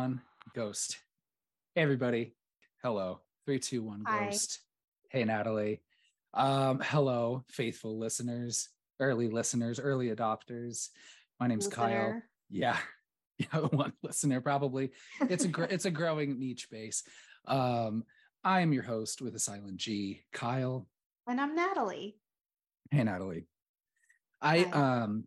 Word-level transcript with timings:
Three, 0.00 0.06
two, 0.06 0.12
one, 0.14 0.20
ghost. 0.54 0.98
Hey, 1.74 1.82
everybody. 1.82 2.34
Hello. 2.82 3.20
Three, 3.44 3.58
two, 3.58 3.82
one, 3.82 4.02
Hi. 4.06 4.24
ghost. 4.26 4.60
Hey, 5.10 5.24
Natalie. 5.24 5.82
Um, 6.32 6.80
hello, 6.82 7.44
faithful 7.50 7.98
listeners, 7.98 8.70
early 8.98 9.28
listeners, 9.28 9.78
early 9.78 10.08
adopters. 10.08 10.88
My 11.38 11.48
name's 11.48 11.68
Kyle. 11.68 12.20
Yeah. 12.48 12.76
Yeah, 13.38 13.60
one 13.70 13.94
listener 14.02 14.42
probably. 14.42 14.90
It's 15.22 15.44
a 15.44 15.48
gr- 15.48 15.64
it's 15.64 15.86
a 15.86 15.90
growing 15.90 16.38
niche 16.38 16.68
base. 16.70 17.02
Um, 17.46 18.04
I 18.44 18.60
am 18.60 18.74
your 18.74 18.82
host 18.82 19.22
with 19.22 19.34
a 19.34 19.38
silent 19.38 19.78
G, 19.78 20.20
Kyle. 20.30 20.86
And 21.26 21.40
I'm 21.40 21.54
Natalie. 21.54 22.18
Hey, 22.90 23.02
Natalie. 23.02 23.46
I 24.42 24.58
Hi. 24.58 24.70
um 25.02 25.24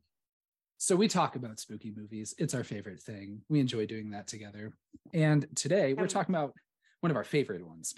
so 0.83 0.97
we 0.97 1.07
talk 1.07 1.37
about 1.37 1.61
spooky 1.61 1.93
movies. 1.95 2.35
It's 2.37 2.53
our 2.53 2.65
favorite 2.65 3.01
thing. 3.01 3.39
We 3.47 3.61
enjoy 3.61 3.85
doing 3.85 4.09
that 4.09 4.27
together. 4.27 4.73
And 5.13 5.47
today 5.55 5.93
we're 5.93 6.07
talking 6.09 6.35
about 6.35 6.51
one 6.99 7.09
of 7.09 7.15
our 7.15 7.23
favorite 7.23 7.65
ones. 7.65 7.95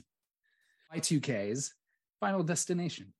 Y2K's 0.96 1.74
Final 2.20 2.44
Destination. 2.44 3.12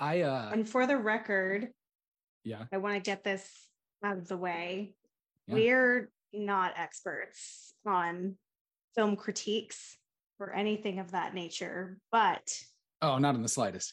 I 0.00 0.22
uh 0.22 0.48
And 0.50 0.66
for 0.66 0.86
the 0.86 0.96
record, 0.96 1.68
yeah, 2.44 2.64
I 2.72 2.78
want 2.78 2.94
to 2.94 3.00
get 3.00 3.24
this 3.24 3.46
out 4.02 4.16
of 4.16 4.26
the 4.26 4.38
way. 4.38 4.94
Yeah. 5.46 5.56
We're 5.56 6.10
not 6.32 6.72
experts 6.78 7.74
on 7.86 8.36
film 8.94 9.16
critiques 9.16 9.98
or 10.40 10.54
anything 10.54 10.98
of 10.98 11.10
that 11.10 11.34
nature, 11.34 11.98
but 12.10 12.58
oh, 13.02 13.18
not 13.18 13.34
in 13.34 13.42
the 13.42 13.48
slightest. 13.50 13.92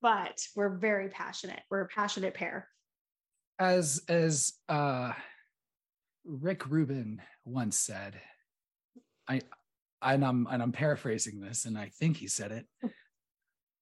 but 0.00 0.46
we're 0.54 0.76
very 0.76 1.08
passionate. 1.08 1.62
We're 1.68 1.80
a 1.80 1.88
passionate 1.88 2.34
pair. 2.34 2.68
As 3.58 4.02
as 4.08 4.54
uh 4.68 5.12
Rick 6.24 6.68
Rubin 6.68 7.20
once 7.44 7.76
said, 7.76 8.20
I 9.28 9.42
and 10.00 10.24
I'm 10.24 10.46
and 10.50 10.62
I'm 10.62 10.72
paraphrasing 10.72 11.40
this, 11.40 11.64
and 11.64 11.78
I 11.78 11.90
think 11.98 12.16
he 12.16 12.28
said 12.28 12.52
it. 12.52 12.66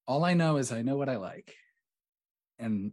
All 0.07 0.25
I 0.25 0.35
know 0.35 0.57
is 0.57 0.73
I 0.73 0.83
know 0.83 0.97
what 0.97 1.09
I 1.09 1.17
like. 1.17 1.55
And 2.59 2.93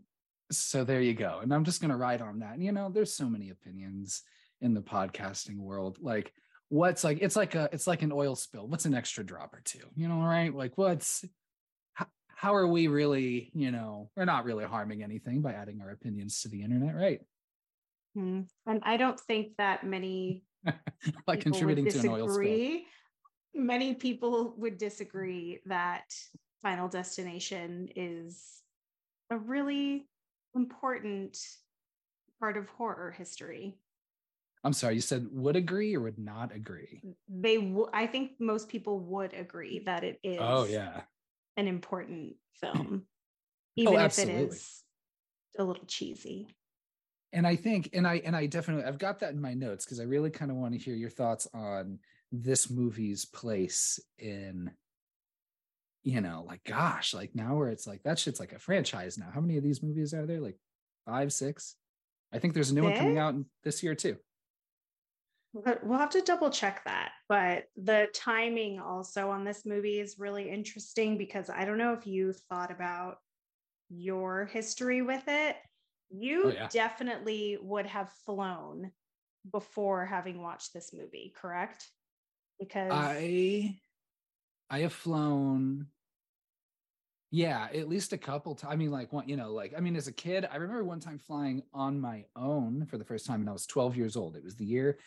so 0.51 0.83
there 0.83 1.01
you 1.01 1.13
go. 1.13 1.39
And 1.41 1.53
I'm 1.53 1.65
just 1.65 1.81
gonna 1.81 1.97
ride 1.97 2.21
on 2.21 2.39
that. 2.39 2.53
And 2.53 2.63
you 2.63 2.71
know, 2.71 2.89
there's 2.89 3.13
so 3.13 3.29
many 3.29 3.49
opinions 3.49 4.21
in 4.61 4.73
the 4.73 4.81
podcasting 4.81 5.57
world. 5.57 5.97
Like 5.99 6.31
what's 6.69 7.03
like 7.03 7.19
it's 7.21 7.35
like 7.35 7.55
a 7.55 7.69
it's 7.71 7.87
like 7.87 8.01
an 8.01 8.11
oil 8.11 8.35
spill. 8.35 8.67
What's 8.67 8.85
an 8.85 8.93
extra 8.93 9.25
drop 9.25 9.53
or 9.53 9.61
two? 9.63 9.87
You 9.95 10.07
know, 10.07 10.21
right? 10.21 10.53
Like 10.53 10.77
what's 10.77 11.25
how, 12.37 12.53
are 12.53 12.67
we 12.67 12.87
really, 12.87 13.49
you 13.55 13.71
know, 13.71 14.11
we're 14.15 14.25
not 14.25 14.45
really 14.45 14.63
harming 14.63 15.01
anything 15.01 15.41
by 15.41 15.53
adding 15.53 15.81
our 15.81 15.89
opinions 15.89 16.39
to 16.41 16.49
the 16.49 16.61
internet, 16.61 16.95
right? 16.95 17.21
Hmm. 18.15 18.41
And 18.67 18.79
I 18.83 18.97
don't 18.97 19.19
think 19.19 19.53
that 19.57 19.83
many 19.83 20.43
would 21.27 21.39
contributing 21.39 21.87
to 21.87 21.99
an 21.99 22.07
oil 22.09 22.27
spill. 22.27 22.27
disagree. 22.27 22.85
Many 23.55 23.95
people 23.95 24.53
would 24.57 24.77
disagree 24.77 25.61
that 25.65 26.03
Final 26.61 26.87
Destination 26.87 27.89
is 27.95 28.61
a 29.31 29.37
really 29.37 30.07
important 30.55 31.39
part 32.39 32.55
of 32.55 32.69
horror 32.69 33.09
history. 33.09 33.79
I'm 34.63 34.73
sorry, 34.73 34.93
you 34.93 35.01
said 35.01 35.27
would 35.31 35.55
agree 35.55 35.95
or 35.95 36.01
would 36.01 36.19
not 36.19 36.53
agree? 36.53 37.01
They, 37.27 37.55
w- 37.55 37.89
I 37.93 38.05
think 38.05 38.33
most 38.39 38.69
people 38.69 38.99
would 38.99 39.33
agree 39.33 39.79
that 39.87 40.03
it 40.03 40.19
is 40.21 40.37
Oh 40.39 40.65
yeah. 40.65 41.01
An 41.57 41.67
important 41.67 42.35
film, 42.61 43.03
even 43.75 43.95
oh, 43.95 44.05
if 44.05 44.17
it 44.19 44.29
is 44.29 44.83
a 45.59 45.63
little 45.63 45.85
cheesy. 45.85 46.47
and 47.33 47.47
i 47.47 47.55
think 47.55 47.89
and 47.93 48.07
i 48.07 48.21
and 48.23 48.35
i 48.35 48.45
definitely 48.45 48.83
i've 48.83 48.99
got 48.99 49.19
that 49.19 49.33
in 49.33 49.41
my 49.41 49.55
notes 49.55 49.83
because 49.83 49.99
i 49.99 50.03
really 50.03 50.29
kind 50.29 50.51
of 50.51 50.57
want 50.57 50.71
to 50.71 50.79
hear 50.79 50.93
your 50.93 51.09
thoughts 51.09 51.47
on 51.51 51.97
this 52.31 52.69
movie's 52.69 53.25
place 53.25 53.99
in 54.19 54.69
you 56.03 56.21
know 56.21 56.45
like 56.47 56.63
gosh 56.63 57.13
like 57.13 57.33
now 57.35 57.55
where 57.55 57.69
it's 57.69 57.87
like 57.87 58.03
that 58.03 58.19
shit's 58.19 58.39
like 58.39 58.53
a 58.53 58.59
franchise 58.59 59.17
now. 59.17 59.27
How 59.33 59.41
many 59.41 59.57
of 59.57 59.63
these 59.63 59.83
movies 59.83 60.13
are 60.13 60.25
there? 60.25 60.39
Like 60.39 60.57
five 61.05 61.33
six? 61.33 61.75
I 62.33 62.39
think 62.39 62.53
there's 62.53 62.71
a 62.71 62.75
new 62.75 62.83
one 62.83 62.95
coming 62.95 63.17
out 63.17 63.35
this 63.63 63.81
year 63.83 63.95
too 63.95 64.17
we'll 65.83 65.99
have 65.99 66.11
to 66.11 66.21
double 66.21 66.49
check 66.49 66.83
that. 66.85 67.11
But 67.27 67.65
the 67.75 68.07
timing 68.13 68.79
also 68.79 69.29
on 69.29 69.43
this 69.43 69.65
movie 69.65 69.99
is 69.99 70.19
really 70.19 70.49
interesting 70.49 71.17
because 71.17 71.49
I 71.49 71.65
don't 71.65 71.77
know 71.77 71.93
if 71.93 72.07
you 72.07 72.33
thought 72.33 72.71
about 72.71 73.17
your 73.89 74.45
history 74.45 75.01
with 75.01 75.23
it. 75.27 75.55
Oh, 75.55 76.17
you 76.19 76.43
Oh, 76.45 76.49
yeah. 76.49 76.67
definitely 76.69 77.57
would 77.61 77.85
have 77.85 78.11
flown 78.25 78.91
before 79.51 80.05
having 80.05 80.41
watched 80.41 80.73
this 80.73 80.93
movie, 80.93 81.33
correct? 81.35 81.89
Because 82.59 82.93
i 82.93 83.77
i 84.69 84.79
have 84.79 84.93
flown 84.93 85.87
yeah 87.29 87.67
at 87.73 87.89
least 87.89 88.13
a 88.13 88.17
couple 88.17 88.55
times 88.55 88.73
i 88.73 88.75
mean 88.75 88.89
like 88.91 89.11
one 89.11 89.27
you 89.27 89.35
know 89.35 89.51
like 89.51 89.73
i 89.75 89.79
mean 89.81 89.95
as 89.95 90.07
a 90.07 90.11
kid 90.13 90.47
i 90.49 90.55
remember 90.55 90.83
one 90.83 90.99
time 90.99 91.19
flying 91.19 91.61
on 91.73 91.99
my 91.99 92.23
own 92.35 92.85
for 92.85 92.97
the 92.97 93.03
first 93.03 93.25
time 93.25 93.41
and 93.41 93.49
i 93.49 93.53
was 93.53 93.65
12 93.65 93.97
years 93.97 94.15
old 94.15 94.35
it 94.35 94.43
was 94.43 94.55
the 94.55 94.65
year 94.65 94.97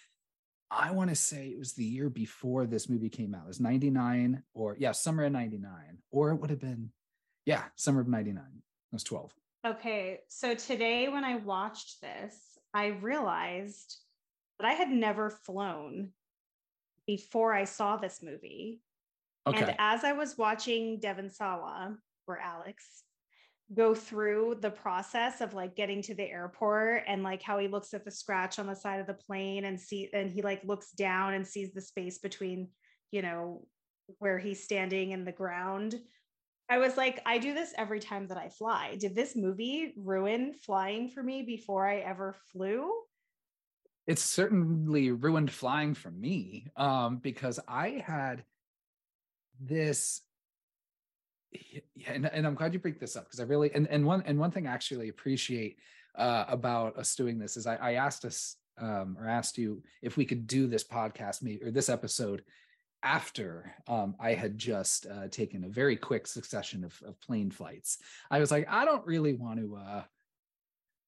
i 0.70 0.90
want 0.90 1.10
to 1.10 1.16
say 1.16 1.48
it 1.48 1.58
was 1.58 1.72
the 1.72 1.84
year 1.84 2.08
before 2.08 2.66
this 2.66 2.88
movie 2.88 3.08
came 3.08 3.34
out. 3.34 3.44
It 3.44 3.48
was 3.48 3.60
99 3.60 4.42
or 4.54 4.76
yeah 4.78 4.92
summer 4.92 5.24
of 5.24 5.32
99 5.32 5.72
or 6.10 6.30
it 6.30 6.36
would 6.36 6.50
have 6.50 6.60
been 6.60 6.90
yeah 7.46 7.64
summer 7.76 8.00
of 8.00 8.08
99 8.08 8.42
i 8.44 8.48
was 8.92 9.04
12 9.04 9.32
Okay, 9.66 10.20
so 10.28 10.54
today 10.54 11.08
when 11.08 11.22
I 11.22 11.36
watched 11.36 12.00
this, 12.00 12.34
I 12.72 12.86
realized 12.86 13.98
that 14.58 14.66
I 14.66 14.72
had 14.72 14.88
never 14.88 15.28
flown 15.28 16.10
before 17.06 17.52
I 17.52 17.64
saw 17.64 17.98
this 17.98 18.22
movie. 18.22 18.80
okay. 19.46 19.60
And 19.60 19.76
as 19.78 20.02
I 20.02 20.12
was 20.12 20.38
watching 20.38 20.98
Devon 20.98 21.28
Sawa 21.28 21.96
or 22.26 22.38
Alex 22.38 23.02
go 23.74 23.94
through 23.94 24.56
the 24.60 24.70
process 24.70 25.40
of 25.40 25.54
like 25.54 25.76
getting 25.76 26.02
to 26.02 26.14
the 26.14 26.28
airport 26.28 27.04
and 27.06 27.22
like 27.22 27.42
how 27.42 27.58
he 27.58 27.68
looks 27.68 27.94
at 27.94 28.04
the 28.04 28.10
scratch 28.10 28.58
on 28.58 28.66
the 28.66 28.74
side 28.74 29.00
of 29.00 29.06
the 29.06 29.14
plane 29.14 29.64
and 29.64 29.80
see 29.80 30.08
and 30.12 30.30
he 30.30 30.42
like 30.42 30.62
looks 30.64 30.90
down 30.92 31.34
and 31.34 31.46
sees 31.46 31.72
the 31.72 31.80
space 31.80 32.18
between, 32.18 32.68
you 33.12 33.22
know, 33.22 33.64
where 34.18 34.38
he's 34.38 34.64
standing 34.64 35.12
and 35.12 35.26
the 35.26 35.32
ground. 35.32 36.00
I 36.68 36.78
was 36.78 36.96
like, 36.96 37.20
I 37.26 37.38
do 37.38 37.54
this 37.54 37.72
every 37.76 38.00
time 38.00 38.28
that 38.28 38.38
I 38.38 38.48
fly. 38.48 38.96
Did 38.98 39.14
this 39.14 39.34
movie 39.36 39.92
ruin 39.96 40.52
flying 40.52 41.08
for 41.08 41.22
me 41.22 41.42
before 41.42 41.86
I 41.86 41.98
ever 41.98 42.36
flew? 42.52 42.90
it's 44.06 44.22
certainly 44.22 45.12
ruined 45.12 45.52
flying 45.52 45.94
for 45.94 46.10
me 46.10 46.66
um 46.76 47.18
because 47.18 47.60
i 47.68 48.02
had 48.04 48.44
this 49.60 50.22
yeah, 51.52 51.80
and, 52.06 52.26
and 52.26 52.46
i'm 52.46 52.54
glad 52.54 52.72
you 52.72 52.78
bring 52.78 52.96
this 53.00 53.16
up 53.16 53.24
because 53.24 53.40
i 53.40 53.44
really 53.44 53.72
and, 53.74 53.88
and 53.88 54.04
one 54.04 54.22
and 54.26 54.38
one 54.38 54.50
thing 54.50 54.66
i 54.66 54.72
actually 54.72 55.08
appreciate 55.08 55.78
uh 56.16 56.44
about 56.48 56.96
us 56.96 57.14
doing 57.14 57.38
this 57.38 57.56
is 57.56 57.66
i, 57.66 57.76
I 57.76 57.92
asked 57.94 58.24
us 58.24 58.56
um 58.78 59.16
or 59.18 59.28
asked 59.28 59.58
you 59.58 59.82
if 60.02 60.16
we 60.16 60.24
could 60.24 60.46
do 60.46 60.66
this 60.66 60.84
podcast 60.84 61.42
maybe 61.42 61.62
or 61.64 61.70
this 61.70 61.88
episode 61.88 62.42
after 63.02 63.74
um, 63.88 64.14
I 64.20 64.34
had 64.34 64.58
just 64.58 65.06
uh, 65.06 65.28
taken 65.28 65.64
a 65.64 65.68
very 65.68 65.96
quick 65.96 66.26
succession 66.26 66.84
of, 66.84 67.00
of 67.06 67.20
plane 67.20 67.50
flights. 67.50 67.98
I 68.30 68.40
was 68.40 68.50
like, 68.50 68.66
I 68.68 68.84
don't 68.84 69.06
really 69.06 69.34
want 69.34 69.58
to, 69.60 69.76
uh, 69.76 70.02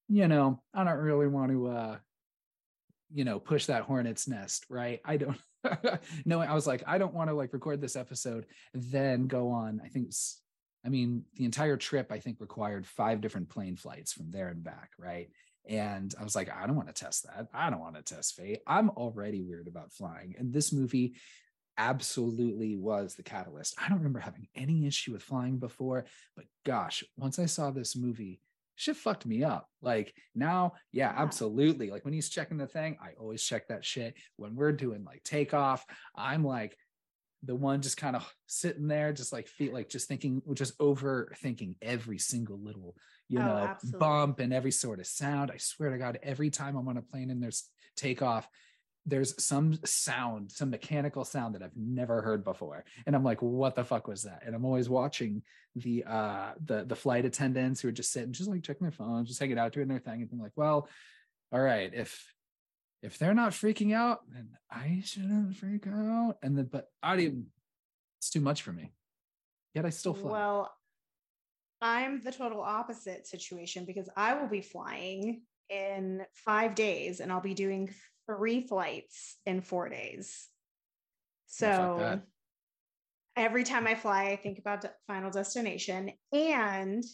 you 0.08 0.28
know, 0.28 0.62
I 0.72 0.84
don't 0.84 0.98
really 0.98 1.26
want 1.26 1.52
to, 1.52 1.68
uh, 1.68 1.96
you 3.12 3.24
know, 3.24 3.38
push 3.38 3.66
that 3.66 3.82
hornet's 3.82 4.26
nest, 4.26 4.64
right? 4.70 5.00
I 5.04 5.16
don't. 5.18 5.38
no, 6.24 6.40
I 6.40 6.54
was 6.54 6.66
like, 6.66 6.82
I 6.86 6.98
don't 6.98 7.14
want 7.14 7.30
to 7.30 7.34
like 7.34 7.52
record 7.52 7.80
this 7.80 7.96
episode, 7.96 8.46
then 8.74 9.26
go 9.26 9.50
on. 9.50 9.80
I 9.84 9.88
think, 9.88 10.12
I 10.84 10.88
mean, 10.88 11.24
the 11.36 11.44
entire 11.44 11.76
trip 11.76 12.10
I 12.10 12.18
think 12.18 12.40
required 12.40 12.86
five 12.86 13.20
different 13.20 13.48
plane 13.48 13.76
flights 13.76 14.12
from 14.12 14.30
there 14.30 14.48
and 14.48 14.62
back, 14.62 14.90
right? 14.98 15.30
And 15.68 16.12
I 16.18 16.24
was 16.24 16.34
like, 16.34 16.50
I 16.50 16.66
don't 16.66 16.76
want 16.76 16.88
to 16.88 17.04
test 17.04 17.24
that. 17.24 17.48
I 17.54 17.70
don't 17.70 17.80
want 17.80 17.94
to 17.94 18.02
test 18.02 18.34
fate. 18.34 18.60
I'm 18.66 18.90
already 18.90 19.42
weird 19.42 19.68
about 19.68 19.92
flying, 19.92 20.34
and 20.38 20.52
this 20.52 20.72
movie 20.72 21.14
absolutely 21.78 22.76
was 22.76 23.14
the 23.14 23.22
catalyst. 23.22 23.74
I 23.78 23.88
don't 23.88 23.98
remember 23.98 24.18
having 24.18 24.48
any 24.54 24.86
issue 24.86 25.12
with 25.12 25.22
flying 25.22 25.58
before, 25.58 26.04
but 26.36 26.44
gosh, 26.66 27.02
once 27.16 27.38
I 27.38 27.46
saw 27.46 27.70
this 27.70 27.96
movie, 27.96 28.40
shit 28.76 28.96
fucked 28.96 29.26
me 29.26 29.44
up. 29.44 29.68
Like 29.80 30.14
now, 30.34 30.72
yeah, 30.92 31.12
Yeah. 31.12 31.22
absolutely. 31.22 31.90
Like 31.90 32.04
when 32.04 32.14
he's 32.14 32.28
checking 32.28 32.56
the 32.58 32.66
thing, 32.66 32.96
I 33.02 33.10
always 33.18 33.42
check 33.42 33.68
that 33.68 33.84
shit. 33.84 34.14
When 34.36 34.54
we're 34.54 34.72
doing 34.72 35.04
like 35.04 35.22
takeoff, 35.24 35.84
I'm 36.16 36.44
like 36.44 36.76
the 37.44 37.54
one 37.56 37.82
just 37.82 37.96
kind 37.96 38.14
of 38.14 38.32
sitting 38.46 38.86
there, 38.86 39.12
just 39.12 39.32
like 39.32 39.48
feel 39.48 39.72
like 39.72 39.88
just 39.88 40.06
thinking, 40.06 40.42
just 40.54 40.78
overthinking 40.78 41.76
every 41.82 42.18
single 42.18 42.58
little, 42.58 42.94
you 43.28 43.40
Oh, 43.40 43.44
know, 43.44 43.56
absolutely. 43.56 43.98
bump 43.98 44.38
and 44.38 44.52
every 44.52 44.70
sort 44.70 45.00
of 45.00 45.06
sound. 45.06 45.50
I 45.50 45.56
swear 45.56 45.90
to 45.90 45.98
God, 45.98 46.18
every 46.22 46.50
time 46.50 46.76
I'm 46.76 46.86
on 46.88 46.96
a 46.98 47.02
plane 47.02 47.30
and 47.30 47.42
there's 47.42 47.68
takeoff, 47.96 48.48
there's 49.04 49.42
some 49.42 49.78
sound, 49.84 50.52
some 50.52 50.70
mechanical 50.70 51.24
sound 51.24 51.54
that 51.54 51.62
I've 51.62 51.76
never 51.76 52.22
heard 52.22 52.44
before. 52.44 52.84
And 53.06 53.16
I'm 53.16 53.24
like, 53.24 53.42
what 53.42 53.74
the 53.74 53.84
fuck 53.84 54.06
was 54.06 54.22
that? 54.22 54.42
And 54.46 54.54
I'm 54.54 54.64
always 54.64 54.88
watching 54.88 55.42
the 55.74 56.04
uh 56.06 56.52
the 56.64 56.84
the 56.84 56.94
flight 56.94 57.24
attendants 57.24 57.80
who 57.80 57.88
are 57.88 57.92
just 57.92 58.12
sitting, 58.12 58.32
just 58.32 58.48
like 58.48 58.62
checking 58.62 58.84
their 58.84 58.92
phones, 58.92 59.28
just 59.28 59.40
hanging 59.40 59.58
out, 59.58 59.72
doing 59.72 59.88
their 59.88 59.98
thing, 59.98 60.20
and 60.20 60.30
being 60.30 60.42
like, 60.42 60.52
well, 60.54 60.88
all 61.50 61.60
right, 61.60 61.92
if 61.94 62.32
if 63.02 63.18
they're 63.18 63.34
not 63.34 63.52
freaking 63.52 63.94
out, 63.94 64.20
then 64.28 64.50
I 64.70 65.02
shouldn't 65.04 65.56
freak 65.56 65.86
out. 65.88 66.36
And 66.42 66.56
then, 66.56 66.68
but 66.70 66.86
I 67.02 67.16
didn't, 67.16 67.46
it's 68.20 68.30
too 68.30 68.40
much 68.40 68.62
for 68.62 68.72
me. 68.72 68.92
Yet 69.74 69.84
I 69.84 69.90
still 69.90 70.14
fly. 70.14 70.30
Well, 70.30 70.72
I'm 71.80 72.20
the 72.22 72.30
total 72.30 72.60
opposite 72.60 73.26
situation 73.26 73.84
because 73.84 74.08
I 74.16 74.34
will 74.34 74.46
be 74.46 74.60
flying 74.60 75.42
in 75.68 76.22
five 76.32 76.76
days 76.76 77.18
and 77.18 77.32
I'll 77.32 77.40
be 77.40 77.54
doing 77.54 77.92
three 78.26 78.66
flights 78.66 79.36
in 79.46 79.60
four 79.60 79.88
days. 79.88 80.48
So 81.46 82.20
every 83.36 83.64
time 83.64 83.86
I 83.86 83.94
fly, 83.94 84.28
I 84.28 84.36
think 84.36 84.58
about 84.58 84.84
final 85.06 85.30
destination. 85.30 86.12
And 86.32 87.04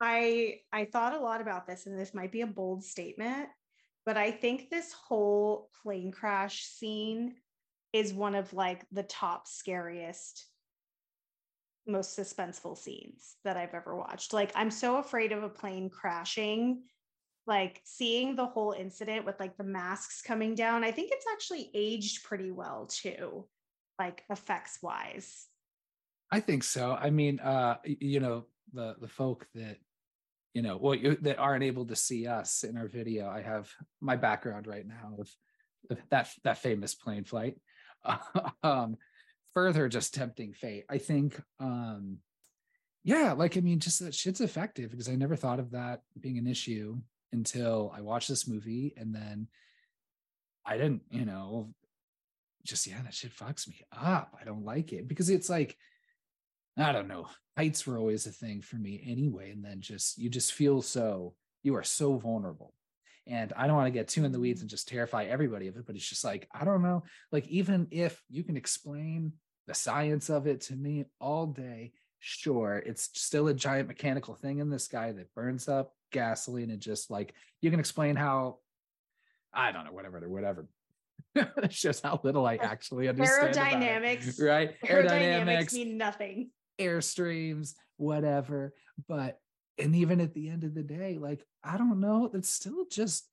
I 0.00 0.60
I 0.72 0.86
thought 0.86 1.14
a 1.14 1.20
lot 1.20 1.40
about 1.40 1.66
this, 1.66 1.86
and 1.86 1.98
this 1.98 2.14
might 2.14 2.32
be 2.32 2.40
a 2.40 2.46
bold 2.46 2.84
statement, 2.84 3.48
but 4.04 4.16
I 4.16 4.32
think 4.32 4.68
this 4.68 4.92
whole 4.92 5.70
plane 5.82 6.10
crash 6.10 6.64
scene 6.64 7.36
is 7.92 8.12
one 8.12 8.34
of 8.34 8.52
like 8.52 8.84
the 8.90 9.04
top 9.04 9.46
scariest 9.46 10.46
most 11.86 12.16
suspenseful 12.16 12.78
scenes 12.78 13.36
that 13.44 13.56
I've 13.56 13.74
ever 13.74 13.96
watched. 13.96 14.32
Like 14.32 14.52
I'm 14.54 14.70
so 14.70 14.96
afraid 14.96 15.32
of 15.32 15.42
a 15.42 15.48
plane 15.48 15.90
crashing. 15.90 16.82
Like 17.46 17.80
seeing 17.84 18.36
the 18.36 18.46
whole 18.46 18.72
incident 18.72 19.26
with 19.26 19.38
like 19.40 19.56
the 19.56 19.64
masks 19.64 20.22
coming 20.22 20.54
down, 20.54 20.84
I 20.84 20.92
think 20.92 21.10
it's 21.12 21.26
actually 21.32 21.70
aged 21.74 22.22
pretty 22.24 22.50
well 22.50 22.86
too, 22.86 23.46
like 23.98 24.22
effects 24.30 24.78
wise. 24.82 25.46
I 26.30 26.40
think 26.40 26.64
so. 26.64 26.96
I 26.98 27.10
mean, 27.10 27.40
uh, 27.40 27.76
you 27.84 28.20
know, 28.20 28.46
the 28.72 28.94
the 29.00 29.08
folk 29.08 29.46
that 29.54 29.76
you 30.54 30.62
know, 30.62 30.76
well, 30.76 30.94
you, 30.94 31.16
that 31.22 31.38
aren't 31.38 31.64
able 31.64 31.86
to 31.86 31.96
see 31.96 32.26
us 32.26 32.62
in 32.62 32.76
our 32.76 32.86
video. 32.86 33.28
I 33.28 33.40
have 33.40 33.70
my 34.00 34.16
background 34.16 34.66
right 34.66 34.86
now 34.86 35.16
of, 35.18 35.30
that 36.10 36.30
that 36.44 36.58
famous 36.58 36.94
plane 36.94 37.24
flight. 37.24 37.56
um, 38.62 38.96
further, 39.52 39.88
just 39.88 40.14
tempting 40.14 40.52
fate. 40.52 40.84
I 40.88 40.98
think, 40.98 41.40
um, 41.58 42.18
yeah, 43.04 43.32
like 43.32 43.56
I 43.56 43.60
mean, 43.60 43.80
just 43.80 44.00
that 44.00 44.14
shit's 44.14 44.40
effective 44.40 44.90
because 44.90 45.08
I 45.08 45.16
never 45.16 45.36
thought 45.36 45.58
of 45.58 45.72
that 45.72 46.02
being 46.18 46.38
an 46.38 46.46
issue 46.46 47.00
until 47.32 47.92
I 47.96 48.00
watched 48.00 48.28
this 48.28 48.46
movie, 48.48 48.94
and 48.96 49.14
then 49.14 49.48
I 50.64 50.76
didn't, 50.76 51.02
you 51.10 51.24
know, 51.24 51.72
just 52.64 52.86
yeah, 52.86 53.02
that 53.02 53.14
shit 53.14 53.34
fucks 53.34 53.66
me 53.68 53.80
up. 53.92 54.36
I 54.40 54.44
don't 54.44 54.64
like 54.64 54.92
it 54.92 55.08
because 55.08 55.30
it's 55.30 55.50
like 55.50 55.76
I 56.78 56.92
don't 56.92 57.08
know. 57.08 57.28
Heights 57.56 57.86
were 57.86 57.98
always 57.98 58.26
a 58.26 58.30
thing 58.30 58.62
for 58.62 58.76
me 58.76 59.02
anyway. 59.06 59.50
And 59.50 59.64
then 59.64 59.80
just, 59.80 60.18
you 60.18 60.30
just 60.30 60.52
feel 60.52 60.80
so, 60.80 61.34
you 61.62 61.74
are 61.76 61.82
so 61.82 62.16
vulnerable. 62.16 62.72
And 63.26 63.52
I 63.56 63.66
don't 63.66 63.76
want 63.76 63.86
to 63.86 63.98
get 63.98 64.08
too 64.08 64.24
in 64.24 64.32
the 64.32 64.40
weeds 64.40 64.58
mm-hmm. 64.58 64.64
and 64.64 64.70
just 64.70 64.88
terrify 64.88 65.24
everybody 65.24 65.68
of 65.68 65.76
it, 65.76 65.86
but 65.86 65.94
it's 65.94 66.08
just 66.08 66.24
like, 66.24 66.48
I 66.52 66.64
don't 66.64 66.82
know. 66.82 67.04
Like, 67.30 67.46
even 67.48 67.88
if 67.90 68.20
you 68.30 68.42
can 68.42 68.56
explain 68.56 69.34
the 69.66 69.74
science 69.74 70.28
of 70.28 70.46
it 70.46 70.62
to 70.62 70.74
me 70.74 71.04
all 71.20 71.46
day, 71.46 71.92
sure, 72.20 72.82
it's 72.84 73.10
still 73.14 73.48
a 73.48 73.54
giant 73.54 73.88
mechanical 73.88 74.34
thing 74.34 74.58
in 74.58 74.70
the 74.70 74.78
sky 74.78 75.12
that 75.12 75.34
burns 75.34 75.68
up 75.68 75.92
gasoline 76.12 76.70
and 76.70 76.80
just 76.80 77.10
like, 77.10 77.34
you 77.60 77.70
can 77.70 77.80
explain 77.80 78.16
how, 78.16 78.58
I 79.52 79.72
don't 79.72 79.84
know, 79.84 79.92
whatever, 79.92 80.28
whatever. 80.28 80.66
it 81.34 81.72
shows 81.72 82.00
how 82.00 82.20
little 82.22 82.46
I 82.46 82.56
actually 82.56 83.08
understand. 83.08 83.54
Aerodynamics, 83.54 84.40
right? 84.40 84.74
Aerodynamics, 84.84 85.44
aerodynamics 85.44 85.72
mean 85.72 85.96
nothing 85.96 86.50
airstreams, 86.78 87.74
whatever. 87.96 88.74
But 89.08 89.38
and 89.78 89.96
even 89.96 90.20
at 90.20 90.34
the 90.34 90.48
end 90.48 90.64
of 90.64 90.74
the 90.74 90.82
day, 90.82 91.18
like 91.18 91.44
I 91.64 91.76
don't 91.76 92.00
know, 92.00 92.30
it's 92.34 92.50
still 92.50 92.86
just 92.90 93.28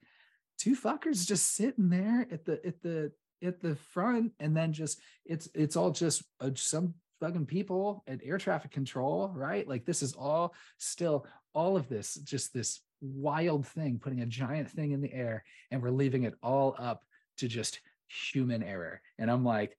two 0.58 0.76
fuckers 0.76 1.28
just 1.28 1.56
sitting 1.56 1.90
there 1.90 2.28
at 2.32 2.46
the 2.46 2.66
at 2.66 2.82
the 2.82 3.12
at 3.44 3.62
the 3.62 3.76
front, 3.76 4.34
and 4.40 4.56
then 4.56 4.74
just 4.74 5.00
it's 5.26 5.50
it's 5.54 5.76
all 5.76 5.92
just 5.92 6.24
uh, 6.42 6.52
some 6.56 6.94
fucking 7.20 7.46
people 7.46 8.04
at 8.08 8.22
air 8.24 8.38
traffic 8.38 8.72
control, 8.72 9.32
right? 9.36 9.68
Like 9.68 9.86
this 9.86 10.02
is 10.02 10.14
all 10.14 10.54
still 10.78 11.26
all 11.54 11.78
of 11.78 11.88
this, 11.88 12.16
just 12.16 12.54
this 12.54 12.82
wild 13.02 13.68
thing, 13.68 14.00
putting 14.00 14.22
a 14.22 14.26
giant 14.26 14.70
thing 14.70 14.92
in 14.92 15.02
the 15.02 15.14
air, 15.14 15.44
and 15.72 15.82
we're 15.82 15.90
leaving 15.90 16.24
it 16.24 16.36
all 16.44 16.76
up 16.78 17.04
to 17.38 17.48
just 17.48 17.80
human 18.08 18.64
error. 18.64 19.02
And 19.18 19.30
I'm 19.32 19.44
like, 19.44 19.78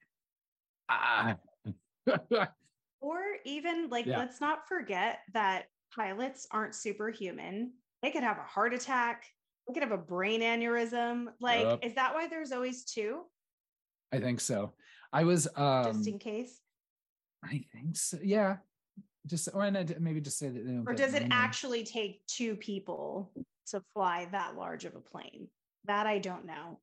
ah. 0.88 1.36
Or 3.02 3.20
even 3.46 3.88
like, 3.88 4.04
yeah. 4.04 4.18
let's 4.18 4.42
not 4.42 4.68
forget 4.68 5.20
that 5.32 5.66
pilots 5.94 6.46
aren't 6.50 6.74
superhuman. 6.74 7.72
They 8.02 8.10
could 8.10 8.22
have 8.22 8.36
a 8.36 8.42
heart 8.42 8.74
attack. 8.74 9.24
They 9.66 9.72
could 9.72 9.82
have 9.82 9.92
a 9.92 10.02
brain 10.02 10.42
aneurysm. 10.42 11.26
Like, 11.40 11.62
yep. 11.62 11.78
is 11.82 11.94
that 11.94 12.14
why 12.14 12.28
there's 12.28 12.52
always 12.52 12.84
two? 12.84 13.22
I 14.12 14.18
think 14.18 14.40
so. 14.40 14.74
I 15.12 15.24
was 15.24 15.48
um, 15.56 15.84
just 15.84 16.08
in 16.08 16.18
case. 16.18 16.60
I 17.42 17.64
think 17.72 17.96
so. 17.96 18.18
Yeah. 18.22 18.56
Just 19.26 19.48
or 19.52 19.70
maybe 19.98 20.20
just 20.20 20.38
say 20.38 20.48
that. 20.48 20.84
Or 20.86 20.94
does 20.94 21.14
it 21.14 21.26
actually 21.30 21.84
take 21.84 22.26
two 22.26 22.56
people 22.56 23.30
to 23.68 23.82
fly 23.92 24.28
that 24.32 24.56
large 24.56 24.84
of 24.84 24.94
a 24.94 25.00
plane? 25.00 25.48
That 25.84 26.06
I 26.06 26.18
don't 26.18 26.46
know. 26.46 26.80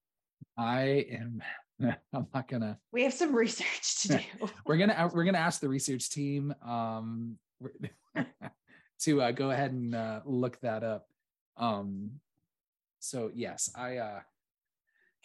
I 0.58 1.06
am 1.12 1.42
I'm 2.14 2.28
not 2.34 2.48
gonna. 2.48 2.80
We 2.92 3.04
have 3.04 3.14
some 3.14 3.36
research 3.36 4.02
to 4.04 4.08
do. 4.18 4.50
we're 4.66 4.78
gonna 4.78 5.10
we're 5.14 5.24
gonna 5.24 5.38
ask 5.38 5.62
the 5.62 5.70
research 5.70 6.10
team 6.10 6.54
um, 6.66 7.38
to 9.02 9.22
uh, 9.22 9.32
go 9.32 9.52
ahead 9.52 9.72
and 9.72 9.94
uh, 9.96 10.22
look 10.26 10.60
that 10.62 10.84
up. 10.84 11.08
Um, 11.58 12.12
so 13.00 13.32
yes, 13.34 13.72
I 13.76 13.98
uh, 13.98 14.20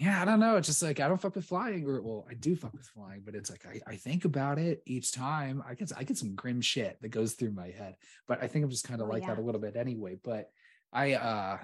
yeah, 0.03 0.21
I 0.21 0.25
don't 0.25 0.41
know. 0.41 0.57
It's 0.57 0.67
just 0.67 0.83
like 0.83 0.99
I 0.99 1.07
don't 1.07 1.21
fuck 1.21 1.37
with 1.37 1.45
flying, 1.45 1.87
or 1.87 2.03
well, 2.03 2.27
I 2.29 2.35
do 2.35 2.57
fuck 2.57 2.73
with 2.73 2.89
flying, 2.89 3.23
but 3.25 3.37
it's 3.37 3.51
like 3.51 3.65
I, 3.65 3.81
I 3.93 3.95
think 3.95 4.25
about 4.25 4.59
it 4.59 4.83
each 4.85 5.13
time. 5.13 5.63
I 5.65 5.75
get 5.75 5.93
I 5.97 6.03
get 6.03 6.19
some 6.19 6.35
grim 6.35 6.61
shit 6.61 7.01
that 7.01 7.11
goes 7.11 7.35
through 7.35 7.53
my 7.53 7.69
head, 7.69 7.95
but 8.27 8.43
I 8.43 8.49
think 8.49 8.65
I'm 8.65 8.71
just 8.71 8.89
kind 8.89 9.01
of 9.01 9.07
oh, 9.07 9.11
like 9.13 9.23
yeah. 9.23 9.29
that 9.29 9.39
a 9.39 9.43
little 9.43 9.61
bit 9.61 9.77
anyway. 9.77 10.19
But 10.21 10.51
I 10.93 11.13
uh, 11.13 11.59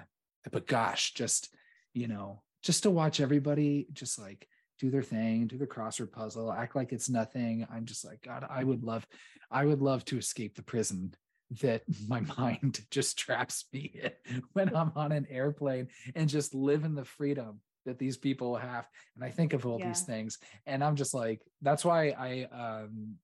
but 0.53 0.67
gosh, 0.67 1.13
just 1.13 1.53
you 1.93 2.07
know, 2.07 2.41
just 2.63 2.83
to 2.83 2.89
watch 2.89 3.19
everybody 3.19 3.87
just 3.91 4.17
like 4.17 4.47
do 4.79 4.89
their 4.89 5.03
thing, 5.03 5.47
do 5.47 5.57
their 5.57 5.67
crossword 5.67 6.13
puzzle, 6.13 6.49
act 6.49 6.77
like 6.77 6.93
it's 6.93 7.09
nothing. 7.09 7.67
I'm 7.69 7.83
just 7.83 8.05
like, 8.05 8.21
God, 8.21 8.47
I 8.49 8.63
would 8.63 8.85
love, 8.85 9.05
I 9.51 9.65
would 9.65 9.81
love 9.81 10.05
to 10.05 10.17
escape 10.17 10.55
the 10.55 10.63
prison 10.63 11.13
that 11.59 11.81
my 12.07 12.21
mind 12.37 12.79
just 12.89 13.17
traps 13.17 13.65
me 13.73 13.99
in 14.01 14.43
when 14.53 14.73
I'm 14.73 14.93
on 14.95 15.11
an 15.11 15.27
airplane 15.29 15.89
and 16.15 16.29
just 16.29 16.55
live 16.55 16.85
in 16.85 16.95
the 16.95 17.03
freedom 17.03 17.59
that 17.89 17.99
these 17.99 18.17
people 18.17 18.55
have. 18.55 18.87
And 19.15 19.23
I 19.23 19.29
think 19.29 19.53
of 19.53 19.65
all 19.65 19.79
yeah. 19.79 19.87
these 19.87 20.01
things, 20.01 20.37
and 20.65 20.83
I'm 20.83 20.95
just 20.95 21.13
like, 21.13 21.41
that's 21.61 21.83
why 21.83 22.09
I, 22.09 22.47
um, 22.53 23.15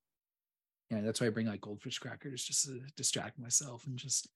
yeah, 0.89 1.01
that's 1.01 1.21
why 1.21 1.27
I 1.27 1.29
bring 1.29 1.47
like 1.47 1.61
goldfish 1.61 1.99
crackers 1.99 2.43
just 2.43 2.65
to 2.65 2.81
distract 2.97 3.39
myself 3.39 3.85
and 3.87 3.97
just 3.97 4.27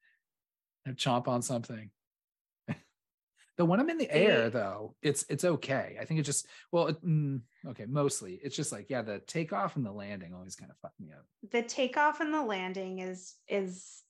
chomp 0.90 1.28
on 1.28 1.42
something. 1.42 1.90
but 3.58 3.66
when 3.66 3.80
I'm 3.80 3.90
in 3.90 3.98
the 3.98 4.12
air, 4.12 4.50
though, 4.50 4.96
it's 5.02 5.26
it's 5.30 5.44
okay. 5.44 5.98
I 6.00 6.06
think 6.06 6.20
it 6.20 6.24
just 6.24 6.48
well, 6.72 6.88
it, 6.88 7.06
mm, 7.06 7.42
okay, 7.68 7.86
mostly 7.86 8.40
it's 8.44 8.56
just 8.56 8.72
like 8.72 8.90
yeah, 8.90 9.02
the 9.02 9.20
takeoff 9.20 9.76
and 9.76 9.86
the 9.86 9.92
landing 9.92 10.34
always 10.34 10.56
kind 10.56 10.72
of 10.72 10.78
fuck 10.78 10.94
me 11.00 11.12
up. 11.12 11.26
The 11.52 11.64
takeoff 11.64 12.22
and 12.22 12.34
the 12.34 12.44
landing 12.44 13.00
is 13.00 13.36
is 13.48 14.04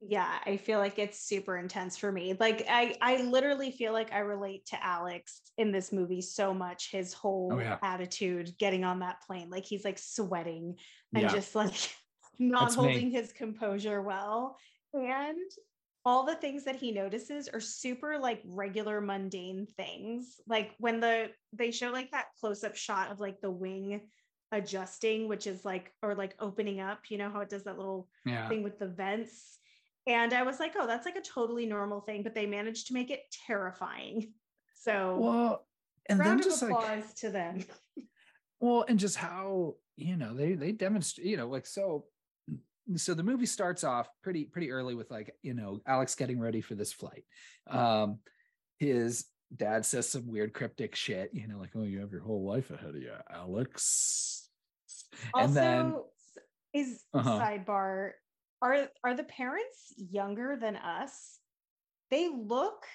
yeah, 0.00 0.38
I 0.44 0.56
feel 0.58 0.78
like 0.78 0.98
it's 0.98 1.20
super 1.20 1.56
intense 1.56 1.96
for 1.96 2.12
me. 2.12 2.36
Like 2.38 2.66
I 2.68 2.96
I 3.00 3.22
literally 3.22 3.70
feel 3.70 3.92
like 3.92 4.12
I 4.12 4.18
relate 4.18 4.66
to 4.66 4.84
Alex 4.84 5.40
in 5.56 5.72
this 5.72 5.92
movie 5.92 6.20
so 6.20 6.52
much. 6.52 6.90
His 6.92 7.14
oh, 7.14 7.18
whole 7.18 7.50
oh, 7.54 7.58
yeah. 7.58 7.78
attitude 7.82 8.52
getting 8.58 8.84
on 8.84 9.00
that 9.00 9.22
plane, 9.26 9.48
like 9.50 9.64
he's 9.64 9.84
like 9.84 9.98
sweating 9.98 10.76
and 11.14 11.22
yeah. 11.22 11.32
just 11.32 11.54
like 11.54 11.74
not 12.38 12.64
That's 12.64 12.74
holding 12.74 13.08
me. 13.08 13.10
his 13.10 13.32
composure 13.32 14.02
well. 14.02 14.58
And 14.92 15.38
all 16.04 16.24
the 16.24 16.36
things 16.36 16.64
that 16.64 16.76
he 16.76 16.92
notices 16.92 17.48
are 17.48 17.60
super 17.60 18.16
like 18.16 18.40
regular 18.46 19.00
mundane 19.00 19.66
things 19.76 20.40
like 20.46 20.70
when 20.78 21.00
the 21.00 21.28
they 21.52 21.72
show 21.72 21.90
like 21.90 22.12
that 22.12 22.26
close-up 22.38 22.76
shot 22.76 23.10
of 23.10 23.18
like 23.18 23.40
the 23.40 23.50
wing 23.50 24.00
adjusting 24.52 25.26
which 25.26 25.48
is 25.48 25.64
like 25.64 25.92
or 26.02 26.14
like 26.14 26.36
opening 26.38 26.78
up 26.78 27.00
you 27.08 27.18
know 27.18 27.28
how 27.28 27.40
it 27.40 27.50
does 27.50 27.64
that 27.64 27.76
little 27.76 28.08
yeah. 28.24 28.48
thing 28.48 28.62
with 28.62 28.78
the 28.78 28.86
vents 28.86 29.58
and 30.06 30.32
i 30.32 30.42
was 30.42 30.60
like 30.60 30.74
oh 30.78 30.86
that's 30.86 31.06
like 31.06 31.16
a 31.16 31.20
totally 31.20 31.66
normal 31.66 32.00
thing 32.00 32.22
but 32.22 32.34
they 32.34 32.46
managed 32.46 32.88
to 32.88 32.94
make 32.94 33.10
it 33.10 33.20
terrifying. 33.46 34.32
So 34.74 35.18
well 35.20 35.66
and 36.08 36.18
round 36.18 36.40
then 36.40 36.44
just 36.44 36.62
of 36.62 36.70
applause 36.70 37.04
like, 37.04 37.14
to 37.16 37.30
them. 37.30 37.64
Well 38.60 38.84
and 38.88 38.98
just 38.98 39.16
how 39.16 39.74
you 39.96 40.16
know 40.16 40.34
they 40.34 40.54
they 40.54 40.72
demonstrate 40.72 41.26
you 41.26 41.36
know 41.36 41.48
like 41.48 41.66
so 41.66 42.04
so 42.94 43.12
the 43.12 43.22
movie 43.22 43.46
starts 43.46 43.84
off 43.84 44.08
pretty 44.22 44.44
pretty 44.44 44.70
early 44.70 44.94
with 44.94 45.10
like 45.10 45.34
you 45.42 45.54
know 45.54 45.80
alex 45.86 46.14
getting 46.14 46.40
ready 46.40 46.60
for 46.60 46.74
this 46.74 46.92
flight. 46.92 47.24
Um 47.68 48.20
his 48.78 49.26
dad 49.54 49.84
says 49.84 50.08
some 50.08 50.26
weird 50.26 50.52
cryptic 50.52 50.94
shit 50.94 51.30
you 51.32 51.46
know 51.46 51.58
like 51.58 51.70
oh 51.76 51.82
you 51.82 52.00
have 52.00 52.12
your 52.12 52.22
whole 52.22 52.46
life 52.46 52.70
ahead 52.70 52.94
of 52.94 53.02
you 53.02 53.12
alex. 53.30 54.48
Also, 55.34 55.46
and 55.46 55.56
then 55.56 55.96
is 56.72 57.02
uh-huh. 57.12 57.40
sidebar 57.40 58.12
are 58.66 58.88
are 59.04 59.14
the 59.14 59.24
parents 59.24 59.94
younger 59.96 60.56
than 60.60 60.76
us 60.76 61.38
they 62.10 62.28
look 62.28 62.86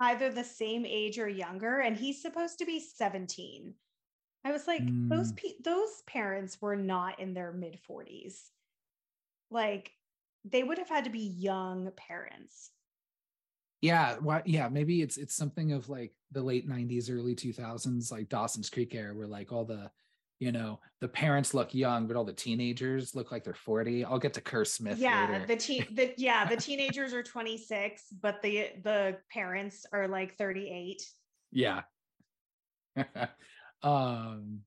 either 0.00 0.30
the 0.30 0.44
same 0.44 0.86
age 0.86 1.18
or 1.18 1.28
younger, 1.28 1.80
and 1.80 1.96
he's 1.96 2.22
supposed 2.22 2.58
to 2.58 2.66
be 2.66 2.80
17. 2.80 3.74
I 4.44 4.52
was 4.52 4.66
like, 4.66 4.82
mm. 4.82 5.08
those 5.08 5.32
pe- 5.32 5.60
those 5.64 6.02
parents 6.06 6.58
were 6.60 6.76
not 6.76 7.18
in 7.18 7.34
their 7.34 7.52
mid 7.52 7.78
40s. 7.88 8.50
Like 9.50 9.90
they 10.44 10.62
would 10.62 10.78
have 10.78 10.88
had 10.88 11.04
to 11.04 11.10
be 11.10 11.34
young 11.38 11.90
parents. 11.96 12.70
Yeah, 13.80 14.16
well, 14.20 14.42
yeah, 14.44 14.68
maybe 14.68 15.02
it's 15.02 15.16
it's 15.16 15.34
something 15.34 15.72
of 15.72 15.88
like 15.88 16.12
the 16.32 16.42
late 16.42 16.68
90s, 16.68 17.10
early 17.10 17.34
2000s, 17.34 18.12
like 18.12 18.28
Dawson's 18.28 18.70
Creek 18.70 18.94
era, 18.94 19.14
where 19.14 19.26
like 19.26 19.52
all 19.52 19.64
the 19.64 19.90
you 20.38 20.52
know 20.52 20.78
the 21.00 21.08
parents 21.08 21.54
look 21.54 21.74
young 21.74 22.06
but 22.06 22.16
all 22.16 22.24
the 22.24 22.32
teenagers 22.32 23.14
look 23.14 23.32
like 23.32 23.44
they're 23.44 23.54
40 23.54 24.04
i'll 24.04 24.18
get 24.18 24.34
to 24.34 24.40
Kerr 24.40 24.64
Smith 24.64 24.98
yeah 24.98 25.28
later. 25.30 25.46
the 25.46 25.56
teen 25.56 25.86
the 25.94 26.14
yeah 26.16 26.44
the 26.44 26.56
teenagers 26.56 27.12
are 27.12 27.22
26 27.22 28.04
but 28.20 28.40
the 28.42 28.70
the 28.82 29.16
parents 29.32 29.86
are 29.92 30.08
like 30.08 30.36
38 30.36 31.02
yeah. 31.50 31.82
Um 33.82 34.60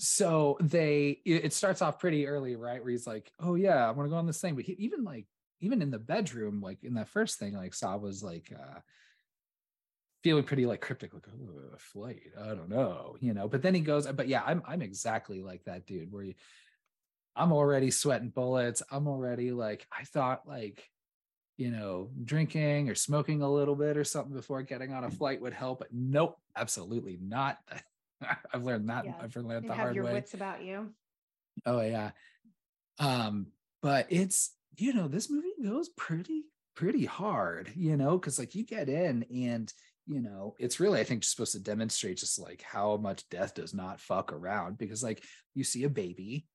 so 0.00 0.56
they 0.60 1.20
it 1.24 1.52
starts 1.52 1.82
off 1.82 1.98
pretty 1.98 2.26
early 2.26 2.54
right 2.54 2.80
where 2.82 2.92
he's 2.92 3.06
like 3.06 3.32
oh 3.40 3.56
yeah 3.56 3.88
i'm 3.88 3.96
gonna 3.96 4.08
go 4.08 4.14
on 4.14 4.26
this 4.26 4.40
thing 4.40 4.54
but 4.54 4.64
he, 4.64 4.72
even 4.74 5.02
like 5.02 5.26
even 5.60 5.82
in 5.82 5.90
the 5.90 5.98
bedroom 5.98 6.60
like 6.62 6.84
in 6.84 6.94
that 6.94 7.08
first 7.08 7.40
thing 7.40 7.54
like 7.54 7.74
saw 7.74 7.96
was 7.96 8.22
like 8.22 8.52
uh 8.56 8.78
feeling 10.22 10.44
pretty 10.44 10.66
like 10.66 10.80
cryptic, 10.80 11.14
like 11.14 11.26
oh, 11.28 11.76
flight. 11.78 12.22
I 12.40 12.48
don't 12.48 12.68
know, 12.68 13.16
you 13.20 13.34
know. 13.34 13.48
But 13.48 13.62
then 13.62 13.74
he 13.74 13.80
goes, 13.80 14.06
but 14.06 14.28
yeah, 14.28 14.42
I'm 14.44 14.62
I'm 14.66 14.82
exactly 14.82 15.42
like 15.42 15.64
that 15.64 15.86
dude 15.86 16.12
where 16.12 16.24
you, 16.24 16.34
I'm 17.36 17.52
already 17.52 17.90
sweating 17.90 18.30
bullets. 18.30 18.82
I'm 18.90 19.06
already 19.06 19.52
like 19.52 19.86
I 19.96 20.04
thought 20.04 20.46
like, 20.46 20.88
you 21.56 21.70
know, 21.70 22.10
drinking 22.24 22.88
or 22.90 22.94
smoking 22.94 23.42
a 23.42 23.50
little 23.50 23.76
bit 23.76 23.96
or 23.96 24.04
something 24.04 24.34
before 24.34 24.62
getting 24.62 24.92
on 24.92 25.04
a 25.04 25.10
flight 25.10 25.40
would 25.40 25.54
help. 25.54 25.80
But 25.80 25.88
nope, 25.92 26.38
absolutely 26.56 27.18
not. 27.20 27.58
I've 28.52 28.64
learned 28.64 28.88
that. 28.90 29.04
Yeah. 29.04 29.14
I've 29.20 29.36
learned 29.36 29.64
you 29.64 29.70
the 29.70 29.76
hard 29.76 29.94
your 29.94 30.04
way. 30.04 30.14
Wits 30.14 30.34
about 30.34 30.64
you. 30.64 30.90
Oh 31.64 31.80
yeah. 31.80 32.10
Um, 32.98 33.48
but 33.80 34.06
it's 34.10 34.54
you 34.76 34.92
know 34.92 35.06
this 35.06 35.30
movie 35.30 35.52
goes 35.62 35.88
pretty 35.90 36.44
pretty 36.74 37.04
hard, 37.04 37.72
you 37.74 37.96
know, 37.96 38.16
because 38.16 38.38
like 38.38 38.54
you 38.54 38.64
get 38.64 38.88
in 38.88 39.24
and 39.34 39.72
you 40.08 40.20
know 40.22 40.54
it's 40.58 40.80
really 40.80 40.98
i 40.98 41.04
think 41.04 41.20
just 41.20 41.34
supposed 41.34 41.52
to 41.52 41.60
demonstrate 41.60 42.16
just 42.16 42.38
like 42.38 42.62
how 42.62 42.96
much 42.96 43.28
death 43.28 43.54
does 43.54 43.74
not 43.74 44.00
fuck 44.00 44.32
around 44.32 44.78
because 44.78 45.02
like 45.02 45.22
you 45.54 45.62
see 45.62 45.84
a 45.84 45.88
baby 45.88 46.46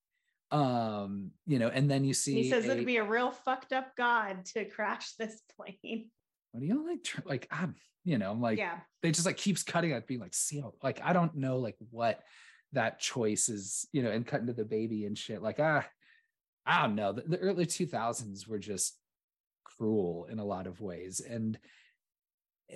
um 0.51 1.31
you 1.45 1.60
know 1.60 1.67
and 1.67 1.89
then 1.89 2.03
you 2.03 2.13
see 2.13 2.43
he 2.43 2.50
says 2.50 2.65
a, 2.65 2.72
it'd 2.72 2.86
be 2.86 2.98
a 2.98 3.03
real 3.03 3.31
fucked 3.31 3.72
up 3.72 3.95
god 3.95 4.43
to 4.45 4.65
crash 4.65 5.13
this 5.17 5.41
plane. 5.55 6.10
What 6.51 6.62
do 6.62 6.67
you 6.67 6.88
like 6.88 7.25
like 7.25 7.48
i'm 7.51 7.75
you 8.03 8.17
know 8.17 8.31
i'm 8.31 8.41
like 8.41 8.57
yeah. 8.57 8.79
they 9.01 9.12
just 9.12 9.25
like 9.25 9.38
keeps 9.38 9.63
cutting 9.63 9.93
at 9.93 10.07
being 10.07 10.19
like 10.19 10.33
see 10.33 10.62
like 10.83 11.00
i 11.03 11.13
don't 11.13 11.36
know 11.36 11.57
like 11.57 11.75
what 11.89 12.19
that 12.74 13.00
choice 13.00 13.50
is 13.50 13.88
you 13.91 14.03
know 14.03 14.12
and 14.12 14.25
cutting 14.25 14.48
to 14.48 14.53
the 14.53 14.65
baby 14.65 15.05
and 15.05 15.17
shit 15.17 15.41
like 15.41 15.60
ah 15.60 15.86
i 16.65 16.81
don't 16.83 16.95
know 16.95 17.13
the, 17.13 17.22
the 17.22 17.38
early 17.38 17.65
2000s 17.65 18.48
were 18.48 18.60
just 18.60 18.98
cruel 19.63 20.27
in 20.29 20.38
a 20.38 20.45
lot 20.45 20.67
of 20.67 20.81
ways 20.81 21.22
and 21.27 21.57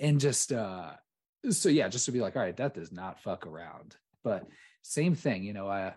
and 0.00 0.20
just 0.20 0.52
uh 0.52 0.90
so 1.50 1.68
yeah 1.68 1.88
just 1.88 2.06
to 2.06 2.12
be 2.12 2.20
like 2.20 2.36
all 2.36 2.42
right 2.42 2.56
that 2.56 2.74
does 2.74 2.92
not 2.92 3.20
fuck 3.20 3.46
around. 3.46 3.96
But 4.24 4.46
same 4.82 5.14
thing 5.14 5.42
you 5.42 5.52
know 5.52 5.68
uh 5.68 5.92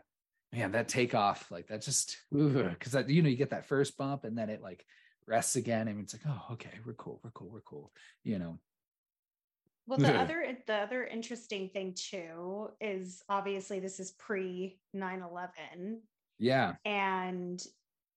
man 0.53 0.71
that 0.73 0.87
takeoff 0.87 1.49
like 1.51 1.67
that 1.67 1.81
just 1.81 2.17
because 2.31 2.91
that 2.91 3.09
you 3.09 3.21
know 3.21 3.29
you 3.29 3.37
get 3.37 3.51
that 3.51 3.67
first 3.67 3.97
bump 3.97 4.23
and 4.23 4.37
then 4.37 4.49
it 4.49 4.61
like 4.61 4.85
rests 5.27 5.55
again 5.55 5.87
and 5.87 5.99
it's 5.99 6.13
like 6.13 6.23
oh 6.27 6.53
okay 6.53 6.71
we're 6.85 6.93
cool 6.93 7.19
we're 7.23 7.31
cool 7.31 7.49
we're 7.49 7.61
cool 7.61 7.91
you 8.23 8.39
know? 8.39 8.57
Well 9.87 9.97
the 9.97 10.15
other 10.15 10.57
the 10.67 10.75
other 10.75 11.03
interesting 11.05 11.69
thing 11.69 11.95
too 11.95 12.69
is 12.79 13.23
obviously 13.29 13.79
this 13.79 13.99
is 13.99 14.11
pre 14.11 14.79
9-11 14.95 15.99
yeah. 16.41 16.73
And 16.85 17.63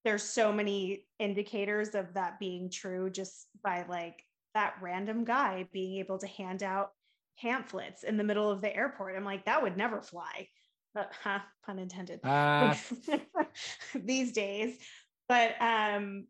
there's 0.02 0.22
so 0.22 0.50
many 0.50 1.06
indicators 1.18 1.94
of 1.94 2.14
that 2.14 2.40
being 2.40 2.70
true 2.70 3.10
just 3.10 3.46
by 3.62 3.84
like 3.86 4.24
that 4.54 4.74
random 4.80 5.24
guy 5.24 5.68
being 5.72 5.98
able 5.98 6.18
to 6.18 6.26
hand 6.26 6.62
out 6.62 6.92
pamphlets 7.40 8.04
in 8.04 8.16
the 8.16 8.24
middle 8.24 8.50
of 8.50 8.60
the 8.60 8.74
airport. 8.74 9.16
I'm 9.16 9.24
like, 9.24 9.44
that 9.46 9.62
would 9.62 9.76
never 9.76 10.00
fly. 10.00 10.48
But, 10.94 11.12
huh, 11.22 11.40
pun 11.66 11.78
intended. 11.78 12.20
Uh. 12.22 12.74
These 13.94 14.32
days. 14.32 14.78
But 15.28 15.60
um 15.60 16.26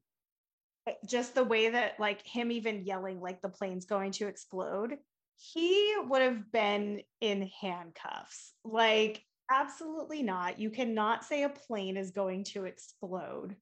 just 1.07 1.35
the 1.35 1.45
way 1.45 1.71
that 1.71 1.99
like 1.99 2.27
him 2.27 2.51
even 2.51 2.85
yelling 2.85 3.21
like 3.21 3.41
the 3.41 3.49
plane's 3.49 3.87
going 3.87 4.13
to 4.13 4.29
explode, 4.29 4.97
he 5.37 5.95
would 6.07 6.23
have 6.23 6.53
been 6.53 7.03
in 7.21 7.51
handcuffs. 7.61 8.53
Like 8.65 9.25
absolutely 9.51 10.23
not. 10.23 10.59
You 10.59 10.71
cannot 10.71 11.25
say 11.25 11.43
a 11.43 11.49
plane 11.49 11.97
is 11.97 12.11
going 12.11 12.45
to 12.45 12.65
explode 12.65 13.57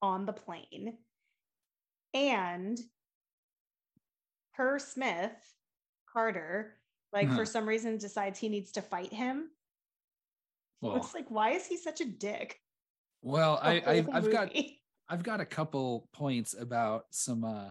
on 0.00 0.26
the 0.26 0.32
plane. 0.32 0.98
And 2.14 2.78
Kerr 4.56 4.78
Smith, 4.78 5.32
Carter, 6.12 6.76
like 7.12 7.28
uh-huh. 7.28 7.36
for 7.36 7.44
some 7.44 7.66
reason 7.66 7.98
decides 7.98 8.38
he 8.38 8.48
needs 8.48 8.72
to 8.72 8.82
fight 8.82 9.12
him. 9.12 9.48
Well, 10.80 10.96
it's 10.96 11.14
like, 11.14 11.30
why 11.30 11.50
is 11.50 11.66
he 11.66 11.76
such 11.76 12.00
a 12.00 12.04
dick? 12.04 12.58
Well, 13.22 13.58
I, 13.62 13.82
I've, 13.86 14.08
I've 14.12 14.32
got 14.32 14.50
I've 15.08 15.22
got 15.22 15.40
a 15.40 15.46
couple 15.46 16.08
points 16.12 16.54
about 16.58 17.04
some 17.10 17.44
uh 17.44 17.70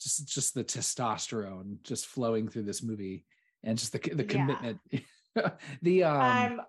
just 0.00 0.28
just 0.28 0.54
the 0.54 0.64
testosterone 0.64 1.82
just 1.82 2.06
flowing 2.06 2.48
through 2.48 2.62
this 2.62 2.82
movie 2.82 3.24
and 3.64 3.78
just 3.78 3.92
the 3.92 3.98
the 3.98 4.24
commitment. 4.24 4.78
Yeah. 4.90 5.00
the 5.82 6.04
um, 6.04 6.20
um 6.20 6.60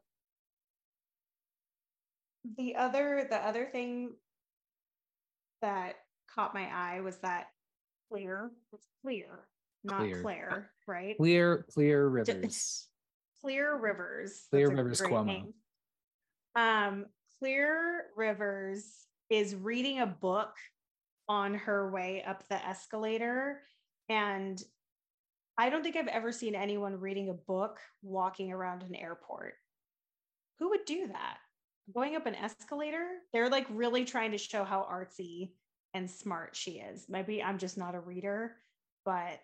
the 2.57 2.75
other 2.75 3.27
the 3.29 3.37
other 3.37 3.65
thing 3.65 4.13
that 5.61 5.95
caught 6.33 6.53
my 6.53 6.67
eye 6.73 7.01
was 7.01 7.17
that 7.17 7.47
clear. 8.11 8.51
It's 8.73 8.87
clear, 9.01 9.47
not 9.83 9.99
clear. 9.99 10.21
Claire, 10.21 10.71
right? 10.87 11.17
Clear, 11.17 11.65
clear 11.71 12.07
rivers. 12.07 12.87
Clear 13.41 13.75
Rivers. 13.75 14.45
Clear 14.51 14.69
Rivers 14.69 15.01
Cuomo. 15.01 15.25
Name. 15.25 15.53
Um, 16.55 17.05
Clear 17.39 18.05
Rivers 18.15 18.85
is 19.31 19.55
reading 19.55 19.99
a 19.99 20.05
book 20.05 20.53
on 21.27 21.55
her 21.55 21.89
way 21.89 22.23
up 22.23 22.47
the 22.49 22.63
escalator. 22.63 23.61
And 24.09 24.61
I 25.57 25.69
don't 25.71 25.81
think 25.81 25.95
I've 25.95 26.07
ever 26.07 26.31
seen 26.31 26.53
anyone 26.53 26.99
reading 26.99 27.29
a 27.29 27.33
book 27.33 27.79
walking 28.03 28.51
around 28.51 28.83
an 28.83 28.93
airport. 28.93 29.55
Who 30.59 30.69
would 30.69 30.85
do 30.85 31.07
that? 31.07 31.37
Going 31.95 32.15
up 32.15 32.27
an 32.27 32.35
escalator? 32.35 33.07
They're 33.33 33.49
like 33.49 33.65
really 33.71 34.05
trying 34.05 34.31
to 34.33 34.37
show 34.37 34.63
how 34.63 34.87
artsy 34.91 35.53
and 35.93 36.09
smart 36.09 36.55
she 36.55 36.71
is. 36.71 37.05
Maybe 37.09 37.43
I'm 37.43 37.57
just 37.57 37.77
not 37.77 37.95
a 37.95 37.99
reader, 37.99 38.55
but 39.05 39.39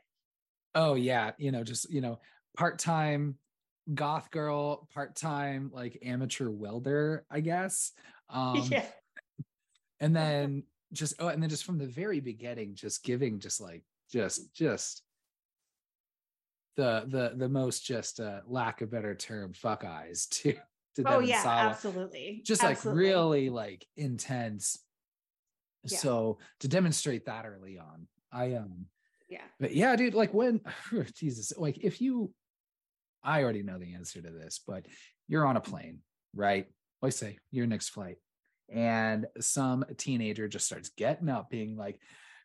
oh 0.75 0.95
yeah, 0.95 1.31
you 1.37 1.51
know, 1.51 1.63
just 1.63 1.89
you 1.89 2.01
know, 2.01 2.19
part-time 2.57 3.35
goth 3.93 4.29
girl, 4.31 4.87
part-time 4.93 5.71
like 5.73 5.99
amateur 6.03 6.49
welder, 6.49 7.25
I 7.29 7.41
guess. 7.41 7.91
Um 8.29 8.61
yeah. 8.69 8.83
and 10.01 10.13
then 10.15 10.63
just 10.91 11.13
oh, 11.19 11.29
and 11.29 11.41
then 11.41 11.49
just 11.49 11.63
from 11.63 11.77
the 11.77 11.87
very 11.87 12.19
beginning, 12.19 12.75
just 12.75 13.01
giving 13.01 13.39
just 13.39 13.61
like 13.61 13.83
just 14.11 14.53
just 14.53 15.01
the 16.77 17.05
the 17.07 17.33
the 17.35 17.49
most 17.49 17.85
just 17.85 18.19
uh 18.19 18.39
lack 18.47 18.81
of 18.81 18.91
better 18.91 19.15
term 19.15 19.51
fuck 19.53 19.83
eyes 19.83 20.27
to 20.31 20.53
to 20.95 21.03
oh 21.05 21.19
yeah 21.19 21.43
Sawa. 21.43 21.69
absolutely 21.69 22.41
just 22.45 22.63
absolutely. 22.63 23.03
like 23.03 23.09
really 23.09 23.49
like 23.49 23.85
intense 23.97 24.79
yeah. 25.91 26.00
So 26.00 26.38
to 26.62 26.67
demonstrate 26.67 27.25
that 27.25 27.46
early 27.46 27.77
on, 27.77 28.08
I 28.32 28.53
um 28.53 28.86
yeah. 29.29 29.41
But 29.60 29.75
yeah, 29.75 29.96
dude, 29.96 30.13
like 30.13 30.34
when 30.34 30.62
Jesus, 31.15 31.53
like 31.58 31.77
if 31.79 32.01
you 32.01 32.32
I 33.24 33.44
already 33.44 33.63
know 33.63 33.77
the 33.77 33.94
answer 33.94 34.22
to 34.22 34.29
this, 34.29 34.62
but 34.65 34.86
you're 35.27 35.46
on 35.46 35.58
a 35.58 35.62
plane, 35.62 36.00
right? 36.34 36.67
I 37.03 37.10
say 37.10 37.38
your 37.51 37.67
next 37.67 37.89
flight. 37.89 38.17
And 38.70 39.27
some 39.39 39.86
teenager 39.98 40.48
just 40.48 40.65
starts 40.65 40.89
getting 40.89 41.29
up, 41.29 41.50
being 41.50 41.77
like, 41.77 42.00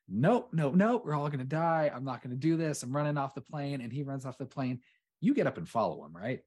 Nope, 0.09 0.51
nope, 0.53 0.75
nope, 0.75 1.03
we're 1.05 1.15
all 1.15 1.29
gonna 1.29 1.45
die. 1.45 1.91
I'm 1.95 2.05
not 2.05 2.23
gonna 2.23 2.35
do 2.35 2.57
this. 2.57 2.83
I'm 2.83 2.95
running 2.95 3.17
off 3.17 3.35
the 3.35 3.41
plane. 3.41 3.81
And 3.81 3.93
he 3.93 4.03
runs 4.03 4.27
off 4.27 4.37
the 4.37 4.47
plane. 4.47 4.81
You 5.21 5.35
get 5.35 5.47
up 5.47 5.57
and 5.57 5.69
follow 5.69 6.05
him, 6.05 6.15
right? 6.15 6.41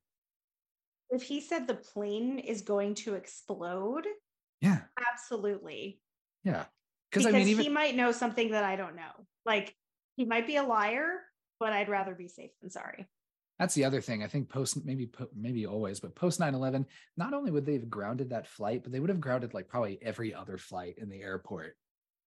If 1.09 1.23
he 1.23 1.39
said 1.39 1.65
the 1.65 1.75
plane 1.75 2.39
is 2.39 2.61
going 2.61 2.95
to 2.95 3.13
explode, 3.13 4.05
yeah, 4.61 4.81
absolutely. 5.11 6.01
Yeah. 6.43 6.65
Because 7.15 7.33
I 7.33 7.37
mean, 7.37 7.47
even... 7.47 7.63
he 7.63 7.69
might 7.69 7.95
know 7.95 8.11
something 8.11 8.51
that 8.51 8.63
I 8.63 8.75
don't 8.75 8.95
know. 8.95 9.25
Like 9.45 9.75
he 10.15 10.25
might 10.25 10.47
be 10.47 10.57
a 10.57 10.63
liar, 10.63 11.21
but 11.59 11.73
I'd 11.73 11.89
rather 11.89 12.15
be 12.15 12.27
safe 12.27 12.51
than 12.61 12.69
sorry. 12.69 13.07
That's 13.59 13.73
the 13.73 13.85
other 13.85 14.01
thing. 14.01 14.21
I 14.21 14.27
think 14.27 14.49
post 14.49 14.85
maybe 14.85 15.09
maybe 15.35 15.65
always, 15.65 15.99
but 16.01 16.13
post 16.15 16.39
9-11, 16.39 16.85
not 17.15 17.33
only 17.33 17.51
would 17.51 17.65
they 17.65 17.73
have 17.73 17.89
grounded 17.89 18.31
that 18.31 18.47
flight, 18.47 18.83
but 18.83 18.91
they 18.91 18.99
would 18.99 19.09
have 19.09 19.21
grounded 19.21 19.53
like 19.53 19.69
probably 19.69 19.97
every 20.01 20.33
other 20.33 20.57
flight 20.57 20.95
in 20.97 21.09
the 21.09 21.21
airport. 21.21 21.75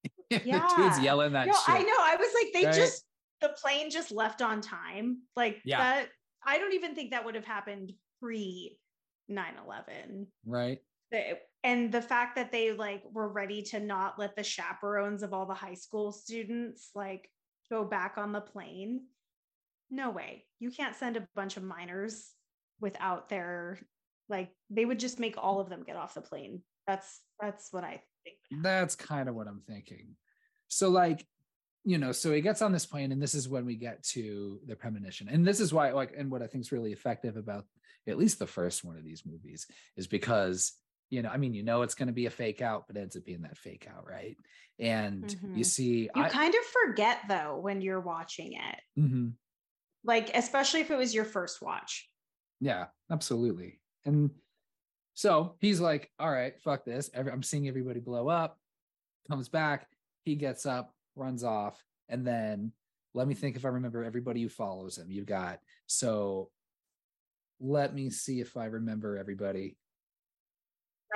Yeah. 0.31 0.69
the 0.77 0.83
dude's 0.83 1.01
yelling 1.01 1.33
that 1.33 1.47
no, 1.47 1.55
shit. 1.55 1.75
I 1.75 1.79
know. 1.79 1.97
I 1.99 2.17
was 2.17 2.29
like, 2.35 2.53
they 2.53 2.67
right? 2.67 2.75
just 2.75 3.03
the 3.41 3.49
plane 3.49 3.91
just 3.91 4.11
left 4.11 4.43
on 4.43 4.61
time. 4.61 5.23
Like 5.35 5.63
Yeah. 5.65 5.79
that, 5.79 6.09
I 6.45 6.59
don't 6.59 6.75
even 6.75 6.95
think 6.95 7.13
that 7.13 7.25
would 7.25 7.35
have 7.35 7.47
happened 7.47 7.95
pre 8.21 8.79
9 9.29 9.55
11. 9.65 10.27
And 11.65 11.91
the 11.91 12.03
fact 12.03 12.37
that 12.37 12.53
they 12.53 12.73
like 12.73 13.03
were 13.13 13.29
ready 13.29 13.63
to 13.63 13.81
not 13.81 14.19
let 14.19 14.37
the 14.37 14.45
chaperones 14.45 15.23
of 15.23 15.33
all 15.33 15.47
the 15.47 15.55
high 15.55 15.75
school 15.75 16.13
students 16.13 16.91
like 16.95 17.31
go 17.71 17.85
back 17.85 18.15
on 18.17 18.33
the 18.33 18.41
plane. 18.41 19.03
No 19.91 20.11
way. 20.11 20.45
You 20.61 20.71
can't 20.71 20.97
send 20.97 21.17
a 21.17 21.27
bunch 21.35 21.57
of 21.57 21.63
minors 21.63 22.31
without 22.81 23.29
their 23.29 23.79
like 24.29 24.51
they 24.71 24.85
would 24.85 25.01
just 25.01 25.19
make 25.19 25.37
all 25.39 25.61
of 25.61 25.69
them 25.69 25.85
get 25.85 25.97
off 25.97 26.15
the 26.15 26.21
plane. 26.21 26.63
That's 26.87 27.21
that's 27.41 27.73
what 27.73 27.85
I 27.85 28.03
think. 28.25 28.63
That's 28.63 28.95
kind 28.95 29.29
of 29.29 29.35
what 29.35 29.47
I'm 29.47 29.63
thinking. 29.67 30.17
So, 30.69 30.91
like, 30.91 31.27
you 31.85 31.99
know, 31.99 32.13
so 32.13 32.33
he 32.33 32.41
gets 32.41 32.61
on 32.63 32.73
this 32.73 32.87
plane, 32.87 33.13
and 33.13 33.23
this 33.23 33.35
is 33.35 33.49
when 33.49 33.65
we 33.65 33.77
get 33.77 34.03
to 34.09 34.61
the 34.67 34.77
premonition. 34.77 35.29
And 35.29 35.47
this 35.47 35.61
is 35.61 35.73
why, 35.73 35.93
like, 35.93 36.13
and 36.17 36.31
what 36.31 36.43
I 36.43 36.47
think 36.47 36.63
is 36.63 36.73
really 36.73 36.93
effective 36.93 37.37
about 37.37 37.65
at 38.07 38.19
least 38.19 38.39
the 38.39 38.47
first 38.47 38.85
one 38.85 38.97
of 38.97 39.05
these 39.05 39.23
movies 39.25 39.67
is 39.97 40.07
because, 40.07 40.73
you 41.11 41.23
know, 41.23 41.31
I 41.31 41.37
mean, 41.39 41.55
you 41.55 41.63
know, 41.63 41.83
it's 41.83 41.95
going 41.95 42.09
to 42.09 42.13
be 42.13 42.27
a 42.27 42.31
fake 42.31 42.61
out, 42.61 42.87
but 42.87 42.97
it 42.97 43.01
ends 43.01 43.17
up 43.17 43.25
being 43.25 43.43
that 43.43 43.57
fake 43.57 43.87
out, 43.89 44.07
right? 44.07 44.37
And 44.79 45.25
Mhm. 45.25 45.57
you 45.57 45.65
see, 45.65 46.03
You 46.15 46.23
I, 46.23 46.29
kind 46.29 46.55
of 46.55 46.65
forget 46.65 47.23
though 47.29 47.59
when 47.59 47.81
you're 47.81 48.01
watching 48.01 48.53
it. 48.53 48.81
Mhm. 48.99 49.35
Like 50.05 50.31
especially 50.35 50.81
if 50.81 50.91
it 50.91 50.97
was 50.97 51.15
your 51.15 51.25
first 51.25 51.61
watch. 51.63 52.11
Yeah, 52.61 52.89
absolutely. 53.11 53.81
And 54.05 54.31
so 55.15 55.57
he's 55.61 55.81
like, 55.81 56.13
all 56.19 56.31
right, 56.31 56.61
fuck 56.61 56.85
this. 56.85 57.11
Every, 57.15 57.33
I'm 57.33 57.43
seeing 57.43 57.69
everybody 57.69 58.01
blow 58.01 58.29
up. 58.29 58.59
Comes 59.29 59.49
back, 59.49 59.89
he 60.25 60.37
gets 60.37 60.65
up, 60.67 60.95
runs 61.15 61.45
off, 61.45 61.85
and 62.09 62.27
then 62.27 62.73
let 63.15 63.27
me 63.29 63.35
think 63.35 63.57
if 63.57 63.65
I 63.65 63.69
remember 63.69 64.05
everybody 64.05 64.43
who 64.43 64.49
follows 64.49 64.97
him. 64.99 65.11
You've 65.11 65.27
got 65.27 65.61
so 65.87 66.51
let 67.61 67.95
me 67.95 68.11
see 68.11 68.41
if 68.41 68.57
I 68.57 68.67
remember 68.67 69.17
everybody. 69.17 69.77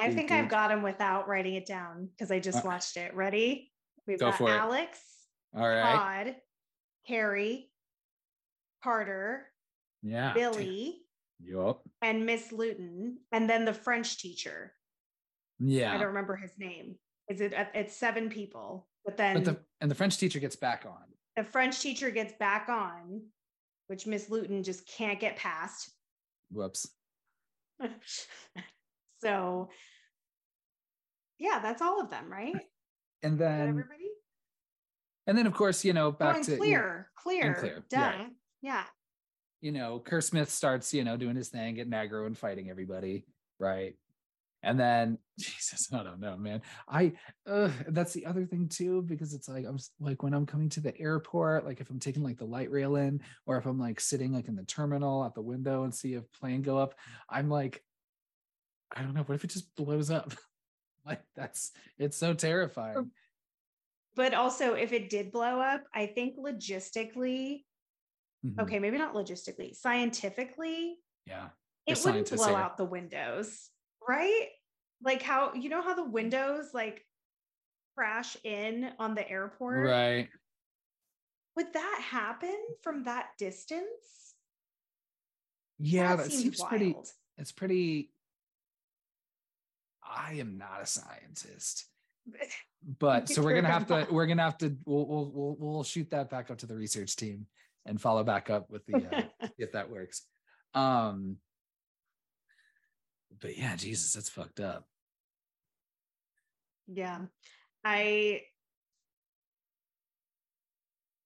I 0.00 0.12
think. 0.12 0.30
I've 0.30 0.48
got 0.48 0.70
him 0.70 0.82
without 0.82 1.28
writing 1.28 1.54
it 1.54 1.66
down 1.66 2.08
because 2.08 2.30
I 2.30 2.38
just 2.40 2.58
Uh, 2.58 2.62
watched 2.68 2.96
it. 2.96 3.14
Ready? 3.14 3.72
We've 4.06 4.18
Go 4.18 4.30
got 4.30 4.40
it. 4.40 4.48
Alex, 4.48 4.98
All 5.54 5.68
right. 5.68 6.24
Tod, 6.26 6.36
Harry, 7.06 7.70
Carter, 8.82 9.52
Yeah. 10.02 10.32
Billy, 10.34 11.02
Yup. 11.40 11.82
and 12.00 12.26
Miss 12.26 12.52
Lewton, 12.52 13.18
and 13.32 13.48
then 13.48 13.64
the 13.64 13.74
French 13.74 14.18
teacher. 14.18 14.74
Yeah, 15.58 15.92
I 15.94 15.98
don't 15.98 16.08
remember 16.08 16.36
his 16.36 16.58
name. 16.58 16.98
Is 17.28 17.40
it? 17.40 17.54
uh, 17.54 17.66
It's 17.74 17.94
seven 17.96 18.28
people, 18.30 18.88
but 19.04 19.16
then 19.16 19.34
But 19.36 19.44
the 19.44 19.64
and 19.80 19.90
the 19.90 19.94
French 19.94 20.18
teacher 20.18 20.40
gets 20.40 20.56
back 20.56 20.84
on. 20.86 21.04
the 21.36 21.44
French 21.44 21.80
teacher 21.80 22.10
gets 22.10 22.32
back 22.34 22.68
on, 22.68 23.28
which 23.86 24.06
Miss 24.06 24.28
Lewton 24.28 24.62
just 24.64 24.86
can't 24.88 25.20
get 25.20 25.36
past. 25.36 25.90
Whoops. 26.50 26.88
so, 29.22 29.68
yeah, 31.42 31.58
that's 31.60 31.82
all 31.82 32.00
of 32.00 32.08
them, 32.08 32.30
right? 32.30 32.54
And 33.22 33.38
then 33.38 33.68
everybody? 33.68 34.08
and 35.26 35.36
then 35.36 35.46
of 35.46 35.54
course, 35.54 35.84
you 35.84 35.92
know, 35.92 36.08
Oh, 36.08 36.12
back 36.12 36.36
and 36.36 36.44
to 36.44 36.52
you 36.52 36.56
clear, 36.58 37.10
clear, 37.16 37.54
Clear, 37.54 37.84
duh. 37.90 37.96
yeah. 37.98 38.26
Yeah. 38.62 38.84
you 39.60 39.72
know, 39.72 39.98
Kerr 39.98 40.20
Smith 40.20 40.50
starts, 40.50 40.94
you 40.94 41.02
know, 41.04 41.16
doing 41.16 41.34
his 41.36 41.48
thing, 41.48 41.74
getting 41.74 41.92
aggro 41.92 42.26
and 42.26 42.38
fighting 42.38 42.70
everybody, 42.70 43.26
right? 43.58 43.94
And 44.64 44.78
then, 44.78 45.18
Jesus, 45.40 45.92
I 45.92 46.04
don't 46.04 46.20
know, 46.20 46.36
man. 46.36 46.62
I, 46.88 47.14
uh, 47.48 47.70
that's 47.88 48.12
the 48.12 48.26
other 48.26 48.46
thing 48.46 48.68
too, 48.68 49.02
because 49.02 49.34
it's 49.34 49.48
like 49.48 49.64
I'm 49.66 49.78
like 49.98 50.22
when 50.22 50.34
I'm 50.34 50.46
coming 50.46 50.68
to 50.70 50.80
the 50.80 50.96
airport, 51.00 51.64
like 51.66 51.80
if 51.80 51.90
I'm 51.90 51.98
taking 51.98 52.22
like 52.22 52.38
the 52.38 52.44
light 52.44 52.70
rail 52.70 52.94
in, 52.94 53.20
or 53.46 53.56
if 53.58 53.66
I'm 53.66 53.80
like 53.80 53.98
sitting 53.98 54.32
like 54.32 54.46
in 54.46 54.54
the 54.54 54.64
terminal 54.64 55.24
at 55.24 55.34
the 55.34 55.42
window 55.42 55.82
and 55.82 55.92
see 55.92 56.14
a 56.14 56.22
plane 56.22 56.62
go 56.62 56.78
up, 56.78 56.94
I'm 57.28 57.48
like, 57.48 57.82
I 58.94 59.02
don't 59.02 59.14
know, 59.14 59.22
what 59.22 59.34
if 59.34 59.42
it 59.44 59.50
just 59.50 59.74
blows 59.74 60.10
up? 60.10 60.32
like 61.06 61.22
that's 61.34 61.72
it's 61.98 62.16
so 62.16 62.34
terrifying. 62.34 63.10
But 64.14 64.34
also, 64.34 64.74
if 64.74 64.92
it 64.92 65.08
did 65.08 65.32
blow 65.32 65.60
up, 65.60 65.84
I 65.94 66.06
think 66.06 66.36
logistically, 66.36 67.64
Mhm. 68.44 68.60
okay, 68.60 68.78
maybe 68.78 68.98
not 68.98 69.14
logistically, 69.14 69.74
scientifically, 69.74 70.98
Yeah. 71.26 71.50
It 71.86 72.02
wouldn't 72.04 72.30
blow 72.30 72.54
out 72.54 72.76
the 72.76 72.84
windows, 72.84 73.70
right? 74.06 74.48
Like 75.02 75.22
how 75.22 75.54
you 75.54 75.68
know 75.68 75.82
how 75.82 75.94
the 75.94 76.04
windows 76.04 76.72
like 76.74 77.06
crash 77.96 78.36
in 78.44 78.92
on 78.98 79.14
the 79.14 79.28
airport? 79.28 79.86
Right. 79.86 80.30
Would 81.56 81.72
that 81.72 82.00
happen 82.02 82.56
from 82.82 83.04
that 83.04 83.30
distance? 83.38 84.36
Yeah, 85.78 86.16
that, 86.16 86.30
seems 86.30 86.42
seems 86.42 86.62
pretty 86.62 86.96
it's 87.36 87.52
pretty 87.52 88.11
i 90.14 90.34
am 90.34 90.58
not 90.58 90.80
a 90.82 90.86
scientist 90.86 91.86
but 92.98 93.28
so 93.28 93.42
we're 93.42 93.54
gonna 93.54 93.68
have 93.68 93.86
to 93.86 94.06
we're 94.10 94.26
gonna 94.26 94.42
have 94.42 94.58
to 94.58 94.76
we'll 94.84 95.06
we'll 95.06 95.32
we'll, 95.34 95.56
we'll 95.58 95.84
shoot 95.84 96.08
that 96.10 96.30
back 96.30 96.50
up 96.50 96.58
to 96.58 96.66
the 96.66 96.74
research 96.74 97.16
team 97.16 97.46
and 97.86 98.00
follow 98.00 98.22
back 98.22 98.50
up 98.50 98.70
with 98.70 98.84
the 98.86 98.96
uh, 98.96 99.48
if 99.58 99.72
that 99.72 99.90
works 99.90 100.22
um 100.74 101.36
but 103.40 103.56
yeah 103.56 103.74
jesus 103.76 104.12
that's 104.12 104.28
fucked 104.28 104.60
up 104.60 104.86
yeah. 106.86 107.20
I 107.84 108.42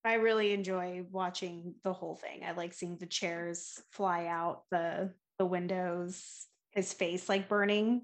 I 0.05 0.15
really 0.15 0.53
enjoy 0.53 1.05
watching 1.11 1.75
the 1.83 1.93
whole 1.93 2.15
thing. 2.15 2.45
I 2.45 2.53
like 2.53 2.73
seeing 2.73 2.97
the 2.97 3.07
chairs 3.07 3.81
fly 3.91 4.27
out 4.27 4.63
the 4.71 5.13
the 5.39 5.47
windows, 5.47 6.47
his 6.71 6.93
face 6.93 7.29
like 7.29 7.49
burning. 7.49 8.03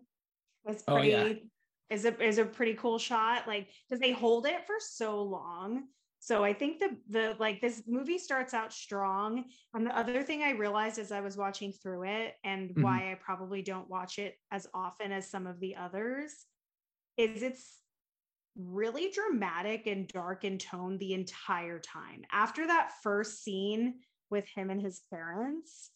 It's 0.65 0.83
Oh, 0.87 1.03
pretty 1.03 1.03
yeah. 1.03 1.43
is 1.91 2.05
a 2.05 2.21
is 2.23 2.39
a 2.39 2.45
pretty 2.45 2.75
cool 2.75 2.99
shot. 2.99 3.47
Like 3.47 3.71
because 3.89 4.01
they 4.01 4.13
hold 4.13 4.47
it 4.47 4.67
for 4.67 4.77
so 4.79 5.23
long. 5.23 5.89
So 6.21 6.45
I 6.45 6.53
think 6.55 6.79
the 6.79 7.01
the 7.09 7.37
like 7.41 7.61
this 7.61 7.83
movie 7.87 8.19
starts 8.19 8.55
out 8.55 8.73
strong. 8.73 9.51
And 9.75 9.87
the 9.87 9.97
other 9.97 10.23
thing 10.23 10.43
I 10.43 10.51
realized 10.51 10.99
as 10.99 11.13
I 11.13 11.21
was 11.21 11.37
watching 11.37 11.73
through 11.73 12.05
it 12.05 12.37
and 12.45 12.77
Mhm. 12.77 12.83
why 12.83 13.11
I 13.13 13.17
probably 13.17 13.63
don't 13.63 13.89
watch 13.91 14.19
it 14.19 14.37
as 14.51 14.67
often 14.73 15.11
as 15.13 15.29
some 15.29 15.47
of 15.47 15.59
the 15.61 15.77
others 15.77 16.47
is 17.17 17.43
it's 17.43 17.83
really 18.57 19.11
dramatic 19.11 19.87
and 19.87 20.09
dark 20.09 20.45
in 20.45 20.59
tone 20.59 20.99
the 20.99 21.15
entire 21.15 21.79
time. 21.81 22.25
After 22.31 22.67
that 22.67 22.93
first 23.03 23.43
scene 23.43 24.01
with 24.31 24.49
him 24.49 24.71
and 24.71 24.81
his 24.81 25.01
parents, 25.11 25.93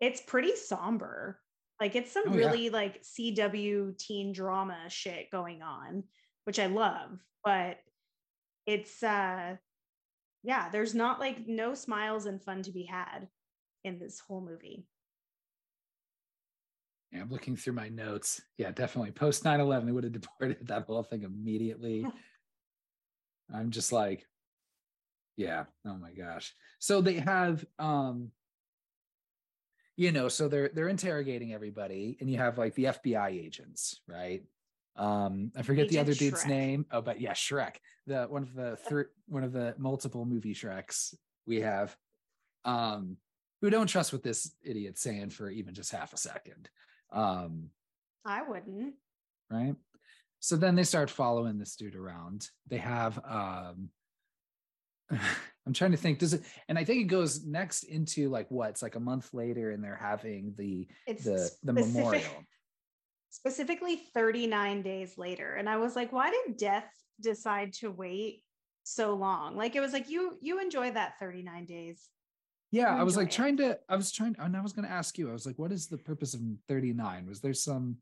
it's 0.00 0.22
pretty 0.22 0.56
somber. 0.56 1.42
Like 1.80 1.94
it's 1.94 2.10
some 2.12 2.24
Oh, 2.28 2.32
yeah. 2.34 2.46
really 2.46 2.70
like 2.70 3.02
CW 3.02 3.96
teen 3.98 4.32
drama 4.32 4.78
shit 4.88 5.30
going 5.30 5.62
on, 5.62 6.04
which 6.44 6.58
I 6.58 6.66
love, 6.66 7.18
but 7.44 7.78
it's 8.66 9.02
uh 9.02 9.56
yeah, 10.44 10.68
there's 10.70 10.94
not 10.94 11.20
like 11.20 11.46
no 11.46 11.74
smiles 11.74 12.26
and 12.26 12.42
fun 12.42 12.62
to 12.62 12.72
be 12.72 12.84
had 12.84 13.28
in 13.84 13.98
this 13.98 14.18
whole 14.20 14.40
movie. 14.40 14.86
yeah, 17.12 17.20
i'm 17.22 17.30
looking 17.30 17.56
through 17.56 17.72
my 17.72 17.88
notes 17.88 18.42
yeah 18.58 18.70
definitely 18.70 19.10
post 19.12 19.42
9-11 19.44 19.86
they 19.86 19.92
would 19.92 20.04
have 20.04 20.12
deported 20.20 20.58
that 20.66 20.84
whole 20.84 21.02
thing 21.02 21.22
immediately 21.22 22.06
i'm 23.54 23.70
just 23.70 23.92
like 23.92 24.26
yeah 25.36 25.64
oh 25.86 25.94
my 25.96 26.12
gosh 26.12 26.52
so 26.80 27.00
they 27.00 27.14
have 27.14 27.64
um 27.78 28.30
you 29.98 30.12
know 30.12 30.28
so 30.28 30.48
they're 30.48 30.70
they're 30.72 30.88
interrogating 30.88 31.52
everybody 31.52 32.16
and 32.20 32.30
you 32.30 32.38
have 32.38 32.56
like 32.56 32.74
the 32.76 32.84
fbi 32.84 33.30
agents 33.30 34.00
right? 34.06 34.42
Um 34.96 35.52
i 35.56 35.62
forget 35.62 35.88
the 35.88 35.96
Agent 35.96 36.08
other 36.08 36.14
dude's 36.14 36.46
name. 36.46 36.86
Oh 36.90 37.02
but 37.02 37.20
yeah 37.20 37.32
Schreck. 37.32 37.74
The 38.06 38.24
one 38.24 38.42
of 38.44 38.54
the 38.54 38.76
three 38.88 39.04
one 39.26 39.44
of 39.44 39.52
the 39.52 39.74
multiple 39.76 40.24
movie 40.24 40.54
shreks 40.54 41.14
we 41.46 41.60
have 41.60 41.94
um 42.64 43.16
who 43.60 43.70
don't 43.70 43.88
trust 43.88 44.12
what 44.12 44.22
this 44.22 44.52
idiot's 44.62 45.02
saying 45.02 45.30
for 45.30 45.50
even 45.50 45.74
just 45.74 45.92
half 45.92 46.12
a 46.14 46.16
second 46.16 46.70
um. 47.12 47.70
I 48.24 48.42
wouldn't. 48.42 48.94
right? 49.50 49.74
So 50.40 50.56
then 50.56 50.76
they 50.76 50.84
start 50.84 51.10
following 51.10 51.58
this 51.58 51.74
dude 51.76 51.96
around. 51.96 52.48
They 52.68 52.78
have 52.78 53.18
um 53.24 53.88
i'm 55.68 55.72
trying 55.74 55.92
to 55.92 55.96
think 55.96 56.18
does 56.18 56.34
it 56.34 56.42
and 56.68 56.76
i 56.78 56.82
think 56.82 57.02
it 57.02 57.04
goes 57.04 57.44
next 57.44 57.84
into 57.84 58.28
like 58.30 58.50
what? 58.50 58.70
It's 58.70 58.82
like 58.82 58.96
a 58.96 59.00
month 59.00 59.32
later 59.32 59.70
and 59.70 59.84
they're 59.84 59.94
having 59.94 60.54
the 60.58 60.88
It's 61.06 61.24
the 61.24 61.48
the 61.62 61.72
memorial. 61.74 62.24
specifically 63.30 63.96
39 64.14 64.82
days 64.82 65.16
later 65.16 65.54
and 65.54 65.68
i 65.68 65.76
was 65.76 65.94
like 65.94 66.10
why 66.12 66.30
did 66.30 66.56
death 66.56 66.90
decide 67.20 67.72
to 67.74 67.90
wait 67.90 68.42
so 68.84 69.14
long? 69.14 69.54
Like 69.54 69.76
it 69.76 69.80
was 69.80 69.92
like 69.92 70.08
you 70.08 70.38
you 70.40 70.60
enjoy 70.60 70.90
that 70.92 71.18
39 71.20 71.66
days. 71.66 72.08
Yeah 72.70 72.94
You 72.94 73.00
i 73.00 73.02
was 73.02 73.16
like 73.18 73.28
it. 73.28 73.32
trying 73.32 73.56
to 73.58 73.78
i 73.88 73.96
was 73.96 74.10
trying 74.10 74.34
and 74.38 74.56
i 74.56 74.60
was 74.62 74.72
going 74.72 74.86
to 74.86 74.90
ask 74.92 75.18
you 75.18 75.28
i 75.28 75.32
was 75.32 75.46
like 75.46 75.58
what 75.58 75.72
is 75.72 75.86
the 75.88 75.98
purpose 75.98 76.32
of 76.34 76.40
39 76.68 77.26
was 77.26 77.40
there 77.40 77.54
some 77.54 77.96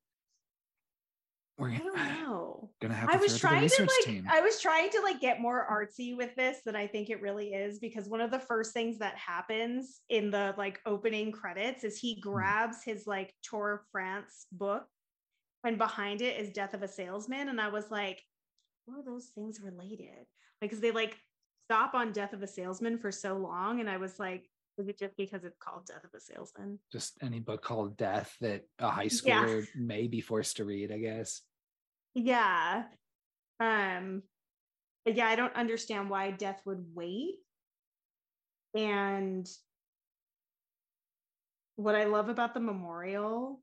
we're 1.58 1.70
I 1.70 1.78
don't 1.78 1.94
know. 1.96 2.70
gonna 2.80 2.94
have 2.94 3.08
I 3.10 3.16
was 3.16 3.32
it 3.32 3.34
to 3.36 3.40
trying 3.40 3.68
to 3.68 3.82
like 3.82 4.04
team. 4.04 4.26
I 4.28 4.40
was 4.40 4.60
trying 4.60 4.90
to 4.90 5.00
like 5.00 5.20
get 5.20 5.40
more 5.40 5.66
artsy 5.70 6.16
with 6.16 6.34
this 6.36 6.58
than 6.64 6.76
I 6.76 6.86
think 6.86 7.08
it 7.10 7.22
really 7.22 7.54
is 7.54 7.78
because 7.78 8.08
one 8.08 8.20
of 8.20 8.30
the 8.30 8.38
first 8.38 8.72
things 8.74 8.98
that 8.98 9.16
happens 9.16 10.00
in 10.08 10.30
the 10.30 10.54
like 10.58 10.80
opening 10.86 11.32
credits 11.32 11.84
is 11.84 11.98
he 11.98 12.14
Hmm. 12.14 12.20
grabs 12.20 12.84
his 12.84 13.06
like 13.06 13.34
Tour 13.42 13.72
of 13.72 13.80
France 13.90 14.46
book 14.52 14.86
and 15.64 15.78
behind 15.78 16.20
it 16.22 16.38
is 16.40 16.50
Death 16.52 16.74
of 16.74 16.82
a 16.82 16.88
Salesman 16.88 17.48
and 17.48 17.60
I 17.60 17.68
was 17.68 17.90
like 17.90 18.22
what 18.84 18.98
are 19.00 19.04
those 19.04 19.30
things 19.34 19.60
related? 19.60 20.10
Like, 20.18 20.70
Because 20.70 20.80
they 20.80 20.92
like 20.92 21.18
stop 21.64 21.94
on 21.94 22.12
Death 22.12 22.32
of 22.34 22.42
a 22.42 22.46
Salesman 22.46 22.98
for 22.98 23.10
so 23.10 23.36
long 23.36 23.80
and 23.80 23.90
I 23.90 23.96
was 23.96 24.18
like 24.20 24.48
was 24.76 24.88
it 24.88 24.98
just 24.98 25.16
because 25.16 25.44
it's 25.44 25.58
called 25.58 25.86
Death 25.86 26.04
of 26.04 26.10
a 26.14 26.20
Salesman? 26.20 26.78
Just 26.92 27.16
any 27.22 27.40
book 27.40 27.62
called 27.62 27.96
Death 27.96 28.34
that 28.40 28.64
a 28.78 28.90
high 28.90 29.08
Yeah. 29.24 29.44
schooler 29.44 29.66
may 29.74 30.06
be 30.06 30.20
forced 30.20 30.56
to 30.58 30.64
read, 30.64 30.92
I 30.92 30.98
guess. 30.98 31.42
Yeah. 32.14 32.84
Um 33.60 34.22
but 35.04 35.14
yeah, 35.16 35.28
I 35.28 35.36
don't 35.36 35.54
understand 35.54 36.10
why 36.10 36.32
death 36.32 36.60
would 36.66 36.84
wait. 36.94 37.36
And 38.74 39.48
what 41.76 41.94
I 41.94 42.04
love 42.04 42.28
about 42.28 42.54
the 42.54 42.60
memorial, 42.60 43.62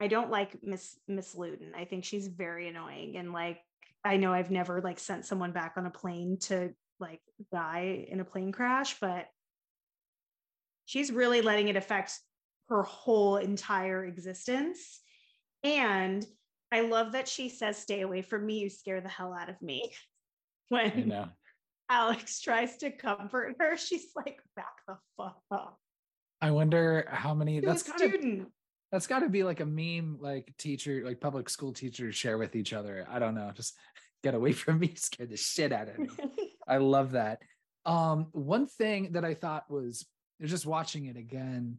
I 0.00 0.08
don't 0.08 0.30
like 0.30 0.62
Miss 0.62 0.98
Miss 1.06 1.34
Lewton. 1.34 1.72
I 1.76 1.84
think 1.84 2.04
she's 2.04 2.26
very 2.26 2.68
annoying 2.68 3.16
and 3.16 3.32
like 3.32 3.60
I 4.04 4.18
know 4.18 4.32
I've 4.32 4.50
never 4.50 4.80
like 4.80 4.98
sent 4.98 5.24
someone 5.24 5.52
back 5.52 5.74
on 5.76 5.86
a 5.86 5.90
plane 5.90 6.38
to 6.42 6.74
like 7.00 7.20
die 7.52 8.06
in 8.08 8.20
a 8.20 8.24
plane 8.24 8.52
crash, 8.52 8.98
but 9.00 9.26
she's 10.86 11.12
really 11.12 11.42
letting 11.42 11.68
it 11.68 11.76
affect 11.76 12.18
her 12.68 12.82
whole 12.82 13.36
entire 13.36 14.04
existence. 14.04 15.00
And 15.62 16.24
I 16.72 16.80
love 16.80 17.12
that 17.12 17.28
she 17.28 17.48
says, 17.48 17.76
Stay 17.76 18.00
away 18.00 18.22
from 18.22 18.46
me, 18.46 18.60
you 18.60 18.70
scare 18.70 19.00
the 19.00 19.08
hell 19.08 19.34
out 19.34 19.48
of 19.50 19.60
me. 19.60 19.92
When. 20.68 21.14
Alex 21.88 22.40
tries 22.40 22.76
to 22.78 22.90
comfort 22.90 23.54
her, 23.60 23.76
she's 23.76 24.06
like, 24.16 24.40
Back 24.56 24.74
the 24.88 24.96
fuck 25.16 25.38
up. 25.52 25.78
I 26.40 26.50
wonder 26.50 27.06
how 27.08 27.34
many 27.34 27.60
To 27.60 27.66
a 27.66 27.70
that's 27.70 27.82
gotta, 27.84 28.08
student. 28.08 28.48
that's 28.90 29.06
gotta 29.06 29.28
be 29.28 29.44
like 29.44 29.60
a 29.60 29.66
meme 29.66 30.18
like 30.20 30.52
teacher, 30.58 31.02
like 31.04 31.20
public 31.20 31.48
school 31.48 31.72
teachers 31.72 32.16
share 32.16 32.36
with 32.36 32.56
each 32.56 32.72
other. 32.72 33.06
I 33.08 33.18
don't 33.20 33.34
know. 33.36 33.52
Just 33.54 33.76
get 34.24 34.34
away 34.34 34.52
from 34.52 34.80
me, 34.80 34.92
scare 34.96 35.26
the 35.26 35.36
shit 35.36 35.72
out 35.72 35.88
of 35.88 35.98
me. 35.98 36.08
I 36.68 36.78
love 36.78 37.12
that. 37.12 37.40
Um, 37.84 38.26
one 38.32 38.66
thing 38.66 39.12
that 39.12 39.24
I 39.24 39.34
thought 39.34 39.70
was 39.70 40.04
just 40.42 40.66
watching 40.66 41.06
it 41.06 41.16
again 41.16 41.78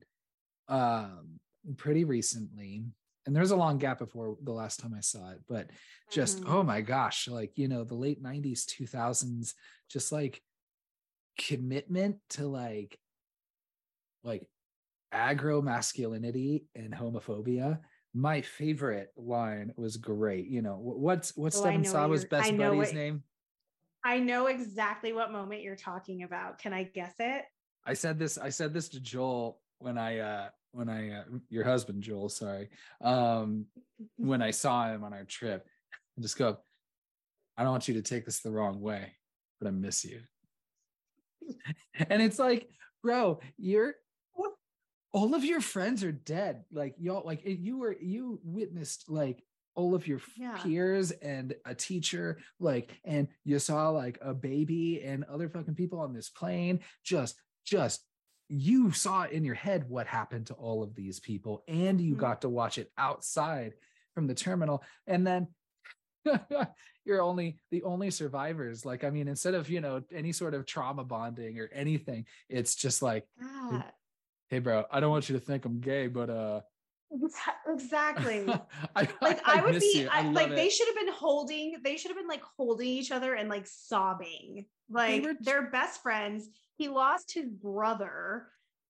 um 0.67 1.39
pretty 1.77 2.03
recently, 2.03 2.83
and 3.25 3.35
there's 3.35 3.51
a 3.51 3.55
long 3.55 3.77
gap 3.77 3.99
before 3.99 4.37
the 4.43 4.51
last 4.53 4.79
time 4.79 4.93
I 4.95 5.01
saw 5.01 5.31
it, 5.31 5.41
but 5.47 5.69
just 6.11 6.41
Mhm. 6.41 6.49
oh 6.49 6.63
my 6.63 6.81
gosh, 6.81 7.27
like 7.27 7.57
you 7.57 7.67
know, 7.67 7.83
the 7.83 7.95
late 7.95 8.21
90s, 8.21 8.65
2000s, 8.65 9.53
just 9.89 10.11
like 10.11 10.41
commitment 11.37 12.17
to 12.29 12.47
like 12.47 12.99
like 14.23 14.47
aggro 15.13 15.63
masculinity 15.63 16.65
and 16.75 16.93
homophobia. 16.93 17.79
My 18.13 18.41
favorite 18.41 19.11
line 19.15 19.73
was 19.77 19.97
great. 19.97 20.47
You 20.47 20.61
know, 20.61 20.77
what's 20.77 21.35
what's 21.37 21.57
Oh, 21.59 21.63
I 21.65 21.67
Devon 21.71 21.81
what 21.83 21.91
Sawa's 21.91 22.25
best 22.25 22.57
buddy's 22.57 22.77
what- 22.77 22.93
name? 22.93 23.23
I 24.03 24.19
know 24.19 24.47
exactly 24.47 25.11
what 25.11 25.31
moment 25.31 25.61
you're 25.63 25.75
talking 25.75 26.23
about. 26.23 26.59
Can 26.59 26.71
I 26.73 26.83
guess 26.83 27.15
it? 27.19 27.43
I 27.87 27.93
said 27.93 28.19
this. 28.19 28.37
I 28.37 28.49
said 28.49 28.73
this 28.73 28.89
to 28.89 28.99
Joel 28.99 29.59
when 29.79 29.97
I 29.97 30.19
uh 30.19 30.49
when 30.73 30.89
I 30.89 31.11
uh, 31.11 31.23
your 31.49 31.63
husband 31.63 32.03
Joel, 32.03 32.29
sorry. 32.29 32.69
Um 33.01 33.65
when 34.17 34.41
I 34.41 34.51
saw 34.51 34.87
him 34.93 35.03
on 35.03 35.13
our 35.13 35.23
trip. 35.23 35.65
I 36.17 36.21
just 36.21 36.37
go, 36.37 36.57
I 37.57 37.63
don't 37.63 37.71
want 37.71 37.87
you 37.87 37.93
to 37.95 38.01
take 38.01 38.25
this 38.25 38.39
the 38.41 38.51
wrong 38.51 38.81
way, 38.81 39.13
but 39.59 39.67
I 39.67 39.71
miss 39.71 40.03
you. 40.03 40.19
and 42.09 42.21
it's 42.21 42.39
like, 42.39 42.69
bro, 43.01 43.39
you're 43.57 43.95
all 45.13 45.33
of 45.33 45.45
your 45.45 45.61
friends 45.61 46.03
are 46.03 46.11
dead. 46.11 46.63
Like 46.71 46.95
y'all, 46.99 47.23
like 47.25 47.41
you 47.45 47.77
were 47.79 47.95
you 47.99 48.39
witnessed 48.43 49.09
like 49.09 49.41
all 49.75 49.95
of 49.95 50.07
your 50.07 50.19
Yeah. 50.35 50.57
peers 50.57 51.11
and 51.11 51.55
a 51.65 51.73
teacher, 51.73 52.39
like, 52.59 52.99
and 53.05 53.27
you 53.45 53.59
saw 53.59 53.89
like 53.89 54.17
a 54.21 54.33
baby 54.33 55.01
and 55.03 55.23
other 55.25 55.47
fucking 55.49 55.75
people 55.75 55.99
on 55.99 56.13
this 56.13 56.29
plane. 56.29 56.79
Just, 57.03 57.35
just 57.67 58.03
you 58.49 58.91
saw 58.91 59.25
in 59.25 59.43
your 59.43 59.55
head 59.55 59.89
what 59.89 60.07
happened 60.07 60.47
to 60.47 60.53
all 60.53 60.81
of 60.81 60.95
these 60.95 61.19
people, 61.19 61.63
and 61.67 61.99
you 61.99 62.15
Mhm. 62.15 62.19
got 62.19 62.41
to 62.41 62.49
watch 62.49 62.77
it 62.77 62.91
outside 62.97 63.73
from 64.15 64.25
the 64.25 64.33
terminal, 64.33 64.83
and 65.05 65.27
then 65.27 65.47
you're 67.05 67.21
only 67.21 67.59
the 67.71 67.83
only 67.83 68.09
survivors. 68.09 68.85
Like, 68.85 69.03
I 69.03 69.09
mean, 69.09 69.27
instead 69.27 69.53
of 69.53 69.69
you 69.69 69.81
know 69.81 70.01
any 70.11 70.31
sort 70.31 70.53
of 70.53 70.65
trauma 70.65 71.03
bonding 71.03 71.59
or 71.59 71.69
anything, 71.73 72.25
it's 72.47 72.73
just 72.75 73.01
like, 73.01 73.27
Ah, 73.41 73.91
hey, 74.47 74.59
bro, 74.59 74.85
I 74.89 75.01
don't 75.01 75.11
want 75.11 75.27
you 75.27 75.37
to 75.37 75.43
think 75.43 75.65
I'm 75.65 75.81
gay, 75.81 76.07
but 76.07 76.29
uh, 76.29 76.61
exactly. 77.67 78.45
I, 78.95 79.01
like 79.21 79.41
I, 79.45 79.61
would 79.61 79.79
be. 79.79 80.07
I 80.09 80.21
I, 80.21 80.31
like 80.31 80.55
they 80.55 80.69
should 80.69 80.87
have 80.87 80.95
been 80.95 81.13
holding 81.13 81.77
they 81.83 81.97
should 81.97 82.11
have 82.11 82.17
been 82.17 82.27
like 82.27 82.43
holding 82.57 82.87
each 82.87 83.11
other 83.11 83.33
and 83.33 83.49
like 83.49 83.67
sobbing 83.67 84.65
like 84.89 85.23
were- 85.23 85.35
they're 85.41 85.69
best 85.69 86.01
friends 86.01 86.49
he 86.77 86.87
lost 86.87 87.33
his 87.33 87.49
brother 87.49 88.47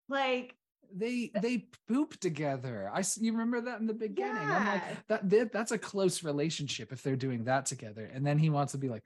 like 0.10 0.56
they 0.96 1.32
they 1.42 1.68
poop 1.88 2.18
together. 2.20 2.90
I 2.94 3.04
you 3.20 3.32
remember 3.34 3.62
that 3.62 3.80
in 3.80 3.88
the 3.88 3.94
beginning. 3.94 4.38
I'm 4.38 4.66
like 4.68 4.82
Yeah. 4.84 4.96
that, 5.10 5.30
that 5.30 5.52
that's 5.52 5.72
a 5.72 5.78
close 5.78 6.24
relationship 6.24 6.92
if 6.94 7.02
they're 7.04 7.16
doing 7.16 7.46
that 7.46 7.66
together. 7.66 8.10
And 8.14 8.26
then 8.26 8.38
he 8.38 8.50
wants 8.50 8.72
to 8.74 8.78
be 8.78 8.88
like, 8.90 9.04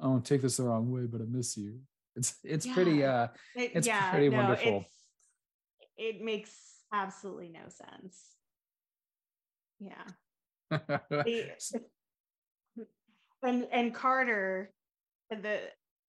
"Oh, 0.00 0.18
take 0.20 0.40
this 0.42 0.56
the 0.56 0.64
wrong 0.64 0.90
way, 0.90 1.06
but 1.06 1.20
I 1.20 1.24
miss 1.24 1.56
you. 1.56 1.80
It's 2.16 2.36
it's 2.44 2.66
pretty 2.66 3.04
uh 3.04 3.28
It's 3.54 3.86
yeah 3.86 4.10
pretty 4.10 4.28
no, 4.30 4.36
wonderful. 4.38 4.68
it's- 4.68 4.90
it 5.96 6.20
makes 6.22 6.52
absolutely 6.92 7.48
no 7.50 7.68
sense 7.68 8.20
yeah 9.78 10.04
The- 11.10 11.50
and 13.42 13.66
and 13.70 13.94
Carter, 13.94 14.72
the 15.30 15.60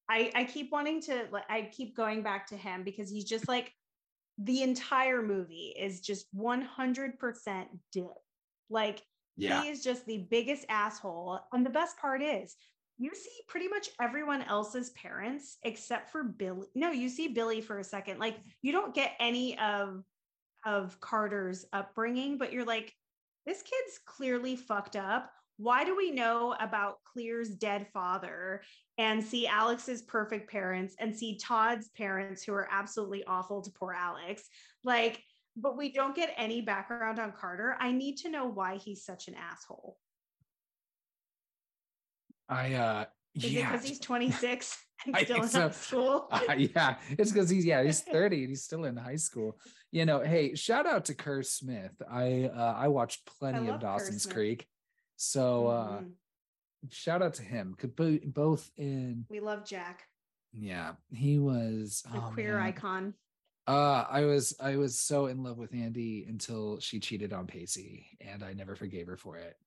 I 0.10 0.32
I 0.36 0.44
keep 0.44 0.72
wanting 0.72 1.02
to 1.04 1.28
I 1.50 1.70
keep 1.72 1.96
going 1.96 2.24
back 2.24 2.48
to 2.48 2.58
him 2.58 2.84
because 2.84 3.10
he's 3.10 3.26
just 3.26 3.48
like 3.48 3.72
the 4.38 4.64
entire 4.64 5.22
movie 5.22 5.74
is 5.78 6.02
just 6.02 6.26
100% 6.36 7.66
dick. 7.94 8.06
Like 8.70 9.02
yeah. 9.38 9.62
he 9.62 9.70
is 9.70 9.84
just 9.84 10.06
the 10.06 10.28
biggest 10.30 10.66
asshole. 10.70 11.40
And 11.54 11.66
the 11.66 11.70
best 11.70 11.98
part 11.98 12.22
is 12.22 12.56
you 12.98 13.14
see 13.14 13.42
pretty 13.48 13.68
much 13.68 13.90
everyone 14.02 14.42
else's 14.44 14.92
parents 14.92 15.58
except 15.64 16.10
for 16.10 16.24
Billy. 16.24 16.68
No, 16.76 16.92
you 16.92 17.10
see 17.10 17.30
Billy 17.30 17.62
for 17.62 17.80
a 17.80 17.84
second. 17.84 18.20
Like 18.20 18.38
you 18.62 18.72
don't 18.72 18.94
get 18.94 19.14
any 19.20 19.58
of 19.60 20.04
of 20.66 21.00
Carter's 21.00 21.66
upbringing, 21.74 22.38
but 22.38 22.52
you're 22.52 22.66
like, 22.66 22.92
this 23.46 23.62
kid's 23.62 24.00
clearly 24.06 24.56
fucked 24.56 24.96
up. 24.96 25.32
Why 25.58 25.86
do 25.86 25.96
we 25.96 26.12
know 26.12 26.56
about 26.60 26.98
Clear's 27.06 27.50
dead 27.50 27.88
father 27.94 28.62
and 28.98 29.24
see 29.24 29.48
Alex's 29.48 30.02
perfect 30.02 30.52
parents 30.52 30.96
and 31.00 31.16
see 31.16 31.38
Tod's 31.38 31.90
parents 31.90 32.44
who 32.44 32.54
are 32.54 32.68
absolutely 32.70 33.24
awful 33.26 33.62
to 33.62 33.72
poor 33.72 33.94
Alex? 33.94 34.44
Like, 34.84 35.24
but 35.56 35.78
we 35.78 35.94
don't 35.94 36.16
get 36.16 36.34
any 36.38 36.62
background 36.62 37.20
on 37.20 37.32
Carter. 37.32 37.78
I 37.80 37.92
need 37.92 38.18
to 38.18 38.30
know 38.30 38.48
why 38.48 38.76
he's 38.76 39.06
such 39.06 39.28
an 39.28 39.36
asshole. 39.36 39.98
I 42.50 42.74
uh 42.74 43.06
Is 43.34 43.46
it 43.46 43.52
yeah. 43.52 43.72
because 43.72 43.88
he's 43.88 44.00
26 44.00 44.78
and 45.06 45.16
I 45.16 45.24
still 45.24 45.42
in 45.44 45.48
so. 45.48 45.62
high 45.62 45.70
school? 45.72 46.28
Uh, 46.32 46.54
yeah, 46.58 46.96
it's 47.18 47.32
because 47.32 47.50
he's 47.50 47.66
yeah 47.66 47.82
he's 47.82 48.02
30 48.12 48.42
and 48.42 48.50
he's 48.50 48.64
still 48.64 48.84
in 48.84 48.98
high 48.98 49.16
school. 49.16 49.58
You 49.92 50.06
know, 50.06 50.20
hey, 50.20 50.56
shout 50.56 50.86
out 50.86 51.06
to 51.06 51.16
Kerr 51.16 51.44
Smith. 51.44 51.94
I 52.12 52.52
uh 52.54 52.76
I 52.78 52.90
watched 52.90 53.26
plenty 53.40 53.68
love 53.68 53.76
of 53.76 53.82
Dawson's. 53.82 54.26
Creek. 54.26 54.68
So 55.16 55.68
uh 55.68 56.02
Mhm. 56.02 56.12
shout 56.90 57.22
out 57.22 57.36
to 57.36 57.44
him. 57.44 57.76
Both 58.26 58.72
in 58.78 59.26
we 59.30 59.40
love 59.40 59.66
Jack, 59.66 60.08
yeah, 60.54 60.94
he 61.12 61.40
was 61.40 62.04
a 62.14 62.18
oh, 62.18 62.32
queer 62.34 62.58
man. 62.58 62.68
icon. 62.68 63.14
Uh 63.68 64.06
I 64.10 64.26
was 64.26 64.56
I 64.60 64.76
was 64.76 65.00
so 65.00 65.26
in 65.28 65.44
love 65.44 65.58
with 65.58 65.74
Andie 65.74 66.26
until 66.28 66.80
she 66.80 67.00
cheated 67.00 67.34
on 67.34 67.48
Pacey 67.48 68.18
and 68.22 68.44
I 68.44 68.54
never 68.54 68.76
forgave 68.76 69.08
her 69.08 69.18
for 69.18 69.38
it. 69.38 69.58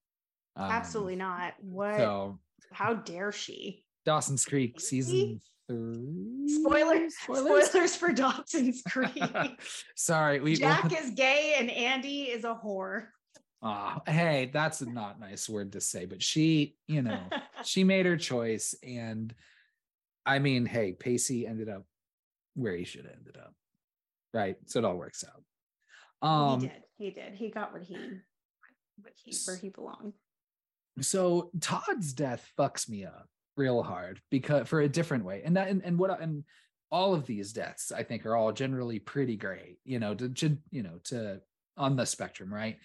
Um, 0.56 0.70
Absolutely 0.70 1.16
not. 1.16 1.54
What? 1.60 1.96
So 1.96 2.38
How 2.72 2.94
dare 2.94 3.32
she? 3.32 3.84
Dawson's 4.04 4.44
Creek 4.44 4.74
Pacey? 4.74 5.02
season 5.02 5.40
three. 5.68 6.48
Spoilers. 6.48 7.14
Spoilers, 7.18 7.96
for 7.96 8.12
Dawson's 8.12 8.82
Creek. 8.82 9.12
Sorry, 9.96 10.40
we 10.40 10.54
Jack 10.54 10.92
is 10.98 11.10
gay 11.10 11.56
and 11.58 11.70
Andie 11.70 12.30
is 12.30 12.44
a 12.44 12.54
whore. 12.54 13.08
Ah, 13.62 14.00
hey, 14.06 14.50
that's 14.52 14.82
a 14.82 14.86
not 14.86 15.18
nice 15.18 15.48
word 15.48 15.72
to 15.72 15.80
say, 15.80 16.06
but 16.06 16.22
she, 16.22 16.76
you 16.86 17.02
know, 17.02 17.20
she 17.64 17.82
made 17.82 18.06
her 18.06 18.16
choice. 18.16 18.74
And 18.84 19.34
I 20.24 20.38
mean, 20.38 20.64
hey, 20.64 20.92
Pacey 20.92 21.46
ended 21.46 21.68
up 21.68 21.84
where 22.54 22.76
he 22.76 22.84
should 22.84 23.04
have 23.04 23.14
ended 23.14 23.36
up. 23.36 23.54
Right. 24.32 24.56
So 24.66 24.78
it 24.78 24.84
all 24.84 24.96
works 24.96 25.24
out. 25.24 26.28
Um 26.28 26.60
he 26.60 26.66
did. 26.66 26.82
He 26.98 27.10
did. 27.10 27.34
He 27.34 27.50
got 27.50 27.72
what 27.72 27.82
he, 27.82 27.94
what 29.00 29.12
he 29.16 29.34
where 29.46 29.56
he 29.56 29.70
belonged. 29.70 30.12
so 31.00 31.50
Tod's 31.60 32.12
death 32.12 32.50
fucks 32.58 32.88
me 32.88 33.04
up 33.04 33.28
real 33.56 33.82
hard 33.82 34.20
because 34.30 34.68
for 34.68 34.80
a 34.80 34.88
different 34.88 35.24
way. 35.24 35.42
And 35.44 35.56
that 35.56 35.68
and, 35.68 35.82
and 35.84 35.98
what 35.98 36.20
and 36.20 36.44
all 36.90 37.14
of 37.14 37.26
these 37.26 37.52
deaths 37.52 37.90
I 37.92 38.02
think 38.02 38.24
are 38.24 38.36
all 38.36 38.52
generally 38.52 38.98
pretty 38.98 39.36
great, 39.36 39.78
you 39.84 39.98
know, 39.98 40.14
to, 40.14 40.28
to 40.28 40.58
you 40.70 40.82
know, 40.82 40.98
to 41.04 41.40
on 41.76 41.96
the 41.96 42.06
spectrum, 42.06 42.52
right? 42.52 42.78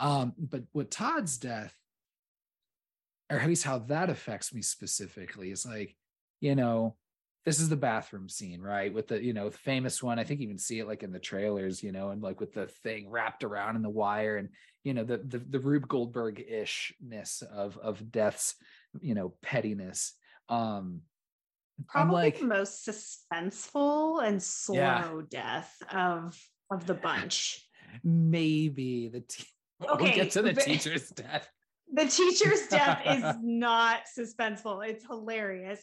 Um, 0.00 0.32
but 0.38 0.62
with 0.72 0.90
Tod's 0.90 1.38
death, 1.38 1.74
or 3.30 3.38
at 3.38 3.46
least 3.46 3.64
how 3.64 3.78
that 3.78 4.10
affects 4.10 4.52
me 4.52 4.62
specifically, 4.62 5.50
is 5.50 5.64
like, 5.64 5.94
you 6.40 6.56
know, 6.56 6.96
this 7.44 7.60
is 7.60 7.68
the 7.68 7.76
bathroom 7.76 8.28
scene, 8.28 8.60
right? 8.60 8.92
With 8.92 9.08
the, 9.08 9.22
you 9.22 9.32
know, 9.32 9.48
the 9.48 9.58
famous 9.58 10.02
one. 10.02 10.18
I 10.18 10.24
think 10.24 10.40
you 10.40 10.44
even 10.44 10.58
see 10.58 10.78
it 10.78 10.86
like 10.86 11.02
in 11.02 11.12
the 11.12 11.18
trailers, 11.18 11.82
you 11.82 11.92
know, 11.92 12.10
and 12.10 12.22
like 12.22 12.40
with 12.40 12.52
the 12.52 12.66
thing 12.82 13.08
wrapped 13.08 13.44
around 13.44 13.76
in 13.76 13.82
the 13.82 13.88
wire 13.88 14.36
and, 14.36 14.48
you 14.84 14.94
know, 14.94 15.04
the 15.04 15.18
the, 15.18 15.38
the 15.38 15.60
Rube 15.60 15.88
Goldberg 15.88 16.44
ishness 16.50 17.42
of 17.42 17.78
of 17.78 18.10
death's, 18.10 18.56
you 19.00 19.14
know, 19.14 19.34
pettiness. 19.42 20.14
Um 20.48 21.02
Probably 21.88 22.14
like 22.14 22.38
the 22.38 22.44
most 22.44 22.86
suspenseful 22.86 24.22
and 24.22 24.42
slow 24.42 24.76
yeah. 24.76 25.20
death 25.30 25.74
of 25.90 26.38
of 26.70 26.86
the 26.86 26.94
bunch. 26.94 27.66
Maybe 28.04 29.08
the 29.08 29.20
te- 29.20 29.46
okay, 29.88 30.04
we'll 30.04 30.14
get 30.14 30.30
to 30.32 30.42
the 30.42 30.54
teacher's 30.54 31.08
death. 31.10 31.48
The 31.92 32.06
teacher's 32.06 32.68
death 32.68 33.02
is 33.06 33.36
not 33.42 34.02
suspenseful. 34.16 34.86
It's 34.86 35.04
hilarious 35.04 35.82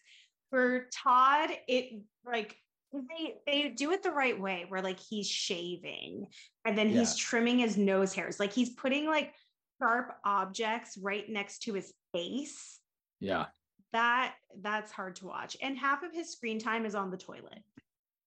for 0.49 0.87
Tod, 0.91 1.49
it 1.67 2.01
like 2.25 2.55
they 2.93 3.35
they 3.45 3.69
do 3.69 3.91
it 3.91 4.03
the 4.03 4.11
right 4.11 4.39
way 4.39 4.65
where 4.67 4.81
like 4.81 4.99
he's 4.99 5.27
shaving 5.27 6.27
and 6.65 6.77
then 6.77 6.87
he's 6.89 7.17
yeah. 7.17 7.23
trimming 7.25 7.59
his 7.59 7.77
nose 7.77 8.13
hairs. 8.13 8.39
Like 8.39 8.53
he's 8.53 8.69
putting 8.71 9.07
like 9.07 9.33
sharp 9.81 10.15
objects 10.23 10.97
right 10.97 11.27
next 11.29 11.63
to 11.63 11.73
his 11.73 11.93
face. 12.13 12.79
Yeah. 13.19 13.45
That 13.93 14.35
that's 14.61 14.91
hard 14.91 15.15
to 15.17 15.27
watch. 15.27 15.57
And 15.61 15.77
half 15.77 16.03
of 16.03 16.13
his 16.13 16.31
screen 16.31 16.59
time 16.59 16.85
is 16.85 16.95
on 16.95 17.11
the 17.11 17.17
toilet. 17.17 17.59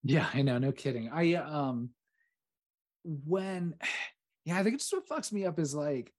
Yeah, 0.03 0.27
I 0.33 0.43
know, 0.43 0.59
no 0.59 0.73
kidding. 0.73 1.11
I 1.13 1.35
um 1.35 1.91
when 3.05 3.75
yeah, 4.45 4.59
I 4.59 4.63
think 4.63 4.77
it's 4.77 4.93
what 4.93 5.09
fucks 5.09 5.33
me 5.33 5.47
up 5.47 5.59
is 5.59 5.75
like 5.75 6.13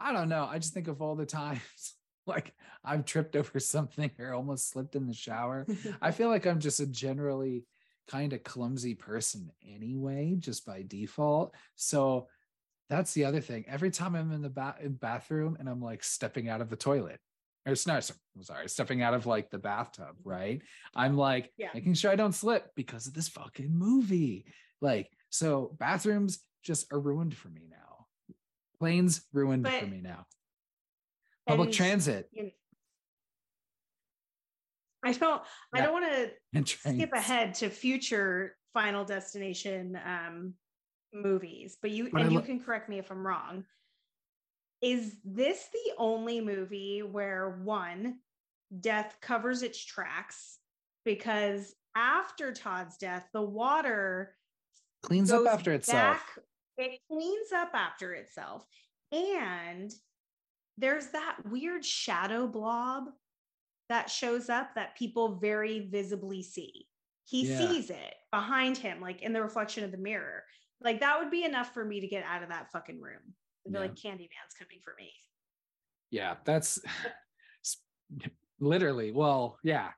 I 0.00 0.12
don't 0.12 0.28
know. 0.28 0.48
I 0.48 0.58
just 0.58 0.74
think 0.74 0.88
of 0.88 1.02
all 1.02 1.16
the 1.16 1.26
times 1.26 1.94
like 2.26 2.52
I've 2.84 3.04
tripped 3.04 3.36
over 3.36 3.58
something 3.60 4.10
or 4.18 4.34
almost 4.34 4.70
slipped 4.70 4.94
in 4.94 5.06
the 5.06 5.14
shower. 5.14 5.66
I 6.02 6.10
feel 6.10 6.28
like 6.28 6.46
I'm 6.46 6.60
just 6.60 6.80
a 6.80 6.86
generally 6.86 7.64
kind 8.08 8.32
of 8.32 8.42
clumsy 8.42 8.94
person 8.94 9.50
anyway, 9.66 10.36
just 10.38 10.64
by 10.64 10.84
default. 10.86 11.54
So 11.76 12.28
that's 12.88 13.12
the 13.12 13.26
other 13.26 13.40
thing. 13.40 13.64
Every 13.68 13.90
time 13.90 14.14
I'm 14.14 14.32
in 14.32 14.40
the 14.40 14.48
ba- 14.48 14.76
bathroom 14.88 15.56
and 15.60 15.68
I'm 15.68 15.80
like 15.80 16.02
stepping 16.02 16.48
out 16.48 16.62
of 16.62 16.70
the 16.70 16.76
toilet, 16.76 17.20
or 17.66 17.74
no, 17.86 17.94
I'm 17.94 18.42
sorry, 18.42 18.68
stepping 18.68 19.02
out 19.02 19.12
of 19.12 19.26
like 19.26 19.50
the 19.50 19.58
bathtub, 19.58 20.16
right? 20.24 20.62
I'm 20.96 21.18
like 21.18 21.52
yeah. 21.58 21.68
making 21.74 21.94
sure 21.94 22.10
I 22.10 22.16
don't 22.16 22.34
slip 22.34 22.70
because 22.74 23.06
of 23.06 23.12
this 23.12 23.28
fucking 23.28 23.70
movie. 23.70 24.46
Like, 24.80 25.10
so 25.30 25.76
bathrooms 25.78 26.40
just 26.62 26.92
are 26.92 27.00
ruined 27.00 27.36
for 27.36 27.48
me 27.48 27.66
now. 27.70 28.06
Planes 28.78 29.22
ruined 29.32 29.64
but, 29.64 29.80
for 29.80 29.86
me 29.86 30.00
now 30.00 30.26
public 31.48 31.72
transit. 31.72 32.28
You 32.32 32.44
know, 32.44 32.50
I 35.04 35.12
don't 35.12 35.42
yeah. 35.74 35.80
I 35.80 35.84
don't 35.84 35.92
want 35.92 36.66
to 36.66 36.66
skip 36.66 37.12
ahead 37.12 37.54
to 37.54 37.70
future 37.70 38.56
final 38.74 39.04
destination 39.04 39.98
um 40.04 40.54
movies, 41.12 41.78
but 41.80 41.90
you 41.90 42.10
but 42.12 42.22
and 42.22 42.32
you 42.32 42.40
can 42.40 42.60
correct 42.60 42.88
me 42.88 42.98
if 42.98 43.10
I'm 43.10 43.26
wrong. 43.26 43.64
Is 44.80 45.16
this 45.24 45.66
the 45.72 45.94
only 45.98 46.40
movie 46.40 47.02
where 47.02 47.60
one 47.64 48.18
death 48.80 49.16
covers 49.20 49.62
its 49.62 49.82
tracks 49.82 50.58
because 51.04 51.74
after 51.96 52.52
Tod's 52.52 52.96
death, 52.96 53.26
the 53.32 53.42
water 53.42 54.36
cleans 55.02 55.32
up 55.32 55.46
after 55.46 55.72
itself. 55.72 56.22
it 56.76 57.00
cleans 57.10 57.52
up 57.54 57.70
after 57.74 58.14
itself. 58.14 58.64
And 59.12 59.92
there's 60.76 61.08
that 61.08 61.36
weird 61.46 61.84
shadow 61.84 62.46
blob 62.46 63.04
that 63.88 64.10
shows 64.10 64.48
up 64.48 64.74
that 64.74 64.96
people 64.96 65.36
very 65.36 65.88
visibly 65.88 66.42
see. 66.42 66.86
He 67.24 67.46
yeah. 67.46 67.58
sees 67.58 67.90
it 67.90 68.14
behind 68.32 68.76
him, 68.76 69.00
like 69.00 69.22
in 69.22 69.32
the 69.32 69.42
reflection 69.42 69.84
of 69.84 69.92
the 69.92 69.98
mirror. 69.98 70.44
Like 70.80 71.00
that 71.00 71.18
would 71.18 71.30
be 71.30 71.44
enough 71.44 71.74
for 71.74 71.84
me 71.84 72.00
to 72.00 72.06
get 72.06 72.24
out 72.24 72.42
of 72.42 72.50
that 72.50 72.70
fucking 72.70 73.00
room. 73.00 73.20
Be 73.66 73.72
yeah. 73.74 73.80
like, 73.80 73.94
Candyman's 73.94 74.54
coming 74.58 74.78
for 74.82 74.94
me. 74.96 75.12
Yeah, 76.10 76.36
that's 76.44 76.80
literally, 78.60 79.12
well, 79.12 79.58
yeah, 79.62 79.88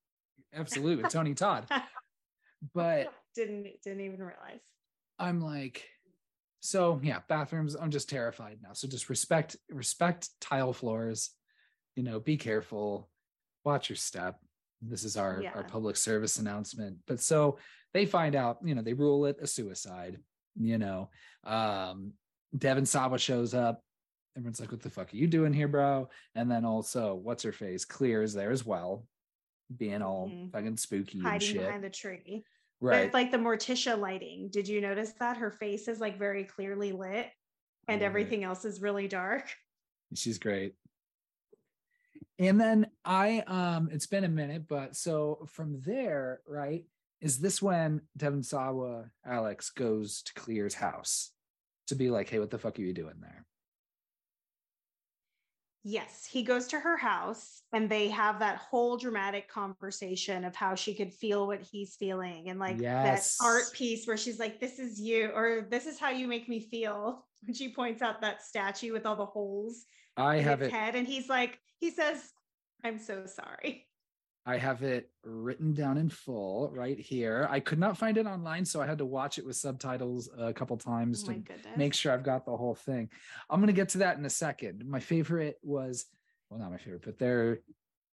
absolutely. 0.54 1.08
Tony 1.08 1.34
Todd. 1.34 1.66
But 2.72 3.12
didn't 3.34 3.66
didn't 3.82 4.00
even 4.00 4.20
realize. 4.20 4.60
I'm 5.18 5.40
like, 5.40 5.86
so 6.64 6.98
yeah 7.02 7.18
bathrooms 7.28 7.76
i'm 7.76 7.90
just 7.90 8.08
terrified 8.08 8.56
now 8.62 8.70
so 8.72 8.88
just 8.88 9.10
respect 9.10 9.54
respect 9.68 10.30
tile 10.40 10.72
floors 10.72 11.30
you 11.94 12.02
know 12.02 12.18
be 12.18 12.38
careful 12.38 13.10
watch 13.66 13.90
your 13.90 13.96
step 13.96 14.38
this 14.80 15.04
is 15.04 15.18
our 15.18 15.40
yeah. 15.42 15.52
our 15.54 15.62
public 15.62 15.94
service 15.94 16.38
announcement 16.38 16.96
but 17.06 17.20
so 17.20 17.58
they 17.92 18.06
find 18.06 18.34
out 18.34 18.56
you 18.64 18.74
know 18.74 18.80
they 18.80 18.94
rule 18.94 19.26
it 19.26 19.36
a 19.42 19.46
suicide 19.46 20.16
you 20.58 20.78
know 20.78 21.10
um 21.44 22.14
devon 22.56 22.86
sawa 22.86 23.18
shows 23.18 23.52
up 23.52 23.82
everyone's 24.34 24.58
like 24.58 24.72
what 24.72 24.80
the 24.80 24.88
fuck 24.88 25.12
are 25.12 25.16
you 25.18 25.26
doing 25.26 25.52
here 25.52 25.68
bro 25.68 26.08
and 26.34 26.50
then 26.50 26.64
also 26.64 27.14
what's 27.14 27.42
her 27.42 27.52
face 27.52 27.84
clear 27.84 28.22
is 28.22 28.32
there 28.32 28.50
as 28.50 28.64
well 28.64 29.04
being 29.76 30.00
all 30.00 30.30
mm-hmm. 30.32 30.48
fucking 30.48 30.78
spooky 30.78 31.20
hiding 31.20 31.34
and 31.34 31.42
shit. 31.42 31.60
behind 31.60 31.84
the 31.84 31.90
tree 31.90 32.42
Right. 32.80 33.10
But 33.10 33.14
like 33.14 33.30
the 33.30 33.38
Morticia 33.38 33.98
lighting. 33.98 34.48
Did 34.50 34.68
you 34.68 34.80
notice 34.80 35.12
that 35.20 35.36
her 35.38 35.50
face 35.50 35.88
is 35.88 36.00
like 36.00 36.18
very 36.18 36.44
clearly 36.44 36.92
lit 36.92 37.30
and 37.88 38.02
everything 38.02 38.42
it. 38.42 38.46
else 38.46 38.64
is 38.64 38.80
really 38.80 39.08
dark? 39.08 39.48
She's 40.14 40.38
great. 40.38 40.74
And 42.38 42.60
then 42.60 42.88
I 43.04 43.40
um 43.46 43.88
it's 43.92 44.06
been 44.06 44.24
a 44.24 44.28
minute, 44.28 44.66
but 44.68 44.96
so 44.96 45.46
from 45.50 45.80
there, 45.82 46.40
right? 46.46 46.84
Is 47.20 47.38
this 47.38 47.62
when 47.62 48.02
Devon 48.16 48.42
Sawa 48.42 49.10
Alex 49.24 49.70
goes 49.70 50.22
to 50.22 50.34
Clear's 50.34 50.74
house 50.74 51.30
to 51.86 51.94
be 51.94 52.10
like, 52.10 52.28
hey, 52.28 52.38
what 52.38 52.50
the 52.50 52.58
fuck 52.58 52.78
are 52.78 52.82
you 52.82 52.92
doing 52.92 53.16
there? 53.20 53.46
Yes, 55.86 56.26
he 56.30 56.42
goes 56.42 56.66
to 56.68 56.80
her 56.80 56.96
house 56.96 57.60
and 57.74 57.90
they 57.90 58.08
have 58.08 58.38
that 58.38 58.56
whole 58.56 58.96
dramatic 58.96 59.48
conversation 59.48 60.44
of 60.44 60.56
how 60.56 60.74
she 60.74 60.94
could 60.94 61.12
feel 61.12 61.46
what 61.46 61.60
he's 61.60 61.94
feeling 61.96 62.48
and 62.48 62.58
like 62.58 62.80
yes. 62.80 63.36
that 63.36 63.44
art 63.44 63.64
piece 63.74 64.06
where 64.06 64.16
she's 64.16 64.38
like, 64.38 64.58
This 64.58 64.78
is 64.78 64.98
you, 64.98 65.30
or 65.34 65.66
this 65.70 65.84
is 65.84 65.98
how 65.98 66.08
you 66.08 66.26
make 66.26 66.48
me 66.48 66.60
feel. 66.60 67.26
When 67.46 67.52
she 67.52 67.74
points 67.74 68.00
out 68.00 68.22
that 68.22 68.40
statue 68.40 68.94
with 68.94 69.04
all 69.04 69.16
the 69.16 69.26
holes 69.26 69.84
I 70.16 70.36
have 70.36 70.62
it 70.62 70.72
head, 70.72 70.94
and 70.94 71.06
he's 71.06 71.28
like, 71.28 71.58
he 71.78 71.90
says, 71.90 72.30
I'm 72.82 72.98
so 72.98 73.26
sorry. 73.26 73.86
I 74.46 74.58
have 74.58 74.82
it 74.82 75.10
written 75.24 75.72
down 75.72 75.96
in 75.96 76.10
full 76.10 76.70
right 76.74 76.98
here. 76.98 77.48
I 77.50 77.60
could 77.60 77.78
not 77.78 77.96
find 77.96 78.18
it 78.18 78.26
online, 78.26 78.64
so 78.64 78.82
I 78.82 78.86
had 78.86 78.98
to 78.98 79.06
watch 79.06 79.38
it 79.38 79.46
with 79.46 79.56
subtitles 79.56 80.28
a 80.36 80.52
couple 80.52 80.76
times 80.76 81.24
oh 81.24 81.32
to 81.32 81.38
goodness. 81.38 81.76
make 81.76 81.94
sure 81.94 82.12
I've 82.12 82.24
got 82.24 82.44
the 82.44 82.56
whole 82.56 82.74
thing. 82.74 83.08
I'm 83.48 83.60
going 83.60 83.68
to 83.68 83.72
get 83.72 83.88
to 83.90 83.98
that 83.98 84.18
in 84.18 84.24
a 84.26 84.30
second. 84.30 84.84
My 84.86 85.00
favorite 85.00 85.56
was, 85.62 86.04
well, 86.50 86.60
not 86.60 86.70
my 86.70 86.76
favorite, 86.76 87.04
but 87.04 87.18
there. 87.18 87.60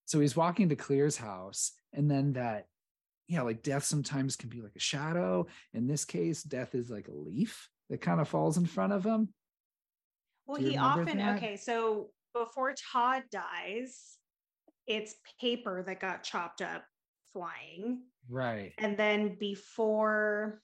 So 0.04 0.20
he's 0.20 0.36
walking 0.36 0.68
to 0.68 0.76
Clear's 0.76 1.16
house, 1.16 1.72
and 1.92 2.08
then 2.08 2.34
that, 2.34 2.66
yeah, 3.26 3.42
like 3.42 3.62
death 3.62 3.84
sometimes 3.84 4.36
can 4.36 4.48
be 4.48 4.60
like 4.60 4.76
a 4.76 4.80
shadow. 4.80 5.46
In 5.74 5.88
this 5.88 6.04
case, 6.04 6.44
death 6.44 6.76
is 6.76 6.90
like 6.90 7.08
a 7.08 7.14
leaf 7.14 7.68
that 7.88 8.00
kind 8.00 8.20
of 8.20 8.28
falls 8.28 8.56
in 8.56 8.66
front 8.66 8.92
of 8.92 9.04
him. 9.04 9.34
Well, 10.46 10.60
he 10.60 10.76
often, 10.76 11.18
that? 11.18 11.36
okay, 11.36 11.56
so 11.56 12.10
before 12.34 12.74
Tod 12.92 13.24
dies, 13.30 14.18
it's 14.90 15.14
paper 15.40 15.84
that 15.86 16.00
got 16.00 16.24
chopped 16.24 16.60
up 16.60 16.84
flying. 17.32 18.02
Right. 18.28 18.72
And 18.78 18.96
then 18.96 19.36
before 19.38 20.60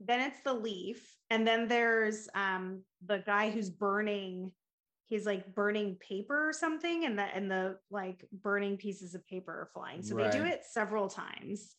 then 0.00 0.20
it's 0.20 0.40
the 0.44 0.52
leaf 0.52 1.16
and 1.30 1.46
then 1.46 1.68
there's 1.68 2.28
um 2.34 2.82
the 3.06 3.22
guy 3.24 3.48
who's 3.48 3.70
burning 3.70 4.50
he's 5.06 5.24
like 5.24 5.54
burning 5.54 5.96
paper 5.96 6.48
or 6.48 6.52
something 6.52 7.04
and 7.04 7.16
the 7.16 7.22
and 7.22 7.48
the 7.48 7.78
like 7.92 8.24
burning 8.42 8.76
pieces 8.76 9.14
of 9.14 9.24
paper 9.28 9.52
are 9.52 9.68
flying 9.72 10.02
so 10.02 10.16
right. 10.16 10.32
they 10.32 10.38
do 10.38 10.44
it 10.44 10.62
several 10.68 11.08
times 11.08 11.76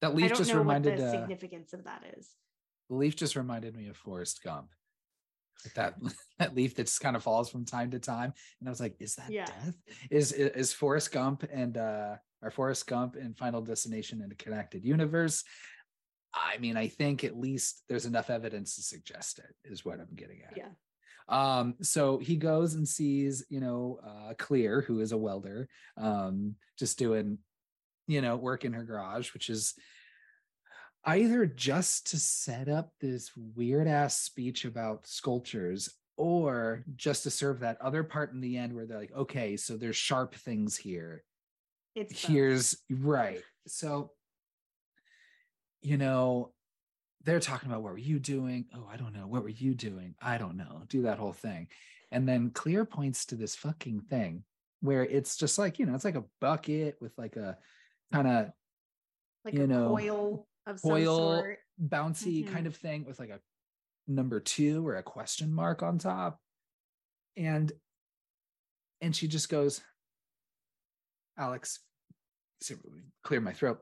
that 0.00 0.14
leaf 0.14 0.32
just 0.32 0.54
reminded 0.54 0.96
the 0.96 1.08
uh, 1.08 1.10
significance 1.10 1.72
of 1.72 1.84
that 1.84 2.04
is 2.16 2.30
the 2.88 2.96
leaf 2.96 3.16
just 3.16 3.34
reminded 3.34 3.74
me 3.76 3.88
of 3.88 3.96
forrest 3.96 4.40
gump 4.44 4.68
that 5.74 5.94
that 6.38 6.54
leaf 6.54 6.74
that 6.76 6.86
just 6.86 7.00
kind 7.00 7.16
of 7.16 7.22
falls 7.22 7.50
from 7.50 7.64
time 7.64 7.90
to 7.90 7.98
time. 7.98 8.32
And 8.60 8.68
i 8.68 8.70
was 8.70 8.80
like 8.80 8.96
is 9.00 9.14
that 9.16 9.30
yeah. 9.30 9.46
death? 9.46 9.76
Is 10.10 10.32
is 10.32 10.72
forrest 10.72 11.12
gump 11.12 11.44
and 11.52 11.76
uh 11.76 12.16
or 12.42 12.50
forrest 12.50 12.86
gump 12.86 13.16
and 13.16 13.36
final 13.36 13.60
destination 13.60 14.22
in 14.22 14.30
a 14.32 14.36
connected 14.36 14.84
universe? 14.84 15.44
I 16.34 16.58
mean 16.58 16.76
i 16.76 16.88
think 16.88 17.24
at 17.24 17.38
least 17.38 17.82
there's 17.88 18.06
enough 18.06 18.30
evidence 18.30 18.76
to 18.76 18.82
suggest 18.82 19.38
it 19.38 19.72
is 19.72 19.84
what 19.84 19.98
i'm 19.98 20.14
getting 20.14 20.42
at. 20.48 20.56
Yeah. 20.56 20.68
Um, 21.28 21.74
so 21.82 22.18
he 22.18 22.36
goes 22.36 22.74
and 22.74 22.88
sees, 22.88 23.44
you 23.50 23.60
know, 23.60 24.00
uh, 24.04 24.34
Clear, 24.38 24.80
who 24.80 25.00
is 25.00 25.12
a 25.12 25.18
welder, 25.18 25.68
um, 25.96 26.54
just 26.78 26.98
doing, 26.98 27.38
you 28.06 28.22
know, 28.22 28.36
work 28.36 28.64
in 28.64 28.72
her 28.72 28.84
garage, 28.84 29.34
which 29.34 29.50
is 29.50 29.74
either 31.08 31.46
just 31.46 32.10
to 32.10 32.18
set 32.18 32.68
up 32.68 32.92
this 33.00 33.30
weird 33.56 33.88
ass 33.88 34.18
speech 34.18 34.66
about 34.66 35.06
sculptures 35.06 35.88
or 36.18 36.84
just 36.96 37.22
to 37.22 37.30
serve 37.30 37.60
that 37.60 37.80
other 37.80 38.04
part 38.04 38.32
in 38.32 38.40
the 38.42 38.58
end 38.58 38.74
where 38.74 38.84
they're 38.84 38.98
like, 38.98 39.16
okay, 39.16 39.56
so 39.56 39.76
there's 39.76 39.96
sharp 39.96 40.34
things 40.34 40.76
here. 40.76 41.24
It's 41.94 42.12
both. 42.12 42.30
Here's 42.30 42.76
right. 42.90 43.42
So, 43.66 44.10
you 45.80 45.96
know, 45.96 46.52
they're 47.24 47.40
talking 47.40 47.70
about 47.70 47.82
what 47.82 47.92
were 47.92 47.98
you 47.98 48.18
doing? 48.18 48.66
Oh, 48.74 48.86
I 48.92 48.98
don't 48.98 49.14
know. 49.14 49.26
What 49.26 49.42
were 49.42 49.48
you 49.48 49.74
doing? 49.74 50.14
I 50.20 50.36
don't 50.36 50.58
know. 50.58 50.82
Do 50.88 51.02
that 51.02 51.18
whole 51.18 51.32
thing. 51.32 51.68
And 52.12 52.28
then 52.28 52.50
Clear 52.50 52.84
points 52.84 53.24
to 53.26 53.34
this 53.34 53.56
fucking 53.56 54.02
thing 54.10 54.44
where 54.80 55.04
it's 55.04 55.38
just 55.38 55.58
like, 55.58 55.78
you 55.78 55.86
know, 55.86 55.94
it's 55.94 56.04
like 56.04 56.16
a 56.16 56.24
bucket 56.40 56.98
with 57.00 57.16
like 57.16 57.36
a 57.36 57.56
kind 58.12 58.28
of 58.28 58.50
like 59.44 59.54
you 59.54 59.64
a 59.64 59.66
know, 59.66 59.88
coil 59.88 60.46
of 60.68 60.80
some 60.80 60.90
coil 60.90 61.16
sort. 61.16 61.58
bouncy 61.80 62.44
Mhm. 62.44 62.52
kind 62.52 62.66
of 62.66 62.76
thing 62.76 63.04
with 63.04 63.18
like 63.18 63.30
a 63.30 63.40
number 64.06 64.40
two 64.40 64.86
or 64.86 64.96
a 64.96 65.02
question 65.02 65.52
mark 65.52 65.82
on 65.82 65.98
top. 65.98 66.40
And 67.36 67.72
and 69.00 69.14
she 69.14 69.28
just 69.28 69.48
goes, 69.48 69.80
Alex, 71.36 71.80
clear 73.22 73.40
my 73.40 73.52
throat. 73.52 73.80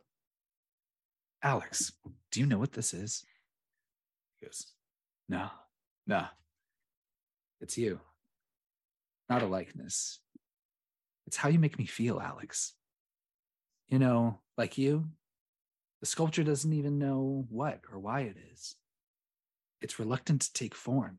Alex, 1.42 1.92
do 2.30 2.40
you 2.40 2.46
know 2.46 2.58
what 2.58 2.72
this 2.72 2.92
is? 2.92 3.24
He 4.38 4.46
goes, 4.46 4.72
No, 5.28 5.50
no. 6.06 6.26
It's 7.60 7.78
you. 7.78 8.00
Not 9.30 9.42
a 9.42 9.46
likeness. 9.46 10.20
It's 11.26 11.38
how 11.38 11.48
you 11.48 11.58
make 11.58 11.78
me 11.78 11.86
feel, 11.86 12.20
Alex. 12.20 12.74
You 13.88 13.98
know, 13.98 14.42
like 14.58 14.76
you, 14.76 15.08
the 16.00 16.06
sculpture 16.06 16.44
doesn't 16.44 16.72
even 16.72 16.98
know 16.98 17.46
what 17.48 17.80
or 17.92 17.98
why 17.98 18.20
it 18.22 18.36
is. 18.52 18.76
It's 19.80 19.98
reluctant 19.98 20.42
to 20.42 20.52
take 20.52 20.74
form 20.74 21.18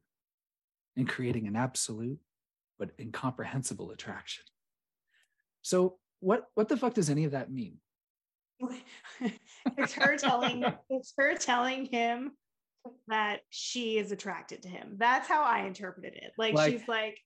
in 0.95 1.05
creating 1.05 1.47
an 1.47 1.55
absolute 1.55 2.19
but 2.79 2.91
incomprehensible 2.99 3.91
attraction. 3.91 4.43
So, 5.61 5.97
what 6.19 6.45
what 6.55 6.69
the 6.69 6.77
fuck 6.77 6.93
does 6.93 7.09
any 7.09 7.25
of 7.25 7.31
that 7.31 7.51
mean? 7.51 7.77
it's 9.77 9.93
her 9.93 10.17
telling 10.17 10.63
it's 10.89 11.13
her 11.17 11.35
telling 11.35 11.85
him 11.85 12.31
that 13.07 13.41
she 13.49 13.97
is 13.97 14.11
attracted 14.11 14.63
to 14.63 14.69
him. 14.69 14.95
That's 14.97 15.27
how 15.27 15.43
I 15.43 15.65
interpreted 15.65 16.13
it. 16.15 16.31
Like, 16.37 16.53
Like- 16.53 16.71
she's 16.71 16.87
like, 16.87 17.17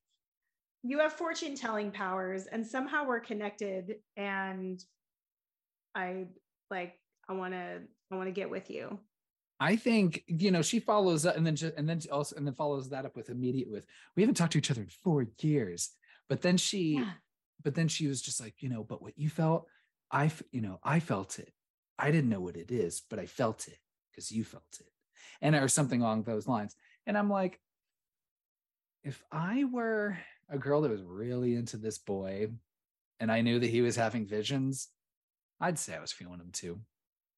you 0.82 0.98
have 0.98 1.12
fortune 1.12 1.54
telling 1.54 1.92
powers, 1.92 2.46
and 2.46 2.66
somehow 2.66 3.06
we're 3.06 3.20
connected. 3.20 3.94
And 4.16 4.82
I 5.94 6.26
like, 6.70 6.94
I 7.28 7.32
want 7.34 7.52
to, 7.54 7.80
I 8.10 8.14
want 8.16 8.28
to 8.28 8.32
get 8.32 8.50
with 8.50 8.70
you. 8.70 8.98
I 9.60 9.76
think 9.76 10.24
you 10.26 10.50
know 10.50 10.60
she 10.62 10.80
follows 10.80 11.24
up 11.24 11.36
and 11.36 11.46
then 11.46 11.54
ju- 11.54 11.72
and 11.76 11.88
then 11.88 12.00
also 12.10 12.34
and 12.34 12.44
then 12.44 12.54
follows 12.54 12.90
that 12.90 13.06
up 13.06 13.14
with 13.14 13.30
immediate 13.30 13.70
with 13.70 13.86
we 14.16 14.22
haven't 14.22 14.34
talked 14.34 14.52
to 14.52 14.58
each 14.58 14.72
other 14.72 14.82
in 14.82 14.88
four 14.88 15.24
years. 15.40 15.90
But 16.28 16.42
then 16.42 16.56
she 16.56 16.94
Yeah. 16.96 17.12
but 17.62 17.76
then 17.76 17.86
she 17.86 18.08
was 18.08 18.20
just 18.20 18.40
like 18.40 18.60
you 18.60 18.68
know 18.68 18.82
but 18.82 19.00
what 19.00 19.16
you 19.16 19.28
felt 19.28 19.68
I 20.10 20.32
you 20.50 20.62
know 20.62 20.80
I 20.82 20.98
felt 20.98 21.38
it. 21.38 21.52
I 21.96 22.10
didn't 22.10 22.30
know 22.30 22.40
what 22.40 22.56
it 22.56 22.72
is, 22.72 23.02
but 23.08 23.20
I 23.20 23.26
felt 23.26 23.68
it 23.68 23.78
because 24.10 24.32
you 24.32 24.42
felt 24.42 24.80
it, 24.80 24.90
and 25.40 25.54
or 25.54 25.68
something 25.68 26.00
along 26.02 26.24
those 26.24 26.48
lines. 26.48 26.74
And 27.06 27.16
I'm 27.16 27.30
like, 27.30 27.60
if 29.04 29.22
I 29.30 29.64
were 29.64 30.18
a 30.48 30.58
girl 30.58 30.80
that 30.82 30.90
was 30.90 31.02
really 31.02 31.54
into 31.54 31.76
this 31.76 31.98
boy, 31.98 32.48
and 33.20 33.30
I 33.30 33.42
knew 33.42 33.60
that 33.60 33.70
he 33.70 33.80
was 33.80 33.94
having 33.94 34.26
visions, 34.26 34.88
I'd 35.60 35.78
say 35.78 35.94
I 35.94 36.00
was 36.00 36.12
feeling 36.12 36.40
him 36.40 36.50
too, 36.52 36.80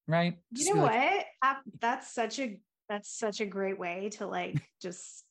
right? 0.07 0.39
Just 0.53 0.69
you 0.69 0.75
know 0.77 0.83
like, 0.83 0.93
what? 0.93 1.25
Uh, 1.43 1.55
that's 1.81 2.13
such 2.13 2.39
a 2.39 2.59
that's 2.89 3.11
such 3.11 3.41
a 3.41 3.47
great 3.47 3.79
way 3.79 4.11
to 4.15 4.27
like 4.27 4.61
just 4.83 5.25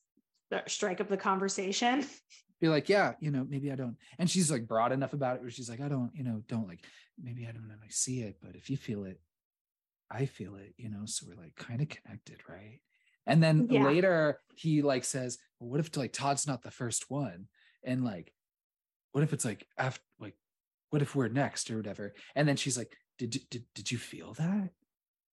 strike 0.66 1.00
up 1.00 1.08
the 1.08 1.16
conversation. 1.16 2.06
be 2.60 2.68
like, 2.68 2.88
yeah, 2.88 3.12
you 3.20 3.30
know, 3.30 3.46
maybe 3.48 3.70
I 3.70 3.74
don't. 3.74 3.96
And 4.18 4.30
she's 4.30 4.50
like 4.50 4.66
broad 4.66 4.92
enough 4.92 5.12
about 5.12 5.36
it 5.36 5.42
where 5.42 5.50
she's 5.50 5.68
like, 5.68 5.80
I 5.80 5.88
don't, 5.88 6.10
you 6.14 6.24
know, 6.24 6.42
don't 6.48 6.68
like, 6.68 6.84
maybe 7.22 7.46
I 7.46 7.52
don't 7.52 7.68
know, 7.68 7.74
I 7.82 7.88
see 7.90 8.20
it, 8.22 8.38
but 8.40 8.56
if 8.56 8.70
you 8.70 8.76
feel 8.76 9.04
it, 9.04 9.20
I 10.10 10.26
feel 10.26 10.56
it, 10.56 10.74
you 10.76 10.88
know, 10.88 11.02
so 11.04 11.26
we're 11.28 11.42
like 11.42 11.54
kind 11.56 11.80
of 11.80 11.88
connected, 11.88 12.38
right? 12.48 12.80
And 13.26 13.42
then 13.42 13.66
Yeah. 13.68 13.84
later 13.84 14.40
he 14.54 14.82
like 14.82 15.04
says, 15.04 15.38
well, 15.58 15.70
what 15.70 15.80
if 15.80 15.96
like 15.96 16.12
Tod's 16.12 16.46
not 16.46 16.62
the 16.62 16.70
first 16.70 17.10
one? 17.10 17.46
And 17.84 18.04
like, 18.04 18.32
what 19.12 19.24
if 19.24 19.32
it's 19.32 19.44
like 19.44 19.66
after 19.76 20.02
like, 20.18 20.34
what 20.90 21.02
if 21.02 21.14
we're 21.14 21.28
next 21.28 21.70
or 21.70 21.76
whatever? 21.76 22.14
And 22.34 22.46
then 22.46 22.56
she's 22.56 22.78
like, 22.78 22.96
did 23.18 23.34
you 23.34 23.40
did, 23.50 23.64
did 23.74 23.90
you 23.90 23.98
feel 23.98 24.34
that? 24.34 24.70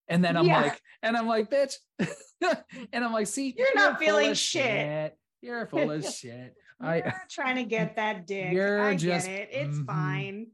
And 0.09 0.25
then 0.25 0.37
I'm 0.37 0.47
Yeah. 0.47 0.63
like, 0.63 0.83
and 1.03 1.17
I'm 1.17 1.27
like, 1.29 1.51
bitch. 1.51 1.75
and 2.01 3.05
I'm 3.05 3.13
like, 3.13 3.29
see, 3.29 3.55
You're 3.57 3.75
not 3.75 3.99
feeling 3.99 4.31
of 4.31 4.39
shit. 4.39 5.17
You're 5.41 5.67
full 5.67 5.91
of 5.91 6.05
shit. 6.15 6.55
I 6.81 6.97
You're 6.97 7.15
trying 7.31 7.57
to 7.57 7.65
get 7.65 7.97
that 7.97 8.27
dick. 8.27 8.53
You're 8.53 8.83
I 8.83 8.97
just- 8.97 9.27
get 9.27 9.39
it. 9.41 9.49
It's 9.53 9.79
mhm. 9.79 9.87
fine. 9.87 10.47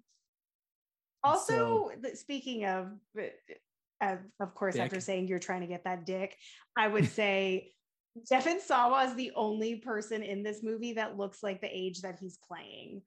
Also, 1.24 1.90
th- 2.02 2.16
speaking 2.16 2.66
of, 2.66 2.92
uh, 4.00 4.16
of 4.38 4.54
course, 4.54 4.76
after 4.76 5.00
saying 5.00 5.26
you're 5.26 5.38
trying 5.40 5.62
to 5.62 5.66
get 5.66 5.84
that 5.84 6.06
dick, 6.06 6.36
I 6.76 6.86
would 6.86 7.08
say 7.08 7.72
Devon 8.30 8.60
Sawa 8.60 9.04
is 9.04 9.14
the 9.16 9.32
only 9.34 9.76
person 9.76 10.22
in 10.22 10.42
this 10.42 10.62
movie 10.62 10.92
that 10.92 11.16
looks 11.16 11.42
like 11.42 11.60
the 11.60 11.74
age 11.74 12.02
that 12.02 12.18
he's 12.20 12.38
playing. 12.46 13.02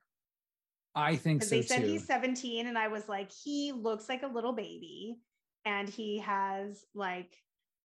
I 1.00 1.16
think 1.16 1.44
so 1.44 1.56
they 1.56 1.62
said 1.62 1.82
too. 1.82 1.88
he's 1.88 2.06
17, 2.06 2.68
and 2.68 2.78
I 2.78 2.88
was 2.88 3.08
like, 3.10 3.32
he 3.32 3.72
looks 3.72 4.10
like 4.10 4.24
a 4.24 4.28
little 4.28 4.54
baby, 4.54 5.18
and 5.66 5.88
he 5.90 6.20
has 6.20 6.86
like 6.94 7.36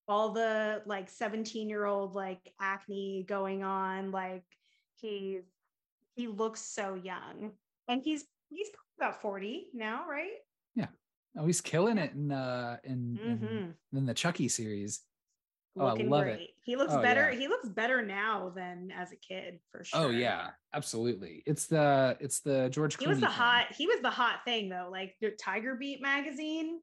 all 0.07 0.31
the 0.33 0.83
like 0.87 1.09
17 1.09 1.69
year 1.69 1.85
old 1.87 2.15
like 2.15 2.53
acne 2.61 3.25
going 3.27 3.63
on. 3.63 4.11
Like 4.11 4.45
he's 5.01 5.43
he 6.17 6.27
looks 6.29 6.61
so 6.61 6.95
young, 6.95 7.53
and 7.89 8.03
he's 8.03 8.25
he's 8.51 8.69
about 8.99 9.21
40 9.21 9.71
now, 9.75 10.05
right? 10.09 10.39
Yeah. 10.75 10.87
Oh, 11.37 11.47
he's 11.47 11.61
killing 11.61 11.99
it 11.99 12.13
in 12.13 12.31
uh 12.31 12.77
in, 12.85 13.19
Mhm. 13.23 13.75
in 13.93 13.99
in 13.99 14.07
the 14.07 14.15
Chucky 14.15 14.49
series. 14.49 15.01
Oh, 15.77 15.87
I 15.87 15.91
Looking 15.91 16.11
love 16.11 16.23
great. 16.25 16.41
it. 16.41 16.51
He 16.63 16.77
looks 16.77 16.93
Oh, 16.95 17.03
better. 17.03 17.33
yeah. 17.33 17.39
He 17.39 17.49
looks 17.49 17.69
better 17.69 18.01
now 18.05 18.53
than 18.55 18.91
as 18.93 19.11
a 19.11 19.17
kid 19.17 19.59
for 19.73 19.83
sure. 19.85 20.01
Oh 20.03 20.11
yeah, 20.11 20.51
absolutely. 20.73 21.43
It's 21.47 21.67
the 21.67 22.17
it's 22.21 22.41
the 22.41 22.69
George. 22.69 22.97
He 22.97 23.09
was 23.09 23.19
the 23.19 23.27
thing. 23.27 23.35
hot. 23.35 23.67
He 23.77 23.87
was 23.89 24.01
the 24.01 24.11
hot 24.11 24.41
thing 24.45 24.69
though. 24.69 24.89
Like 24.91 25.15
the 25.21 25.31
Tiger 25.33 25.75
Beat 25.75 26.01
magazine, 26.01 26.79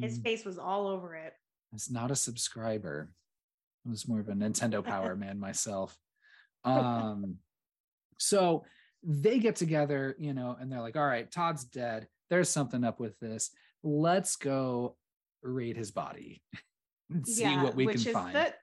his 0.00 0.18
Mm, 0.18 0.24
face 0.24 0.44
was 0.44 0.58
all 0.58 0.88
over 0.88 1.14
it. 1.14 1.32
It's 1.72 1.88
not 1.90 2.10
a 2.10 2.16
subscriber. 2.16 3.12
I 3.86 3.90
was 3.90 4.08
more 4.08 4.18
of 4.18 4.28
a 4.28 4.32
Nintendo 4.32 4.84
Power 4.84 5.14
man 5.16 5.38
myself. 5.38 5.96
Um, 6.64 7.36
so 8.18 8.64
they 9.04 9.38
get 9.38 9.54
together, 9.54 10.16
you 10.18 10.34
know, 10.34 10.56
and 10.60 10.70
they're 10.72 10.80
like, 10.80 10.96
"All 10.96 11.06
right, 11.06 11.30
Tod's 11.30 11.64
dead. 11.64 12.08
There's 12.28 12.48
something 12.48 12.82
up 12.82 12.98
with 12.98 13.16
this. 13.20 13.50
Let's 13.84 14.34
go 14.34 14.96
raid 15.42 15.76
his 15.76 15.92
body 15.92 16.42
and 17.10 17.26
see 17.26 17.56
what 17.56 17.74
we 17.74 17.86
which 17.86 17.98
can 18.02 18.06
is 18.08 18.12
find." 18.12 18.34
the 18.34 18.54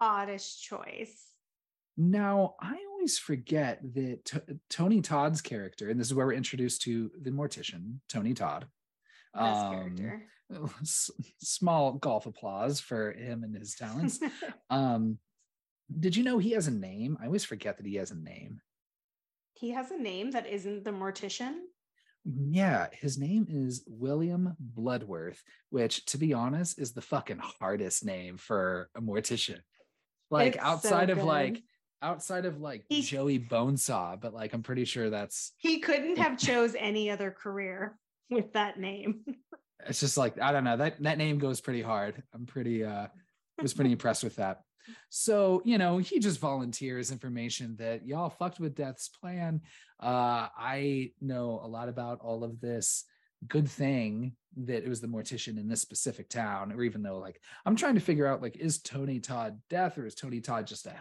oddest 0.00 0.62
choice. 0.62 1.28
Now, 1.96 2.54
I 2.60 2.76
always 2.92 3.18
forget 3.18 3.80
that 3.94 4.24
T- 4.24 4.54
Tony 4.70 5.02
Todd's 5.02 5.40
character, 5.42 5.90
and 5.90 6.00
this 6.00 6.06
is 6.08 6.14
where 6.14 6.26
we're 6.26 6.32
introduced 6.32 6.82
to 6.82 7.10
the 7.20 7.30
mortician, 7.30 7.98
Tony 8.08 8.32
Todd. 8.34 8.66
Best 9.34 9.60
Um, 9.64 9.72
character. 9.74 10.22
s- 10.80 11.10
small 11.38 11.92
golf 11.94 12.26
applause 12.26 12.80
for 12.80 13.12
him 13.12 13.44
and 13.44 13.54
his 13.56 13.74
talents. 13.74 14.20
um, 14.70 15.18
did 16.00 16.16
you 16.16 16.24
know 16.24 16.38
he 16.38 16.52
has 16.52 16.66
a 16.66 16.70
name? 16.72 17.18
I 17.20 17.26
always 17.26 17.44
forget 17.44 17.76
that 17.76 17.86
he 17.86 17.96
has 17.96 18.10
a 18.10 18.16
name. 18.16 18.60
he 19.54 19.70
has 19.70 19.90
a 19.90 19.98
name 19.98 20.30
that 20.32 20.46
isn't 20.46 20.84
the 20.84 20.90
mortician. 20.90 21.56
Yeah, 22.24 22.86
his 22.92 23.18
name 23.18 23.46
is 23.48 23.84
William 23.86 24.56
Bludworth, 24.76 25.38
which, 25.70 26.04
to 26.06 26.18
be 26.18 26.32
honest, 26.32 26.78
is 26.78 26.92
the 26.92 27.02
fucking 27.02 27.40
hardest 27.60 28.04
name 28.04 28.36
for 28.36 28.88
a 28.96 29.00
mortician. 29.00 29.58
Like 30.30 30.54
It's 30.54 30.64
so 30.64 30.70
outside 30.70 31.10
of 31.10 31.22
like 31.24 31.62
outside 32.00 32.46
of 32.46 32.60
like 32.60 32.84
He- 32.88 33.02
Joey 33.02 33.38
Bonesaw, 33.38 34.20
but 34.20 34.32
like 34.32 34.52
I'm 34.52 34.62
pretty 34.62 34.84
sure 34.84 35.10
that's 35.10 35.52
He 35.58 35.80
couldn't 35.80 36.18
have 36.18 36.38
chose 36.38 36.74
any 36.78 37.10
other 37.10 37.30
career 37.30 37.98
with 38.30 38.52
that 38.52 38.78
name. 38.78 39.24
it's 39.86 40.00
just 40.00 40.16
like 40.16 40.40
I 40.40 40.52
don't 40.52 40.64
know 40.64 40.76
that 40.76 41.02
that 41.02 41.18
name 41.18 41.38
goes 41.38 41.60
pretty 41.60 41.82
hard. 41.82 42.22
I'm 42.32 42.46
pretty 42.46 42.84
uh 42.84 43.08
was 43.60 43.74
pretty 43.74 43.92
impressed 43.92 44.24
with 44.24 44.36
that. 44.36 44.62
So 45.10 45.62
you 45.64 45.78
know 45.78 45.98
he 45.98 46.18
just 46.18 46.40
volunteers 46.40 47.10
information 47.10 47.76
that 47.78 48.06
y'all 48.06 48.30
fucked 48.30 48.60
with 48.60 48.74
Death's 48.74 49.08
plan. 49.08 49.60
Uh, 50.00 50.48
I 50.56 51.12
know 51.20 51.60
a 51.62 51.68
lot 51.68 51.88
about 51.88 52.20
all 52.20 52.44
of 52.44 52.60
this. 52.60 53.04
Good 53.48 53.68
thing 53.68 54.36
that 54.56 54.84
it 54.84 54.88
was 54.88 55.00
the 55.00 55.08
mortician 55.08 55.58
in 55.58 55.68
this 55.68 55.80
specific 55.80 56.28
town, 56.28 56.72
or 56.72 56.82
even 56.82 57.02
though 57.02 57.18
like 57.18 57.40
I'm 57.66 57.76
trying 57.76 57.94
to 57.94 58.00
figure 58.00 58.26
out 58.26 58.42
like 58.42 58.56
is 58.56 58.80
Tony 58.80 59.18
Todd 59.18 59.60
Death 59.68 59.98
or 59.98 60.06
is 60.06 60.14
Tony 60.14 60.40
Todd 60.40 60.66
just 60.66 60.86
a 60.86 60.94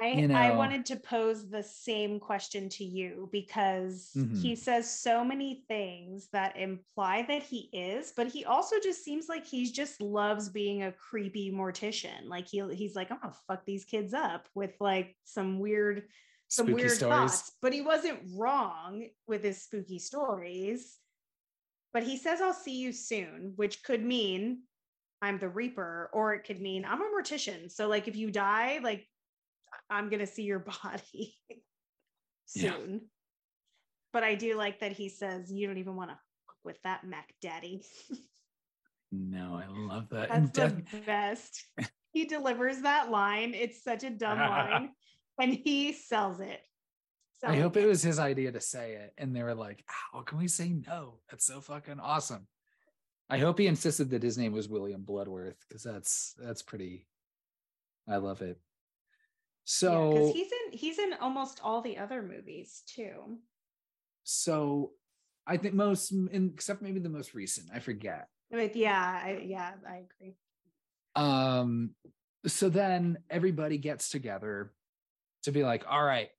I, 0.00 0.06
you 0.12 0.28
know, 0.28 0.34
I 0.34 0.52
wanted 0.52 0.86
to 0.86 0.96
pose 0.96 1.50
the 1.50 1.62
same 1.62 2.20
question 2.20 2.68
to 2.70 2.84
you 2.84 3.28
because 3.32 4.14
Mhm. 4.14 4.28
he 4.30 4.54
says 4.54 4.88
so 4.88 5.24
many 5.24 5.64
things 5.66 6.28
that 6.30 6.56
imply 6.56 7.22
that 7.22 7.42
he 7.42 7.68
is, 7.72 8.12
but 8.16 8.28
he 8.28 8.44
also 8.44 8.78
just 8.78 9.02
seems 9.02 9.28
like 9.28 9.44
he 9.44 9.70
just 9.72 10.00
loves 10.00 10.50
being 10.50 10.84
a 10.84 10.92
creepy 10.92 11.50
mortician. 11.50 12.26
Like 12.28 12.46
he 12.46 12.62
he's 12.76 12.94
like, 12.94 13.10
I'm 13.10 13.18
gonna 13.18 13.34
fuck 13.48 13.64
these 13.66 13.84
kids 13.84 14.14
up 14.14 14.48
with 14.54 14.76
like 14.80 15.16
some 15.24 15.58
weird 15.58 16.08
some 16.46 16.70
spooky 16.70 16.70
weird 16.70 17.00
stories. 17.00 17.02
thoughts. 17.08 17.56
But 17.60 17.72
he 17.72 17.80
wasn't 17.80 18.22
wrong 18.38 19.10
with 19.26 19.42
his 19.42 19.62
spooky 19.64 19.98
stories. 19.98 21.00
But 21.92 22.02
he 22.04 22.16
says, 22.16 22.40
I'll 22.40 22.52
see 22.54 22.78
you 22.78 22.92
soon, 22.92 23.54
which 23.56 23.82
could 23.82 24.02
mean 24.02 24.64
I'm 25.22 25.38
the 25.38 25.48
Reaper, 25.48 26.10
or 26.12 26.34
it 26.34 26.44
could 26.44 26.60
mean 26.60 26.84
I'm 26.84 27.02
a 27.02 27.06
mortician. 27.06 27.70
So, 27.70 27.88
like, 27.88 28.08
if 28.08 28.16
you 28.16 28.30
die, 28.30 28.78
like, 28.82 29.08
I'm 29.90 30.08
going 30.08 30.20
to 30.20 30.26
see 30.26 30.42
your 30.42 30.58
body 30.82 31.36
Yeah. 32.54 32.72
soon. 32.72 33.08
But 34.12 34.24
I 34.24 34.34
do 34.34 34.54
like 34.56 34.80
that 34.80 34.92
he 34.92 35.08
says, 35.08 35.52
You 35.52 35.66
don't 35.66 35.78
even 35.78 35.96
want 35.96 36.10
to 36.10 36.16
fuck 36.46 36.56
with 36.64 36.82
that 36.82 37.04
Mac 37.04 37.34
Daddy. 37.40 37.84
No, 39.10 39.54
I 39.62 39.66
love 39.68 40.08
that. 40.10 40.28
That's 40.28 40.50
the 40.52 41.00
best. 41.06 41.64
he 42.12 42.26
delivers 42.26 42.82
that 42.82 43.10
line. 43.10 43.54
It's 43.54 43.82
such 43.82 44.04
a 44.04 44.10
dumb 44.10 44.38
line, 44.38 44.90
and 45.40 45.52
he 45.52 45.92
sells 45.92 46.40
it. 46.40 46.60
I 47.44 47.56
hope 47.56 47.76
it 47.76 47.86
was 47.86 48.02
his 48.02 48.18
idea 48.18 48.50
to 48.52 48.60
say 48.60 48.94
it, 48.94 49.14
and 49.16 49.34
they 49.34 49.42
were 49.42 49.54
like, 49.54 49.84
"How 49.86 50.22
can 50.22 50.38
we 50.38 50.48
say 50.48 50.70
no? 50.70 51.20
That's 51.30 51.46
so 51.46 51.60
fucking 51.60 52.00
awesome." 52.00 52.48
I 53.30 53.38
hope 53.38 53.58
he 53.58 53.66
insisted 53.66 54.10
that 54.10 54.22
his 54.22 54.36
name 54.38 54.52
was 54.52 54.68
William 54.68 55.04
Bludworth 55.04 55.56
because 55.66 55.82
that's 55.82 56.34
that's 56.38 56.62
pretty. 56.62 57.06
I 58.08 58.16
love 58.16 58.42
it. 58.42 58.58
So 59.70 60.12
because 60.14 60.32
he's 60.32 60.50
in 60.50 60.78
he's 60.78 60.98
in 60.98 61.12
almost 61.20 61.60
all 61.62 61.82
the 61.82 61.98
other 61.98 62.22
movies 62.22 62.82
too. 62.86 63.36
so 64.24 64.92
I 65.46 65.58
think 65.58 65.74
most, 65.74 66.10
in, 66.10 66.52
except 66.54 66.80
maybe 66.80 67.00
the 67.00 67.10
most 67.10 67.34
recent, 67.34 67.68
I 67.74 67.78
forget. 67.78 68.28
But 68.50 68.74
yeah, 68.76 69.20
I, 69.24 69.42
yeah, 69.44 69.72
I 69.86 70.04
agree. 70.06 70.36
Um, 71.16 71.90
so 72.46 72.70
then 72.70 73.18
everybody 73.28 73.76
gets 73.76 74.08
together 74.08 74.72
to 75.42 75.52
be 75.52 75.64
like, 75.64 75.84
all 75.86 76.02
right, 76.02 76.30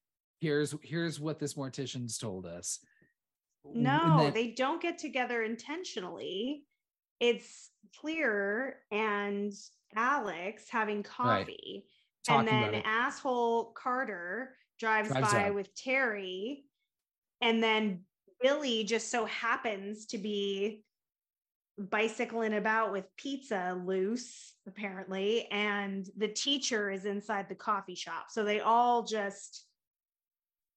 here's 0.42 0.74
here's 0.82 1.20
what 1.20 1.38
this 1.38 1.54
mortician's 1.54 2.18
told 2.18 2.48
us. 2.48 2.80
No, 3.64 4.24
then- 4.24 4.34
they 4.34 4.52
don't 4.52 4.82
get 4.82 4.98
together 4.98 5.44
intentionally. 5.44 6.64
It's 7.20 7.70
clear 8.00 8.78
and 8.92 9.54
Alex 9.96 10.64
having 10.70 11.04
coffee. 11.04 11.86
And 12.30 12.48
then 12.48 12.76
asshole 12.86 13.72
Carter 13.74 14.56
drives, 14.80 15.10
Drives 15.10 15.34
by 15.34 15.50
up. 15.50 15.56
with 15.56 15.74
Terry. 15.76 16.66
And 17.42 17.62
then 17.62 18.02
Billy 18.42 18.84
just 18.84 19.10
so 19.10 19.26
happens 19.26 20.06
to 20.08 20.18
be 20.18 20.84
bicycling 21.78 22.54
about 22.54 22.92
with 22.92 23.06
pizza 23.16 23.82
loose, 23.86 24.54
apparently. 24.68 25.48
And 25.52 26.08
the 26.18 26.28
teacher 26.28 26.90
is 26.92 27.06
inside 27.06 27.48
the 27.50 27.56
coffee 27.56 27.96
shop. 27.96 28.26
So 28.30 28.44
they 28.44 28.60
all 28.60 29.04
just, 29.04 29.66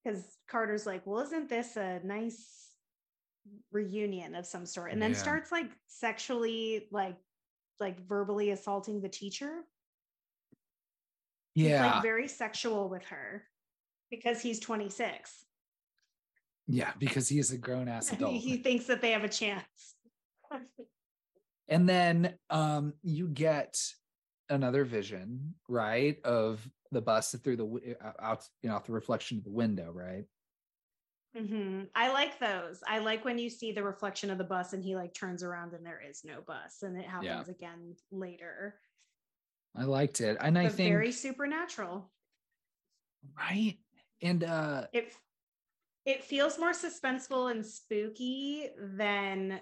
because 0.04 0.24
Carter's 0.48 0.86
like, 0.86 1.06
well, 1.06 1.20
isn't 1.24 1.48
this 1.48 1.76
a 1.76 2.00
nice 2.04 2.70
reunion 3.72 4.34
of 4.36 4.46
some 4.46 4.66
sort? 4.66 4.92
And 4.92 5.02
then 5.02 5.12
Yeah. 5.12 5.18
starts 5.18 5.50
like 5.50 5.70
sexually, 5.88 6.88
like, 6.92 7.16
like 7.80 8.00
verbally 8.06 8.50
assaulting 8.50 9.00
the 9.00 9.08
teacher. 9.08 9.62
He's 11.54 11.68
yeah, 11.68 11.94
like 11.94 12.02
very 12.02 12.28
sexual 12.28 12.88
with 12.88 13.04
her 13.06 13.44
because 14.10 14.40
he's 14.40 14.58
26. 14.60 15.44
yeah, 16.66 16.92
because 16.98 17.28
he 17.28 17.38
is 17.38 17.50
a 17.50 17.58
grown 17.58 17.88
ass 17.88 18.12
adult. 18.12 18.34
he 18.34 18.56
thinks 18.56 18.86
that 18.86 19.00
they 19.02 19.10
have 19.10 19.24
a 19.24 19.28
chance. 19.28 19.64
and 21.68 21.88
then 21.88 22.34
um 22.50 22.92
you 23.02 23.28
get 23.28 23.78
another 24.50 24.84
vision 24.84 25.54
right 25.68 26.18
of 26.24 26.68
the 26.90 27.00
bus 27.00 27.34
through 27.42 27.56
the 27.56 27.96
uh, 28.04 28.12
out 28.20 28.46
you 28.62 28.68
know 28.68 28.74
out 28.74 28.84
the 28.84 28.92
reflection 28.92 29.38
of 29.38 29.44
the 29.44 29.50
window 29.50 29.90
right 29.92 30.24
Mhm. 31.34 31.88
I 31.94 32.12
like 32.12 32.38
those. 32.38 32.82
I 32.86 32.98
like 32.98 33.24
when 33.24 33.38
you 33.38 33.48
see 33.48 33.72
the 33.72 33.82
reflection 33.82 34.28
of 34.28 34.36
the 34.36 34.44
bus 34.44 34.74
and 34.74 34.84
he 34.84 34.94
like 34.94 35.14
turns 35.14 35.42
around 35.42 35.72
and 35.72 35.84
there 35.86 36.02
is 36.06 36.24
no 36.24 36.42
bus 36.42 36.82
and 36.82 36.94
it 36.94 37.06
happens 37.06 37.48
again 37.48 37.96
later. 38.10 38.78
I 39.76 39.84
liked 39.84 40.20
it 40.20 40.36
and 40.40 40.58
i 40.58 40.68
think 40.68 40.90
very 40.92 41.12
supernatural. 41.12 42.10
right 43.36 43.78
and 44.22 44.44
uh 44.44 44.86
It 44.92 45.12
it 46.04 46.24
feels 46.24 46.58
more 46.58 46.72
suspenseful 46.72 47.50
and 47.50 47.64
spooky 47.64 48.68
than 48.76 49.60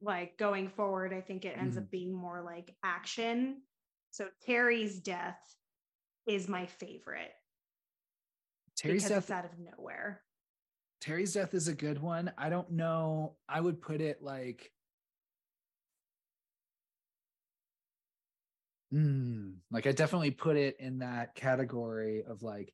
like 0.00 0.36
going 0.38 0.68
forward. 0.68 1.12
I 1.12 1.20
think 1.20 1.44
it 1.44 1.56
ends 1.58 1.76
Mhm. 1.76 1.82
up 1.82 1.90
being 1.90 2.12
more 2.12 2.40
like 2.42 2.74
action. 2.82 3.62
So 4.10 4.28
Terry's 4.40 4.98
death 5.00 5.38
is 6.26 6.48
my 6.48 6.66
favorite 6.66 7.32
terry's 8.76 9.06
death 9.08 9.30
out 9.30 9.44
of 9.44 9.58
nowhere. 9.58 10.24
terry's 11.00 11.34
death 11.34 11.52
is 11.52 11.68
a 11.68 11.74
good 11.74 12.00
one 12.00 12.32
i 12.38 12.48
don't 12.48 12.70
know 12.70 13.36
i 13.48 13.60
would 13.60 13.80
put 13.82 14.00
it 14.00 14.22
like 14.22 14.72
Mm, 18.92 19.54
like 19.70 19.86
I 19.86 19.92
definitely 19.92 20.32
put 20.32 20.56
it 20.56 20.76
in 20.78 20.98
that 20.98 21.34
category 21.34 22.22
of 22.28 22.42
like 22.42 22.72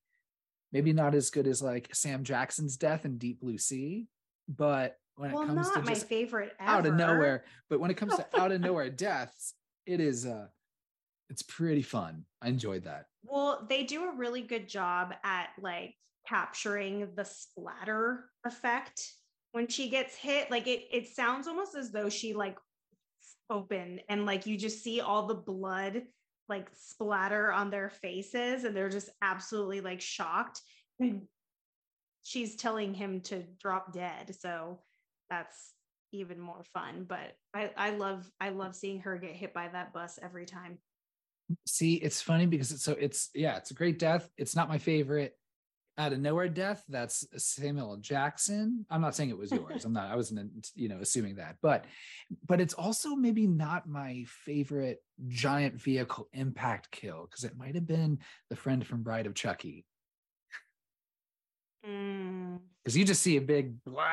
maybe 0.73 0.93
not 0.93 1.15
as 1.15 1.31
good 1.31 1.47
as 1.47 1.63
like 1.63 1.95
Sam 1.95 2.25
Jackson's 2.25 2.77
death 2.77 3.05
in 3.05 3.19
Deep 3.19 3.41
Blue 3.41 3.59
Sea, 3.59 4.07
but 4.49 4.97
when 5.17 5.33
well, 5.33 5.43
it 5.43 5.47
comes 5.47 5.71
to 5.71 5.83
my 5.83 5.95
favorite 5.95 6.53
ever. 6.59 6.71
out 6.71 6.87
of 6.87 6.95
nowhere, 6.95 7.45
but 7.71 7.81
when 7.81 7.91
it 7.91 7.97
comes 7.97 8.17
to 8.17 8.27
out 8.41 8.53
of 8.53 8.61
nowhere 8.61 8.91
deaths, 8.91 9.55
it 9.87 10.01
is 10.01 10.27
uh 10.27 10.47
it's 11.31 11.43
pretty 11.43 11.83
fun. 11.83 12.25
I 12.41 12.49
enjoyed 12.49 12.85
that. 12.85 13.07
Well, 13.23 13.67
they 13.69 13.85
do 13.85 14.05
a 14.05 14.17
really 14.17 14.43
good 14.43 14.69
job 14.69 15.13
at 15.23 15.49
like 15.61 15.95
capturing 16.27 17.09
the 17.15 17.25
splatter 17.25 18.25
effect 18.45 19.13
when 19.53 19.69
she 19.69 19.89
gets 19.89 20.15
hit. 20.15 20.51
Like 20.51 20.67
it, 20.67 20.85
it 20.91 21.09
sounds 21.09 21.47
almost 21.47 21.75
as 21.75 21.91
though 21.91 22.09
she 22.09 22.33
like 22.33 22.57
open 23.51 24.01
and 24.09 24.27
like 24.27 24.47
you 24.47 24.57
just 24.57 24.83
see 24.83 25.01
all 25.01 25.27
the 25.27 25.35
blood 25.35 26.03
like 26.49 26.69
splatter 26.75 27.53
on 27.53 27.71
their 27.71 27.91
faces 27.91 28.65
and 28.65 28.75
they're 28.77 28.89
just 28.89 29.11
absolutely 29.23 29.81
like 29.81 30.01
shocked. 30.01 30.61
And 31.01 31.23
she's 32.25 32.57
telling 32.57 32.95
him 32.95 33.21
to 33.23 33.45
drop 33.61 33.93
dead. 33.93 34.35
So 34.41 34.81
that's 35.31 35.75
even 36.13 36.41
more 36.41 36.65
fun. 36.75 37.05
But 37.09 37.37
I, 37.55 37.71
I 37.77 37.91
love 37.91 38.31
I 38.41 38.49
love 38.49 38.75
seeing 38.75 39.01
her 39.01 39.17
get 39.19 39.37
hit 39.37 39.55
by 39.55 39.69
that 39.69 39.93
bus 39.93 40.19
every 40.23 40.47
time. 40.47 40.79
See, 41.67 41.95
it's 41.95 42.21
funny 42.21 42.47
because 42.47 42.73
it's 42.73 42.83
so 42.83 42.97
it's 42.99 43.31
yeah, 43.35 43.57
it's 43.57 43.71
a 43.71 43.75
great 43.75 43.99
death. 43.99 44.29
It's 44.37 44.57
not 44.57 44.69
my 44.69 44.79
favorite 44.79 45.38
out 45.99 46.13
of 46.13 46.21
nowhere 46.21 46.49
death. 46.49 46.85
That's 46.89 47.27
Samuel 47.37 47.97
Jackson. 47.99 48.87
I'm 48.89 49.01
not 49.01 49.15
saying 49.15 49.31
it 49.31 49.39
was 49.39 49.51
yours. 49.53 49.85
I'm 49.85 49.93
not. 49.93 50.11
I 50.11 50.17
wasn't 50.17 50.71
you 50.75 50.89
know 50.89 50.99
assuming 51.01 51.37
that, 51.37 51.57
but 51.61 51.85
but 52.47 52.61
it's 52.61 52.75
also 52.75 53.15
maybe 53.15 53.47
not 53.47 53.89
my 53.89 54.25
favorite 54.45 55.03
giant 55.27 55.75
vehicle 55.75 56.29
impact 56.33 56.91
kill 56.91 57.27
because 57.29 57.45
it 57.45 57.59
might 57.59 57.75
have 57.75 57.87
been 57.87 58.21
the 58.49 58.57
friend 58.57 58.87
from 58.87 59.03
Bride 59.03 59.27
of 59.27 59.35
Chucky 59.35 59.85
Mm. 61.87 62.59
because 62.83 62.97
you 62.97 63.05
just 63.05 63.23
see 63.23 63.37
a 63.37 63.41
big 63.41 63.83
blah, 63.85 64.05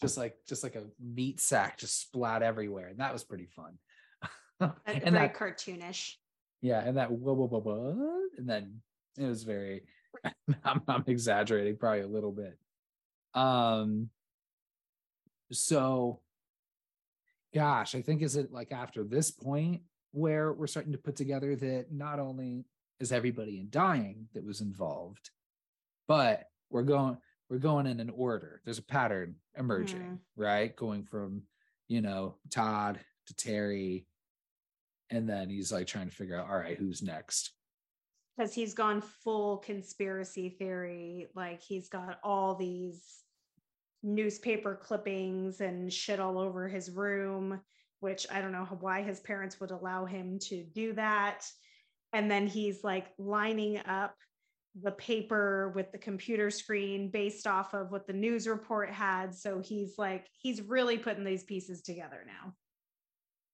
just 0.00 0.16
like 0.16 0.36
just 0.48 0.62
like 0.62 0.76
a 0.76 0.84
meat 1.02 1.40
sack 1.40 1.78
just 1.78 2.00
splat 2.00 2.42
everywhere, 2.42 2.88
and 2.88 3.00
that 3.00 3.12
was 3.12 3.24
pretty 3.24 3.46
fun. 3.46 3.78
And 4.86 5.00
very 5.02 5.10
that 5.10 5.34
cartoonish. 5.34 6.14
Yeah, 6.60 6.80
and 6.84 6.98
that 6.98 7.10
whoa, 7.10 7.32
whoa, 7.32 7.46
whoa, 7.46 7.60
whoa, 7.60 8.20
and 8.36 8.48
then 8.48 8.82
it 9.18 9.24
was 9.24 9.42
very. 9.42 9.82
I'm, 10.64 10.82
I'm 10.88 11.04
exaggerating 11.06 11.76
probably 11.76 12.00
a 12.00 12.08
little 12.08 12.32
bit. 12.32 12.58
Um. 13.34 14.10
So, 15.52 16.20
gosh, 17.54 17.94
I 17.94 18.02
think 18.02 18.22
is 18.22 18.36
it 18.36 18.52
like 18.52 18.70
after 18.70 19.02
this 19.02 19.30
point 19.30 19.82
where 20.12 20.52
we're 20.52 20.66
starting 20.66 20.92
to 20.92 20.98
put 20.98 21.16
together 21.16 21.56
that 21.56 21.86
not 21.90 22.20
only 22.20 22.64
is 23.00 23.12
everybody 23.12 23.58
in 23.58 23.68
dying 23.70 24.28
that 24.34 24.44
was 24.44 24.60
involved, 24.60 25.30
but 26.06 26.44
we're 26.70 26.82
going 26.82 27.16
we're 27.48 27.58
going 27.58 27.86
in 27.86 27.98
an 27.98 28.10
order. 28.10 28.60
There's 28.64 28.78
a 28.78 28.82
pattern 28.82 29.36
emerging, 29.56 30.20
right? 30.36 30.74
Going 30.74 31.04
from 31.04 31.42
you 31.88 32.00
know 32.00 32.36
Tod 32.50 33.00
to 33.26 33.34
Terry 33.34 34.06
and 35.10 35.28
then 35.28 35.50
he's 35.50 35.72
like 35.72 35.86
trying 35.86 36.08
to 36.08 36.14
figure 36.14 36.38
out 36.38 36.48
all 36.48 36.56
right 36.56 36.78
who's 36.78 37.02
next 37.02 37.52
because 38.40 38.54
he's 38.54 38.72
gone 38.72 39.02
full 39.02 39.58
conspiracy 39.58 40.48
theory. 40.48 41.28
Like 41.34 41.60
he's 41.60 41.90
got 41.90 42.18
all 42.24 42.54
these 42.54 43.04
newspaper 44.02 44.80
clippings 44.82 45.60
and 45.60 45.92
shit 45.92 46.18
all 46.18 46.38
over 46.38 46.66
his 46.66 46.90
room, 46.90 47.60
which 48.00 48.26
I 48.32 48.40
don't 48.40 48.52
know 48.52 48.66
why 48.80 49.02
his 49.02 49.20
parents 49.20 49.60
would 49.60 49.72
allow 49.72 50.06
him 50.06 50.38
to 50.44 50.64
do 50.64 50.94
that. 50.94 51.44
And 52.14 52.30
then 52.30 52.46
he's 52.46 52.82
like 52.82 53.08
lining 53.18 53.76
up 53.86 54.14
the 54.80 54.92
paper 54.92 55.70
with 55.74 55.92
the 55.92 55.98
computer 55.98 56.50
screen 56.50 57.10
based 57.10 57.46
off 57.46 57.74
of 57.74 57.90
what 57.90 58.06
the 58.06 58.14
news 58.14 58.48
report 58.48 58.88
had. 58.88 59.34
So 59.34 59.60
he's 59.60 59.98
like, 59.98 60.26
he's 60.38 60.62
really 60.62 60.96
putting 60.96 61.24
these 61.24 61.44
pieces 61.44 61.82
together 61.82 62.24
now. 62.26 62.54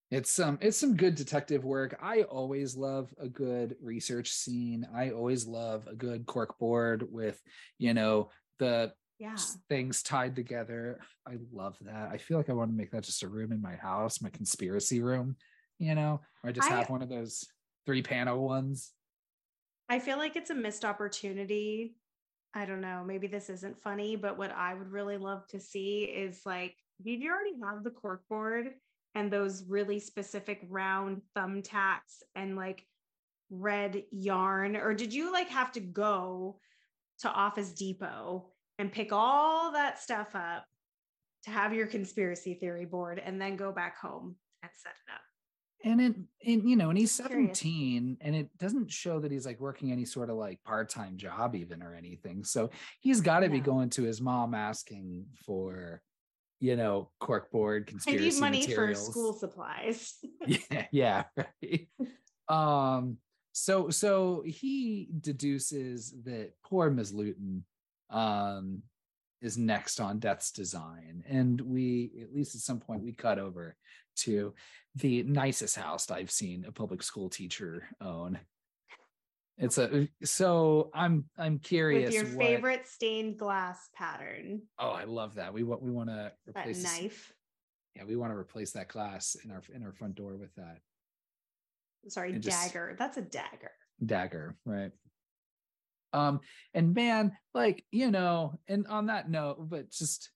It's 0.09 0.31
some 0.31 0.49
um, 0.49 0.57
it's 0.61 0.77
some 0.77 0.95
good 0.95 1.15
detective 1.15 1.65
work. 1.65 1.97
I 2.01 2.21
always 2.23 2.77
love 2.77 3.13
a 3.19 3.27
good 3.27 3.75
research 3.81 4.31
scene. 4.31 4.87
I 4.95 5.09
always 5.09 5.45
love 5.45 5.85
a 5.87 5.95
good 5.95 6.25
cork 6.25 6.57
board 6.59 7.05
with, 7.11 7.41
you 7.77 7.93
know, 7.93 8.29
the 8.57 8.93
yeah. 9.19 9.35
things 9.67 10.01
tied 10.03 10.35
together. 10.35 10.99
I 11.27 11.37
love 11.51 11.75
that. 11.81 12.09
I 12.09 12.17
feel 12.17 12.37
like 12.37 12.49
I 12.49 12.53
want 12.53 12.71
to 12.71 12.77
make 12.77 12.91
that 12.91 13.03
just 13.03 13.23
a 13.23 13.27
room 13.27 13.51
in 13.51 13.61
my 13.61 13.75
house, 13.75 14.21
my 14.21 14.29
conspiracy 14.29 15.01
room, 15.01 15.35
you 15.77 15.93
know, 15.93 16.21
or 16.43 16.51
I 16.51 16.53
just 16.53 16.69
have 16.69 16.89
one 16.89 17.01
of 17.01 17.09
those 17.09 17.45
three 17.85 18.01
panel 18.01 18.45
ones. 18.45 18.93
I 19.89 19.99
feel 19.99 20.17
like 20.17 20.37
it's 20.37 20.51
a 20.51 20.55
missed 20.55 20.85
opportunity. 20.85 21.95
I 22.53 22.65
don't 22.65 22.81
know, 22.81 23.03
maybe 23.05 23.27
this 23.27 23.49
isn't 23.49 23.81
funny, 23.81 24.15
but 24.15 24.37
what 24.37 24.51
I 24.51 24.73
would 24.73 24.91
really 24.91 25.17
love 25.17 25.45
to 25.49 25.59
see 25.59 26.03
is 26.03 26.41
like, 26.45 26.75
did 27.03 27.21
you 27.21 27.29
already 27.29 27.53
have 27.61 27.83
the 27.83 27.91
cork 27.91 28.21
board 28.29 28.69
and 29.17 29.31
those 29.31 29.63
really 29.67 29.99
specific 29.99 30.61
round 30.69 31.21
thumbtacks 31.35 32.21
and 32.35 32.55
like 32.55 32.85
red 33.49 34.03
yarn? 34.11 34.75
Or 34.75 34.93
did 34.93 35.11
you 35.11 35.33
like 35.33 35.49
have 35.49 35.71
to 35.71 35.79
go 35.79 36.59
to 37.21 37.29
Office 37.29 37.73
Depot 37.73 38.51
and 38.77 38.91
pick 38.91 39.09
all 39.11 39.71
that 39.71 39.99
stuff 39.99 40.35
up 40.35 40.65
to 41.45 41.49
have 41.49 41.73
your 41.73 41.87
conspiracy 41.87 42.53
theory 42.53 42.85
board 42.85 43.19
and 43.23 43.41
then 43.41 43.55
go 43.55 43.71
back 43.71 43.97
home 43.97 44.35
and 44.61 44.71
set 44.75 44.91
it 44.91 45.11
up? 45.11 45.21
and 45.83 46.01
it 46.01 46.15
and 46.43 46.67
you 46.67 46.75
know 46.75 46.89
and 46.89 46.97
he's 46.97 47.11
17 47.11 48.17
and 48.19 48.35
it 48.35 48.49
doesn't 48.57 48.91
show 48.91 49.19
that 49.19 49.31
he's 49.31 49.45
like 49.45 49.59
working 49.59 49.91
any 49.91 50.05
sort 50.05 50.31
of 50.31 50.35
like 50.35 50.61
part-time 50.63 51.17
job 51.17 51.53
even 51.53 51.83
or 51.83 51.93
anything 51.93 52.43
so 52.43 52.71
he's 52.99 53.21
got 53.21 53.41
to 53.41 53.45
yeah. 53.45 53.51
be 53.51 53.59
going 53.59 53.87
to 53.87 54.01
his 54.01 54.19
mom 54.19 54.55
asking 54.55 55.23
for 55.45 56.01
you 56.59 56.75
know 56.75 57.09
corkboard 57.21 57.87
conspiracy 57.87 58.25
I 58.25 58.29
need 58.29 58.39
money 58.39 58.67
materials. 58.67 59.05
for 59.05 59.11
school 59.11 59.33
supplies 59.33 60.15
yeah 60.45 60.85
yeah 60.91 61.23
right 61.35 61.87
um 62.49 63.17
so 63.51 63.89
so 63.89 64.43
he 64.45 65.09
deduces 65.19 66.13
that 66.23 66.53
poor 66.63 66.89
ms 66.89 67.13
Lewton 67.13 67.63
um 68.09 68.81
is 69.41 69.57
next 69.57 69.99
on 69.99 70.19
death's 70.19 70.51
design 70.51 71.23
and 71.29 71.61
we 71.61 72.11
at 72.21 72.33
least 72.33 72.55
at 72.55 72.61
some 72.61 72.79
point 72.79 73.03
we 73.03 73.13
cut 73.13 73.37
over 73.37 73.75
to 74.17 74.53
the 74.95 75.23
nicest 75.23 75.75
house 75.75 76.09
I've 76.11 76.31
seen 76.31 76.65
a 76.67 76.71
public 76.71 77.03
school 77.03 77.29
teacher 77.29 77.83
own. 78.01 78.39
It's 79.57 79.77
a 79.79 80.07
so 80.23 80.91
I'm 80.93 81.25
I'm 81.37 81.57
curious. 81.57 82.13
With 82.13 82.13
your 82.13 82.37
what, 82.37 82.45
favorite 82.45 82.87
stained 82.87 83.39
glass 83.39 83.89
pattern. 83.95 84.61
Oh, 84.77 84.89
I 84.89 85.05
love 85.05 85.35
that. 85.35 85.53
We 85.53 85.63
want 85.63 85.81
we 85.81 85.91
want 85.91 86.09
to 86.09 86.31
replace 86.47 86.83
that 86.83 87.01
knife. 87.01 87.33
Yeah, 87.95 88.03
we 88.03 88.15
want 88.15 88.31
to 88.31 88.37
replace 88.37 88.71
that 88.73 88.87
glass 88.87 89.35
in 89.43 89.49
our 89.49 89.63
in 89.73 89.83
our 89.83 89.93
front 89.93 90.15
door 90.15 90.37
with 90.37 90.53
that. 90.55 90.77
Sorry, 92.07 92.33
and 92.33 92.43
dagger. 92.43 92.89
Just, 92.89 92.99
That's 92.99 93.17
a 93.17 93.21
dagger. 93.21 93.71
Dagger, 94.05 94.55
right? 94.63 94.91
Um, 96.13 96.41
and 96.75 96.93
man, 96.93 97.35
like 97.55 97.83
you 97.91 98.11
know, 98.11 98.59
and 98.67 98.85
on 98.87 99.07
that 99.07 99.27
note, 99.27 99.57
but 99.69 99.89
just 99.89 100.29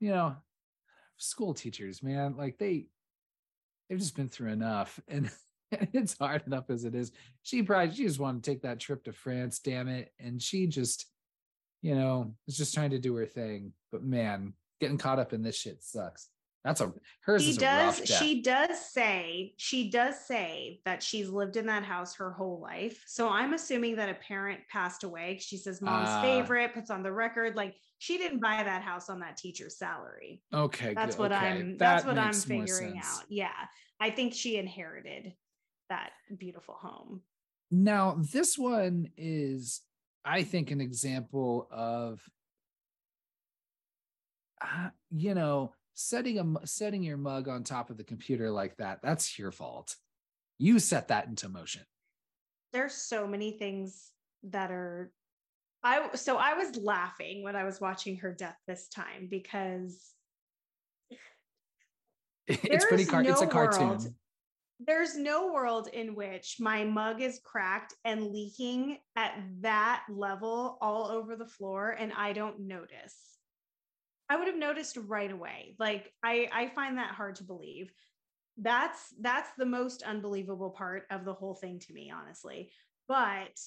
you 0.00 0.10
know, 0.10 0.34
school 1.16 1.54
teachers, 1.54 2.02
man, 2.02 2.36
like 2.36 2.58
they 2.58 2.86
they've 3.88 4.00
just 4.00 4.16
been 4.16 4.28
through 4.28 4.50
enough 4.50 5.00
and 5.06 5.30
it's 5.92 6.16
hard 6.18 6.42
enough 6.46 6.70
as 6.70 6.84
it 6.84 6.94
is. 6.94 7.12
She 7.42 7.62
probably 7.62 7.94
she 7.94 8.04
just 8.04 8.20
wanted 8.20 8.44
to 8.44 8.50
take 8.50 8.62
that 8.62 8.80
trip 8.80 9.04
to 9.04 9.12
France, 9.12 9.58
damn 9.58 9.88
it. 9.88 10.12
And 10.18 10.40
she 10.40 10.66
just, 10.66 11.06
you 11.82 11.94
know, 11.94 12.34
was 12.46 12.56
just 12.56 12.74
trying 12.74 12.90
to 12.90 12.98
do 12.98 13.14
her 13.16 13.26
thing. 13.26 13.72
But 13.90 14.02
man, 14.02 14.54
getting 14.80 14.98
caught 14.98 15.18
up 15.18 15.32
in 15.32 15.42
this 15.42 15.56
shit 15.56 15.82
sucks. 15.82 16.28
That's 16.66 16.80
a 16.80 16.92
hers. 17.20 17.44
She 17.44 17.56
does. 17.56 18.02
she 18.04 18.42
does 18.42 18.90
say 18.90 19.54
she 19.56 19.88
does 19.88 20.16
say 20.18 20.80
that 20.84 21.00
she's 21.00 21.28
lived 21.28 21.56
in 21.56 21.66
that 21.66 21.84
house 21.84 22.16
her 22.16 22.32
whole 22.32 22.60
life. 22.60 23.04
So 23.06 23.28
I'm 23.28 23.54
assuming 23.54 23.94
that 23.96 24.08
a 24.08 24.14
parent 24.14 24.60
passed 24.68 25.04
away. 25.04 25.38
She 25.40 25.58
says 25.58 25.80
mom's 25.80 26.08
uh, 26.08 26.22
favorite, 26.22 26.74
puts 26.74 26.90
on 26.90 27.04
the 27.04 27.12
record. 27.12 27.54
Like 27.54 27.76
she 27.98 28.18
didn't 28.18 28.40
buy 28.40 28.64
that 28.64 28.82
house 28.82 29.08
on 29.08 29.20
that 29.20 29.36
teacher's 29.36 29.78
salary. 29.78 30.42
Okay, 30.52 30.92
that's 30.92 31.14
good. 31.14 31.22
what 31.22 31.32
okay. 31.32 31.46
I'm. 31.46 31.78
That 31.78 31.78
that's 31.78 32.04
what 32.04 32.18
I'm 32.18 32.32
figuring 32.32 32.98
out. 32.98 33.22
Yeah, 33.28 33.50
I 34.00 34.10
think 34.10 34.34
she 34.34 34.56
inherited 34.56 35.34
that 35.88 36.10
beautiful 36.38 36.74
home. 36.74 37.22
Now 37.70 38.18
this 38.32 38.56
one 38.56 39.08
is, 39.16 39.82
I 40.24 40.42
think, 40.42 40.70
an 40.70 40.80
example 40.80 41.68
of, 41.70 42.20
uh, 44.62 44.88
you 45.10 45.34
know 45.34 45.72
setting 45.94 46.38
a 46.38 46.66
setting 46.66 47.02
your 47.02 47.16
mug 47.16 47.48
on 47.48 47.62
top 47.62 47.90
of 47.90 47.96
the 47.96 48.04
computer 48.04 48.50
like 48.50 48.76
that 48.76 49.00
that's 49.02 49.38
your 49.38 49.50
fault. 49.50 49.96
You 50.58 50.78
set 50.78 51.08
that 51.08 51.26
into 51.26 51.48
motion. 51.48 51.82
There's 52.72 52.94
so 52.94 53.26
many 53.26 53.52
things 53.52 54.12
that 54.44 54.70
are 54.70 55.12
i 55.82 56.08
so 56.14 56.36
i 56.36 56.54
was 56.54 56.76
laughing 56.76 57.42
when 57.42 57.56
i 57.56 57.64
was 57.64 57.80
watching 57.80 58.16
her 58.16 58.32
death 58.32 58.56
this 58.66 58.88
time 58.88 59.28
because 59.30 60.12
it's 62.46 62.84
pretty 62.84 63.04
car- 63.04 63.22
no 63.22 63.30
it's 63.30 63.40
a 63.40 63.46
cartoon. 63.46 63.88
world, 63.88 64.08
there's 64.78 65.16
no 65.16 65.52
world 65.52 65.88
in 65.92 66.14
which 66.14 66.56
my 66.60 66.84
mug 66.84 67.22
is 67.22 67.40
cracked 67.42 67.94
and 68.04 68.26
leaking 68.26 68.98
at 69.16 69.32
that 69.60 70.02
level 70.10 70.76
all 70.80 71.06
over 71.06 71.34
the 71.34 71.46
floor 71.46 71.96
and 71.98 72.12
i 72.16 72.32
don't 72.32 72.60
notice 72.60 73.36
I 74.28 74.36
would 74.36 74.48
have 74.48 74.56
noticed 74.56 74.96
right 74.96 75.30
away. 75.30 75.76
Like 75.78 76.12
I 76.22 76.48
I 76.52 76.68
find 76.74 76.98
that 76.98 77.14
hard 77.14 77.36
to 77.36 77.44
believe. 77.44 77.92
That's 78.58 79.14
that's 79.20 79.50
the 79.56 79.66
most 79.66 80.02
unbelievable 80.02 80.70
part 80.70 81.04
of 81.10 81.24
the 81.24 81.34
whole 81.34 81.54
thing 81.54 81.78
to 81.80 81.92
me, 81.92 82.12
honestly. 82.14 82.70
But 83.08 83.58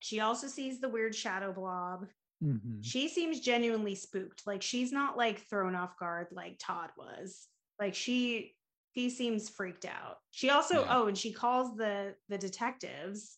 she 0.00 0.20
also 0.20 0.46
sees 0.46 0.80
the 0.80 0.88
weird 0.88 1.14
shadow 1.14 1.52
blob. 1.52 2.06
Mm-hmm. 2.42 2.82
She 2.82 3.08
seems 3.08 3.40
genuinely 3.40 3.96
spooked. 3.96 4.46
Like 4.46 4.62
she's 4.62 4.92
not 4.92 5.16
like 5.16 5.48
thrown 5.48 5.74
off 5.74 5.98
guard 5.98 6.28
like 6.30 6.60
Tod 6.60 6.90
was. 6.96 7.48
Like 7.80 7.94
she 7.94 8.54
she 8.98 9.10
seems 9.10 9.48
freaked 9.48 9.84
out. 9.84 10.16
She 10.32 10.50
also 10.50 10.80
yeah. 10.80 10.96
oh, 10.98 11.06
and 11.06 11.16
she 11.16 11.32
calls 11.32 11.76
the 11.76 12.16
the 12.28 12.36
detectives 12.36 13.36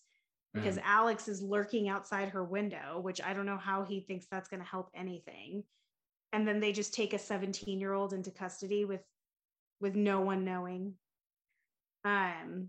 because 0.55 0.79
mm. 0.79 0.83
Alex 0.87 1.29
is 1.29 1.43
lurking 1.43 1.87
outside 1.87 2.31
her 2.31 2.43
window, 2.43 2.99
which 3.01 3.21
I 3.21 3.35
don't 3.35 3.45
know 3.45 3.59
how 3.59 3.85
he 3.85 4.01
thinks 4.01 4.27
that's 4.31 4.49
going 4.49 4.63
to 4.63 4.67
help 4.67 4.91
anything. 4.95 5.65
And 6.33 6.49
then 6.49 6.61
they 6.61 6.73
just 6.73 6.95
take 6.95 7.13
a 7.13 7.19
17 7.19 7.79
year 7.79 7.93
old 7.93 8.15
into 8.15 8.31
custody 8.31 8.87
with 8.87 9.03
with 9.83 9.95
no 9.95 10.23
one 10.23 10.47
knowing. 10.47 10.95
Um, 12.07 12.69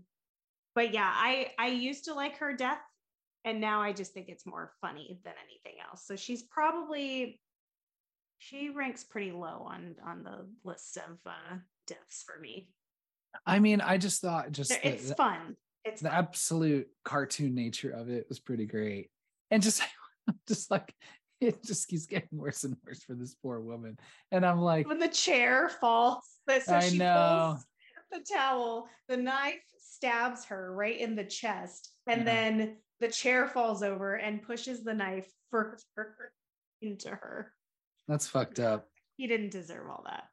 but 0.74 0.92
yeah, 0.92 1.10
I 1.10 1.52
I 1.58 1.68
used 1.68 2.04
to 2.04 2.14
like 2.14 2.36
her 2.38 2.52
death, 2.52 2.82
and 3.46 3.58
now 3.58 3.80
I 3.80 3.94
just 3.94 4.12
think 4.12 4.28
it's 4.28 4.44
more 4.44 4.72
funny 4.82 5.18
than 5.24 5.34
anything 5.48 5.80
else. 5.88 6.06
So 6.06 6.14
she's 6.14 6.42
probably 6.42 7.40
she 8.36 8.68
ranks 8.68 9.02
pretty 9.02 9.32
low 9.32 9.66
on 9.66 9.94
on 10.04 10.24
the 10.24 10.46
list 10.62 10.98
of 10.98 11.18
uh, 11.24 11.56
deaths 11.86 12.22
for 12.22 12.38
me. 12.38 12.68
I 13.46 13.58
mean, 13.58 13.80
I 13.80 13.98
just 13.98 14.20
thought 14.20 14.52
just 14.52 14.72
it's 14.82 15.08
the, 15.08 15.14
fun. 15.14 15.56
It's 15.84 16.00
the 16.00 16.12
absolute 16.12 16.88
cartoon 17.04 17.54
nature 17.54 17.90
of 17.90 18.08
it 18.08 18.26
was 18.28 18.38
pretty 18.38 18.66
great. 18.66 19.10
And 19.50 19.62
just 19.62 19.82
just 20.48 20.70
like 20.70 20.94
it 21.40 21.64
just 21.64 21.88
keeps 21.88 22.06
getting 22.06 22.28
worse 22.38 22.64
and 22.64 22.76
worse 22.86 23.02
for 23.02 23.14
this 23.14 23.34
poor 23.34 23.60
woman. 23.60 23.98
And 24.30 24.46
i'm 24.46 24.60
like 24.60 24.86
when 24.86 25.00
the 25.00 25.08
chair 25.08 25.68
falls 25.68 26.24
so 26.64 26.74
i 26.74 26.90
know. 26.90 27.58
the 28.12 28.24
towel 28.32 28.88
the 29.08 29.16
knife 29.16 29.62
stabs 29.80 30.44
her 30.46 30.72
right 30.72 30.98
in 30.98 31.16
the 31.16 31.24
chest 31.24 31.90
and 32.06 32.20
yeah. 32.20 32.24
then 32.24 32.76
the 33.00 33.08
chair 33.08 33.48
falls 33.48 33.82
over 33.82 34.14
and 34.14 34.42
pushes 34.42 34.84
the 34.84 34.94
knife 34.94 35.28
further 35.50 36.32
into 36.80 37.10
her. 37.10 37.52
That's 38.06 38.28
fucked 38.28 38.60
up. 38.60 38.88
He 39.16 39.26
didn't 39.26 39.50
deserve 39.50 39.90
all 39.90 40.04
that 40.06 40.24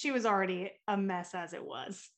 she 0.00 0.10
was 0.12 0.24
already 0.24 0.70
a 0.88 0.96
mess 0.96 1.34
as 1.34 1.52
it 1.52 1.62
was. 1.62 2.08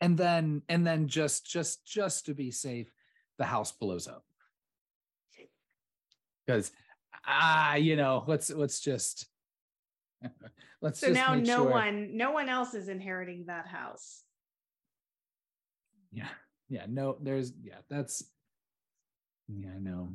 And 0.00 0.16
then 0.16 0.62
and 0.70 0.86
then 0.86 1.08
just 1.08 1.44
just 1.44 1.84
just 1.86 2.24
to 2.26 2.34
be 2.34 2.50
safe 2.50 2.90
the 3.38 3.44
house 3.44 3.70
blows 3.70 4.08
up. 4.08 4.24
Because 6.46 6.72
ah 7.26 7.74
you 7.74 7.96
know 7.96 8.24
let's 8.26 8.48
let's 8.50 8.80
just 8.80 9.26
let's 10.82 11.00
so 11.00 11.08
now 11.08 11.34
no 11.34 11.58
sure. 11.58 11.70
one 11.70 12.16
no 12.16 12.32
one 12.32 12.48
else 12.48 12.72
is 12.72 12.88
inheriting 12.88 13.44
that 13.46 13.66
house. 13.66 14.22
Yeah 16.12 16.28
yeah 16.70 16.86
no 16.88 17.18
there's 17.20 17.52
yeah 17.62 17.82
that's 17.90 18.24
yeah 19.48 19.68
i 19.76 19.78
know. 19.78 20.14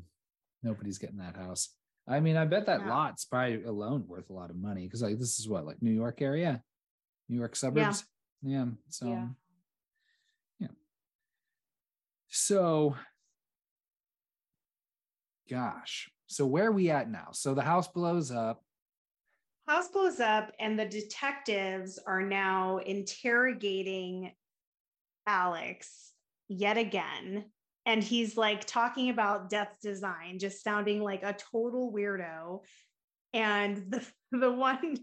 Nobody's 0.64 0.98
getting 0.98 1.18
that 1.18 1.36
house. 1.36 1.70
I 2.08 2.22
mean 2.22 2.38
i 2.38 2.46
bet 2.46 2.66
that 2.66 2.82
yeah. 2.82 2.90
lot's 2.90 3.26
probably 3.26 3.64
alone 3.64 4.06
worth 4.08 4.32
a 4.32 4.34
lot 4.34 4.50
of 4.50 4.56
money 4.56 4.86
because 4.86 5.04
like 5.04 5.20
this 5.20 5.40
is 5.40 5.48
what 5.48 5.66
like 5.66 5.82
new 5.82 5.92
york 5.92 6.22
area 6.22 6.64
new 7.30 7.38
york 7.38 7.56
suburbs 7.56 8.06
yeah, 8.42 8.60
yeah 8.60 8.66
so 8.90 9.08
yeah. 9.08 9.28
So 12.30 12.96
gosh. 15.50 16.10
So 16.28 16.46
where 16.46 16.68
are 16.68 16.72
we 16.72 16.90
at 16.90 17.10
now? 17.10 17.30
So 17.32 17.54
the 17.54 17.62
house 17.62 17.88
blows 17.88 18.32
up. 18.32 18.62
House 19.68 19.88
blows 19.90 20.20
up, 20.20 20.52
and 20.60 20.80
the 20.80 20.86
detectives 20.86 22.00
are 22.06 22.22
now 22.22 22.78
interrogating 22.78 24.32
Alex 25.26 26.14
yet 26.48 26.78
again. 26.78 27.46
And 27.86 28.04
he's 28.04 28.38
like 28.38 28.66
talking 28.66 29.10
about 29.10 29.50
death 29.50 29.76
design, 29.82 30.40
just 30.40 30.64
sounding 30.64 31.02
like 31.02 31.24
a 31.24 31.36
total 31.52 31.92
weirdo. 31.92 32.60
And 33.34 33.78
the, 33.90 34.06
the 34.32 34.52
one, 34.52 34.98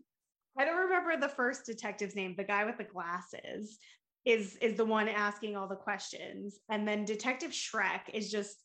I 0.56 0.64
don't 0.64 0.76
remember 0.76 1.16
the 1.16 1.28
first 1.28 1.66
detective's 1.66 2.14
name, 2.14 2.34
the 2.36 2.44
guy 2.44 2.64
with 2.64 2.78
the 2.78 2.84
glasses 2.84 3.78
is 4.24 4.56
is 4.56 4.76
the 4.76 4.84
one 4.84 5.08
asking 5.08 5.56
all 5.56 5.68
the 5.68 5.76
questions. 5.76 6.58
And 6.70 6.86
then 6.86 7.04
Detective 7.04 7.50
Schreck 7.50 8.08
is 8.12 8.30
just 8.30 8.56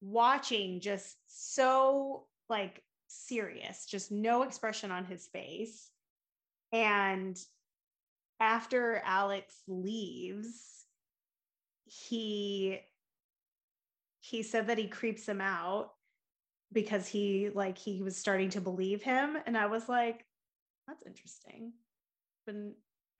watching, 0.00 0.80
just 0.80 1.16
so 1.26 2.26
like 2.48 2.82
serious, 3.08 3.86
just 3.86 4.10
no 4.10 4.42
expression 4.42 4.90
on 4.90 5.04
his 5.04 5.28
face. 5.32 5.90
And 6.72 7.38
after 8.40 9.02
Alex 9.04 9.54
leaves, 9.66 10.86
he 11.84 12.80
he 14.20 14.42
said 14.42 14.66
that 14.66 14.78
he 14.78 14.88
creeps 14.88 15.26
him 15.26 15.40
out 15.40 15.92
because 16.72 17.06
he 17.06 17.50
like 17.54 17.78
he 17.78 18.02
was 18.02 18.16
starting 18.16 18.50
to 18.50 18.60
believe 18.60 19.02
him 19.02 19.38
and 19.46 19.56
i 19.56 19.64
was 19.64 19.88
like 19.88 20.26
that's 20.88 21.04
interesting. 21.06 21.72
Wouldn't 22.46 22.74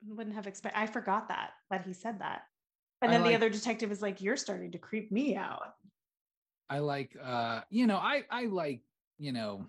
wouldn't 0.06 0.36
have 0.36 0.46
expect 0.46 0.76
i 0.76 0.86
forgot 0.86 1.28
that 1.28 1.50
that 1.70 1.84
he 1.84 1.92
said 1.92 2.20
that. 2.20 2.42
And 3.02 3.12
then 3.12 3.22
like, 3.22 3.30
the 3.30 3.34
other 3.36 3.50
detective 3.50 3.92
is 3.92 4.00
like 4.00 4.20
you're 4.20 4.36
starting 4.36 4.72
to 4.72 4.78
creep 4.78 5.12
me 5.12 5.36
out. 5.36 5.74
I 6.70 6.78
like 6.80 7.16
uh 7.22 7.60
you 7.70 7.86
know 7.86 7.96
i 7.96 8.22
i 8.30 8.46
like 8.46 8.82
you 9.18 9.32
know 9.32 9.66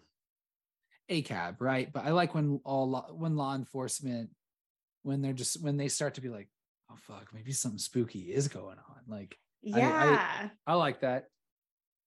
a 1.09 1.21
cab 1.23 1.61
right? 1.61 1.91
But 1.91 2.05
i 2.05 2.11
like 2.11 2.33
when 2.33 2.61
all 2.63 2.89
law, 2.89 3.07
when 3.11 3.35
law 3.35 3.55
enforcement 3.55 4.29
when 5.03 5.21
they're 5.21 5.33
just 5.33 5.61
when 5.61 5.77
they 5.77 5.87
start 5.87 6.15
to 6.15 6.21
be 6.21 6.29
like 6.29 6.47
oh 6.91 6.95
fuck, 6.97 7.29
maybe 7.33 7.51
something 7.51 7.79
spooky 7.79 8.33
is 8.33 8.47
going 8.47 8.77
on. 8.77 8.97
Like, 9.07 9.37
yeah, 9.61 9.89
I, 9.89 10.45
I, 10.45 10.73
I 10.73 10.75
like 10.75 11.01
that. 11.01 11.25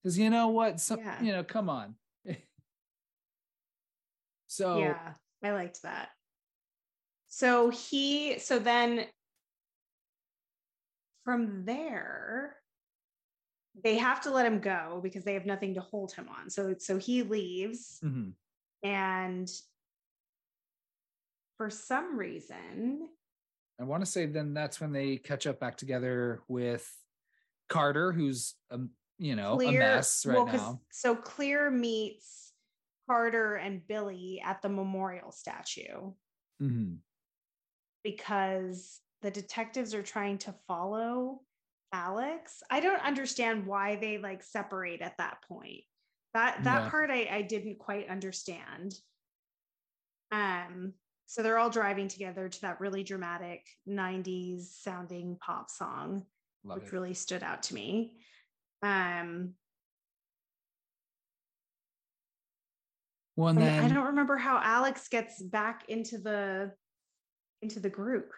Because 0.03 0.18
you 0.18 0.30
know 0.30 0.49
what, 0.49 0.80
some 0.80 0.99
yeah. 0.99 1.22
you 1.22 1.32
know, 1.32 1.45
come 1.45 1.68
on. 1.68 1.95
so 4.47 4.78
yeah, 4.78 5.12
I 5.43 5.53
liked 5.53 5.82
that. 5.82 6.09
So 7.28 7.70
he, 7.70 8.38
so 8.38 8.59
then 8.59 9.07
from 11.24 11.64
there, 11.64 12.57
they 13.82 13.97
have 13.97 14.20
to 14.22 14.30
let 14.30 14.47
him 14.47 14.61
go 14.61 15.01
because 15.03 15.24
they 15.24 15.34
have 15.34 15.47
nothing 15.47 15.74
to 15.74 15.80
hold 15.80 16.12
him 16.12 16.28
on. 16.28 16.51
So 16.51 16.74
so 16.78 16.99
he 16.99 17.22
leaves, 17.22 18.01
mm-hmm. 18.05 18.30
and 18.86 19.51
for 21.57 21.70
some 21.70 22.18
reason, 22.18 23.09
I 23.80 23.84
want 23.84 24.05
to 24.05 24.11
say 24.11 24.26
then 24.26 24.53
that's 24.53 24.80
when 24.80 24.93
they 24.93 25.16
catch 25.16 25.47
up 25.47 25.59
back 25.59 25.76
together 25.76 26.43
with 26.49 26.86
Carter, 27.68 28.12
who's 28.12 28.55
a 28.70 28.80
you 29.18 29.36
know 29.36 29.57
Clear, 29.57 29.80
a 29.80 29.84
mess 29.97 30.26
right 30.26 30.36
well, 30.36 30.47
now. 30.47 30.80
So 30.90 31.14
Clear 31.14 31.70
meets 31.70 32.41
Carter 33.07 33.57
and 33.57 33.87
Billy 33.87 34.43
at 34.45 34.63
the 34.63 34.69
memorial 34.69 35.33
statue 35.33 36.13
mm-hmm. 36.61 36.95
because 38.05 39.01
the 39.23 39.31
detectives 39.31 39.95
are 39.95 40.03
trying 40.03 40.39
to 40.39 40.55
follow 40.67 41.41
Alex. 41.93 42.63
I 42.71 42.81
don't 42.81 43.05
understand 43.05 43.67
why 43.67 43.97
they 43.97 44.19
like 44.19 44.43
separate 44.43 45.01
at 45.01 45.19
that 45.19 45.39
point. 45.49 45.83
That 46.35 46.65
that 46.65 46.85
yeah. 46.85 46.91
part 46.91 47.11
I, 47.11 47.29
I 47.31 47.43
didn't 47.43 47.79
quite 47.79 48.09
understand. 48.09 48.95
Um, 50.31 50.95
so 51.27 51.43
they're 51.43 51.59
all 51.59 51.71
driving 51.71 52.09
together 52.09 52.49
to 52.49 52.61
that 52.63 52.81
really 52.81 53.03
dramatic 53.03 53.67
90s 53.89 54.81
sounding 54.83 55.39
pop 55.41 55.71
song, 55.71 56.25
Love 56.65 56.79
which 56.79 56.87
it. 56.89 56.93
really 56.93 57.15
stood 57.15 57.43
out 57.43 57.63
to 57.65 57.75
me. 57.75 58.17
Um, 58.83 59.55
well, 63.43 63.55
then, 63.55 63.84
I 63.84 63.88
don't 63.88 64.07
remember 64.07 64.36
how 64.36 64.61
Alex 64.62 65.09
gets 65.09 65.43
back 65.43 65.84
into 65.88 66.18
the 66.18 66.72
into 67.61 67.80
the 67.80 67.90
group. 67.90 68.30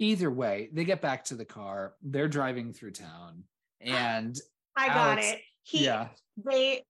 Either 0.00 0.30
way, 0.30 0.70
they 0.72 0.84
get 0.84 1.00
back 1.00 1.24
to 1.26 1.36
the 1.36 1.44
car. 1.44 1.94
They're 2.02 2.28
driving 2.28 2.72
through 2.72 2.92
town, 2.92 3.44
and 3.80 4.36
I 4.76 4.88
got 4.88 5.18
it. 5.18 5.40
He, 5.62 5.84
yeah, 5.84 6.08
they 6.44 6.82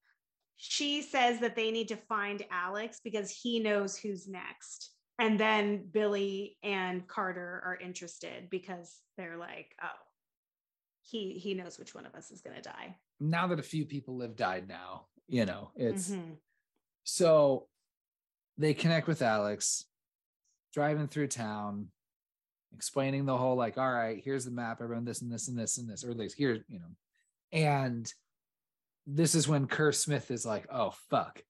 she 0.56 1.02
says 1.02 1.38
that 1.40 1.54
they 1.54 1.70
need 1.70 1.88
to 1.88 1.96
find 1.96 2.42
Alex 2.50 3.00
because 3.04 3.30
he 3.30 3.60
knows 3.60 3.96
who's 3.96 4.26
next. 4.26 4.90
And 5.20 5.38
then 5.38 5.84
Billy 5.90 6.56
and 6.62 7.06
Carter 7.08 7.62
are 7.64 7.78
interested 7.82 8.48
because 8.50 9.00
they're 9.16 9.36
like, 9.36 9.74
oh, 9.82 9.88
he 11.02 11.34
he 11.34 11.52
knows 11.52 11.78
which 11.78 11.94
one 11.94 12.06
of 12.06 12.14
us 12.14 12.30
is 12.30 12.40
going 12.40 12.56
to 12.56 12.62
die. 12.62 12.96
Now 13.20 13.46
that 13.48 13.58
a 13.58 13.64
few 13.64 13.84
people 13.84 14.20
have 14.20 14.36
died 14.36 14.68
now, 14.68 15.06
you 15.28 15.46
know, 15.46 15.70
it's 15.76 16.10
mm-hmm. 16.10 16.32
so 17.04 17.66
they 18.56 18.74
connect 18.74 19.06
with 19.06 19.22
Alex 19.22 19.84
driving 20.74 21.08
through 21.08 21.28
town 21.28 21.88
explaining 22.74 23.24
the 23.24 23.36
whole 23.36 23.56
like 23.56 23.78
all 23.78 23.90
right 23.90 24.20
here's 24.22 24.44
the 24.44 24.50
map 24.50 24.82
everyone 24.82 25.02
this 25.02 25.22
and 25.22 25.32
this 25.32 25.48
and 25.48 25.58
this 25.58 25.78
and 25.78 25.88
this 25.88 26.04
or 26.04 26.10
at 26.10 26.18
least 26.18 26.36
here 26.36 26.62
you 26.68 26.78
know 26.78 26.90
and 27.52 28.12
this 29.10 29.34
is 29.34 29.48
when 29.48 29.66
Kerr 29.66 29.92
Smith 29.92 30.30
is 30.30 30.44
like, 30.44 30.66
oh, 30.70 30.92
fuck. 31.08 31.40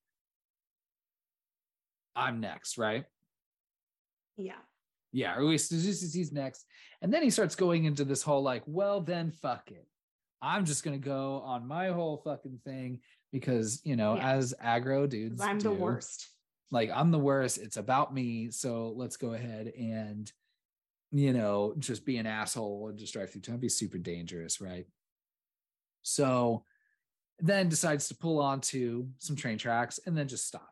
I'm 2.14 2.40
next, 2.40 2.78
right? 2.78 3.04
Yeah. 4.36 4.52
Yeah, 5.12 5.34
or 5.34 5.40
at 5.40 5.46
least 5.46 5.72
he's 5.72 6.32
next. 6.32 6.64
And 7.02 7.12
then 7.12 7.22
he 7.22 7.30
starts 7.30 7.56
going 7.56 7.84
into 7.84 8.04
this 8.04 8.22
whole 8.22 8.42
like, 8.42 8.62
well, 8.66 9.00
then 9.00 9.32
fuck 9.32 9.70
it. 9.70 9.86
I'm 10.40 10.64
just 10.64 10.84
gonna 10.84 10.98
go 10.98 11.42
on 11.44 11.66
my 11.66 11.88
whole 11.88 12.18
fucking 12.18 12.60
thing 12.64 13.00
because 13.32 13.80
you 13.84 13.96
know, 13.96 14.16
yeah. 14.16 14.32
as 14.32 14.54
aggro 14.64 15.08
dudes, 15.08 15.40
I'm 15.40 15.58
do, 15.58 15.68
the 15.68 15.74
worst. 15.74 16.28
Like 16.70 16.90
I'm 16.94 17.10
the 17.10 17.18
worst. 17.18 17.58
It's 17.58 17.76
about 17.76 18.12
me. 18.12 18.50
So 18.50 18.92
let's 18.96 19.16
go 19.16 19.32
ahead 19.32 19.72
and 19.78 20.30
you 21.10 21.32
know, 21.32 21.74
just 21.78 22.04
be 22.04 22.18
an 22.18 22.26
asshole 22.26 22.88
and 22.88 22.98
just 22.98 23.12
drive 23.12 23.30
through 23.30 23.40
town. 23.40 23.58
Be 23.58 23.68
super 23.68 23.98
dangerous, 23.98 24.60
right? 24.60 24.86
So 26.02 26.64
then 27.38 27.68
decides 27.68 28.08
to 28.08 28.14
pull 28.14 28.40
onto 28.40 29.06
some 29.18 29.36
train 29.36 29.58
tracks 29.58 30.00
and 30.04 30.16
then 30.16 30.28
just 30.28 30.46
stop. 30.46 30.68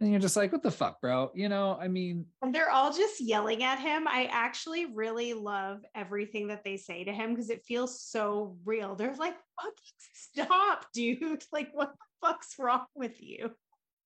And 0.00 0.10
you're 0.10 0.20
just 0.20 0.36
like, 0.36 0.52
what 0.52 0.62
the 0.62 0.70
fuck, 0.70 1.00
bro? 1.00 1.30
You 1.34 1.48
know, 1.48 1.78
I 1.80 1.88
mean, 1.88 2.26
and 2.42 2.54
they're 2.54 2.70
all 2.70 2.92
just 2.92 3.20
yelling 3.20 3.62
at 3.62 3.78
him. 3.78 4.08
I 4.08 4.28
actually 4.30 4.86
really 4.86 5.34
love 5.34 5.80
everything 5.94 6.48
that 6.48 6.64
they 6.64 6.76
say 6.76 7.04
to 7.04 7.12
him 7.12 7.30
because 7.30 7.48
it 7.48 7.64
feels 7.64 8.02
so 8.02 8.56
real. 8.64 8.96
They're 8.96 9.14
like, 9.14 9.36
fucking 9.60 9.76
stop, 10.12 10.86
dude. 10.92 11.44
Like, 11.52 11.70
what 11.72 11.92
the 11.92 12.26
fuck's 12.26 12.56
wrong 12.58 12.86
with 12.96 13.22
you? 13.22 13.52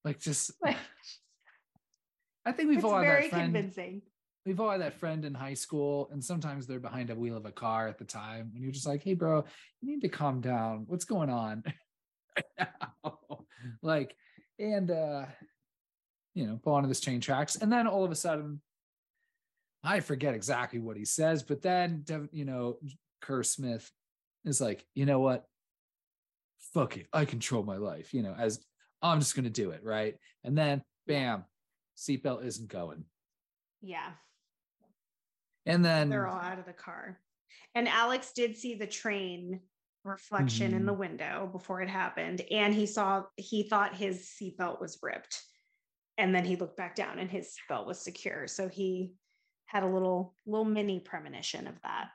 Like, 0.05 0.21
just, 0.21 0.53
like, 0.63 0.77
I 2.45 2.53
think 2.53 2.69
we've 2.69 2.85
all 2.85 2.99
had 2.99 3.07
that 3.07 3.31
friend. 3.31 3.55
Convincing 3.55 4.03
we've 4.49 4.61
all 4.61 4.71
had 4.71 4.81
that 4.81 4.95
friend 4.95 5.27
in 5.27 5.35
high 5.35 5.55
school, 5.55 6.09
and 6.11 6.25
sometimes 6.25 6.67
they're 6.67 6.81
behind 6.81 7.11
a 7.11 7.15
wheel 7.15 7.37
of 7.37 7.45
a 7.45 7.53
car 7.53 7.87
at 7.87 7.99
the 7.99 8.05
time, 8.05 8.51
and 8.55 8.63
you're 8.63 8.73
just 8.73 8.87
like, 8.87 9.03
"Hey, 9.03 9.15
bro, 9.15 9.45
you 9.81 9.89
need 9.91 10.01
to 10.01 10.09
calm 10.09 10.41
down. 10.41 10.85
What's 10.87 11.05
going 11.05 11.29
on?" 11.29 11.63
like, 13.83 14.17
and 14.59 14.91
uh, 14.91 15.27
you 16.35 16.47
know, 16.47 16.59
pull 16.63 16.75
onto 16.75 16.89
this 16.89 17.01
chain 17.01 17.21
tracks, 17.21 17.57
and 17.57 17.73
then 17.73 17.87
all 17.87 18.05
of 18.05 18.11
a 18.11 18.17
sudden, 18.17 18.61
I 19.83 20.01
forget 20.01 20.35
exactly 20.35 20.79
what 20.79 20.97
he 20.97 21.05
says, 21.05 21.43
but 21.43 21.63
then 21.63 22.05
you 22.33 22.45
know, 22.45 22.79
Kerr 23.21 23.43
Smith 23.43 23.91
is 24.45 24.61
like, 24.61 24.85
you 24.95 25.07
know 25.07 25.21
what? 25.21 25.45
Fuck 26.75 26.97
it, 26.97 27.07
I 27.13 27.25
control 27.25 27.63
my 27.63 27.77
life. 27.77 28.13
You 28.13 28.23
know, 28.23 28.35
as 28.39 28.65
I'm 29.03 29.21
just 29.21 29.37
gonna 29.37 29.51
do 29.51 29.71
it, 29.71 29.83
right? 29.85 30.17
And 30.45 30.57
then, 30.57 30.83
bam, 31.07 31.45
seatbelt 31.97 32.45
isn't 32.45 32.69
going. 32.69 33.05
Yeah. 33.81 34.11
And 35.67 35.85
then 35.85 36.09
they're 36.09 36.27
all 36.27 36.41
out 36.41 36.59
of 36.59 36.67
the 36.67 36.73
car. 36.73 37.19
And 37.75 37.89
Alex 37.89 38.33
did 38.33 38.57
see 38.57 38.75
the 38.75 38.87
train 38.87 39.61
reflection 40.05 40.69
mm-hmm. 40.69 40.77
in 40.77 40.87
the 40.87 40.93
window 40.93 41.49
before 41.53 41.83
it 41.83 41.89
happened. 41.89 42.43
And 42.51 42.75
he 42.75 42.87
saw, 42.87 43.25
he 43.37 43.65
thought 43.65 43.95
his 43.95 44.31
seatbelt 44.41 44.81
was 44.81 44.99
ripped. 45.03 45.43
And 46.19 46.35
then 46.35 46.45
he 46.45 46.57
looked 46.57 46.77
back 46.77 46.95
down 46.95 47.19
and 47.19 47.31
his 47.31 47.55
belt 47.69 47.87
was 47.87 47.99
secure. 48.01 48.47
So 48.47 48.69
he 48.69 49.13
had 49.67 49.85
a 49.85 49.89
little, 49.89 50.35
little 50.47 50.65
mini 50.65 51.01
premonition 51.01 51.67
of 51.67 51.81
that. 51.83 52.09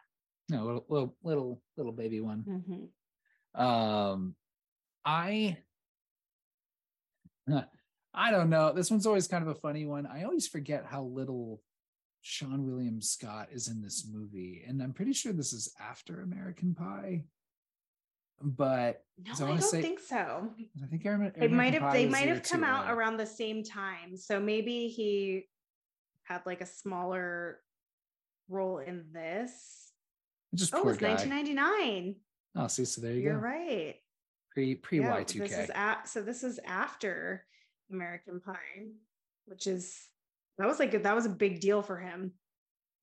No, 0.50 0.66
little, 0.66 0.86
little, 0.90 1.16
little, 1.24 1.62
little 1.78 1.94
baby 1.94 2.20
one. 2.20 2.44
Mm-hmm. 2.48 3.62
Um, 3.62 4.36
I, 5.06 5.58
I 8.14 8.32
don't 8.32 8.50
know. 8.50 8.74
This 8.74 8.92
one's 8.92 9.06
always 9.06 9.28
kind 9.28 9.44
of 9.44 9.50
a 9.56 9.60
funny 9.60 9.86
one. 9.86 10.06
I 10.06 10.24
always 10.24 10.48
forget 10.48 10.86
how 10.86 11.04
little 11.04 11.62
Seann 12.24 12.64
William 12.66 13.02
Scott 13.02 13.50
is 13.52 13.68
in 13.68 13.82
this 13.82 14.08
movie, 14.10 14.64
and 14.68 14.82
I'm 14.82 14.94
pretty 14.94 15.14
sure 15.14 15.34
this 15.34 15.52
is 15.52 15.74
after 15.80 16.22
American 16.22 16.74
Pie. 16.74 17.26
But 18.44 19.04
No, 19.26 19.34
so 19.34 19.46
I, 19.46 19.50
wanna 19.50 19.62
don't 19.62 19.70
say- 19.70 19.82
think 19.82 20.00
so. 20.00 20.50
I 20.84 20.86
think 20.88 21.06
Amer- 21.06 21.32
They 21.38 21.48
might 21.48 21.74
have 21.74 21.94
they 21.94 22.08
might 22.08 22.28
have 22.28 22.44
come 22.44 22.64
out 22.64 22.86
right? 22.86 22.94
around 22.94 23.18
the 23.18 23.26
same 23.26 23.64
time. 23.64 24.18
So 24.18 24.40
maybe 24.40 24.90
he 24.90 25.48
had 26.24 26.42
like 26.46 26.62
a 26.62 26.66
smaller 26.66 27.60
role 28.50 28.80
in 28.80 29.06
this. 29.14 29.92
Just 30.54 30.74
Oh, 30.76 30.80
it 30.80 30.86
was 30.86 30.98
guy. 30.98 31.10
1999. 31.14 32.16
Oh, 32.56 32.68
see, 32.68 32.86
so 32.86 33.02
there 33.02 33.14
you 33.14 33.22
You're 33.22 33.34
go. 33.36 33.40
right. 33.40 33.96
Pre 34.52 34.76
pre 34.76 35.00
Yeah, 35.00 35.12
Y 35.14 35.24
two 35.24 35.40
This 35.40 35.58
is 35.58 35.72
at 35.74 36.08
so 36.08 36.22
this 36.22 36.44
is 36.44 36.60
after 36.66 37.46
American 37.92 38.40
Pie, 38.42 38.90
which 39.46 39.66
is 39.68 39.98
that 40.60 40.68
was 40.68 40.78
like 40.80 40.94
a, 40.94 41.00
that 41.00 41.16
was 41.16 41.26
a 41.26 41.30
big 41.30 41.60
deal 41.62 41.82
for 41.82 41.98
him. 41.98 42.34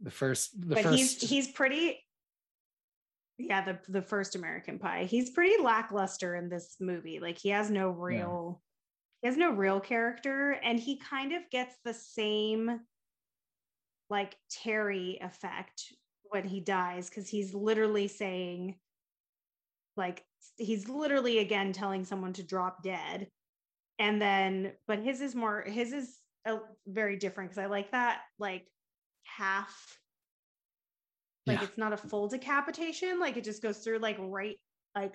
The 0.03 0.11
first, 0.13 0.61
the 0.61 0.75
but 0.77 0.85
first. 0.85 0.97
he's 0.97 1.21
he's 1.29 1.49
pretty 1.49 1.99
yeah, 3.41 3.65
the 3.65 3.79
the 3.89 4.03
first 4.03 4.37
American 4.37 4.79
Pie. 4.79 5.05
He's 5.05 5.31
pretty 5.31 5.63
lackluster 5.63 6.37
in 6.37 6.49
this 6.49 6.77
movie. 6.81 7.21
Like 7.21 7.39
he 7.39 7.49
has 7.51 7.71
no 7.71 7.91
real 7.91 8.63
he 9.23 9.29
has 9.29 9.37
no 9.37 9.51
real 9.51 9.81
character 9.81 10.53
and 10.63 10.79
he 10.79 10.99
kind 10.99 11.33
of 11.33 11.43
gets 11.51 11.77
the 11.85 11.95
same 11.95 12.81
like 14.09 14.37
Terry 14.51 15.19
effect 15.21 15.83
when 16.31 16.45
he 16.45 16.61
dies 16.61 17.11
cuz 17.11 17.29
he's 17.29 17.55
literally 17.55 18.09
saying 18.09 18.79
like 19.97 20.25
he's 20.57 20.89
literally 20.89 21.39
again 21.39 21.73
telling 21.73 22.05
someone 22.05 22.33
to 22.35 22.43
drop 22.43 22.83
dead. 22.83 23.31
And 23.99 24.21
then 24.21 24.73
but 24.87 24.99
his 24.99 25.21
is 25.21 25.35
more 25.35 25.63
his 25.63 25.93
is 25.93 26.19
a, 26.47 26.59
very 26.87 27.17
different 27.17 27.51
cuz 27.51 27.59
I 27.59 27.67
like 27.67 27.91
that 27.93 28.23
like 28.39 28.67
half 29.25 30.00
like 31.47 31.59
Yeah. 31.59 31.65
it's 31.65 31.79
not 31.79 31.93
a 31.93 31.97
full 31.97 32.29
decapitation 32.29 33.19
like 33.21 33.37
it 33.37 33.45
just 33.45 33.63
goes 33.63 33.79
through 33.79 33.99
like 33.99 34.17
right 34.19 34.57
like 34.95 35.15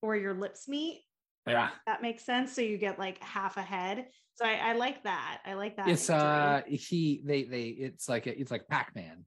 where 0.00 0.16
your 0.16 0.34
lips 0.34 0.68
meet 0.68 1.02
yeah. 1.46 1.70
that 1.86 2.02
makes 2.02 2.24
sense 2.24 2.52
so 2.52 2.60
you 2.60 2.76
get 2.78 2.98
like 2.98 3.22
half 3.22 3.56
a 3.56 3.62
head 3.62 4.06
so 4.34 4.44
i, 4.44 4.54
I 4.54 4.72
like 4.74 5.02
that 5.04 5.40
i 5.46 5.54
like 5.54 5.76
that 5.76 5.88
It's 5.88 6.10
uh 6.10 6.62
he 6.66 7.22
they 7.24 7.44
they 7.44 7.64
it's 7.64 8.08
like 8.08 8.26
a, 8.26 8.38
it's 8.38 8.50
like 8.50 8.68
Pac-Man 8.68 9.24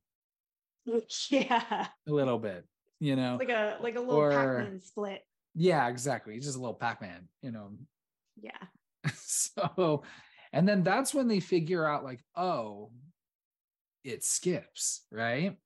yeah 1.29 1.87
a 2.07 2.11
little 2.11 2.39
bit, 2.39 2.65
you 2.99 3.15
know. 3.15 3.37
like 3.39 3.49
a 3.49 3.77
like 3.81 3.95
a 3.95 3.99
little 3.99 4.15
Or- 4.15 4.31
pac-man 4.31 4.79
split 4.81 5.21
yeah, 5.55 5.87
exactly. 5.87 6.35
He's 6.35 6.45
just 6.45 6.57
a 6.57 6.59
little 6.61 6.75
Pac-Man, 6.75 7.27
you 7.41 7.51
know. 7.51 7.71
yeah 8.39 8.51
so 9.15 10.03
and 10.53 10.67
then 10.67 10.83
that's 10.83 11.13
when 11.13 11.27
they 11.27 11.39
figure 11.39 11.85
out 11.85 12.03
like, 12.03 12.21
oh, 12.35 12.91
it 14.03 14.23
skips, 14.23 15.05
right? 15.11 15.57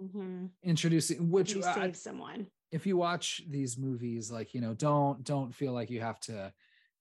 Hmm 0.00 0.46
Introducing 0.62 1.30
which 1.30 1.54
you 1.54 1.62
save 1.62 1.96
someone. 1.96 2.46
if 2.72 2.86
you 2.86 2.96
watch 2.96 3.42
these 3.48 3.78
movies 3.78 4.30
like 4.30 4.54
you 4.54 4.60
know 4.60 4.74
don't 4.74 5.22
don't 5.24 5.54
feel 5.54 5.72
like 5.72 5.90
you 5.90 6.00
have 6.00 6.20
to 6.20 6.52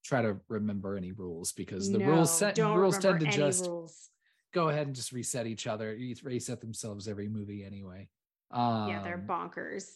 try 0.04 0.22
to 0.22 0.38
remember 0.48 0.96
any 0.96 1.12
rules 1.12 1.52
because 1.52 1.92
the 1.92 2.00
rules 2.00 2.32
set 2.32 2.58
rules 2.58 2.98
tend 2.98 3.20
to 3.20 3.28
just 3.28 3.68
rules. 3.68 4.10
go 4.54 4.70
ahead 4.70 4.88
and 4.88 4.96
just 4.96 5.12
reset 5.12 5.46
each 5.46 5.68
other 5.68 5.98
reset 6.24 6.62
themselves 6.62 7.08
every 7.08 7.28
movie 7.28 7.64
anyway. 7.66 8.08
Um 8.52 8.90
yeah 8.90 9.04
they're 9.04 9.26
bonkers. 9.28 9.96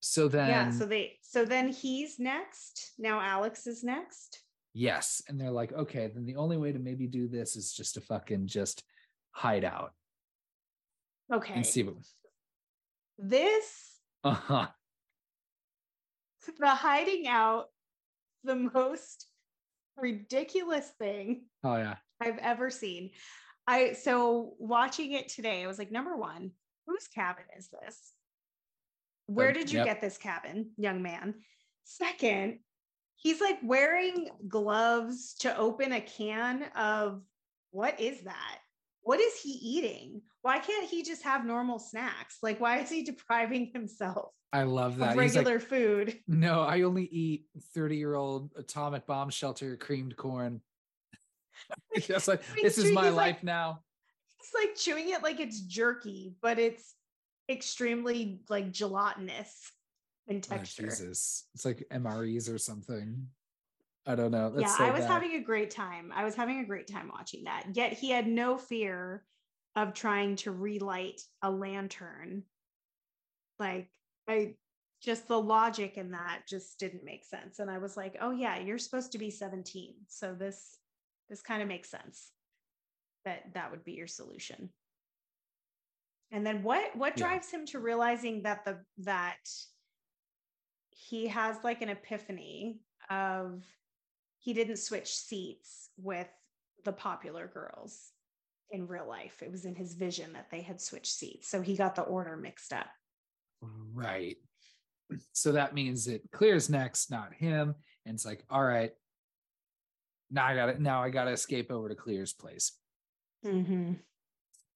So 0.00 0.28
then 0.28 0.48
yeah 0.48 0.70
so 0.70 0.86
they 0.86 1.18
so 1.22 1.44
then 1.44 1.68
he's 1.68 2.18
next. 2.18 2.92
Now 2.98 3.20
alex 3.20 3.66
is 3.66 3.82
next. 3.84 4.40
Yes 4.72 5.22
and 5.28 5.40
they're 5.40 5.50
like 5.50 5.72
okay 5.72 6.10
then 6.12 6.26
the 6.26 6.36
only 6.36 6.56
way 6.56 6.72
to 6.72 6.78
maybe 6.78 7.06
do 7.06 7.28
this 7.28 7.56
is 7.56 7.72
just 7.72 7.94
to 7.94 8.00
fucking 8.00 8.46
just 8.46 8.82
hide 9.32 9.64
out 9.64 9.92
okay 11.32 11.54
and 11.54 11.66
see 11.66 11.82
what 11.82 11.94
this 13.18 14.00
uh-huh 14.24 14.66
the 16.58 16.68
hiding 16.68 17.26
out 17.26 17.66
the 18.44 18.54
most 18.54 19.26
ridiculous 19.96 20.88
thing 20.98 21.42
oh 21.64 21.76
yeah 21.76 21.96
I've 22.20 22.38
ever 22.38 22.70
seen. 22.70 23.10
I 23.66 23.92
so 23.92 24.54
watching 24.58 25.12
it 25.12 25.28
today, 25.28 25.64
I 25.64 25.66
was 25.66 25.78
like, 25.78 25.90
number 25.90 26.16
one, 26.16 26.52
whose 26.86 27.08
cabin 27.08 27.44
is 27.58 27.68
this? 27.68 28.12
Where 29.26 29.52
did 29.52 29.72
you 29.72 29.78
yep. 29.78 29.86
get 29.86 30.00
this 30.00 30.18
cabin, 30.18 30.70
young 30.76 31.02
man? 31.02 31.34
Second, 31.84 32.60
he's 33.16 33.40
like 33.40 33.58
wearing 33.62 34.28
gloves 34.46 35.34
to 35.40 35.56
open 35.56 35.92
a 35.92 36.00
can 36.00 36.64
of 36.76 37.22
what 37.72 38.00
is 38.00 38.22
that? 38.22 38.58
What 39.02 39.20
is 39.20 39.40
he 39.40 39.50
eating? 39.50 40.22
Why 40.46 40.60
can't 40.60 40.88
he 40.88 41.02
just 41.02 41.22
have 41.24 41.44
normal 41.44 41.80
snacks? 41.80 42.38
Like, 42.40 42.60
why 42.60 42.78
is 42.78 42.88
he 42.88 43.02
depriving 43.12 43.70
himself 43.74 44.32
i 44.52 44.62
love 44.62 44.98
that 44.98 45.16
of 45.16 45.20
He's 45.20 45.34
like, 45.34 45.44
regular 45.44 45.58
food? 45.60 46.18
no 46.28 46.62
i 46.62 46.82
only 46.82 47.04
eat 47.06 47.46
30 47.74 47.96
year 47.96 48.14
old 48.14 48.52
atomic 48.56 49.04
bomb 49.04 49.28
shelter 49.28 49.76
creamed 49.76 50.16
corn 50.16 50.60
just 52.00 52.28
like 52.28 52.42
this 52.62 52.78
is 52.78 52.92
my 52.92 53.06
he's 53.06 53.14
like- 53.14 53.34
life 53.34 53.42
now 53.42 53.80
It's 54.38 54.54
like 54.54 54.76
chewing 54.76 55.08
it 55.10 55.22
like 55.22 55.40
it's 55.40 55.60
jerky, 55.62 56.36
but 56.40 56.60
it's 56.60 56.94
extremely 57.50 58.40
like 58.48 58.70
gelatinous 58.70 59.72
in 60.28 60.36
Oh, 60.36 60.40
texture. 60.40 60.84
Jesus. 60.84 61.46
It's 61.54 61.64
like 61.64 61.84
MREs 61.92 62.52
or 62.52 62.58
something. 62.58 63.26
I 64.06 64.14
don't 64.14 64.30
know. 64.30 64.50
That's 64.50 64.62
yeah, 64.70 64.76
so 64.76 64.84
I 64.84 64.90
was 64.92 65.00
bad. 65.00 65.10
having 65.10 65.32
a 65.34 65.40
great 65.40 65.70
time. 65.72 66.12
I 66.14 66.22
was 66.24 66.36
having 66.36 66.60
a 66.60 66.64
great 66.64 66.86
time 66.86 67.10
watching 67.12 67.44
that. 67.44 67.64
Yet 67.74 67.94
he 67.94 68.10
had 68.10 68.28
no 68.28 68.56
fear 68.56 69.24
of 69.76 69.92
trying 69.94 70.36
to 70.36 70.50
relight 70.50 71.20
a 71.42 71.50
lantern. 71.50 72.44
Like 73.58 73.90
I 74.28 74.56
just 75.02 75.28
the 75.28 75.40
logic 75.40 75.98
in 75.98 76.12
that 76.12 76.42
just 76.48 76.78
didn't 76.78 77.04
make 77.04 77.24
sense. 77.24 77.58
And 77.58 77.70
I 77.70 77.78
was 77.78 77.96
like, 77.96 78.16
oh 78.20 78.32
yeah, 78.32 78.58
you're 78.58 78.78
supposed 78.78 79.12
to 79.12 79.18
be 79.18 79.30
17. 79.30 79.94
So 80.08 80.34
this 80.34 80.78
this 81.28 81.42
kind 81.42 81.62
of 81.62 81.68
makes 81.68 81.90
sense 81.90 82.30
that 83.24 83.52
that 83.54 83.70
would 83.70 83.84
be 83.84 83.92
your 83.92 84.06
solution. 84.06 84.70
And 86.32 86.44
then 86.46 86.62
what 86.62 86.96
what 86.96 87.16
Yeah. 87.16 87.24
drives 87.28 87.50
him 87.50 87.66
to 87.66 87.78
realizing 87.78 88.42
that 88.42 88.64
the 88.64 88.80
that 88.98 89.48
he 90.90 91.28
has 91.28 91.62
like 91.62 91.82
an 91.82 91.90
epiphany 91.90 92.80
of 93.10 93.62
he 94.38 94.54
didn't 94.54 94.78
switch 94.78 95.14
seats 95.14 95.90
with 95.98 96.28
the 96.84 96.92
popular 96.92 97.46
girls 97.46 98.12
in 98.70 98.86
real 98.86 99.08
life. 99.08 99.42
It 99.42 99.50
was 99.50 99.64
in 99.64 99.74
his 99.74 99.94
vision 99.94 100.32
that 100.32 100.50
they 100.50 100.60
had 100.60 100.80
switched 100.80 101.12
seats. 101.12 101.48
So 101.48 101.60
he 101.62 101.76
got 101.76 101.94
the 101.94 102.02
order 102.02 102.36
mixed 102.36 102.72
up. 102.72 102.86
right. 103.94 104.36
So 105.32 105.52
that 105.52 105.72
means 105.72 106.08
it 106.08 106.22
clears 106.32 106.68
next, 106.68 107.12
not 107.12 107.32
him. 107.32 107.76
And 108.04 108.16
it's 108.16 108.26
like, 108.26 108.42
all 108.50 108.64
right. 108.64 108.90
Now 110.32 110.46
I 110.46 110.56
got 110.56 110.68
it. 110.68 110.80
Now 110.80 111.00
I 111.00 111.10
got 111.10 111.26
to 111.26 111.30
escape 111.30 111.70
over 111.70 111.88
to 111.88 111.94
Clear's 111.94 112.32
place. 112.32 112.72
Mm-hmm. 113.44 113.92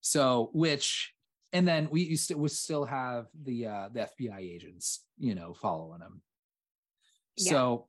So, 0.03 0.51
which, 0.53 1.13
and 1.53 1.67
then 1.67 1.89
we 1.91 2.03
used 2.03 2.29
to 2.29 2.35
we 2.35 2.49
still 2.49 2.85
have 2.85 3.27
the 3.43 3.67
uh 3.67 3.89
the 3.93 4.09
FBI 4.21 4.39
agents, 4.39 5.05
you 5.19 5.35
know, 5.35 5.53
following 5.53 6.01
him. 6.01 6.23
Yeah. 7.37 7.51
So 7.51 7.89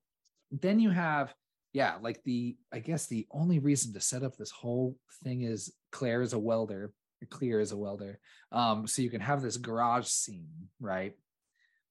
then 0.51 0.79
you 0.79 0.89
have, 0.89 1.33
yeah, 1.73 1.95
like 2.01 2.23
the 2.23 2.57
I 2.71 2.79
guess 2.79 3.07
the 3.07 3.27
only 3.31 3.59
reason 3.59 3.93
to 3.93 4.01
set 4.01 4.23
up 4.23 4.35
this 4.35 4.51
whole 4.51 4.97
thing 5.23 5.41
is 5.41 5.73
Clear 5.91 6.21
is 6.21 6.33
a 6.33 6.39
welder, 6.39 6.91
Clear 7.29 7.59
is 7.59 7.71
a 7.71 7.77
welder. 7.77 8.19
Um, 8.51 8.87
so 8.87 9.01
you 9.01 9.09
can 9.09 9.21
have 9.21 9.41
this 9.41 9.57
garage 9.57 10.07
scene, 10.07 10.69
right? 10.79 11.13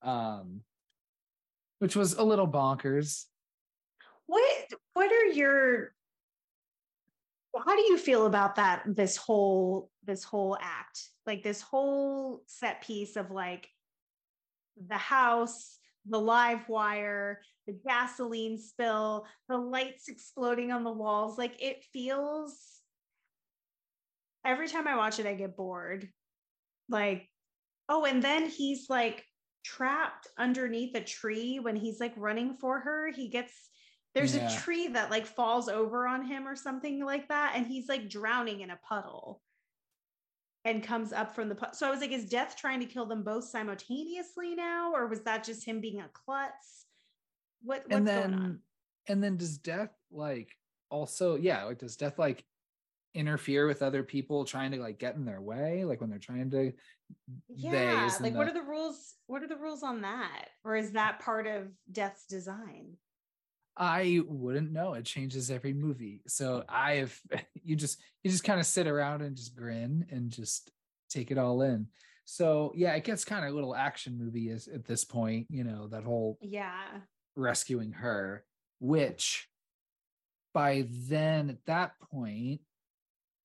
Um, 0.02 0.60
which 1.78 1.96
was 1.96 2.14
a 2.14 2.22
little 2.22 2.48
bonkers. 2.48 3.24
What 4.26 4.44
what 4.92 5.10
are 5.10 5.26
your 5.26 5.92
how 7.58 7.74
do 7.74 7.82
you 7.82 7.98
feel 7.98 8.26
about 8.26 8.56
that 8.56 8.82
this 8.86 9.16
whole 9.16 9.90
this 10.04 10.24
whole 10.24 10.56
act? 10.60 11.00
Like 11.26 11.42
this 11.42 11.62
whole 11.62 12.42
set 12.46 12.82
piece 12.82 13.16
of 13.16 13.30
like 13.30 13.68
the 14.88 14.98
house, 14.98 15.78
the 16.08 16.18
live 16.18 16.68
wire, 16.68 17.42
the 17.66 17.72
gasoline 17.72 18.58
spill, 18.58 19.26
the 19.48 19.56
lights 19.58 20.08
exploding 20.08 20.72
on 20.72 20.84
the 20.84 20.92
walls. 20.92 21.38
Like 21.38 21.62
it 21.62 21.84
feels 21.92 22.80
every 24.44 24.68
time 24.68 24.88
I 24.88 24.96
watch 24.96 25.18
it, 25.18 25.26
I 25.26 25.34
get 25.34 25.56
bored. 25.56 26.08
Like, 26.88 27.28
oh, 27.88 28.04
and 28.04 28.22
then 28.22 28.48
he's 28.48 28.88
like 28.88 29.24
trapped 29.64 30.26
underneath 30.38 30.94
a 30.94 31.00
tree 31.00 31.58
when 31.60 31.76
he's 31.76 32.00
like 32.00 32.14
running 32.16 32.56
for 32.60 32.80
her. 32.80 33.10
He 33.12 33.28
gets 33.28 33.52
there's 34.14 34.34
Yeah. 34.34 34.48
a 34.48 34.58
tree 34.58 34.88
that 34.88 35.10
like 35.10 35.26
falls 35.26 35.68
over 35.68 36.06
on 36.08 36.26
him 36.26 36.48
or 36.48 36.56
something 36.56 37.04
like 37.04 37.28
that, 37.28 37.52
and 37.54 37.66
he's 37.66 37.88
like 37.88 38.08
drowning 38.08 38.60
in 38.60 38.70
a 38.70 38.80
puddle 38.88 39.40
and 40.64 40.82
comes 40.82 41.12
up 41.12 41.34
from 41.34 41.48
the. 41.48 41.56
So 41.72 41.86
I 41.86 41.90
was 41.90 42.00
like, 42.00 42.12
is 42.12 42.28
death 42.28 42.56
trying 42.56 42.80
to 42.80 42.86
kill 42.86 43.06
them 43.06 43.22
both 43.22 43.44
simultaneously 43.44 44.54
now, 44.54 44.92
or 44.92 45.06
was 45.06 45.22
that 45.22 45.44
just 45.44 45.64
him 45.64 45.80
being 45.80 46.00
a 46.00 46.08
klutz? 46.12 46.86
What 47.62 47.82
what's 47.86 47.94
and 47.94 48.06
then 48.06 48.30
going 48.30 48.42
on? 48.42 48.60
and 49.08 49.22
then 49.22 49.36
does 49.36 49.58
death 49.58 49.90
like 50.10 50.56
also 50.90 51.36
yeah 51.36 51.64
like 51.64 51.78
does 51.78 51.96
death 51.96 52.18
like 52.18 52.44
interfere 53.14 53.66
with 53.66 53.82
other 53.82 54.04
people 54.04 54.44
trying 54.44 54.70
to 54.70 54.78
like 54.78 54.98
get 54.98 55.16
in 55.16 55.24
their 55.24 55.40
way 55.40 55.84
like 55.84 56.00
when 56.00 56.08
they're 56.08 56.18
trying 56.18 56.48
to 56.48 56.72
yeah 57.48 58.08
like 58.20 58.34
what 58.34 58.46
are 58.46 58.54
the 58.54 58.62
rules 58.62 59.14
what 59.26 59.42
are 59.42 59.48
the 59.48 59.56
rules 59.56 59.82
on 59.82 60.02
that 60.02 60.46
or 60.64 60.76
is 60.76 60.92
that 60.92 61.18
part 61.18 61.46
of 61.46 61.68
death's 61.90 62.24
design 62.26 62.96
i 63.80 64.20
wouldn't 64.26 64.72
know 64.72 64.92
it 64.92 65.06
changes 65.06 65.50
every 65.50 65.72
movie. 65.72 66.22
So 66.28 66.58
mm. 66.58 66.64
i 66.68 66.92
have 66.96 67.18
you 67.64 67.74
just 67.74 67.98
you 68.22 68.30
just 68.30 68.44
kind 68.44 68.60
of 68.60 68.66
sit 68.66 68.86
around 68.86 69.22
and 69.22 69.34
just 69.34 69.56
grin 69.56 70.06
and 70.10 70.30
just 70.30 70.70
take 71.08 71.32
it 71.32 71.38
all 71.38 71.62
in. 71.62 71.86
So 72.26 72.72
yeah 72.76 72.92
it 72.94 73.04
gets 73.04 73.24
kind 73.24 73.44
of 73.44 73.50
a 73.50 73.54
little 73.54 73.74
action 73.74 74.18
movie 74.18 74.50
is 74.50 74.68
at 74.68 74.84
this 74.84 75.04
point 75.04 75.46
you 75.48 75.64
know 75.64 75.88
that 75.88 76.04
whole 76.04 76.38
yeah. 76.42 76.84
rescuing 77.34 77.92
her 77.92 78.44
which 78.78 79.48
by 80.52 80.86
then 81.08 81.50
at 81.50 81.64
that 81.66 81.92
point 82.12 82.60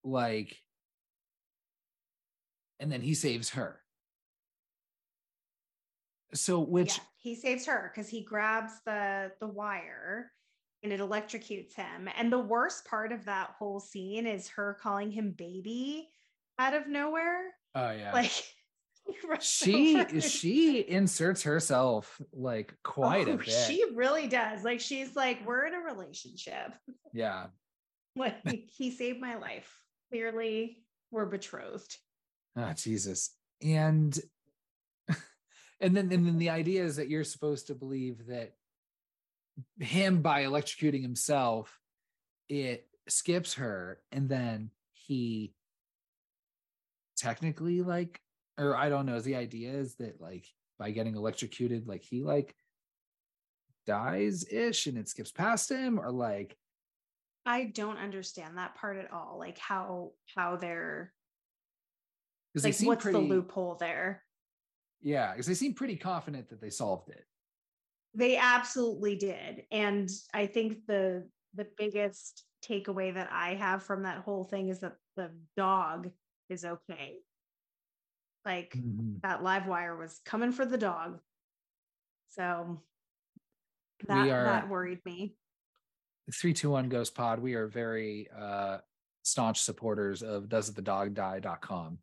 like 0.04 0.58
and 2.80 2.92
then 2.92 3.02
he 3.02 3.14
saves 3.14 3.52
her 3.52 3.80
so 6.36 6.60
which 6.60 6.98
yeah, 6.98 7.04
he 7.18 7.36
saves 7.36 7.66
her 7.66 7.92
because 7.94 8.10
he 8.10 8.24
grabs 8.24 8.74
the 8.86 9.32
the 9.40 9.48
wire 9.48 10.32
and 10.84 10.94
it 10.94 11.00
electrocutes 11.00 11.74
him. 11.74 12.08
And 12.16 12.32
the 12.32 12.40
worst 12.40 12.86
part 12.86 13.12
of 13.12 13.26
that 13.26 13.56
whole 13.58 13.80
scene 13.80 14.28
is 14.28 14.48
her 14.50 14.78
calling 14.80 15.12
him 15.12 15.34
baby 15.36 16.10
out 16.60 16.74
of 16.74 16.88
nowhere. 16.88 17.42
Oh 17.74 17.92
yeah. 17.92 18.14
Like 18.14 18.32
she 19.40 20.04
she 20.20 20.80
inserts 20.88 21.44
herself 21.44 22.22
like 22.32 22.76
quite 22.84 23.28
oh, 23.28 23.34
a 23.34 23.38
bit. 23.38 23.50
she 23.50 23.84
really 23.96 24.28
does. 24.28 24.64
Like 24.64 24.80
she's 24.80 25.16
like 25.16 25.46
we're 25.46 25.66
in 25.66 25.74
a 25.74 25.80
relationship. 25.80 26.74
Yeah. 27.14 27.46
Like 28.18 28.70
he 28.76 28.92
saved 28.92 29.22
my 29.22 29.36
life. 29.36 29.74
Clearly 30.10 30.84
we're 31.12 31.26
betrothed. 31.26 31.96
Ah, 32.58 32.70
oh, 32.70 32.74
Jesus. 32.74 33.32
And 33.62 34.18
and 35.82 35.96
then 35.96 36.12
and 36.12 36.26
then 36.26 36.38
the 36.38 36.50
idea 36.50 36.84
is 36.84 36.96
that 36.96 37.10
you're 37.10 37.24
supposed 37.24 37.68
to 37.68 37.76
believe 37.76 38.28
that 38.28 38.54
him 39.80 40.22
by 40.22 40.44
electrocuting 40.44 41.02
himself, 41.02 41.80
it 42.50 42.88
skips 43.08 43.56
her, 43.56 44.00
and 44.12 44.30
then 44.30 44.72
he 44.94 45.54
technically 47.18 47.82
like 47.82 48.22
or 48.58 48.76
I 48.76 48.90
don't 48.90 49.06
know, 49.06 49.20
the 49.20 49.36
idea 49.36 49.74
is 49.74 49.96
that 49.96 50.22
like 50.22 50.48
by 50.80 50.92
getting 50.92 51.16
electrocuted, 51.16 51.88
like 51.88 52.04
he 52.04 52.24
like 52.24 52.56
dies 53.86 54.46
ish 54.52 54.88
and 54.88 54.98
it 54.98 55.10
skips 55.10 55.32
past 55.32 55.70
him, 55.70 56.00
or 56.00 56.12
like 56.12 56.58
I 57.46 57.66
don't 57.66 57.98
understand 57.98 58.58
that 58.58 58.76
part 58.76 58.98
at 58.98 59.12
all. 59.12 59.38
Like 59.38 59.58
how 59.58 60.12
how 60.36 60.56
they're 60.56 61.14
like 62.56 62.76
what's 62.80 63.04
pretty, 63.04 63.20
the 63.20 63.26
loophole 63.26 63.76
there? 63.76 64.24
Yeah, 65.06 65.32
because 65.32 65.46
they 65.46 65.54
seem 65.54 65.76
pretty 65.76 65.98
confident 65.98 66.50
that 66.50 66.60
they 66.60 66.72
solved 66.72 67.10
it. 67.10 67.26
They 68.16 68.38
absolutely 68.38 69.16
did. 69.16 69.64
And 69.72 70.10
I 70.34 70.48
think 70.48 70.88
the 70.88 71.30
the 71.54 71.68
biggest 71.78 72.44
takeaway 72.68 73.14
that 73.14 73.30
I 73.32 73.54
have 73.54 73.84
from 73.84 74.04
that 74.04 74.24
whole 74.24 74.44
thing 74.44 74.70
is 74.70 74.80
that 74.80 74.96
the 75.16 75.30
dog 75.56 76.10
is 76.50 76.66
okay. 76.66 77.20
Like 78.44 78.74
mm-hmm. 78.76 79.18
that 79.22 79.44
live 79.44 79.68
wire 79.68 79.96
was 79.96 80.20
coming 80.26 80.52
for 80.52 80.66
the 80.66 80.78
dog. 80.78 81.20
So 82.30 82.82
that 84.08 84.28
are, 84.28 84.44
that 84.44 84.70
worried 84.70 85.06
me. 85.06 85.36
321 86.34 86.90
Ghost 86.90 87.14
Pod, 87.14 87.40
we 87.40 87.54
are 87.54 87.68
very 87.68 88.28
uh, 88.36 88.80
staunch 89.22 89.62
supporters 89.62 90.24
of 90.24 90.50
does 90.50 90.74
the 90.74 90.82
dog 90.82 91.14
doesthedogdie.com. 91.14 92.00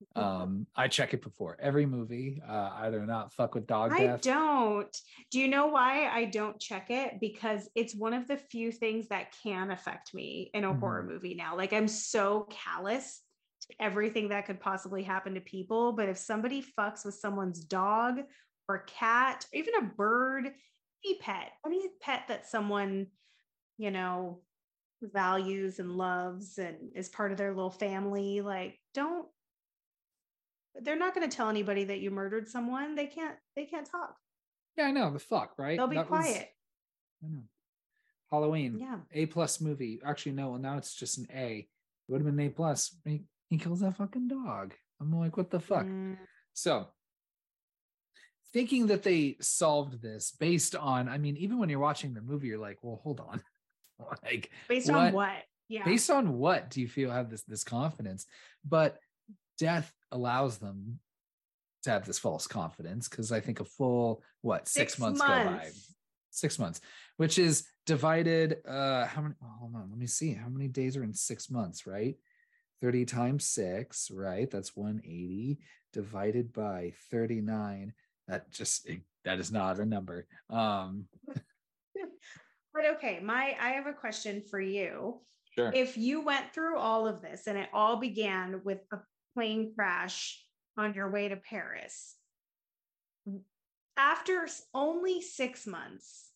Um, 0.16 0.66
I 0.74 0.88
check 0.88 1.14
it 1.14 1.22
before 1.22 1.56
every 1.60 1.86
movie. 1.86 2.42
Uh, 2.46 2.70
either 2.78 3.04
not 3.06 3.32
fuck 3.32 3.54
with 3.54 3.66
dog 3.66 3.92
I 3.92 4.16
don't. 4.16 4.96
Do 5.30 5.38
you 5.38 5.46
know 5.46 5.66
why 5.66 6.08
I 6.08 6.24
don't 6.24 6.58
check 6.58 6.90
it? 6.90 7.20
Because 7.20 7.68
it's 7.74 7.94
one 7.94 8.14
of 8.14 8.26
the 8.26 8.36
few 8.36 8.72
things 8.72 9.08
that 9.08 9.34
can 9.42 9.70
affect 9.70 10.14
me 10.14 10.50
in 10.54 10.64
a 10.64 10.68
mm-hmm. 10.68 10.80
horror 10.80 11.02
movie 11.02 11.34
now. 11.34 11.56
Like 11.56 11.72
I'm 11.72 11.86
so 11.88 12.48
callous 12.50 13.22
to 13.62 13.68
everything 13.78 14.30
that 14.30 14.46
could 14.46 14.58
possibly 14.58 15.02
happen 15.02 15.34
to 15.34 15.40
people. 15.40 15.92
But 15.92 16.08
if 16.08 16.18
somebody 16.18 16.64
fucks 16.78 17.04
with 17.04 17.14
someone's 17.14 17.60
dog 17.60 18.20
or 18.68 18.84
cat, 18.86 19.44
or 19.52 19.58
even 19.58 19.74
a 19.80 19.82
bird, 19.82 20.50
any 21.04 21.18
pet, 21.18 21.52
any 21.64 21.88
pet 22.00 22.24
that 22.28 22.46
someone 22.46 23.06
you 23.80 23.90
know, 23.90 24.40
values 25.02 25.78
and 25.78 25.96
loves 25.96 26.58
and 26.58 26.76
is 26.94 27.08
part 27.08 27.32
of 27.32 27.38
their 27.38 27.54
little 27.54 27.70
family. 27.70 28.42
Like, 28.42 28.78
don't 28.92 29.26
they're 30.82 30.98
not 30.98 31.14
going 31.14 31.28
to 31.28 31.34
tell 31.34 31.48
anybody 31.48 31.84
that 31.84 32.00
you 32.00 32.10
murdered 32.10 32.48
someone. 32.48 32.94
They 32.94 33.06
can't 33.06 33.36
they 33.56 33.64
can't 33.64 33.88
talk. 33.90 34.16
Yeah, 34.76 34.84
I 34.84 34.90
know. 34.92 35.10
The 35.10 35.18
fuck, 35.18 35.54
right? 35.58 35.76
They'll 35.76 35.86
be 35.86 35.96
that 35.96 36.06
quiet. 36.06 36.48
Was, 37.22 37.30
I 37.30 37.34
know. 37.34 37.42
Halloween. 38.30 38.78
Yeah. 38.80 38.98
A 39.12 39.26
plus 39.26 39.60
movie. 39.60 40.00
Actually, 40.04 40.32
no, 40.32 40.50
Well, 40.50 40.60
now 40.60 40.76
it's 40.76 40.94
just 40.94 41.18
an 41.18 41.26
A. 41.34 41.58
It 41.58 41.66
would 42.12 42.20
have 42.24 42.36
been 42.36 42.46
A 42.46 42.50
plus. 42.50 42.96
He, 43.04 43.24
he 43.48 43.58
kills 43.58 43.80
that 43.80 43.96
fucking 43.96 44.28
dog. 44.28 44.74
I'm 45.00 45.12
like, 45.18 45.36
what 45.36 45.50
the 45.50 45.60
fuck? 45.60 45.86
Mm. 45.86 46.16
So 46.52 46.86
thinking 48.52 48.88
that 48.88 49.02
they 49.02 49.36
solved 49.40 50.00
this 50.02 50.32
based 50.38 50.74
on, 50.76 51.08
I 51.08 51.18
mean, 51.18 51.36
even 51.36 51.58
when 51.58 51.68
you're 51.68 51.78
watching 51.78 52.14
the 52.14 52.20
movie, 52.20 52.48
you're 52.48 52.58
like, 52.58 52.78
well, 52.82 53.00
hold 53.02 53.20
on. 53.20 53.42
like 54.24 54.50
based 54.68 54.90
what, 54.90 54.98
on 54.98 55.12
what? 55.12 55.36
Yeah. 55.68 55.84
Based 55.84 56.10
on 56.10 56.38
what 56.38 56.70
do 56.70 56.80
you 56.80 56.88
feel 56.88 57.10
have 57.10 57.30
this 57.30 57.42
this 57.44 57.64
confidence? 57.64 58.26
But 58.64 58.98
death 59.60 59.92
allows 60.10 60.58
them 60.58 60.98
to 61.84 61.90
have 61.90 62.04
this 62.04 62.18
false 62.18 62.46
confidence 62.46 63.08
because 63.08 63.30
I 63.30 63.40
think 63.40 63.60
a 63.60 63.64
full 63.64 64.22
what 64.40 64.66
six, 64.66 64.94
six 64.94 64.98
months, 64.98 65.20
months, 65.20 65.44
go 65.44 65.58
by. 65.58 65.70
Six 66.32 66.58
months, 66.58 66.80
which 67.16 67.38
is 67.38 67.66
divided. 67.86 68.58
Uh 68.66 69.06
how 69.06 69.22
many 69.22 69.34
oh, 69.42 69.54
hold 69.60 69.74
on, 69.76 69.88
let 69.90 69.98
me 69.98 70.06
see. 70.06 70.32
How 70.32 70.48
many 70.48 70.68
days 70.68 70.96
are 70.96 71.04
in 71.04 71.14
six 71.14 71.50
months, 71.50 71.86
right? 71.86 72.16
30 72.82 73.04
times 73.04 73.44
six, 73.44 74.10
right? 74.10 74.50
That's 74.50 74.74
180 74.74 75.58
divided 75.92 76.52
by 76.52 76.92
39. 77.10 77.92
That 78.28 78.50
just 78.50 78.88
that 79.24 79.38
is 79.38 79.52
not 79.52 79.78
a 79.78 79.86
number. 79.86 80.26
Um 80.48 81.06
But 82.72 82.84
okay, 82.96 83.20
my 83.20 83.56
I 83.60 83.70
have 83.70 83.86
a 83.86 83.92
question 83.92 84.42
for 84.48 84.60
you. 84.60 85.20
Sure. 85.54 85.72
If 85.74 85.96
you 85.96 86.24
went 86.24 86.54
through 86.54 86.78
all 86.78 87.08
of 87.08 87.20
this 87.20 87.48
and 87.48 87.58
it 87.58 87.68
all 87.72 87.96
began 87.96 88.60
with 88.64 88.78
a 88.92 88.98
plane 89.34 89.72
crash 89.74 90.42
on 90.76 90.94
your 90.94 91.10
way 91.10 91.28
to 91.28 91.36
Paris, 91.36 92.16
after 93.96 94.46
only 94.74 95.20
six 95.20 95.66
months, 95.66 96.30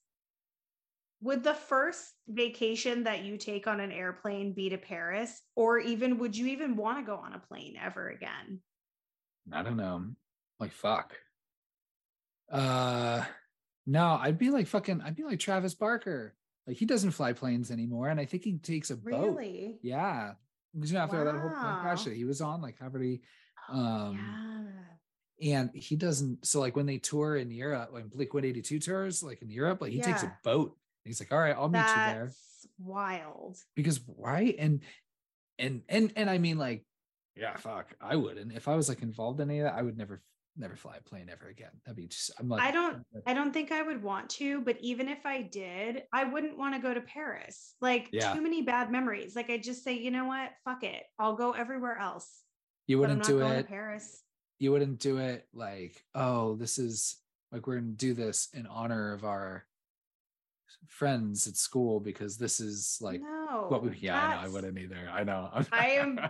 would 1.23 1.43
the 1.43 1.55
first 1.55 2.13
vacation 2.29 3.05
that 3.05 3.25
you 3.25 3.39
take 3.39 3.67
on 3.67 3.81
an 3.81 3.91
airplane 3.91 4.53
be 4.53 4.69
to 4.69 4.77
Paris? 4.77 5.41
Or 5.57 5.79
even 5.79 6.19
would 6.19 6.37
you 6.37 6.49
even 6.49 6.77
want 6.77 6.99
to 6.99 7.05
go 7.05 7.17
on 7.17 7.33
a 7.33 7.39
plane 7.39 7.77
ever 7.83 8.11
again? 8.11 8.61
I 9.51 9.63
don't 9.63 9.79
know. 9.79 10.05
Like, 10.61 10.73
fuck. 10.73 11.15
Uh, 12.51 13.25
no, 13.87 14.19
I'd 14.21 14.39
be 14.39 14.51
like 14.51 14.67
fucking, 14.67 15.01
I'd 15.01 15.17
be 15.17 15.25
like 15.25 15.41
Travis 15.41 15.75
Barker. 15.75 16.35
Like 16.67 16.77
he 16.77 16.85
doesn't 16.85 17.13
fly 17.13 17.33
planes 17.33 17.71
anymore. 17.71 18.09
And 18.09 18.21
I 18.21 18.27
think 18.27 18.45
he 18.45 18.59
takes 18.59 18.91
a 18.91 18.97
boat. 18.97 19.37
Really? 19.37 19.79
Yeah. 19.83 20.33
Because 20.75 20.95
after 20.95 21.19
wow. 21.19 21.25
that 21.25 21.41
whole 21.41 21.51
crash 21.51 22.05
that 22.05 22.15
he 22.15 22.25
was 22.25 22.41
on, 22.41 22.61
like 22.61 22.79
however 22.79 23.01
he 23.01 23.21
um 23.71 24.69
yeah. 25.39 25.61
and 25.61 25.71
he 25.75 25.97
doesn't 25.97 26.47
so 26.47 26.61
like 26.61 26.77
when 26.77 26.87
they 26.87 26.99
tour 26.99 27.37
in 27.37 27.51
Europe, 27.51 27.93
when 27.93 28.09
Blink 28.09 28.35
182 28.35 28.79
tours, 28.81 29.23
like 29.23 29.41
in 29.43 29.51
Europe, 29.51 29.81
like 29.81 29.93
he 29.93 29.99
yeah. 29.99 30.05
takes 30.05 30.23
a 30.23 30.37
boat. 30.43 30.77
And 31.05 31.11
he's 31.11 31.21
like, 31.21 31.33
all 31.33 31.39
right, 31.39 31.57
I'll 31.57 31.69
meet 31.69 31.79
That's 31.79 31.91
you 31.91 32.15
there. 32.15 32.33
Wild. 32.79 33.57
Because 33.75 34.01
why? 34.07 34.55
And 34.59 34.81
and 35.59 35.83
and 35.89 36.13
and 36.17 36.29
I 36.29 36.39
mean 36.39 36.59
like, 36.59 36.85
yeah, 37.37 37.57
fuck, 37.57 37.95
I 38.01 38.17
wouldn't. 38.17 38.53
If 38.53 38.69
I 38.69 38.75
was 38.75 38.89
like 38.89 39.03
involved 39.03 39.41
in 39.41 39.51
any 39.51 39.61
of 39.61 39.65
that, 39.65 39.75
I 39.75 39.83
would 39.83 39.99
never 39.99 40.23
never 40.57 40.77
fly 40.77 40.97
a 40.97 41.03
plane 41.03 41.29
ever 41.31 41.49
again. 41.49 41.71
That'd 41.85 41.97
be 41.97 42.07
just 42.07 42.31
I'm 42.39 42.49
like 42.49 42.63
I 42.63 42.71
don't 42.71 43.03
I 43.27 43.35
don't 43.35 43.53
think 43.53 43.73
I 43.73 43.83
would 43.83 44.03
want 44.03 44.29
to, 44.31 44.61
but 44.61 44.77
even 44.81 45.09
if 45.09 45.25
I 45.27 45.43
did, 45.43 46.03
I 46.13 46.25
wouldn't 46.25 46.59
want 46.59 46.75
to 46.75 46.81
go 46.81 46.95
to 46.95 47.01
Paris. 47.01 47.75
Like 47.81 48.09
yeah. 48.13 48.33
too 48.33 48.43
many 48.43 48.63
bad 48.63 48.91
memories. 48.91 49.35
Like 49.35 49.51
I 49.51 49.59
just 49.59 49.85
say, 49.85 49.95
you 49.95 50.11
know 50.11 50.27
what? 50.27 50.51
Fuck 50.65 50.85
it. 50.85 51.03
I'll 51.19 51.37
go 51.37 51.53
everywhere 51.53 51.99
else. 51.99 52.29
You 52.87 52.99
wouldn't 52.99 53.25
do 53.25 53.41
it. 53.41 53.69
Paris. 53.69 54.23
You 54.59 54.73
wouldn't 54.73 55.01
do 55.01 55.19
it 55.19 55.47
like, 55.53 56.03
oh, 56.15 56.57
this 56.57 56.79
is 56.79 57.17
like 57.51 57.67
we're 57.67 57.77
gonna 57.77 57.93
do 57.93 58.15
this 58.15 58.49
in 58.53 58.67
honor 58.67 59.13
of 59.13 59.25
our 59.25 59.65
friends 60.89 61.47
at 61.47 61.57
school 61.57 62.01
because 62.01 62.37
this 62.37 62.61
is 62.61 62.99
like 63.01 63.21
no, 63.21 63.67
what 63.69 63.83
we 63.83 63.97
yeah, 63.99 64.21
I 64.21 64.35
know 64.35 64.41
I 64.41 64.49
wouldn't 64.49 64.79
either. 64.79 65.09
I 65.13 65.25
know. 65.25 65.51
I 65.73 65.91
am 65.91 66.21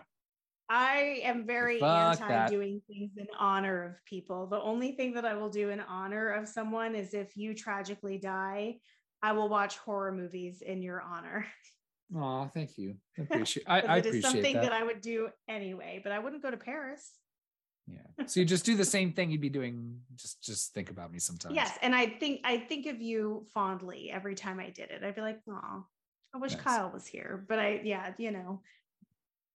I 0.68 1.20
am 1.24 1.46
very 1.46 1.78
Fuck 1.78 2.20
anti 2.20 2.28
that. 2.28 2.50
doing 2.50 2.80
things 2.86 3.10
in 3.18 3.26
honor 3.38 3.84
of 3.84 4.04
people. 4.06 4.46
The 4.46 4.60
only 4.60 4.92
thing 4.92 5.14
that 5.14 5.24
I 5.24 5.34
will 5.34 5.50
do 5.50 5.68
in 5.70 5.80
honor 5.80 6.30
of 6.30 6.48
someone 6.48 6.94
is 6.94 7.12
if 7.14 7.36
you 7.36 7.54
tragically 7.54 8.18
die, 8.18 8.78
I 9.22 9.32
will 9.32 9.48
watch 9.48 9.76
horror 9.78 10.12
movies 10.12 10.62
in 10.62 10.82
your 10.82 11.00
honor. 11.02 11.46
Oh, 12.14 12.46
thank 12.52 12.78
you. 12.78 12.96
I 13.18 13.22
appreciate. 13.24 13.64
I, 13.68 13.80
'Cause 13.80 13.90
I 13.90 13.96
it 13.96 13.98
is 14.00 14.06
appreciate 14.06 14.22
something 14.32 14.52
that. 14.54 14.62
that. 14.62 14.72
I 14.72 14.82
would 14.82 15.00
do 15.00 15.28
anyway, 15.48 16.00
but 16.02 16.12
I 16.12 16.18
wouldn't 16.18 16.42
go 16.42 16.50
to 16.50 16.56
Paris. 16.56 17.18
yeah. 17.86 18.26
So 18.26 18.40
you 18.40 18.46
just 18.46 18.64
do 18.64 18.76
the 18.76 18.84
same 18.84 19.12
thing 19.12 19.30
you'd 19.30 19.40
be 19.40 19.48
doing. 19.50 20.00
Just 20.16 20.42
just 20.42 20.72
think 20.74 20.90
about 20.90 21.12
me 21.12 21.18
sometimes. 21.18 21.54
Yes, 21.54 21.76
and 21.82 21.94
I 21.94 22.06
think 22.06 22.40
I 22.44 22.58
think 22.58 22.86
of 22.86 23.02
you 23.02 23.44
fondly 23.52 24.10
every 24.10 24.34
time 24.34 24.60
I 24.60 24.70
did 24.70 24.90
it. 24.90 25.02
I'd 25.02 25.14
be 25.14 25.20
like, 25.20 25.40
"Oh, 25.48 25.84
I 26.34 26.38
wish 26.38 26.52
Nice. 26.52 26.62
Kyle 26.62 26.90
was 26.90 27.06
here." 27.06 27.44
But 27.48 27.58
I, 27.58 27.80
yeah, 27.84 28.12
you 28.16 28.30
know. 28.30 28.62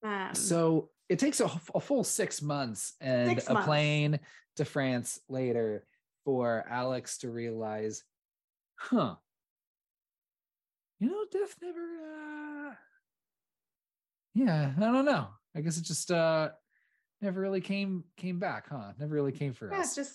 Um, 0.04 0.34
So 0.36 0.90
it 1.10 1.18
takes 1.20 1.40
a 1.40 1.50
full 1.50 2.04
six 2.04 2.42
months 2.42 2.94
and 3.02 3.30
Six 3.30 3.48
a 3.48 3.54
months. 3.54 3.66
plane 3.66 4.20
to 4.58 4.66
France 4.66 5.20
later 5.28 5.86
for 6.24 6.64
Alex 6.70 7.18
to 7.20 7.32
realize, 7.32 8.04
huh? 8.76 9.16
You 11.00 11.10
know, 11.10 11.26
death 11.32 11.56
never. 11.62 11.80
Uh, 11.80 12.74
yeah, 14.36 14.74
I 14.78 14.80
don't 14.80 15.06
know. 15.06 15.30
I 15.56 15.62
guess 15.62 15.78
it 15.78 15.84
just 15.86 16.12
uh 16.12 16.50
never 17.22 17.42
really 17.42 17.62
came 17.62 18.04
came 18.16 18.38
back, 18.38 18.70
huh? 18.70 18.92
Never 19.00 19.16
really 19.16 19.32
came 19.32 19.54
for 19.54 19.72
yeah, 19.72 19.80
us. 19.80 19.96
just 19.96 20.14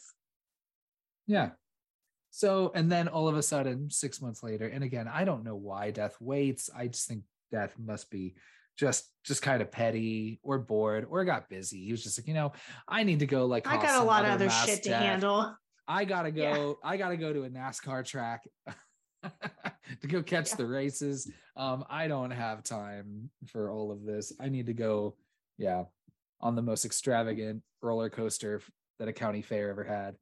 Yeah. 1.26 1.51
So, 2.30 2.72
and 2.74 2.90
then 2.90 3.07
all 3.09 3.28
of 3.28 3.36
a 3.36 3.42
sudden, 3.42 3.90
six 3.90 4.20
months 4.20 4.42
later, 4.42 4.66
and 4.66 4.82
again, 4.82 5.07
I 5.07 5.24
don't 5.24 5.45
know 5.45 5.55
why 5.55 5.90
death 5.92 6.16
waits. 6.20 6.68
I 6.76 6.88
just 6.88 7.07
think 7.07 7.22
death 7.53 7.74
must 7.78 8.11
be 8.11 8.34
just 8.76 9.10
just 9.24 9.40
kind 9.42 9.62
of 9.62 9.70
petty 9.70 10.38
or 10.42 10.58
bored 10.58 11.06
or 11.08 11.24
got 11.24 11.48
busy. 11.48 11.84
He 11.84 11.90
was 11.92 12.02
just 12.02 12.18
like, 12.18 12.26
you 12.28 12.34
know, 12.34 12.52
I 12.88 13.02
need 13.04 13.20
to 13.20 13.26
go 13.26 13.46
like 13.46 13.66
I 13.66 13.76
got 13.76 14.02
a 14.02 14.04
lot 14.04 14.24
of 14.24 14.32
other 14.32 14.50
shit 14.50 14.82
to 14.84 14.90
death. 14.90 15.02
handle. 15.02 15.56
I 15.86 16.04
gotta 16.04 16.30
Yeah. 16.30 16.54
go. 16.54 16.78
I 16.84 16.96
gotta 16.96 17.16
go 17.16 17.32
to 17.32 17.44
a 17.44 17.50
NASCAR 17.50 18.04
track 18.04 18.42
to 19.22 20.06
go 20.08 20.22
catch 20.22 20.50
Yeah. 20.50 20.56
the 20.56 20.66
races. 20.66 21.30
Um, 21.56 21.84
I 21.88 22.08
don't 22.08 22.30
have 22.30 22.62
time 22.62 23.30
for 23.46 23.70
all 23.70 23.90
of 23.92 24.04
this. 24.04 24.32
I 24.40 24.48
need 24.48 24.66
to 24.66 24.74
go, 24.74 25.16
yeah, 25.56 25.84
on 26.40 26.54
the 26.54 26.62
most 26.62 26.84
extravagant 26.84 27.62
roller 27.82 28.10
coaster 28.10 28.60
that 28.98 29.08
a 29.08 29.12
county 29.12 29.42
fair 29.42 29.70
ever 29.70 29.84
had. 29.84 30.16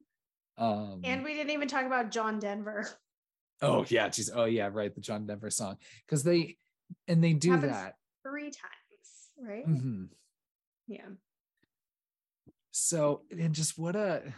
Um, 0.58 1.00
And 1.04 1.24
we 1.24 1.34
didn't 1.34 1.50
even 1.50 1.68
talk 1.68 1.86
about 1.86 2.10
John 2.10 2.38
Denver. 2.38 2.88
oh 3.62 3.84
yeah, 3.88 4.08
geez, 4.08 4.30
oh 4.34 4.44
yeah, 4.44 4.68
right, 4.72 4.94
the 4.94 5.00
John 5.00 5.26
Denver 5.26 5.50
song 5.50 5.76
because 6.06 6.22
they 6.22 6.58
and 7.08 7.22
they 7.24 7.32
do 7.32 7.52
Happens 7.52 7.72
that. 7.72 7.94
Three 8.22 8.50
times, 8.50 9.30
right? 9.40 9.66
Mhm. 9.66 10.08
Yeah. 10.86 11.08
So 12.70 13.22
and 13.30 13.54
just 13.54 13.78
what 13.78 13.96
a 13.96 14.32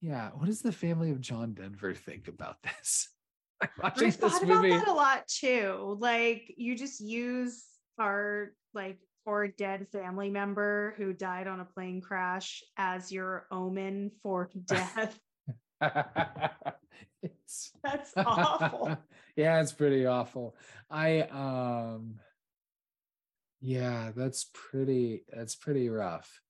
yeah, 0.00 0.30
what 0.30 0.46
does 0.46 0.62
the 0.62 0.72
family 0.72 1.10
of 1.10 1.20
John 1.20 1.52
Denver 1.52 1.94
think 1.94 2.28
about 2.28 2.56
this? 2.62 3.08
Like 3.62 3.76
watching 3.82 4.06
this 4.06 4.16
thought 4.16 4.42
about 4.42 4.62
movie. 4.62 4.70
that 4.70 4.88
a 4.88 4.92
lot 4.94 5.28
too. 5.28 5.98
Like 6.00 6.54
you 6.56 6.74
just 6.78 6.98
use 6.98 7.62
our 7.98 8.54
like 8.72 8.98
poor 9.26 9.48
dead 9.48 9.86
family 9.92 10.30
member 10.30 10.94
who 10.96 11.12
died 11.12 11.46
on 11.46 11.60
a 11.60 11.66
plane 11.66 12.00
crash 12.00 12.62
as 12.78 13.12
your 13.12 13.46
omen 13.50 14.12
for 14.22 14.48
death. 14.64 15.18
it's 17.22 17.72
That's 17.82 18.12
awful. 18.16 18.96
yeah, 19.36 19.60
it's 19.60 19.72
pretty 19.72 20.06
awful. 20.06 20.56
I 20.90 21.20
um 21.22 22.20
yeah, 23.60 24.10
that's 24.16 24.46
pretty 24.54 25.24
that's 25.28 25.54
pretty 25.56 25.88
rough. 25.88 26.40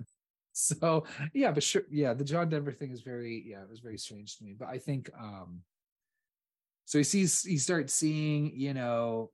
So 0.52 1.04
yeah, 1.32 1.52
but 1.52 1.62
sure, 1.62 1.84
yeah, 1.90 2.12
the 2.12 2.24
John 2.24 2.50
Denver 2.50 2.72
thing 2.72 2.90
is 2.90 3.00
very, 3.00 3.42
yeah, 3.46 3.62
it 3.62 3.70
was 3.70 3.80
very 3.80 3.96
strange 3.96 4.36
to 4.36 4.44
me. 4.44 4.54
But 4.58 4.68
I 4.68 4.76
think 4.76 5.08
um 5.18 5.62
so 6.84 6.98
he 6.98 7.04
sees 7.04 7.42
he 7.42 7.56
starts 7.56 7.94
seeing, 7.94 8.52
you 8.54 8.74
know, 8.74 9.30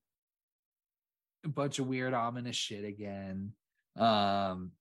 a 1.44 1.48
bunch 1.48 1.80
of 1.80 1.86
weird 1.88 2.14
ominous 2.14 2.54
shit 2.54 2.84
again. 2.84 3.54
Um 3.96 4.72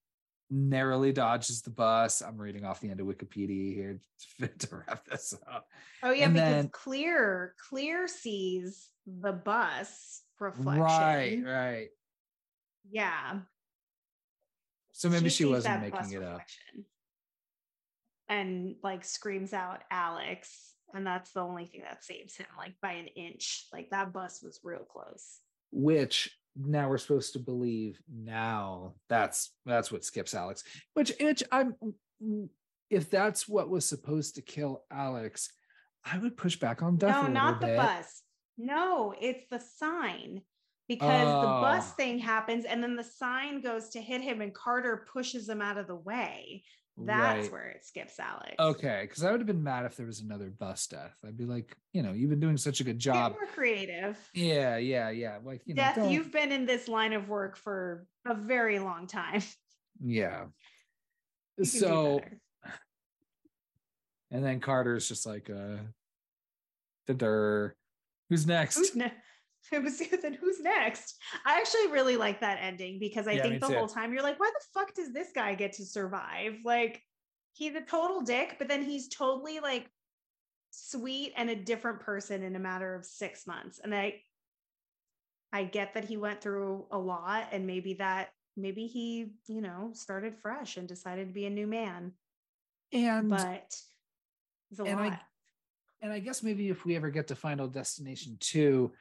narrowly 0.50 1.12
dodges 1.12 1.62
the 1.62 1.70
bus. 1.72 2.22
I'm 2.22 2.38
reading 2.38 2.66
off 2.66 2.80
the 2.82 2.90
end 2.90 3.00
of 3.00 3.08
Wikipedia 3.08 3.74
here 3.74 4.00
to 4.60 4.76
wrap 4.76 5.06
this 5.06 5.34
up. 5.52 5.68
Oh 6.04 6.12
yeah, 6.12 6.26
And 6.26 6.34
because 6.34 6.50
then- 6.50 6.70
Clear 6.70 7.56
Clear 7.70 8.08
sees 8.08 8.90
the 9.08 9.34
bus 9.34 10.22
reflection. 10.40 10.82
Right, 10.82 11.42
right. 11.46 11.88
Yeah. 12.90 13.40
So 14.94 15.10
maybe 15.10 15.30
she, 15.30 15.44
sees 15.44 15.48
wasn't 15.48 15.82
making 15.82 16.12
it 16.14 16.24
up. 16.24 16.42
And 18.30 18.76
like 18.84 19.04
screams 19.04 19.54
out 19.54 19.82
Alex. 19.92 20.72
And 20.94 21.06
that's 21.06 21.32
the 21.32 21.42
only 21.42 21.66
thing 21.66 21.82
that 21.82 22.04
saves 22.04 22.38
him, 22.38 22.46
like 22.58 22.76
by 22.82 22.94
an 22.94 23.08
inch. 23.08 23.68
Like 23.74 23.90
that 23.90 24.14
bus 24.14 24.42
was 24.42 24.60
real 24.64 24.86
close. 24.90 25.40
Which 25.72 26.32
now 26.56 26.90
we're 26.90 26.98
supposed 26.98 27.34
to 27.34 27.40
believe 27.40 28.00
now 28.14 28.94
that's 29.10 29.52
that's 29.66 29.92
what 29.92 30.04
skips 30.06 30.34
Alex. 30.34 30.64
Which 30.94 31.12
which 31.20 31.44
I'm 31.52 31.76
if 32.90 33.10
that's 33.10 33.48
what 33.48 33.70
was 33.70 33.86
supposed 33.86 34.36
to 34.36 34.42
kill 34.42 34.84
Alex, 34.92 35.52
I 36.06 36.18
would 36.18 36.38
push 36.38 36.56
back 36.56 36.82
on 36.82 36.98
a 37.02 37.08
no, 37.08 37.28
not 37.28 37.62
the 37.62 37.68
bit. 37.68 37.78
bus. 37.78 38.22
No, 38.58 39.14
it's 39.20 39.46
the 39.50 39.60
sign. 39.60 40.42
Because 40.88 41.26
the 41.26 41.48
bus 41.48 41.92
Oh. 41.92 41.94
thing 41.98 42.20
happens 42.20 42.64
and 42.64 42.82
then 42.82 42.96
the 42.96 43.04
sign 43.04 43.60
goes 43.62 43.90
to 43.90 44.02
hit 44.02 44.22
him 44.22 44.42
and 44.42 44.54
Carter 44.54 45.08
pushes 45.12 45.50
him 45.50 45.60
out 45.62 45.78
of 45.80 45.88
the 45.88 45.96
way. 45.96 46.64
That's 46.98 47.44
Right. 47.46 47.52
where 47.52 47.68
it 47.70 47.84
skips 47.86 48.20
Alex. 48.20 48.56
Okay, 48.58 49.02
because 49.02 49.24
I 49.24 49.32
would 49.32 49.42
have 49.42 49.48
been 49.48 49.64
mad 49.64 49.86
if 49.86 49.98
there 49.98 50.06
was 50.06 50.22
another 50.22 50.50
bus 50.50 50.88
death. 50.88 51.14
I'd 51.26 51.38
be 51.38 51.46
like, 51.46 51.76
you 51.92 52.02
know, 52.02 52.14
you've 52.14 52.30
been 52.30 52.40
doing 52.40 52.56
such 52.58 52.80
a 52.80 52.86
good 52.86 52.98
Get 53.00 53.14
job. 53.14 53.32
more 53.34 53.46
creative. 53.48 54.18
Yeah, 54.34 54.78
yeah, 54.78 55.10
yeah. 55.10 55.40
Like, 55.44 55.62
you 55.66 55.76
Death, 55.76 55.98
don't- 55.98 56.10
you've 56.10 56.32
been 56.32 56.54
in 56.54 56.66
this 56.66 56.88
line 56.88 57.12
of 57.12 57.28
work 57.28 57.58
for 57.58 58.06
a 58.26 58.34
very 58.34 58.80
long 58.80 59.08
time. 59.08 59.42
yeah. 60.02 60.46
You 61.58 61.64
can 61.64 61.80
do 61.80 61.80
So, 61.80 62.22
and 64.32 64.44
then 64.44 64.60
Carter's 64.60 65.08
just 65.08 65.26
like, 65.26 65.50
uh, 65.50 65.78
da 67.14 67.70
Who's 68.30 68.46
next? 68.48 68.78
who's 68.78 68.96
next? 68.96 69.16
It 69.72 69.84
was 69.84 69.98
then 70.22 70.34
who's 70.34 70.60
next? 70.60 71.16
I 71.46 71.58
actually 71.60 71.88
really 71.88 72.18
like 72.18 72.42
that 72.42 72.60
ending 72.62 73.00
because 73.00 73.28
I 73.28 73.36
Yeah, 73.38 73.44
think 73.44 73.62
the 73.62 73.68
too. 73.68 73.74
whole 73.74 73.88
time 73.88 74.14
you're 74.14 74.24
like, 74.24 74.40
why 74.40 74.52
the 74.54 74.66
fuck 74.80 74.94
does 74.94 75.12
this 75.12 75.30
guy 75.34 75.56
get 75.56 75.74
to 75.74 75.86
survive? 75.86 76.58
Like, 76.64 77.02
he's 77.54 77.76
a 77.76 77.82
total 77.82 78.22
dick, 78.22 78.56
but 78.60 78.68
then 78.68 78.84
he's 78.84 79.08
totally 79.08 79.60
like 79.60 79.90
sweet 80.72 81.34
and 81.36 81.50
a 81.50 81.56
different 81.56 82.02
person 82.02 82.44
in 82.44 82.56
a 82.56 82.60
matter 82.60 82.96
of 82.96 83.06
six 83.06 83.48
months. 83.48 83.80
And 83.84 83.96
I, 83.96 84.22
I 85.52 85.64
get 85.64 85.94
that 85.94 86.06
he 86.06 86.18
went 86.18 86.42
through 86.42 86.86
a 86.92 86.98
lot, 86.98 87.48
and 87.52 87.66
maybe 87.66 87.96
that 87.96 88.30
maybe 88.58 88.88
he, 88.88 89.32
you 89.48 89.62
know, 89.62 89.92
started 89.94 90.36
fresh 90.38 90.78
and 90.78 90.88
decided 90.88 91.28
to 91.28 91.34
be 91.34 91.46
a 91.46 91.50
new 91.50 91.68
man. 91.68 92.14
and 92.94 93.30
But 93.30 93.76
it's 94.70 94.80
a 94.80 94.86
and 94.86 95.00
I- 95.00 95.20
and 96.02 96.14
I 96.14 96.20
guess 96.20 96.44
maybe 96.44 96.70
if 96.70 96.86
we 96.86 96.96
ever 96.96 97.10
get 97.10 97.28
to 97.28 97.36
Final 97.36 97.68
Destination 97.68 98.38
2, 98.40 98.92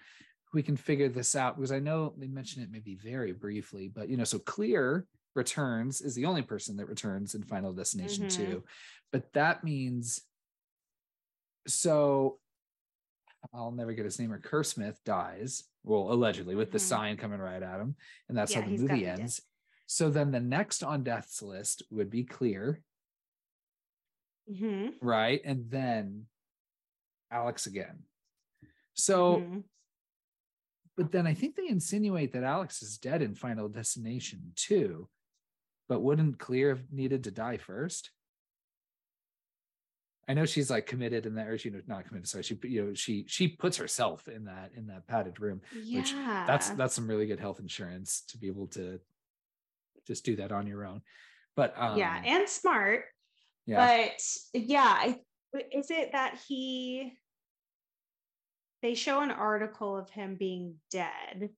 we 0.54 0.62
can 0.62 0.76
figure 0.76 1.08
this 1.08 1.34
out 1.34 1.56
because 1.56 1.72
I 1.72 1.80
know 1.80 2.14
they 2.16 2.28
mention 2.28 2.62
it 2.62 2.70
maybe 2.70 2.94
very 2.94 3.32
briefly, 3.32 3.88
but 3.88 4.08
you 4.08 4.16
know, 4.16 4.24
so 4.24 4.38
Clear 4.38 5.06
returns 5.34 6.00
is 6.00 6.14
the 6.14 6.26
only 6.26 6.42
person 6.42 6.76
that 6.76 6.86
returns 6.86 7.34
in 7.34 7.42
Final 7.42 7.72
Destination 7.72 8.24
Mhm. 8.24 8.28
2. 8.28 8.64
But 9.12 9.32
that 9.32 9.64
means 9.64 10.22
so 11.66 12.38
I'll 13.52 13.72
never 13.72 13.92
get 13.92 14.04
his 14.04 14.18
name 14.18 14.32
or 14.32 14.64
Smith 14.64 15.00
dies, 15.04 15.64
well, 15.82 16.12
allegedly 16.12 16.54
with 16.54 16.70
the 16.70 16.78
Mhm. 16.78 16.82
sign 16.82 17.16
coming 17.16 17.40
right 17.40 17.62
at 17.62 17.80
him, 17.80 17.96
and 18.28 18.38
that's 18.38 18.52
Yeah, 18.52 18.60
how 18.60 18.66
the 18.66 18.70
movie 18.78 19.02
dead. 19.02 19.20
ends. 19.20 19.42
So 19.86 20.08
then 20.08 20.30
the 20.30 20.40
next 20.40 20.82
on 20.82 21.04
death's 21.04 21.42
list 21.42 21.82
would 21.90 22.10
be 22.10 22.24
Clear, 22.24 22.82
Mhm, 24.48 24.98
right? 25.00 25.40
And 25.44 25.70
then 25.70 26.26
Alex 27.30 27.66
again. 27.66 28.04
So, 28.94 29.40
mhm. 29.40 29.64
But 30.96 31.12
then 31.12 31.26
I 31.26 31.34
think 31.34 31.56
they 31.56 31.68
insinuate 31.68 32.32
that 32.32 32.44
Alex 32.44 32.82
is 32.82 32.98
dead 32.98 33.22
in 33.22 33.34
Final 33.34 33.68
Destination 33.68 34.52
too. 34.54 35.08
But 35.88 36.02
wouldn't 36.02 36.38
Clear 36.38 36.70
have 36.70 36.82
needed 36.90 37.24
to 37.24 37.30
die 37.30 37.58
first? 37.58 38.10
I 40.26 40.32
know 40.34 40.46
she's 40.46 40.70
like 40.70 40.86
committed 40.86 41.26
in 41.26 41.34
that, 41.34 41.48
or 41.48 41.58
she 41.58 41.70
not 41.86 42.06
committed. 42.06 42.28
Sorry, 42.28 42.42
she 42.42 42.58
you 42.62 42.86
know 42.86 42.94
she 42.94 43.24
she 43.28 43.48
puts 43.48 43.76
herself 43.76 44.26
in 44.28 44.44
that 44.44 44.70
in 44.74 44.86
that 44.86 45.06
padded 45.06 45.40
room. 45.40 45.60
yeah, 45.74 46.44
That's 46.46 46.70
that's 46.70 46.94
some 46.94 47.06
really 47.06 47.26
good 47.26 47.40
health 47.40 47.60
insurance 47.60 48.22
to 48.28 48.38
be 48.38 48.46
able 48.46 48.68
to 48.68 49.00
just 50.06 50.24
do 50.24 50.36
that 50.36 50.52
on 50.52 50.66
your 50.66 50.86
own. 50.86 51.02
But 51.56 51.74
um, 51.76 51.98
yeah, 51.98 52.22
and 52.24 52.48
smart. 52.48 53.04
yeah, 53.66 54.08
But 54.08 54.22
yeah, 54.54 54.94
I, 54.96 55.20
is 55.72 55.90
it 55.90 56.12
that 56.12 56.38
he? 56.48 57.12
They 58.84 58.92
show 58.92 59.22
an 59.22 59.30
article 59.30 59.96
of 59.96 60.10
him 60.10 60.36
being 60.38 60.74
dead, 60.90 61.48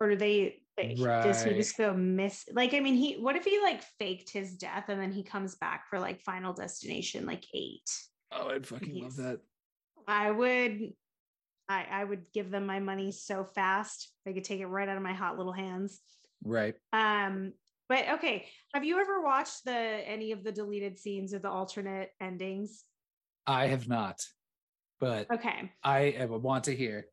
or 0.00 0.08
do 0.08 0.16
they? 0.16 0.62
they- 0.78 0.94
Does 0.94 1.44
he 1.44 1.52
just 1.52 1.76
go 1.76 1.92
miss? 1.92 2.48
Like, 2.50 2.72
I 2.72 2.80
mean, 2.80 2.94
he. 2.94 3.16
What 3.20 3.36
if 3.36 3.44
he 3.44 3.60
like 3.60 3.82
faked 3.98 4.30
his 4.30 4.56
death 4.56 4.88
and 4.88 4.98
then 4.98 5.12
he 5.12 5.22
comes 5.22 5.56
back 5.56 5.86
for 5.90 6.00
like 6.00 6.22
Final 6.22 6.54
Destination 6.54 7.26
like 7.26 7.44
eight? 7.52 7.90
oh, 8.32 8.48
I'd 8.48 8.66
fucking 8.66 9.02
love 9.02 9.16
that. 9.16 9.40
I 10.08 10.30
would. 10.30 10.94
I, 11.68 11.86
I 11.90 12.04
would 12.04 12.24
give 12.32 12.50
them 12.50 12.64
my 12.64 12.80
money 12.80 13.12
so 13.12 13.44
fast. 13.44 14.10
They 14.24 14.32
could 14.32 14.44
take 14.44 14.60
it 14.60 14.66
right 14.66 14.88
out 14.88 14.96
of 14.96 15.02
my 15.02 15.12
hot 15.12 15.36
little 15.36 15.52
hands. 15.52 16.00
Right. 16.42 16.74
Um, 16.94 17.52
but 17.90 18.08
okay, 18.14 18.48
have 18.72 18.82
you 18.82 18.98
ever 18.98 19.20
watched 19.20 19.66
the 19.66 19.74
any 19.74 20.32
of 20.32 20.42
the 20.42 20.52
deleted 20.52 20.98
scenes 20.98 21.34
or 21.34 21.38
the 21.38 21.50
alternate 21.50 22.12
endings? 22.18 22.82
I 23.46 23.66
have 23.66 23.88
not, 23.88 24.24
but 25.00 25.30
Okay. 25.30 25.70
I 25.82 26.26
want 26.30 26.64
to 26.64 26.74
hear. 26.76 27.06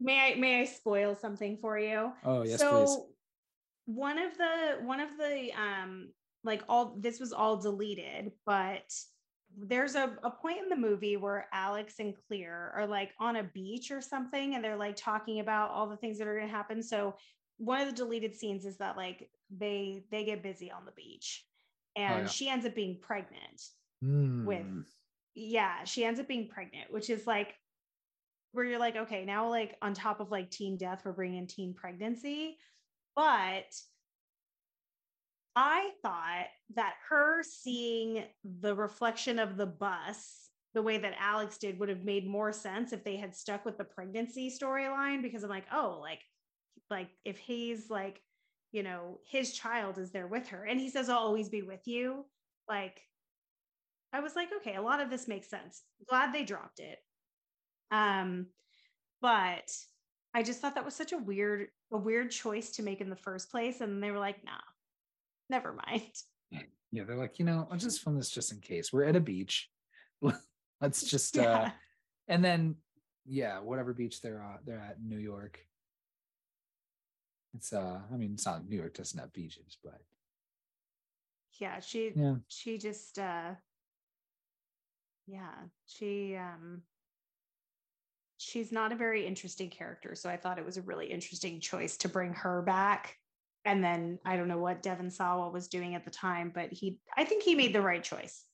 May 0.00 0.32
I 0.32 0.34
may 0.36 0.60
I 0.62 0.64
spoil 0.64 1.14
something 1.14 1.56
for 1.58 1.78
you? 1.78 2.12
Oh 2.24 2.42
yes, 2.42 2.58
so 2.58 2.84
please. 2.84 2.98
one 3.86 4.18
of 4.18 4.36
the 4.38 4.78
one 4.82 5.00
of 5.00 5.10
the 5.18 5.50
um 5.52 6.08
like 6.42 6.62
all 6.68 6.96
this 6.98 7.20
was 7.20 7.32
all 7.32 7.56
deleted, 7.58 8.32
but 8.46 8.90
there's 9.56 9.96
a, 9.96 10.16
a 10.22 10.30
point 10.30 10.58
in 10.62 10.68
the 10.68 10.76
movie 10.76 11.16
where 11.16 11.48
Alex 11.52 11.94
and 11.98 12.14
Clear 12.28 12.72
are 12.74 12.86
like 12.86 13.10
on 13.18 13.36
a 13.36 13.42
beach 13.42 13.90
or 13.90 14.00
something 14.00 14.54
and 14.54 14.64
they're 14.64 14.76
like 14.76 14.96
talking 14.96 15.40
about 15.40 15.70
all 15.70 15.88
the 15.88 15.96
things 15.96 16.18
that 16.18 16.28
are 16.28 16.36
going 16.36 16.46
to 16.46 16.54
happen. 16.54 16.82
So 16.82 17.16
one 17.58 17.80
of 17.80 17.88
the 17.88 17.94
deleted 17.94 18.34
scenes 18.34 18.64
is 18.64 18.78
that 18.78 18.96
like 18.96 19.28
they 19.54 20.04
they 20.10 20.24
get 20.24 20.42
busy 20.42 20.70
on 20.70 20.84
the 20.86 20.92
beach 20.92 21.44
and 21.96 22.22
yeah. 22.22 22.26
she 22.28 22.48
ends 22.48 22.64
up 22.64 22.74
being 22.74 22.98
pregnant 23.02 23.60
Hmm. 24.02 24.46
with 24.46 24.64
yeah, 25.34 25.84
she 25.84 26.04
ends 26.04 26.20
up 26.20 26.28
being 26.28 26.48
pregnant, 26.48 26.92
which 26.92 27.10
is 27.10 27.26
like 27.26 27.54
where 28.52 28.64
you're 28.64 28.78
like, 28.78 28.96
okay, 28.96 29.24
now 29.24 29.48
like 29.48 29.76
on 29.82 29.94
top 29.94 30.20
of 30.20 30.30
like 30.30 30.50
teen 30.50 30.76
death, 30.76 31.02
we're 31.04 31.12
bringing 31.12 31.46
teen 31.46 31.74
pregnancy. 31.74 32.56
But 33.14 33.72
I 35.56 35.90
thought 36.02 36.46
that 36.74 36.94
her 37.08 37.42
seeing 37.42 38.24
the 38.44 38.74
reflection 38.74 39.38
of 39.38 39.56
the 39.56 39.66
bus 39.66 40.50
the 40.72 40.82
way 40.82 40.98
that 40.98 41.14
Alex 41.18 41.58
did 41.58 41.78
would 41.80 41.88
have 41.88 42.04
made 42.04 42.26
more 42.26 42.52
sense 42.52 42.92
if 42.92 43.02
they 43.02 43.16
had 43.16 43.34
stuck 43.34 43.64
with 43.64 43.76
the 43.76 43.84
pregnancy 43.84 44.50
storyline 44.50 45.20
because 45.22 45.42
I'm 45.42 45.50
like, 45.50 45.66
oh, 45.72 45.98
like, 46.00 46.20
like 46.88 47.08
if 47.24 47.38
he's 47.38 47.90
like, 47.90 48.20
you 48.70 48.84
know, 48.84 49.18
his 49.28 49.52
child 49.52 49.98
is 49.98 50.12
there 50.12 50.28
with 50.28 50.46
her 50.48 50.64
and 50.64 50.78
he 50.78 50.88
says, 50.88 51.08
I'll 51.08 51.18
always 51.18 51.48
be 51.48 51.62
with 51.62 51.86
you. 51.86 52.24
Like, 52.68 53.00
I 54.12 54.20
was 54.20 54.34
like, 54.34 54.48
okay, 54.58 54.76
a 54.76 54.82
lot 54.82 55.00
of 55.00 55.10
this 55.10 55.28
makes 55.28 55.48
sense. 55.48 55.82
Glad 56.08 56.34
they 56.34 56.44
dropped 56.44 56.80
it. 56.80 56.98
Um, 57.90 58.46
but 59.20 59.70
I 60.34 60.42
just 60.42 60.60
thought 60.60 60.74
that 60.74 60.84
was 60.84 60.94
such 60.94 61.12
a 61.12 61.18
weird, 61.18 61.68
a 61.92 61.98
weird 61.98 62.30
choice 62.30 62.70
to 62.72 62.82
make 62.82 63.00
in 63.00 63.10
the 63.10 63.16
first 63.16 63.50
place. 63.50 63.80
And 63.80 64.02
they 64.02 64.10
were 64.10 64.18
like, 64.18 64.44
nah, 64.44 64.52
never 65.48 65.76
mind. 65.86 66.10
Yeah, 66.92 67.04
they're 67.04 67.16
like, 67.16 67.38
you 67.38 67.44
know, 67.44 67.68
I'll 67.70 67.78
just 67.78 68.02
film 68.02 68.16
this 68.16 68.30
just 68.30 68.52
in 68.52 68.58
case. 68.58 68.92
We're 68.92 69.04
at 69.04 69.14
a 69.16 69.20
beach. 69.20 69.70
Let's 70.80 71.04
just 71.04 71.38
uh 71.38 71.70
and 72.28 72.44
then 72.44 72.76
yeah, 73.26 73.60
whatever 73.60 73.92
beach 73.92 74.20
they're 74.20 74.40
at, 74.40 74.66
they're 74.66 74.80
at 74.80 75.00
New 75.00 75.18
York. 75.18 75.60
It's 77.54 77.72
uh, 77.72 78.00
I 78.12 78.16
mean, 78.16 78.32
it's 78.32 78.46
not 78.46 78.68
New 78.68 78.76
York 78.76 78.94
doesn't 78.94 79.18
have 79.18 79.32
beaches, 79.32 79.78
but 79.84 80.00
Yeah, 81.58 81.80
she 81.80 82.12
yeah, 82.16 82.36
she 82.48 82.78
just 82.78 83.18
uh 83.18 83.52
yeah, 85.30 85.54
she 85.86 86.36
um 86.36 86.82
she's 88.38 88.72
not 88.72 88.92
a 88.92 88.96
very 88.96 89.26
interesting 89.26 89.70
character. 89.70 90.14
So 90.14 90.30
I 90.30 90.36
thought 90.36 90.58
it 90.58 90.64
was 90.64 90.76
a 90.76 90.82
really 90.82 91.06
interesting 91.06 91.60
choice 91.60 91.96
to 91.98 92.08
bring 92.08 92.32
her 92.34 92.62
back. 92.62 93.16
And 93.66 93.84
then 93.84 94.18
I 94.24 94.36
don't 94.36 94.48
know 94.48 94.58
what 94.58 94.82
Devon 94.82 95.10
Sawa 95.10 95.50
was 95.50 95.68
doing 95.68 95.94
at 95.94 96.04
the 96.04 96.10
time, 96.10 96.50
but 96.54 96.72
he 96.72 96.98
I 97.16 97.24
think 97.24 97.42
he 97.42 97.54
made 97.54 97.74
the 97.74 97.82
right 97.82 98.02
choice. 98.02 98.44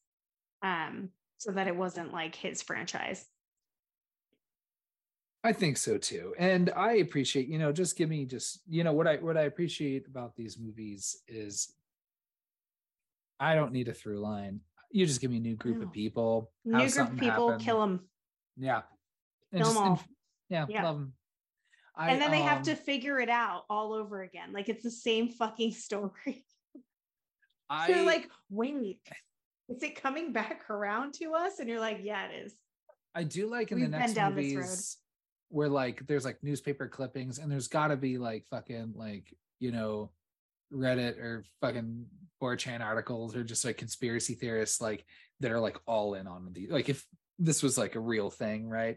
Um, 0.62 1.10
so 1.38 1.52
that 1.52 1.68
it 1.68 1.76
wasn't 1.76 2.12
like 2.12 2.34
his 2.34 2.62
franchise. 2.62 3.26
I 5.44 5.52
think 5.52 5.76
so 5.76 5.96
too. 5.96 6.34
And 6.38 6.72
I 6.74 6.94
appreciate, 6.94 7.46
you 7.46 7.58
know, 7.58 7.70
just 7.70 7.96
give 7.96 8.08
me 8.08 8.24
just, 8.24 8.62
you 8.66 8.82
know, 8.82 8.92
what 8.92 9.06
I 9.06 9.16
what 9.16 9.36
I 9.36 9.42
appreciate 9.42 10.08
about 10.08 10.34
these 10.34 10.58
movies 10.58 11.22
is 11.28 11.72
I 13.38 13.54
don't 13.54 13.72
need 13.72 13.88
a 13.88 13.94
through 13.94 14.20
line. 14.20 14.60
You 14.91 15.07
just 15.07 15.20
give 15.20 15.30
me 15.30 15.39
a 15.39 15.41
new 15.41 15.57
group 15.57 15.82
of 15.82 15.93
people. 15.93 16.51
New 16.64 16.78
group 16.91 17.12
of 17.12 17.18
people, 17.18 17.51
happen. 17.51 17.64
kill 17.64 17.80
them. 17.80 18.01
Yeah. 18.57 18.82
And 19.53 19.62
Kill 19.62 19.70
just- 19.72 19.76
and 19.80 19.89
all. 19.89 19.95
f- 19.95 20.09
yeah, 20.49 20.66
Yeah. 20.68 20.84
love 20.84 20.97
'em. 20.97 21.12
I, 21.99 22.11
and 22.11 22.20
then 22.20 22.30
they 22.30 22.43
have 22.43 22.62
to 22.64 22.72
um, 22.72 22.76
figure 22.76 23.18
it 23.20 23.30
out 23.30 23.64
all 23.70 23.93
over 23.95 24.22
again. 24.22 24.53
Like 24.53 24.68
it's 24.68 24.82
the 24.82 24.91
same 24.91 25.30
fucking 25.30 25.72
story. 25.72 26.45
I 27.70 27.87
They're 27.89 28.05
like, 28.05 28.30
wait, 28.51 29.01
is 29.68 29.82
it 29.82 30.01
coming 30.01 30.32
back 30.32 30.68
around 30.70 31.14
to 31.14 31.34
us? 31.34 31.59
And 31.59 31.68
you're 31.68 31.80
like, 31.80 32.01
yeah, 32.03 32.26
it 32.28 32.47
is. 32.47 32.55
I 33.14 33.24
do 33.24 33.49
like 33.49 33.72
in 33.72 33.80
We've 33.80 33.91
the 33.91 33.99
next 33.99 34.12
down 34.12 34.34
this 34.37 34.53
road. 34.55 34.61
movies 34.61 34.97
where 35.49 35.68
like 35.68 36.07
there's 36.07 36.24
like 36.24 36.39
newspaper 36.43 36.87
clippings 36.87 37.39
and 37.39 37.51
there's 37.51 37.68
got 37.68 37.89
to 37.89 37.97
be 37.97 38.18
like 38.18 38.45
fucking 38.51 38.93
like 38.95 39.34
you 39.59 39.72
know 39.72 40.11
Reddit 40.72 41.16
or 41.18 41.45
fucking 41.61 42.05
4chan 42.43 42.80
articles 42.80 43.34
or 43.34 43.45
just 43.45 43.64
like 43.64 43.76
conspiracy 43.78 44.34
theorists 44.34 44.80
like 44.80 45.05
that 45.41 45.51
are 45.51 45.61
like 45.61 45.78
all 45.87 46.14
in 46.14 46.26
on 46.26 46.49
the 46.53 46.68
like 46.68 46.89
if 46.89 47.05
this 47.39 47.62
was 47.62 47.76
like 47.76 47.95
a 47.95 48.01
real 48.01 48.30
thing, 48.30 48.68
right? 48.68 48.97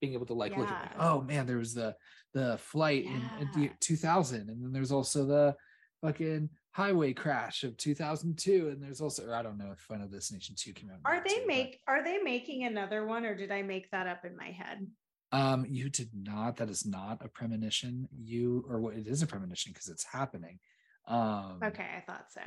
Being 0.00 0.14
able 0.14 0.26
to 0.26 0.34
like 0.34 0.56
look 0.56 0.68
at 0.68 0.92
like, 0.96 1.00
oh 1.00 1.20
man, 1.22 1.46
there 1.46 1.58
was 1.58 1.74
the 1.74 1.94
the 2.32 2.58
flight 2.58 3.04
in, 3.04 3.22
in 3.62 3.70
2000 3.80 4.48
and 4.48 4.64
then 4.64 4.72
there's 4.72 4.90
also 4.92 5.24
the 5.24 5.54
fucking 6.02 6.50
highway 6.72 7.12
crash 7.12 7.62
of 7.62 7.76
2002 7.76 8.68
and 8.68 8.82
there's 8.82 9.00
also 9.00 9.26
or 9.26 9.34
I 9.34 9.42
don't 9.42 9.56
know 9.58 9.70
if 9.72 9.78
Final 9.78 10.08
Destination 10.08 10.54
2 10.58 10.72
came 10.72 10.90
out. 10.90 10.98
Are 11.04 11.22
they 11.22 11.34
too, 11.34 11.40
but- 11.40 11.46
make 11.46 11.80
are 11.86 12.02
they 12.02 12.18
making 12.18 12.64
another 12.64 13.06
one 13.06 13.24
or 13.24 13.34
did 13.34 13.52
I 13.52 13.62
make 13.62 13.90
that 13.92 14.06
up 14.06 14.24
in 14.24 14.36
my 14.36 14.50
head? 14.50 14.86
Um, 15.32 15.66
you 15.68 15.88
did 15.88 16.10
not. 16.14 16.58
That 16.58 16.70
is 16.70 16.86
not 16.86 17.18
a 17.24 17.28
premonition. 17.28 18.08
You 18.16 18.64
or 18.68 18.80
what? 18.80 18.94
It 18.94 19.08
is 19.08 19.20
a 19.20 19.26
premonition 19.26 19.72
because 19.72 19.88
it's 19.88 20.04
happening. 20.04 20.60
Um, 21.08 21.58
Okay, 21.62 21.86
I 21.96 22.04
thought 22.06 22.26
so. 22.30 22.40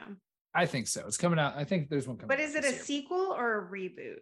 I 0.54 0.66
think 0.66 0.88
so. 0.88 1.04
It's 1.08 1.18
coming 1.18 1.40
out. 1.40 1.56
I 1.56 1.64
think 1.64 1.90
there's 1.90 2.08
one 2.08 2.18
coming. 2.18 2.30
But 2.30 2.40
is 2.40 2.56
it 2.56 2.64
a 2.64 2.72
year. 2.72 2.80
sequel 2.80 3.34
or 3.38 3.60
a 3.60 3.70
reboot? 3.70 4.18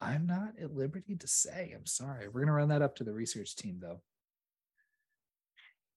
I'm 0.00 0.26
not 0.26 0.54
at 0.60 0.74
liberty 0.74 1.16
to 1.16 1.28
say. 1.28 1.72
I'm 1.74 1.86
sorry. 1.86 2.28
We're 2.28 2.40
gonna 2.40 2.52
run 2.52 2.68
that 2.68 2.82
up 2.82 2.96
to 2.96 3.04
the 3.04 3.12
research 3.12 3.56
team 3.56 3.78
though. 3.80 4.00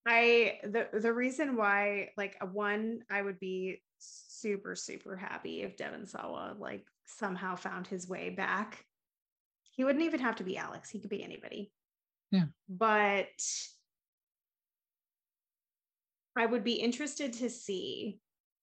I 0.05 0.59
the 0.63 0.87
the 0.93 1.13
reason 1.13 1.55
why 1.55 2.09
like 2.15 2.35
one 2.51 2.99
I 3.09 3.21
would 3.21 3.39
be 3.39 3.81
super 3.97 4.75
super 4.75 5.15
happy 5.15 5.63
if 5.63 5.75
Devon 5.77 6.05
Sawa 6.05 6.55
like 6.59 6.85
somehow 7.07 7.55
found 7.55 7.87
his 7.87 8.07
way 8.07 8.29
back. 8.29 8.83
He 9.71 9.83
wouldn't 9.83 10.05
even 10.05 10.19
have 10.21 10.37
to 10.37 10.43
be 10.43 10.57
Alex. 10.57 10.89
He 10.89 10.99
could 10.99 11.09
be 11.09 11.23
anybody. 11.23 11.71
Yeah. 12.31 12.45
But 12.69 13.27
I 16.37 16.45
would 16.45 16.63
be 16.63 16.73
interested 16.73 17.33
to 17.33 17.49
see 17.49 18.19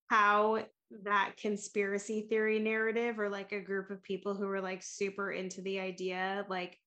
how 0.08 0.64
that 1.04 1.32
conspiracy 1.36 2.26
theory 2.28 2.58
narrative 2.58 3.18
or 3.18 3.28
like 3.28 3.52
a 3.52 3.60
group 3.60 3.90
of 3.90 4.02
people 4.02 4.34
who 4.34 4.46
were 4.46 4.60
like 4.60 4.82
super 4.82 5.32
into 5.32 5.60
the 5.62 5.80
idea 5.80 6.44
like 6.48 6.78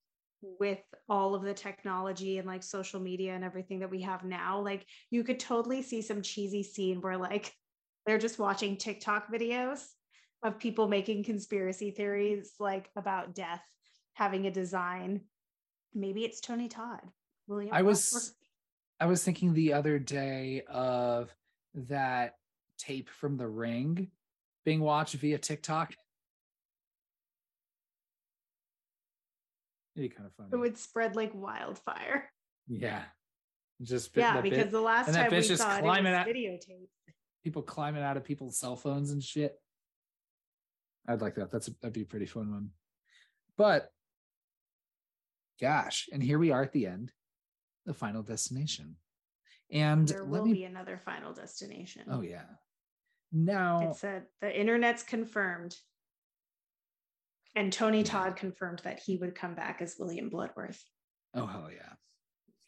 with 0.59 0.81
all 1.09 1.35
of 1.35 1.43
the 1.43 1.53
technology 1.53 2.37
and 2.37 2.47
like 2.47 2.63
social 2.63 2.99
media 2.99 3.33
and 3.33 3.43
everything 3.43 3.79
that 3.79 3.89
we 3.89 4.01
have 4.01 4.23
now, 4.23 4.59
like 4.59 4.85
you 5.09 5.23
could 5.23 5.39
totally 5.39 5.81
see 5.81 6.01
some 6.01 6.21
cheesy 6.21 6.63
scene 6.63 7.01
where 7.01 7.17
like 7.17 7.53
they're 8.05 8.17
just 8.17 8.39
watching 8.39 8.77
TikTok 8.77 9.31
videos 9.31 9.83
of 10.43 10.59
people 10.59 10.87
making 10.87 11.23
conspiracy 11.23 11.91
theories 11.91 12.53
like 12.59 12.89
about 12.95 13.33
death 13.33 13.63
having 14.13 14.45
a 14.45 14.51
design. 14.51 15.21
Maybe 15.93 16.23
it's 16.23 16.39
Tony 16.39 16.67
Todd. 16.67 17.01
William 17.47 17.73
I 17.73 17.81
was. 17.81 18.33
I 18.97 19.07
was 19.07 19.23
thinking 19.23 19.53
the 19.53 19.73
other 19.73 19.99
day 19.99 20.63
of 20.69 21.29
that 21.73 22.35
tape 22.77 23.09
from 23.09 23.37
The 23.37 23.47
Ring 23.47 24.09
being 24.65 24.79
watched 24.81 25.15
via 25.15 25.37
TikTok. 25.37 25.93
It'd 29.95 30.09
be 30.09 30.15
kind 30.15 30.27
of 30.27 30.33
funny. 30.33 30.49
it 30.51 30.57
would 30.57 30.77
spread 30.77 31.15
like 31.15 31.31
wildfire. 31.33 32.29
yeah. 32.67 33.03
Just 33.81 34.15
Yeah, 34.15 34.39
because 34.39 34.71
the 34.71 34.79
last 34.79 35.13
time 35.13 35.29
we 35.29 35.41
just 35.41 35.61
saw 35.61 35.75
it, 35.75 35.79
it 35.79 35.83
was 35.83 35.97
videotape. 36.25 36.87
people 37.43 37.61
climbing 37.61 38.03
out 38.03 38.15
of 38.15 38.23
people's 38.23 38.57
cell 38.57 38.77
phones 38.77 39.11
and 39.11 39.21
shit. 39.21 39.53
I'd 41.07 41.21
like 41.21 41.35
that. 41.35 41.51
That's 41.51 41.67
a, 41.67 41.71
that'd 41.81 41.93
be 41.93 42.03
a 42.03 42.05
pretty 42.05 42.25
fun 42.25 42.51
one. 42.51 42.69
But 43.57 43.89
gosh, 45.59 46.07
and 46.13 46.23
here 46.23 46.39
we 46.39 46.51
are 46.51 46.63
at 46.63 46.71
the 46.71 46.87
end, 46.87 47.11
the 47.85 47.93
final 47.93 48.23
destination. 48.23 48.95
And 49.71 50.07
There 50.07 50.19
let 50.23 50.29
will 50.29 50.45
me 50.45 50.53
be 50.53 50.63
another 50.63 50.97
final 50.97 51.33
destination. 51.33 52.03
Oh 52.09 52.21
yeah. 52.21 52.45
Now 53.35 53.89
It 53.89 53.95
said 53.97 54.23
the 54.39 54.59
internet's 54.59 55.03
confirmed. 55.03 55.75
And 57.53 57.71
Tony 57.71 58.01
Todd 58.03 58.37
confirmed 58.37 58.79
that 58.85 58.99
he 58.99 59.17
would 59.17 59.35
come 59.35 59.55
back 59.55 59.81
as 59.81 59.95
William 59.99 60.29
Bludworth. 60.29 60.81
oh 61.33 61.45
hell 61.45 61.69
yeah. 61.71 61.93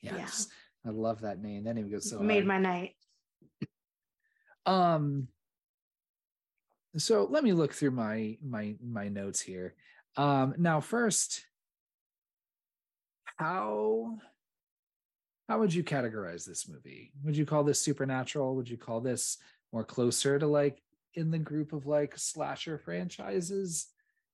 Yeah. 0.02 0.18
Yes. 0.18 0.48
I 0.86 0.90
love 0.90 1.22
that 1.22 1.42
name. 1.42 1.64
That 1.64 1.76
name 1.76 1.90
goes 1.90 2.10
so 2.10 2.20
Made 2.20 2.46
hard. 2.46 2.48
my 2.48 2.58
night. 2.60 2.96
um 4.66 5.30
so 6.98 7.26
let 7.30 7.44
me 7.44 7.54
look 7.54 7.74
through 7.74 7.92
my 7.92 8.38
my 8.44 8.76
my 8.84 9.08
notes 9.08 9.40
here 9.40 9.76
um 10.18 10.54
now 10.58 10.82
first 10.82 11.46
how 13.38 14.18
how 15.48 15.60
would 15.60 15.74
you 15.74 15.84
categorize 15.84 16.46
this 16.46 16.68
movie? 16.68 17.14
Would 17.24 17.38
you 17.38 17.46
call 17.46 17.64
this 17.64 17.80
supernatural? 17.80 18.56
Would 18.58 18.70
you 18.70 18.76
call 18.76 19.00
this 19.00 19.38
more 19.74 19.84
closer 19.84 20.40
to 20.40 20.48
like 20.48 20.82
in 21.14 21.32
the 21.32 21.40
group 21.40 21.74
of 21.74 21.86
like 21.86 22.18
slasher 22.18 22.78
franchises? 22.78 23.88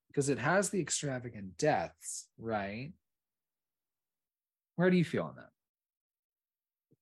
Because 0.07 0.29
it 0.29 0.37
has 0.37 0.69
the 0.69 0.79
extravagant 0.79 1.57
deaths, 1.57 2.27
right? 2.37 2.93
Where 4.75 4.89
do 4.89 4.97
you 4.97 5.05
feel 5.05 5.23
on 5.23 5.35
that? 5.35 5.49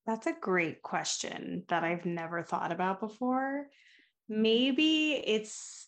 That's 0.06 0.28
a 0.28 0.34
great 0.40 0.82
question 0.82 1.64
that 1.70 1.84
I've 1.84 2.06
never 2.06 2.42
thought 2.42 2.72
about 2.72 3.00
before. 3.00 3.68
Maybe 4.28 5.14
it's 5.14 5.88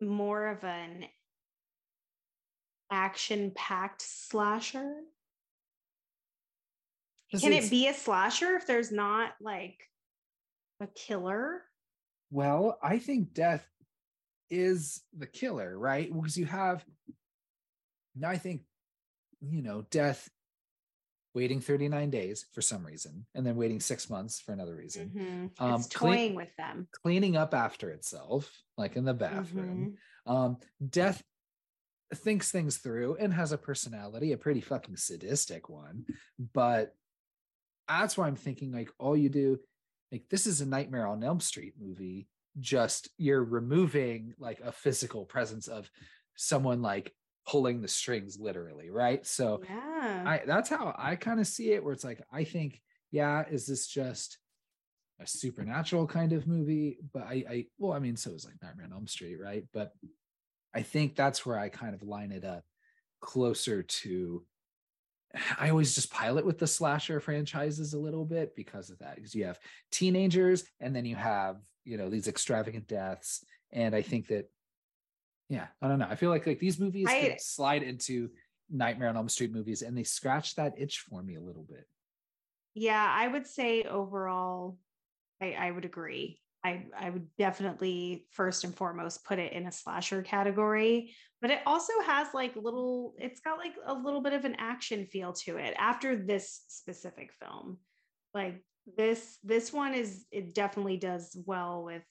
more 0.00 0.48
of 0.48 0.64
an 0.64 1.04
action 2.90 3.52
packed 3.54 4.02
slasher. 4.02 4.94
Can 7.38 7.52
it 7.52 7.68
be 7.68 7.88
a 7.88 7.94
slasher 7.94 8.56
if 8.56 8.66
there's 8.66 8.90
not 8.90 9.32
like 9.40 9.78
a 10.80 10.86
killer? 10.86 11.62
Well, 12.30 12.78
I 12.82 12.98
think 12.98 13.32
death 13.32 13.66
is 14.50 15.02
the 15.16 15.26
killer, 15.26 15.78
right? 15.78 16.12
Because 16.12 16.36
you 16.36 16.46
have 16.46 16.84
now 18.14 18.30
I 18.30 18.38
think 18.38 18.62
you 19.40 19.62
know, 19.62 19.84
death 19.90 20.28
waiting 21.34 21.60
39 21.60 22.10
days 22.10 22.46
for 22.52 22.62
some 22.62 22.84
reason 22.84 23.24
and 23.34 23.46
then 23.46 23.54
waiting 23.54 23.78
six 23.78 24.10
months 24.10 24.40
for 24.40 24.52
another 24.52 24.74
reason 24.74 25.12
mm-hmm. 25.14 25.64
um, 25.64 25.74
it's 25.78 25.86
toying 25.86 26.12
clean, 26.12 26.34
with 26.34 26.48
them 26.56 26.88
cleaning 27.02 27.36
up 27.36 27.54
after 27.54 27.90
itself 27.90 28.50
like 28.76 28.96
in 28.96 29.04
the 29.04 29.14
bathroom 29.14 29.94
mm-hmm. 30.26 30.32
um, 30.32 30.56
death 30.88 31.22
thinks 32.12 32.50
things 32.50 32.78
through 32.78 33.16
and 33.20 33.32
has 33.32 33.52
a 33.52 33.58
personality 33.58 34.32
a 34.32 34.36
pretty 34.36 34.60
fucking 34.60 34.96
sadistic 34.96 35.68
one 35.68 36.04
but 36.54 36.94
that's 37.86 38.16
why 38.16 38.26
i'm 38.26 38.34
thinking 38.34 38.72
like 38.72 38.90
all 38.98 39.16
you 39.16 39.28
do 39.28 39.60
like 40.12 40.24
this 40.30 40.46
is 40.46 40.60
a 40.60 40.66
nightmare 40.66 41.06
on 41.06 41.22
elm 41.22 41.40
street 41.40 41.74
movie. 41.80 42.28
Just 42.60 43.08
you're 43.18 43.44
removing 43.44 44.34
like 44.38 44.60
a 44.60 44.72
physical 44.72 45.24
presence 45.24 45.68
of 45.68 45.90
someone 46.36 46.82
like 46.82 47.14
pulling 47.46 47.80
the 47.80 47.88
strings 47.88 48.38
literally 48.38 48.90
right? 48.90 49.26
So 49.26 49.62
yeah. 49.68 50.24
I 50.26 50.42
that's 50.46 50.68
how 50.68 50.94
i 50.98 51.16
kind 51.16 51.40
of 51.40 51.46
see 51.46 51.72
it 51.72 51.82
where 51.82 51.92
it's 51.92 52.04
like 52.04 52.20
i 52.32 52.44
think 52.44 52.80
yeah 53.10 53.44
is 53.50 53.66
this 53.66 53.86
just 53.86 54.38
a 55.20 55.26
supernatural 55.26 56.06
kind 56.06 56.32
of 56.32 56.46
movie? 56.46 56.98
But 57.12 57.24
i 57.24 57.44
i 57.50 57.66
well 57.78 57.92
i 57.92 57.98
mean 57.98 58.16
so 58.16 58.30
is 58.30 58.44
like 58.44 58.54
nightmare 58.62 58.86
on 58.86 58.92
elm 58.92 59.06
street 59.06 59.36
right? 59.40 59.64
But 59.72 59.92
i 60.74 60.82
think 60.82 61.16
that's 61.16 61.46
where 61.46 61.58
i 61.58 61.68
kind 61.68 61.94
of 61.94 62.02
line 62.02 62.32
it 62.32 62.44
up 62.44 62.64
closer 63.20 63.82
to 63.82 64.44
I 65.58 65.70
always 65.70 65.94
just 65.94 66.10
pilot 66.10 66.44
with 66.44 66.58
the 66.58 66.66
slasher 66.66 67.20
franchises 67.20 67.94
a 67.94 67.98
little 67.98 68.24
bit 68.24 68.54
because 68.56 68.90
of 68.90 68.98
that. 68.98 69.16
Because 69.16 69.34
you 69.34 69.44
have 69.44 69.58
teenagers 69.90 70.64
and 70.80 70.94
then 70.94 71.04
you 71.04 71.16
have, 71.16 71.56
you 71.84 71.96
know, 71.96 72.08
these 72.08 72.28
extravagant 72.28 72.86
deaths. 72.88 73.44
And 73.72 73.94
I 73.94 74.02
think 74.02 74.28
that 74.28 74.48
yeah 75.48 75.66
i 75.80 75.88
don't 75.88 75.98
know 75.98 76.06
i 76.08 76.14
feel 76.14 76.30
like 76.30 76.46
like 76.46 76.58
these 76.58 76.78
movies 76.78 77.06
I, 77.08 77.36
slide 77.38 77.82
into 77.82 78.28
nightmare 78.70 79.08
on 79.08 79.16
elm 79.16 79.28
street 79.28 79.52
movies 79.52 79.82
and 79.82 79.96
they 79.96 80.02
scratch 80.02 80.54
that 80.56 80.74
itch 80.76 81.00
for 81.00 81.22
me 81.22 81.36
a 81.36 81.40
little 81.40 81.64
bit 81.68 81.86
yeah 82.74 83.06
i 83.10 83.26
would 83.26 83.46
say 83.46 83.82
overall 83.84 84.76
i 85.40 85.52
i 85.52 85.70
would 85.70 85.84
agree 85.84 86.40
i 86.64 86.84
i 86.98 87.10
would 87.10 87.26
definitely 87.36 88.26
first 88.30 88.64
and 88.64 88.74
foremost 88.74 89.24
put 89.24 89.38
it 89.38 89.52
in 89.52 89.66
a 89.66 89.72
slasher 89.72 90.22
category 90.22 91.14
but 91.40 91.50
it 91.50 91.60
also 91.66 91.92
has 92.04 92.28
like 92.34 92.56
little 92.56 93.14
it's 93.18 93.40
got 93.40 93.58
like 93.58 93.74
a 93.86 93.94
little 93.94 94.20
bit 94.20 94.32
of 94.32 94.44
an 94.44 94.56
action 94.58 95.06
feel 95.06 95.32
to 95.32 95.56
it 95.56 95.74
after 95.78 96.16
this 96.16 96.62
specific 96.68 97.32
film. 97.40 97.78
Like 98.34 98.64
this 98.96 99.38
this 99.44 99.72
one 99.72 99.94
is 99.94 100.24
it 100.32 100.54
definitely 100.54 100.96
does 100.96 101.36
well 101.46 101.84
with 101.84 102.02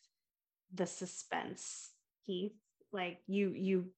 the 0.73 0.85
suspense 0.85 1.89
heath 2.23 2.53
like 2.91 3.19
you 3.27 3.53
you 3.55 3.91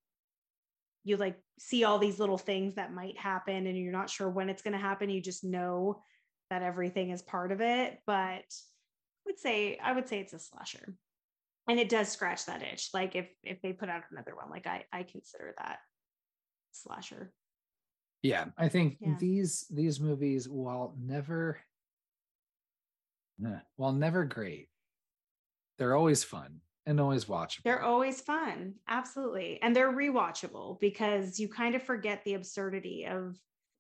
you 1.04 1.18
like 1.18 1.38
see 1.60 1.84
all 1.84 2.00
these 2.00 2.20
little 2.20 2.38
things 2.38 2.76
that 2.76 2.94
might 2.94 3.18
happen 3.18 3.68
and 3.68 3.78
you're 3.78 3.92
not 3.92 4.10
sure 4.10 4.30
when 4.30 4.50
it's 4.50 4.62
going 4.62 4.74
to 4.74 4.80
happen. 4.80 5.10
You 5.10 5.22
just 5.22 5.44
know 5.44 6.02
that 6.50 6.64
everything 6.64 7.12
is 7.12 7.22
part 7.22 7.52
of 7.52 7.62
it 7.62 8.00
but 8.08 8.44
would 9.30 9.40
say 9.40 9.78
i 9.84 9.92
would 9.92 10.10
say 10.10 10.20
it's 10.20 10.34
a 10.34 10.40
slasher 10.40 10.96
and 11.68 11.80
it 11.80 11.88
does 11.88 12.10
scratch 12.10 12.48
that 12.48 12.64
itch 12.64 12.90
like 12.94 13.16
if 13.16 13.28
if 13.44 13.62
they 13.62 13.72
put 13.72 13.90
out 13.90 14.02
another 14.12 14.36
one 14.36 14.50
like 14.50 14.66
i 14.66 14.84
i 14.92 15.04
consider 15.04 15.54
that 15.60 15.78
slasher 16.72 17.32
yeah 18.24 18.46
i 18.58 18.68
think 18.68 18.98
yeah. 19.00 19.14
these 19.20 19.66
these 19.70 20.00
movies 20.00 20.50
while 20.50 20.96
never 21.00 21.60
while 23.76 23.94
never 23.94 24.26
great 24.26 24.68
they're 25.78 25.96
always 25.96 26.24
fun 26.24 26.60
and 26.86 27.00
always 27.00 27.26
watchable. 27.26 27.64
They're 27.64 27.84
always 27.84 28.20
fun. 28.20 28.74
Absolutely. 28.88 29.60
And 29.62 29.76
they're 29.76 29.94
rewatchable 29.94 30.80
because 30.80 31.40
you 31.40 31.48
kind 31.48 31.76
of 31.76 31.84
forget 31.84 32.24
the 32.24 32.34
absurdity 32.34 33.06
of 33.06 33.38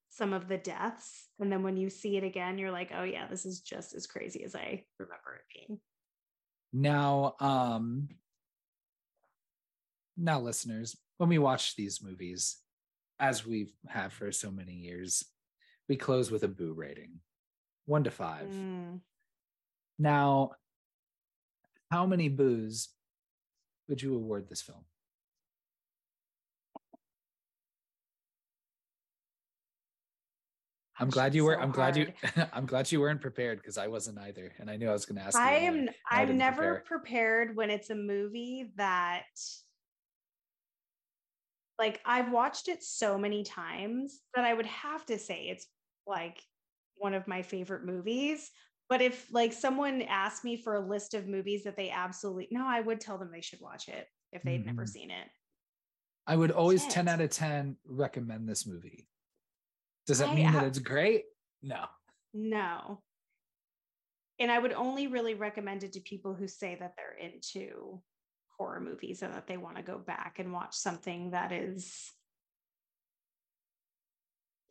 some 0.09 0.33
of 0.33 0.47
the 0.47 0.57
deaths. 0.57 1.27
And 1.39 1.51
then 1.51 1.63
when 1.63 1.77
you 1.77 1.89
see 1.89 2.17
it 2.17 2.23
again, 2.23 2.57
you're 2.57 2.71
like, 2.71 2.91
oh 2.95 3.03
yeah, 3.03 3.27
this 3.27 3.45
is 3.45 3.61
just 3.61 3.93
as 3.93 4.07
crazy 4.07 4.43
as 4.43 4.55
I 4.55 4.83
remember 4.97 5.35
it 5.35 5.67
being. 5.67 5.79
Now, 6.73 7.35
um, 7.39 8.09
now 10.17 10.39
listeners, 10.39 10.97
when 11.17 11.29
we 11.29 11.37
watch 11.37 11.75
these 11.75 12.01
movies, 12.03 12.57
as 13.19 13.45
we 13.45 13.73
have 13.87 14.13
for 14.13 14.31
so 14.31 14.51
many 14.51 14.73
years, 14.73 15.23
we 15.87 15.95
close 15.95 16.31
with 16.31 16.43
a 16.43 16.47
boo 16.47 16.73
rating. 16.73 17.19
One 17.85 18.03
to 18.03 18.11
five. 18.11 18.47
Mm. 18.47 19.01
Now, 19.97 20.51
how 21.91 22.05
many 22.05 22.29
boos 22.29 22.89
would 23.87 24.01
you 24.01 24.15
award 24.15 24.47
this 24.47 24.61
film? 24.61 24.85
I'm 30.99 31.09
glad 31.09 31.33
you 31.33 31.45
were. 31.45 31.55
So 31.55 31.61
I'm 31.61 31.71
glad 31.71 31.95
hard. 31.95 32.13
you. 32.35 32.43
I'm 32.53 32.65
glad 32.65 32.91
you 32.91 32.99
weren't 32.99 33.21
prepared 33.21 33.59
because 33.59 33.77
I 33.77 33.87
wasn't 33.87 34.19
either, 34.19 34.51
and 34.59 34.69
I 34.69 34.77
knew 34.77 34.89
I 34.89 34.93
was 34.93 35.05
going 35.05 35.17
to 35.17 35.23
ask. 35.23 35.37
I 35.37 35.55
am. 35.55 35.89
I'm 36.09 36.37
never 36.37 36.55
prepare. 36.55 36.83
prepared 36.85 37.55
when 37.55 37.69
it's 37.69 37.89
a 37.89 37.95
movie 37.95 38.71
that, 38.75 39.23
like, 41.77 42.01
I've 42.05 42.31
watched 42.31 42.67
it 42.67 42.83
so 42.83 43.17
many 43.17 43.43
times 43.43 44.19
that 44.35 44.45
I 44.45 44.53
would 44.53 44.65
have 44.65 45.05
to 45.07 45.17
say 45.17 45.43
it's 45.43 45.67
like 46.05 46.41
one 46.97 47.13
of 47.13 47.27
my 47.27 47.41
favorite 47.41 47.85
movies. 47.85 48.51
But 48.89 49.01
if 49.01 49.27
like 49.31 49.53
someone 49.53 50.01
asked 50.01 50.43
me 50.43 50.57
for 50.57 50.75
a 50.75 50.79
list 50.79 51.13
of 51.13 51.27
movies 51.27 51.63
that 51.63 51.77
they 51.77 51.91
absolutely 51.91 52.47
no, 52.51 52.65
I 52.67 52.81
would 52.81 52.99
tell 52.99 53.17
them 53.17 53.29
they 53.31 53.41
should 53.41 53.61
watch 53.61 53.87
it 53.87 54.07
if 54.31 54.41
they'd 54.43 54.59
mm-hmm. 54.59 54.67
never 54.67 54.85
seen 54.85 55.11
it. 55.11 55.27
I 56.27 56.35
would 56.35 56.51
always 56.51 56.83
Shit. 56.83 56.91
10 56.91 57.07
out 57.07 57.21
of 57.21 57.29
10 57.29 57.77
recommend 57.87 58.47
this 58.47 58.67
movie. 58.67 59.08
Does 60.09 60.17
that 60.17 60.29
I, 60.29 60.33
mean 60.33 60.51
that 60.53 60.63
it's 60.63 60.79
great? 60.79 61.25
No. 61.61 61.85
No. 62.33 63.03
And 64.39 64.51
I 64.51 64.57
would 64.57 64.73
only 64.73 65.05
really 65.05 65.35
recommend 65.35 65.83
it 65.83 65.93
to 65.93 65.99
people 65.99 66.33
who 66.33 66.47
say 66.47 66.75
that 66.79 66.95
they're 66.97 67.15
into 67.15 68.01
horror 68.57 68.79
movies 68.79 69.21
and 69.21 69.31
that 69.35 69.45
they 69.45 69.57
want 69.57 69.75
to 69.75 69.83
go 69.83 69.99
back 69.99 70.39
and 70.39 70.51
watch 70.51 70.73
something 70.73 71.29
that 71.29 71.51
is 71.51 72.11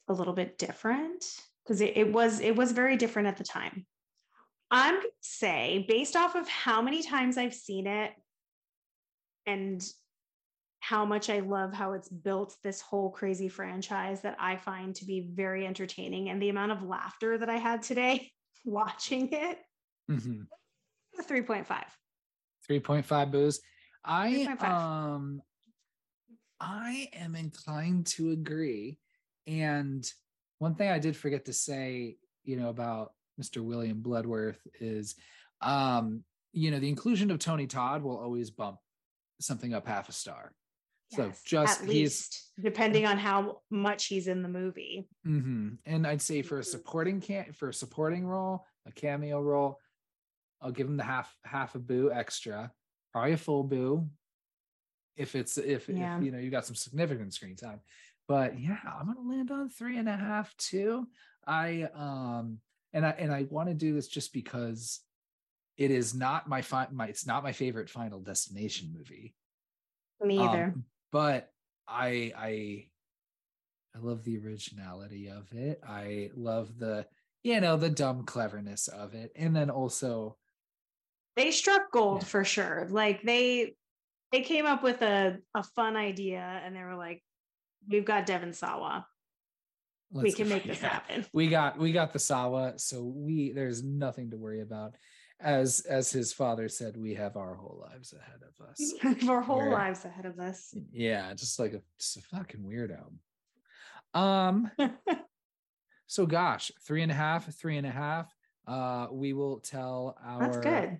a 0.09 0.12
little 0.12 0.32
bit 0.32 0.59
different 0.59 1.24
because 1.65 1.81
it, 1.82 1.97
it 1.97 2.12
was 2.12 2.40
it 2.40 2.56
was 2.56 2.73
very 2.73 2.97
different 2.97 3.28
at 3.28 3.36
the 3.36 3.44
time 3.44 3.86
I'm 4.73 5.01
to 5.01 5.09
say, 5.20 5.85
based 5.86 6.16
off 6.16 6.35
of 6.35 6.48
how 6.48 6.82
many 6.82 7.01
times 7.05 7.39
I've 7.39 7.55
seen 7.55 7.86
it 7.86 8.10
and 9.47 9.81
how 10.80 11.05
much 11.05 11.28
I 11.28 11.40
love 11.40 11.72
how 11.72 11.92
it's 11.92 12.09
built 12.09 12.56
this 12.62 12.80
whole 12.80 13.10
crazy 13.10 13.48
franchise 13.48 14.22
that 14.22 14.36
I 14.38 14.56
find 14.56 14.94
to 14.96 15.05
be 15.05 15.28
very 15.32 15.66
entertaining 15.66 16.28
and 16.28 16.40
the 16.40 16.48
amount 16.48 16.72
of 16.72 16.82
laughter 16.82 17.36
that 17.38 17.50
I 17.50 17.56
had 17.56 17.82
today 17.82 18.30
watching 18.64 19.28
it. 19.32 19.59
Mm-hmm. 20.10 20.42
3.5. 21.22 21.66
3.5 22.70 23.30
boos. 23.30 23.60
I 24.05 24.46
3.5. 24.60 24.64
um 24.64 25.42
I 26.60 27.09
am 27.12 27.36
inclined 27.36 28.06
to 28.06 28.30
agree. 28.30 28.98
And 29.46 30.09
one 30.59 30.74
thing 30.74 30.90
I 30.90 30.98
did 30.98 31.16
forget 31.16 31.44
to 31.44 31.52
say, 31.52 32.16
you 32.44 32.56
know, 32.56 32.68
about 32.68 33.12
Mr. 33.40 33.62
William 33.62 34.02
Bludworth 34.02 34.59
is, 34.80 35.14
um, 35.60 36.24
you 36.52 36.70
know, 36.70 36.80
the 36.80 36.88
inclusion 36.88 37.30
of 37.30 37.38
Tony 37.38 37.66
Todd 37.66 38.02
will 38.02 38.18
always 38.18 38.50
bump 38.50 38.78
something 39.40 39.72
up 39.72 39.86
half 39.86 40.09
a 40.09 40.12
star. 40.12 40.52
So 41.10 41.32
just 41.44 41.82
at 41.82 41.89
least 41.89 42.51
depending 42.60 43.06
on 43.06 43.18
how 43.18 43.62
much 43.70 44.06
he's 44.06 44.28
in 44.28 44.43
the 44.43 44.48
movie. 44.48 45.09
Mm-hmm. 45.26 45.68
And 45.86 46.06
I'd 46.06 46.20
say 46.20 46.43
for 46.43 46.59
a 46.59 46.60
mm-hmm. 46.60 46.70
supporting 46.70 47.20
can 47.20 47.52
for 47.52 47.70
a 47.70 47.74
supporting 47.74 48.26
role, 48.26 48.66
a 48.86 48.93
cameo 48.93 49.40
role, 49.40 49.78
I'll 50.60 50.72
give 50.72 50.86
him 50.86 50.97
the 50.97 51.05
half 51.05 51.35
half 51.44 51.74
a 51.74 51.78
boo 51.78 52.10
extra, 52.12 52.70
probably 53.12 53.32
a 53.32 53.36
full 53.36 53.64
boo. 53.64 54.09
If 55.16 55.35
it's 55.35 55.56
if, 55.56 55.89
yeah. 55.89 56.18
if 56.18 56.24
you 56.24 56.30
know 56.30 56.39
you 56.39 56.51
got 56.51 56.66
some 56.66 56.76
significant 56.76 57.32
screen 57.32 57.56
time, 57.56 57.80
but 58.26 58.59
yeah, 58.60 58.78
I'm 58.86 59.06
gonna 59.06 59.28
land 59.28 59.51
on 59.51 59.70
three 59.70 59.98
and 59.98 60.09
a 60.09 60.16
half 60.16 60.55
too. 60.56 61.06
I 61.47 61.89
um 61.94 62.59
and 62.93 63.06
I 63.06 63.10
and 63.10 63.32
I 63.32 63.47
want 63.48 63.68
to 63.68 63.74
do 63.74 63.94
this 63.94 64.09
just 64.09 64.32
because 64.32 65.01
it 65.76 65.90
is 65.90 66.14
not 66.14 66.48
my 66.48 66.60
fi- 66.60 66.89
my 66.93 67.06
it's 67.06 67.26
not 67.26 67.43
my 67.43 67.52
favorite 67.52 67.89
Final 67.89 68.20
Destination 68.20 68.93
movie. 68.97 69.35
Me 70.20 70.39
either. 70.39 70.64
Um, 70.74 70.85
but 71.12 71.51
I 71.86 72.32
I 72.36 72.86
I 73.97 73.98
love 74.01 74.24
the 74.24 74.39
originality 74.39 75.28
of 75.28 75.51
it. 75.52 75.80
I 75.86 76.30
love 76.35 76.78
the 76.78 77.06
you 77.43 77.60
know 77.60 77.76
the 77.76 77.90
dumb 77.90 78.24
cleverness 78.24 78.89
of 78.89 79.14
it, 79.14 79.32
and 79.36 79.55
then 79.55 79.70
also 79.70 80.36
they 81.36 81.51
struck 81.51 81.90
gold 81.93 82.22
Yeah. 82.22 82.28
for 82.28 82.44
sure. 82.44 82.86
Like 82.90 83.22
they 83.22 83.74
they 84.32 84.43
came 84.43 84.66
up 84.66 84.82
with 84.82 85.02
a 85.02 85.39
a 85.55 85.62
fun 85.62 85.97
idea, 85.97 86.40
and 86.64 86.74
they 86.76 86.82
were 86.82 86.97
like, 86.97 87.22
"We've 87.89 88.05
got 88.05 88.26
Devon 88.26 88.52
Sawa. 88.52 89.06
we 90.10 90.22
let's- 90.24 90.35
can 90.36 90.48
make 90.48 90.64
this 90.66 90.82
yeah. 90.82 90.89
happen." 90.89 91.24
we 91.32 91.48
got 91.48 91.78
we 91.78 91.93
got 91.93 92.12
the 92.12 92.18
sawa 92.18 92.74
so 92.76 93.05
we 93.05 93.52
there's 93.52 93.82
nothing 93.82 94.30
to 94.30 94.36
worry 94.36 94.60
about 94.60 94.94
as 95.40 95.81
as 95.81 96.10
his 96.10 96.32
father 96.32 96.69
said 96.69 96.97
we 96.97 97.15
have 97.15 97.36
our 97.36 97.55
whole 97.55 97.85
lives 97.89 98.12
ahead 98.12 98.40
of 98.43 98.66
us 98.69 98.93
have 99.01 99.28
Our 99.31 99.40
whole 99.40 99.70
lives 99.70 100.05
ahead 100.05 100.27
of 100.27 100.39
us. 100.40 100.74
yeah 100.93 101.32
just 101.35 101.59
like 101.59 101.73
a, 101.74 101.82
just 101.98 102.16
a 102.16 102.20
fucking 102.23 102.60
weirdo 102.62 103.05
um 104.19 104.70
so 106.06 106.27
gosh 106.27 106.73
three 106.86 107.02
and 107.02 107.12
a 107.12 107.15
half 107.15 107.52
three 107.55 107.77
and 107.77 107.86
a 107.86 107.90
half 107.90 108.35
uh 108.66 109.06
we 109.12 109.32
will 109.32 109.60
tell 109.60 110.16
our 110.24 110.40
That's 110.40 110.56
good. 110.59 110.98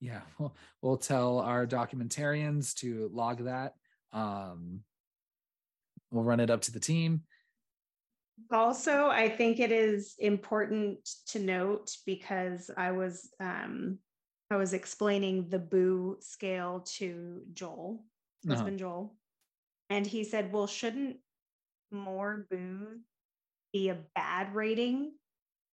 yeah 0.00 0.22
we'll, 0.38 0.56
we'll 0.82 0.96
tell 0.96 1.38
our 1.38 1.66
documentarians 1.66 2.74
to 2.76 3.08
log 3.12 3.44
that 3.44 3.74
um 4.12 4.80
we'll 6.10 6.24
run 6.24 6.40
it 6.40 6.50
up 6.50 6.62
to 6.62 6.72
the 6.72 6.80
team 6.80 7.22
Also, 8.50 9.06
I 9.06 9.28
think 9.28 9.58
it 9.60 9.72
is 9.72 10.14
important 10.18 11.08
to 11.28 11.38
note 11.38 11.96
because 12.04 12.70
I 12.76 12.92
was 12.92 13.30
um 13.40 13.98
I 14.50 14.56
was 14.56 14.72
explaining 14.72 15.48
the 15.48 15.58
boo 15.58 16.18
scale 16.20 16.80
to 16.98 17.42
Joel, 17.52 18.04
Uh-huh. 18.44 18.54
husband 18.54 18.78
Joel, 18.78 19.16
and 19.90 20.06
he 20.06 20.22
said, 20.24 20.52
"Well, 20.52 20.66
shouldn't 20.66 21.16
more 21.90 22.46
boo 22.50 23.00
be 23.72 23.88
a 23.88 23.98
bad 24.14 24.54
rating?" 24.54 25.12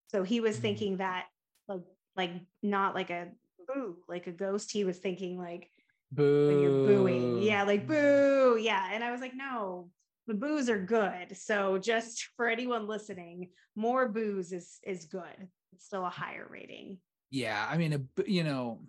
So 0.08 0.22
he 0.22 0.40
was 0.40 0.56
Mm. 0.56 0.62
thinking 0.62 0.96
that 0.98 1.26
like 1.68 1.82
like 2.16 2.32
not 2.62 2.94
like 2.94 3.10
a 3.10 3.32
boo, 3.68 3.98
like 4.08 4.26
a 4.26 4.32
ghost. 4.32 4.72
He 4.72 4.84
was 4.84 4.98
thinking 4.98 5.38
like 5.38 5.70
boo 6.10 6.46
when 6.48 6.60
you're 6.60 6.70
booing. 6.70 7.42
Yeah, 7.42 7.64
like 7.64 7.86
boo. 7.86 8.58
Yeah. 8.60 8.88
And 8.92 9.04
I 9.04 9.12
was 9.12 9.20
like, 9.20 9.34
no, 9.34 9.90
the 10.26 10.34
boos 10.34 10.68
are 10.68 10.78
good. 10.84 11.36
So 11.36 11.78
just 11.78 12.28
for 12.36 12.48
anyone 12.48 12.86
listening, 12.86 13.50
more 13.76 14.08
boos 14.08 14.52
is 14.52 14.78
is 14.82 15.04
good. 15.06 15.48
It's 15.72 15.86
still 15.86 16.04
a 16.06 16.10
higher 16.10 16.46
rating. 16.48 16.98
yeah 17.30 17.66
i 17.68 17.76
mean 17.76 17.92
a, 17.94 17.98
b- 17.98 18.24
you 18.28 18.44
know 18.44 18.80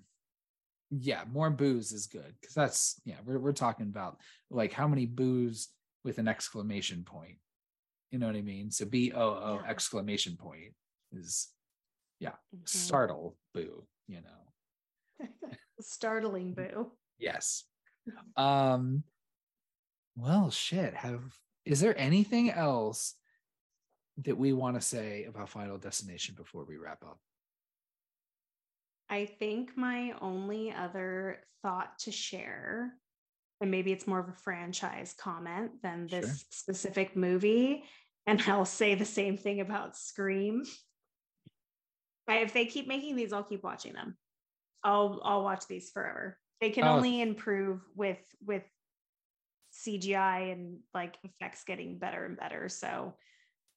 yeah 0.92 1.24
more 1.32 1.50
booze 1.50 1.92
is 1.92 2.06
good 2.06 2.32
because 2.40 2.54
that's 2.54 3.02
yeah 3.06 3.16
we're, 3.26 3.40
we're 3.40 3.52
talking 3.66 3.88
about 3.88 4.20
like 4.52 4.72
how 4.72 4.88
many 4.88 5.08
booze 5.08 5.70
with 6.04 6.20
an 6.20 6.28
exclamation 6.28 7.04
point 7.04 7.38
you 8.12 8.20
know 8.20 8.28
what 8.28 8.36
i 8.36 8.42
mean 8.44 8.70
so 8.70 8.86
b-o-o 8.86 9.60
Yeah. 9.64 9.70
exclamation 9.70 10.38
point 10.38 10.74
is 11.12 11.48
Mhm. 12.22 12.68
startle 12.68 13.36
boo 13.56 13.88
you 14.08 14.20
know 14.22 15.28
Startling 15.82 16.54
boo. 16.54 16.92
yes 17.18 17.64
um 18.38 19.04
well 20.16 20.50
shit 20.52 20.94
have 20.94 21.22
is 21.66 21.80
there 21.80 21.98
anything 22.00 22.50
else 22.52 23.16
that 24.18 24.38
we 24.38 24.54
want 24.54 24.76
to 24.76 24.82
say 24.82 25.26
about 25.26 25.50
final 25.50 25.78
destination 25.78 26.36
before 26.36 26.64
we 26.66 26.78
wrap 26.78 27.04
up 27.04 27.20
I 29.08 29.26
think 29.28 29.78
my 29.78 30.14
only 30.20 30.72
other 30.72 31.42
thought 31.62 32.00
to 32.00 32.12
share, 32.12 32.92
and 33.62 33.70
maybe 33.70 33.92
it's 33.92 34.08
more 34.08 34.18
of 34.20 34.30
a 34.30 34.34
franchise 34.34 35.14
comment 35.16 35.74
than 35.84 36.08
this 36.08 36.26
Sure. 36.26 36.36
specific 36.50 37.16
movie, 37.16 37.84
and 38.26 38.42
I'll 38.48 38.66
say 38.66 38.96
the 38.96 39.06
same 39.06 39.38
thing 39.38 39.62
about 39.62 39.96
Scream. 39.96 40.64
I- 42.28 42.38
if 42.40 42.54
they 42.54 42.66
keep 42.66 42.88
making 42.88 43.16
these, 43.16 43.32
I'll 43.32 43.44
keep 43.44 43.62
watching 43.64 43.94
them. 43.94 44.18
I'll 44.84 45.22
I'll 45.24 45.44
watch 45.44 45.68
these 45.68 45.92
forever. 45.92 46.40
They 46.60 46.72
can 46.72 46.86
Oh. 46.86 46.94
only 46.96 47.22
improve 47.22 47.82
with 47.96 48.26
with 48.42 48.64
CGI 49.86 50.52
and 50.52 50.80
like 50.94 51.16
effects 51.24 51.64
getting 51.64 52.00
better 52.00 52.26
and 52.26 52.38
better. 52.38 52.68
So 52.70 53.14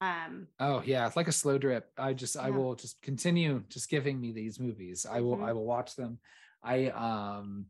um 0.01 0.47
Oh 0.59 0.81
yeah, 0.85 1.07
it's 1.07 1.15
like 1.15 1.27
a 1.27 1.31
slow 1.33 1.57
drip. 1.57 1.89
I 1.97 2.13
just 2.13 2.35
I 2.35 2.49
will 2.49 2.75
just 2.75 3.01
continue 3.01 3.63
just 3.69 3.89
giving 3.89 4.19
me 4.19 4.31
these 4.31 4.59
movies. 4.59 5.05
I 5.09 5.21
will 5.21 5.37
Mhm. 5.37 5.47
I 5.47 5.53
will 5.53 5.65
watch 5.65 5.95
them. 5.95 6.19
I 6.63 6.87
um 6.87 7.67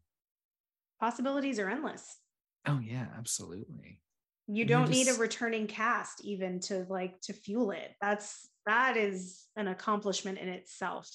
possibilities 1.00 1.60
are 1.60 1.70
endless. 1.70 2.18
oh 2.66 2.80
yeah, 2.80 3.08
absolutely. 3.18 4.02
you 4.48 4.64
And 4.64 4.70
don't 4.70 4.90
need 4.90 5.08
a 5.08 5.14
returning 5.14 5.68
cast 5.68 6.24
even 6.24 6.60
to 6.62 6.86
like 6.90 7.20
to 7.22 7.34
fuel 7.34 7.72
it 7.72 7.92
that's 8.02 8.50
that 8.66 8.98
is 8.98 9.46
an 9.56 9.68
accomplishment 9.68 10.38
in 10.40 10.50
itself 10.50 11.08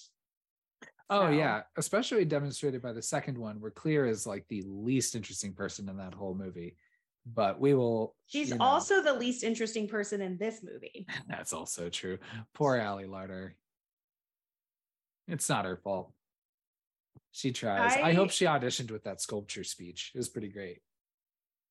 Oh 1.10 1.26
So, 1.26 1.32
yeah, 1.32 1.62
especially 1.76 2.24
demonstrated 2.24 2.80
by 2.80 2.92
the 2.92 3.02
second 3.02 3.36
one 3.36 3.60
where 3.60 3.70
Clear 3.70 4.06
is 4.06 4.26
like 4.26 4.46
the 4.48 4.62
least 4.66 5.14
interesting 5.14 5.52
person 5.52 5.88
in 5.88 5.98
that 5.98 6.14
whole 6.14 6.34
movie. 6.34 6.76
But 7.26 7.59
we 7.59 7.72
will 7.74 8.14
she's 8.26 8.51
you 8.51 8.56
know, 8.56 8.64
also 8.64 9.02
the 9.02 9.14
least 9.14 9.44
interesting 9.44 9.88
person 9.88 10.20
in 10.20 10.36
this 10.36 10.62
movie 10.62 11.06
that's 11.28 11.52
also 11.55 11.88
true. 11.88 12.18
Poor 12.55 12.78
Ali 12.80 13.05
Larter. 13.05 13.52
It's 15.26 15.48
not 15.48 15.64
her 15.64 15.76
fault. 15.76 16.12
She 17.32 17.51
tries. 17.52 17.96
I, 17.96 18.10
I- 18.10 18.12
hope 18.12 18.30
she 18.30 18.44
auditioned 18.44 18.90
with 18.90 19.05
that 19.05 19.20
sculpture 19.22 19.64
speech. 19.64 20.12
It 20.14 20.18
was 20.18 20.28
pretty 20.28 20.48
great. 20.51 20.80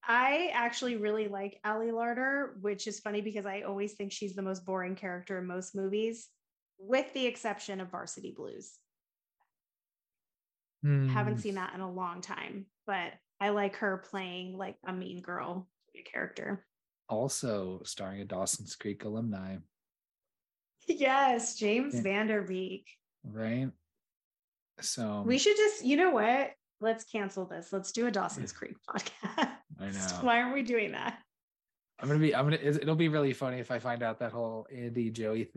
i 0.07 0.49
actually 0.53 0.97
really 0.97 1.27
like 1.27 1.59
Ali 1.63 1.91
Larter 1.91 2.59
which 2.59 2.87
is 2.87 2.99
funny 2.99 3.21
because 3.21 3.45
i 3.45 3.61
always 3.61 3.93
think 3.93 4.11
she's 4.11 4.35
the 4.35 4.41
most 4.41 4.65
boring 4.65 4.95
character 4.95 5.37
in 5.39 5.45
most 5.47 5.75
movies 5.75 6.27
with 6.79 7.13
the 7.13 7.25
exception 7.27 7.79
of 7.79 7.89
varsity 7.91 8.33
blues 8.35 8.73
haven't 10.83 11.35
Hmm. 11.35 11.39
seen 11.39 11.55
that 11.55 11.73
in 11.73 11.79
a 11.79 11.89
long 11.89 12.19
time 12.19 12.65
but 12.85 13.13
i 13.43 13.49
like 13.49 13.75
her 13.75 13.97
playing 14.09 14.57
like 14.57 14.77
a 14.87 14.93
mean 14.93 15.21
girl 15.21 15.67
character 16.11 16.65
Also 17.09 17.81
starring 17.83 18.21
a 18.21 18.25
Dawson's 18.25 18.75
Creek 18.75 19.03
alumni. 19.05 19.57
yes 20.87 21.55
james 21.55 21.93
Yeah. 21.95 22.01
Van 22.01 22.27
Der 22.27 22.41
Beek 22.41 22.87
right? 23.25 23.69
So 24.81 25.23
We 25.25 25.37
should 25.37 25.55
just, 25.55 25.85
you 25.85 25.97
know 25.97 26.09
what? 26.11 26.51
Let's 26.81 27.03
cancel 27.05 27.45
this. 27.45 27.71
Let's 27.71 27.91
do 27.91 28.07
a 28.07 28.11
Dawson's 28.11 28.51
Creek 28.51 28.75
podcast. 28.89 29.49
I 29.79 29.89
know. 29.91 30.07
Why 30.21 30.41
aren't 30.41 30.55
we 30.55 30.63
doing 30.63 30.91
that? 30.93 31.19
I'm 31.99 32.07
gonna 32.09 32.19
be. 32.19 32.35
I'm 32.35 32.45
gonna. 32.45 32.57
it- 32.57 32.81
It'll 32.81 32.95
be 32.95 33.07
really 33.07 33.31
funny 33.33 33.59
if 33.59 33.69
I 33.71 33.77
find 33.79 34.01
out 34.03 34.19
that 34.19 34.31
whole 34.33 34.65
Andie 34.75 35.11
Joey 35.11 35.49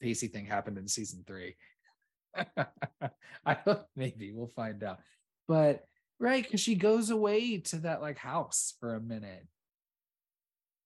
Pacey 0.00 0.28
thing 0.28 0.46
happened 0.46 0.78
in 0.78 0.88
season 0.88 1.22
three. 1.26 1.54
I 3.46 3.56
don't. 3.64 3.82
Maybe 3.94 4.32
we'll 4.32 4.48
find 4.48 4.82
out. 4.82 4.98
But 5.46 5.84
right, 6.22 6.42
because 6.42 6.60
she 6.60 6.74
goes 6.74 7.10
away 7.10 7.58
to 7.58 7.76
that 7.78 8.00
like 8.00 8.16
house 8.18 8.74
for 8.80 8.94
a 8.94 9.00
minute. 9.00 9.46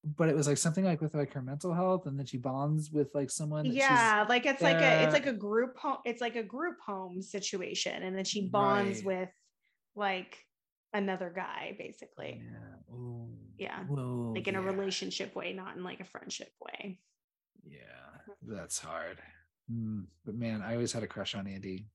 But 0.05 0.29
it 0.29 0.37
was 0.37 0.47
like 0.47 0.57
something 0.59 0.85
like 0.85 1.01
with 1.01 1.15
like 1.15 1.33
her 1.33 1.43
mental 1.43 1.75
health, 1.75 2.07
and 2.07 2.19
then 2.19 2.27
she 2.27 2.39
bonds 2.39 2.91
with 2.93 3.09
like 3.15 3.29
someone. 3.31 3.67
Yeah, 3.67 4.25
like 4.29 4.47
it's 4.47 4.63
like 4.63 4.77
a 4.81 5.03
it's 5.03 5.13
like 5.13 5.27
a 5.27 5.33
group 5.33 5.77
home. 5.77 5.99
It's 6.05 6.21
like 6.21 6.37
a 6.37 6.45
group 6.45 6.77
home 6.85 7.21
situation, 7.23 8.03
and 8.03 8.17
then 8.17 8.25
she 8.25 8.49
bonds 8.49 8.99
Right. 8.99 9.21
with 9.23 9.29
like 9.97 10.39
another 10.93 11.33
guy, 11.35 11.75
basically, 11.79 12.41
Yeah. 12.45 12.95
Ooh, 12.95 13.29
Yeah, 13.59 13.85
Whoa, 13.85 14.33
like 14.37 14.47
in 14.47 14.55
a 14.55 14.63
relationship 14.63 15.35
way, 15.35 15.53
not 15.53 15.77
in 15.77 15.83
like 15.83 16.01
a 16.01 16.05
friendship 16.05 16.53
way. 16.61 17.01
Yeah, 17.65 17.81
that's 18.43 18.79
hard. 18.79 19.19
Mm, 19.73 20.05
but 20.25 20.37
man, 20.37 20.63
I 20.63 20.75
always 20.75 20.93
had 20.93 21.03
a 21.03 21.09
crush 21.09 21.35
on 21.35 21.47
Andie. 21.49 21.87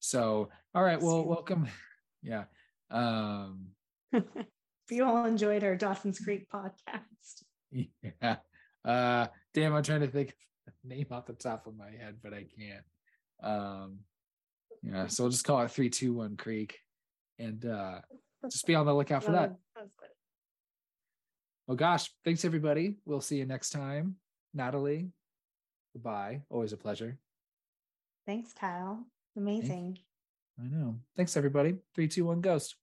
So, 0.00 0.48
all 0.74 0.82
right, 0.82 1.00
well, 1.00 1.24
welcome. 1.24 1.68
Yeah. 2.22 2.44
Um, 2.90 3.68
if 4.12 4.24
you 4.90 5.04
all 5.04 5.26
enjoyed 5.26 5.62
our 5.62 5.76
Dawson's 5.76 6.18
Creek 6.18 6.48
podcast, 6.52 7.44
yeah. 8.20 8.36
Uh, 8.84 9.28
damn, 9.54 9.74
I'm 9.74 9.84
trying 9.84 10.00
to 10.00 10.08
think 10.08 10.30
of 10.66 10.72
the 10.82 10.94
name 10.94 11.06
off 11.12 11.26
the 11.26 11.34
top 11.34 11.68
of 11.68 11.76
my 11.76 11.90
head, 11.90 12.16
but 12.24 12.34
I 12.34 12.46
can't. 12.58 12.84
Um, 13.42 13.98
yeah, 14.82 15.06
so 15.06 15.24
we'll 15.24 15.30
just 15.30 15.44
call 15.44 15.60
it 15.62 15.70
321 15.70 16.36
Creek 16.36 16.78
and 17.38 17.64
uh 17.64 18.00
just 18.50 18.66
be 18.66 18.74
on 18.74 18.86
the 18.86 18.94
lookout 18.94 19.24
for 19.24 19.32
that. 19.32 19.54
That 19.74 19.82
was 19.82 19.90
good. 19.98 20.08
Well, 21.66 21.76
gosh, 21.76 22.10
thanks 22.24 22.44
everybody. 22.44 22.96
We'll 23.04 23.20
see 23.20 23.36
you 23.36 23.46
next 23.46 23.70
time. 23.70 24.16
Natalie, 24.54 25.10
goodbye. 25.92 26.42
Always 26.50 26.72
a 26.72 26.76
pleasure. 26.76 27.18
Thanks, 28.26 28.52
Kyle. 28.52 29.04
Amazing. 29.36 29.98
I 30.58 30.68
know. 30.68 30.96
Thanks, 31.16 31.36
everybody. 31.36 31.76
Three, 31.94 32.08
two, 32.08 32.24
one, 32.24 32.40
ghost. 32.40 32.76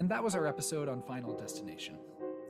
And 0.00 0.10
that 0.10 0.22
was 0.22 0.34
our 0.34 0.46
episode 0.46 0.88
on 0.88 1.02
Final 1.02 1.36
Destination. 1.36 1.96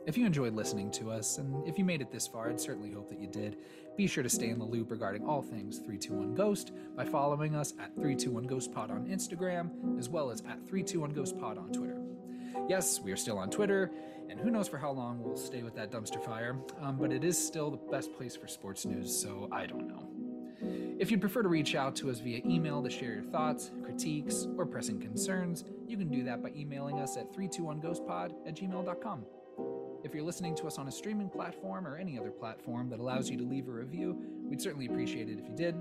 If 0.06 0.18
you 0.18 0.26
enjoyed 0.26 0.54
listening 0.54 0.90
to 0.92 1.10
us, 1.10 1.38
and 1.38 1.66
if 1.66 1.78
you 1.78 1.84
made 1.84 2.02
it 2.02 2.12
this 2.12 2.26
far, 2.26 2.50
I'd 2.50 2.60
certainly 2.60 2.90
hope 2.90 3.08
that 3.08 3.18
you 3.18 3.26
did, 3.26 3.56
be 3.96 4.06
sure 4.06 4.22
to 4.22 4.28
stay 4.28 4.50
in 4.50 4.58
the 4.58 4.64
loop 4.64 4.90
regarding 4.90 5.24
all 5.24 5.40
things 5.40 5.78
321 5.78 6.34
Ghost 6.34 6.72
by 6.94 7.06
following 7.06 7.54
us 7.54 7.72
at 7.80 7.94
321 7.94 8.44
Ghost 8.44 8.70
Pod 8.70 8.90
on 8.90 9.06
Instagram, 9.06 9.98
as 9.98 10.10
well 10.10 10.30
as 10.30 10.40
at 10.40 10.58
321 10.66 11.12
Ghost 11.12 11.38
Pod 11.38 11.56
on 11.56 11.72
Twitter. 11.72 12.02
Yes, 12.68 13.00
we 13.00 13.12
are 13.12 13.16
still 13.16 13.38
on 13.38 13.50
Twitter, 13.50 13.90
and 14.28 14.40
who 14.40 14.50
knows 14.50 14.68
for 14.68 14.78
how 14.78 14.90
long 14.90 15.22
we'll 15.22 15.36
stay 15.36 15.62
with 15.62 15.74
that 15.76 15.90
dumpster 15.90 16.22
fire, 16.24 16.56
um, 16.80 16.96
but 16.96 17.12
it 17.12 17.24
is 17.24 17.36
still 17.36 17.70
the 17.70 17.76
best 17.76 18.12
place 18.14 18.34
for 18.34 18.48
sports 18.48 18.84
news, 18.84 19.14
so 19.14 19.48
I 19.52 19.66
don't 19.66 19.86
know. 19.88 20.08
If 20.98 21.10
you'd 21.10 21.20
prefer 21.20 21.42
to 21.42 21.48
reach 21.48 21.74
out 21.74 21.94
to 21.96 22.10
us 22.10 22.20
via 22.20 22.40
email 22.46 22.82
to 22.82 22.88
share 22.88 23.14
your 23.14 23.24
thoughts, 23.24 23.70
critiques, 23.82 24.46
or 24.56 24.64
pressing 24.64 25.00
concerns, 25.00 25.64
you 25.86 25.96
can 25.96 26.08
do 26.08 26.24
that 26.24 26.42
by 26.42 26.50
emailing 26.56 27.00
us 27.00 27.16
at 27.16 27.32
321ghostpod 27.32 28.32
at 28.46 28.54
gmail.com. 28.54 29.24
If 30.04 30.14
you're 30.14 30.24
listening 30.24 30.54
to 30.56 30.66
us 30.66 30.78
on 30.78 30.88
a 30.88 30.92
streaming 30.92 31.28
platform 31.28 31.86
or 31.86 31.96
any 31.96 32.18
other 32.18 32.30
platform 32.30 32.88
that 32.90 33.00
allows 33.00 33.28
you 33.28 33.36
to 33.38 33.44
leave 33.44 33.68
a 33.68 33.72
review, 33.72 34.16
we'd 34.48 34.62
certainly 34.62 34.86
appreciate 34.86 35.28
it 35.28 35.38
if 35.38 35.46
you 35.46 35.54
did. 35.54 35.74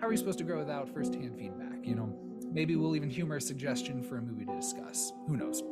How 0.00 0.06
are 0.06 0.12
you 0.12 0.18
supposed 0.18 0.38
to 0.38 0.44
grow 0.44 0.58
without 0.58 0.88
firsthand 0.88 1.36
feedback? 1.36 1.84
You 1.84 1.96
know, 1.96 2.14
maybe 2.52 2.76
we'll 2.76 2.94
even 2.94 3.10
humor 3.10 3.36
a 3.36 3.40
suggestion 3.40 4.02
for 4.02 4.18
a 4.18 4.22
movie 4.22 4.44
to 4.44 4.54
discuss. 4.54 5.12
Who 5.26 5.36
knows? 5.36 5.62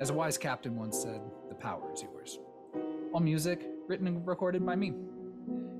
As 0.00 0.08
a 0.08 0.14
wise 0.14 0.38
captain 0.38 0.76
once 0.76 0.98
said, 0.98 1.20
the 1.50 1.54
power 1.54 1.92
is 1.92 2.02
yours. 2.02 2.38
All 3.12 3.20
music 3.20 3.66
written 3.86 4.06
and 4.06 4.26
recorded 4.26 4.64
by 4.64 4.74
me. 4.74 4.94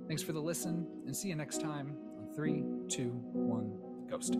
Thanks 0.08 0.22
for 0.22 0.32
the 0.32 0.40
listen, 0.40 0.86
and 1.06 1.16
see 1.16 1.28
you 1.28 1.36
next 1.36 1.62
time 1.62 1.96
on 2.18 2.34
3, 2.34 2.62
2, 2.88 3.08
1, 3.32 3.78
Ghost. 4.10 4.36